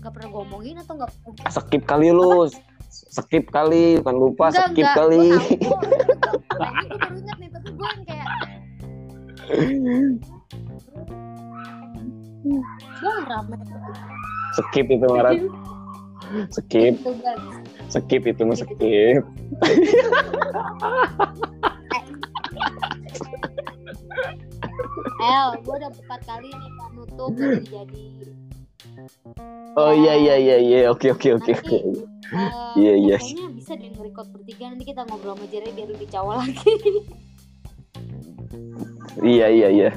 nggak 0.00 0.12
pernah 0.12 0.28
gue 0.30 0.42
omongin 0.46 0.76
atau 0.80 0.94
nggak 1.02 1.10
Skip 1.50 1.82
kali 1.82 2.14
lu. 2.14 2.46
Skip 2.86 3.50
kali, 3.50 3.98
bukan 4.00 4.16
lupa, 4.16 4.48
enggak 4.48 4.70
skip 4.72 4.86
enggak 4.86 4.96
kali. 4.96 5.26
gue 5.34 5.42
tahu 6.22 6.38
nah, 6.56 6.80
gue 6.86 6.96
baru 6.96 7.16
ingat 7.18 7.36
nih 7.42 7.50
tapi 7.50 7.68
gue 7.74 7.88
yang 7.90 8.04
kayak 8.06 8.26
gue 12.46 13.14
rame 13.26 13.56
skip 14.56 14.86
itu 14.88 15.06
Marat. 15.06 15.36
Skip, 16.50 16.98
Itu, 16.98 17.12
guys. 17.22 17.38
skip 17.86 18.22
itu 18.26 18.42
mah 18.42 18.58
skip. 18.58 19.22
El, 25.16 25.48
gue 25.62 25.74
udah 25.76 25.90
empat 25.90 26.20
kali 26.26 26.48
nih 26.50 26.70
mau 26.74 26.88
nutup 26.92 27.30
jadi 27.38 27.62
jadi. 27.62 28.04
Oh 29.76 29.92
iya 29.92 30.16
iya 30.16 30.34
iya 30.40 30.56
iya, 30.56 30.78
oke 30.88 31.12
oke 31.12 31.36
oke 31.36 31.52
oke. 31.52 31.76
eh, 31.76 31.92
Iya, 32.80 32.92
iya. 32.96 33.16
Kayaknya 33.20 33.46
bisa 33.52 33.72
deh 33.76 33.88
nge-record 33.92 34.28
bertiga 34.32 34.72
nanti 34.72 34.84
kita 34.88 35.04
ngobrol 35.04 35.36
sama 35.36 35.46
Jerry 35.52 35.70
biar 35.76 35.88
lebih 35.92 36.08
cowok 36.10 36.34
lagi. 36.42 36.72
Iya 39.20 39.46
iya 39.52 39.68
iya. 39.70 39.90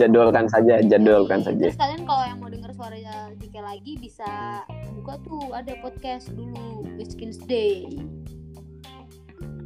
Jadwalkan 0.00 0.48
saja, 0.48 0.80
jadwalkan 0.80 1.44
saja. 1.44 1.68
Terus 1.68 1.76
kalian 1.76 2.08
kalau 2.08 2.24
yang 2.24 2.40
mau 2.40 2.48
denger 2.48 2.72
suara 2.72 2.96
Jika 3.36 3.60
lagi 3.60 4.00
bisa 4.00 4.64
buka 4.96 5.20
tuh 5.20 5.52
ada 5.52 5.76
podcast 5.84 6.32
dulu 6.32 6.88
Whiskins 6.96 7.36
Day. 7.44 7.84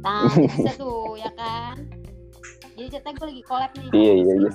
Nah, 0.03 0.27
bisa 0.35 0.75
tuh 0.81 1.15
ya 1.15 1.31
kan. 1.39 1.79
Jadi 2.77 2.87
ceritanya 2.93 3.15
gue 3.17 3.27
lagi 3.31 3.43
collab 3.47 3.71
nih. 3.73 3.87
Iya, 3.95 4.13
iya, 4.19 4.33
iya. 4.35 4.51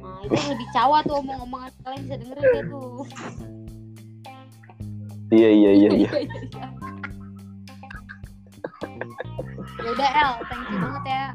Nah, 0.00 0.18
itu 0.24 0.38
lebih 0.54 0.68
cawa 0.72 1.02
tuh 1.02 1.18
omong-omongan 1.20 1.70
kalian 1.82 2.02
bisa 2.06 2.16
dengerin 2.22 2.44
deh 2.46 2.64
tuh. 2.70 3.02
Iya 5.30 5.50
iya 5.50 5.70
iya 5.74 5.90
iya. 5.94 6.10
ya 9.80 9.88
udah 9.94 10.10
El, 10.10 10.32
thank 10.46 10.66
you 10.70 10.78
banget 10.78 11.04
ya. 11.06 11.26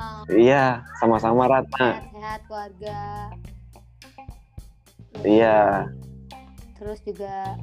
Eh, 0.00 0.48
Iya, 0.48 0.80
sama-sama 0.96 1.44
Ratna. 1.44 2.00
sehat-sehat 2.00 2.40
keluarga. 2.48 3.00
Iya. 5.20 5.60
Terus 6.80 6.98
juga 7.04 7.60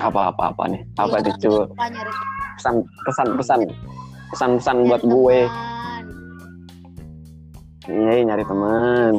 Apa-apa 0.00 0.54
apa 0.54 0.64
nih? 0.72 0.80
Apa 0.96 1.18
nyari 1.20 2.12
pesan 2.56 2.74
pesan 3.04 3.28
pesan 3.36 3.60
pesan 4.32 4.50
pesan 4.56 4.76
buat 4.88 5.02
gue. 5.04 5.40
Iya, 7.90 8.24
nyari 8.24 8.44
teman. 8.48 9.14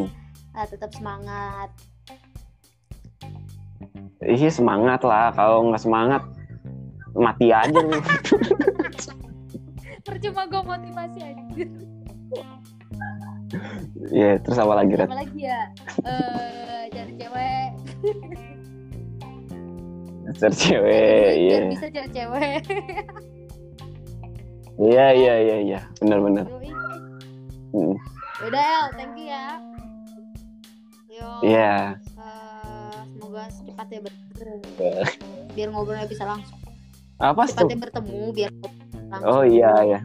Ah, 0.58 0.66
tetap 0.66 0.90
semangat. 0.96 1.70
Iya 4.26 4.50
semangat 4.50 5.06
lah. 5.06 5.30
Kalau 5.38 5.70
nggak 5.70 5.84
semangat 5.84 6.22
mati 7.14 7.54
aja 7.54 7.78
nih. 7.78 8.02
Percuma 10.08 10.48
gue 10.48 10.62
motivasi 10.64 11.20
aja. 11.20 11.44
Iya, 14.08 14.40
terus 14.40 14.58
apa 14.60 14.74
lagi 14.80 14.96
Rat? 14.96 15.12
Apa 15.12 15.20
lagi 15.20 15.40
ya? 15.44 15.62
Eh, 16.08 16.82
cari 16.96 17.14
cewek. 17.20 17.70
Cari 20.40 20.56
cewek, 20.56 21.32
iya. 21.36 21.58
Bisa 21.68 21.88
cari 21.92 22.10
cewek. 22.16 22.62
Iya 24.78 25.06
iya 25.10 25.34
iya 25.42 25.58
iya, 25.58 25.80
benar-benar. 26.00 26.46
Yoi. 26.48 26.70
Hmm. 27.74 27.96
Yaudah 28.46 28.62
El, 28.64 28.86
thank 28.94 29.18
you 29.18 29.26
ya. 29.28 29.46
Yo. 31.10 31.30
Iya. 31.42 31.74
eh, 31.98 33.00
semoga 33.12 33.44
secepatnya 33.50 34.00
bertemu. 34.06 34.56
Iya. 34.78 35.04
Biar 35.58 35.68
ngobrolnya 35.74 36.06
bisa 36.06 36.24
langsung. 36.30 36.62
Apa 37.18 37.50
tuh? 37.50 37.58
Cepatnya 37.58 37.78
bertemu 37.90 38.20
biar 38.38 38.52
langsung. 39.12 39.30
Oh 39.32 39.44
iya 39.44 39.72
iya. 39.84 40.00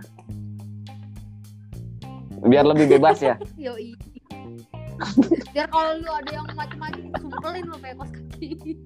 Biar 2.42 2.66
lebih 2.66 2.86
bebas 2.98 3.22
ya. 3.22 3.38
Yoi. 3.66 3.94
biar 5.50 5.66
kalau 5.66 5.98
lu 5.98 6.06
ada 6.14 6.30
yang 6.30 6.46
macam-macam 6.54 7.10
sumpelin 7.18 7.66
lu 7.66 7.74
kayak 7.82 7.98
kos 7.98 8.10
kaki. 8.14 8.48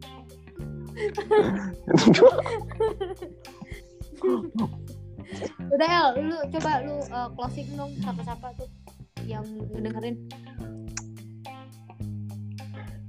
Udah 5.76 5.88
El, 5.92 6.24
lu 6.24 6.38
coba 6.56 6.80
lu 6.80 6.96
eh, 7.04 7.28
closing 7.36 7.68
dong 7.76 7.92
siapa-siapa 8.00 8.48
tuh 8.56 8.68
yang 9.28 9.44
dengerin. 9.76 10.16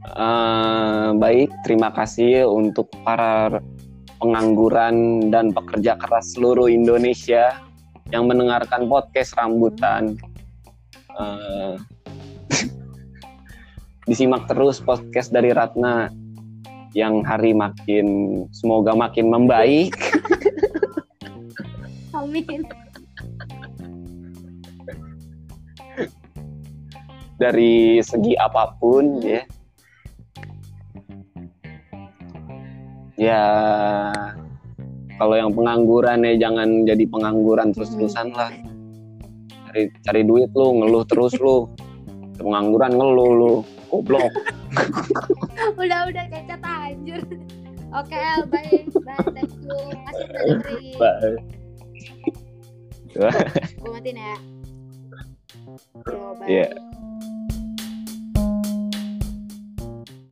Eh, 0.07 1.09
baik, 1.19 1.51
terima 1.67 1.91
kasih 1.91 2.47
untuk 2.47 2.88
para 3.03 3.59
pengangguran 4.18 5.27
dan 5.30 5.53
pekerja 5.53 5.98
keras 5.98 6.34
seluruh 6.34 6.69
Indonesia 6.69 7.61
yang 8.14 8.30
mendengarkan 8.30 8.89
podcast 8.89 9.38
rambutan. 9.38 10.18
Eh, 11.18 11.73
disimak 14.10 14.45
terus 14.49 14.81
podcast 14.81 15.34
dari 15.34 15.52
Ratna 15.53 16.10
yang 16.95 17.22
hari 17.22 17.53
makin 17.53 18.07
semoga 18.49 18.98
makin 18.98 19.30
membaik. 19.30 19.94
Amin. 22.18 22.65
dari 27.38 28.02
segi 28.02 28.34
apa 28.35 28.73
pun 28.81 29.22
ya. 29.22 29.45
Ya 33.18 33.44
kalau 35.18 35.34
yang 35.34 35.49
pengangguran 35.49 36.22
ya 36.22 36.34
jangan 36.38 36.85
jadi 36.85 37.03
pengangguran 37.10 37.73
terus-terusan 37.73 38.38
lah. 38.38 38.53
Cari 39.68 39.89
cari 40.06 40.22
duit 40.22 40.53
lu, 40.53 40.77
ngeluh 40.77 41.03
terus 41.10 41.34
lu. 41.41 41.65
Pengangguran 42.38 42.94
ngeluh 42.94 43.31
lu. 43.34 43.53
Goblok. 43.89 44.30
udah 45.81 45.99
udah 46.11 46.26
cacat 46.30 46.61
anjir. 46.61 47.22
Oke 47.95 48.14
El, 48.14 48.45
baik. 48.52 48.91
Bye, 49.02 49.26
thank 49.34 49.52
you. 49.64 49.73
Udah 49.73 50.44
dengerin. 50.44 50.95
Bye. 51.02 51.57
Gue 53.81 53.89
matiin 53.89 54.19
ya. 54.22 54.38
Yo, 56.06 56.38
bye. 56.38 56.45
Iya. 56.45 56.68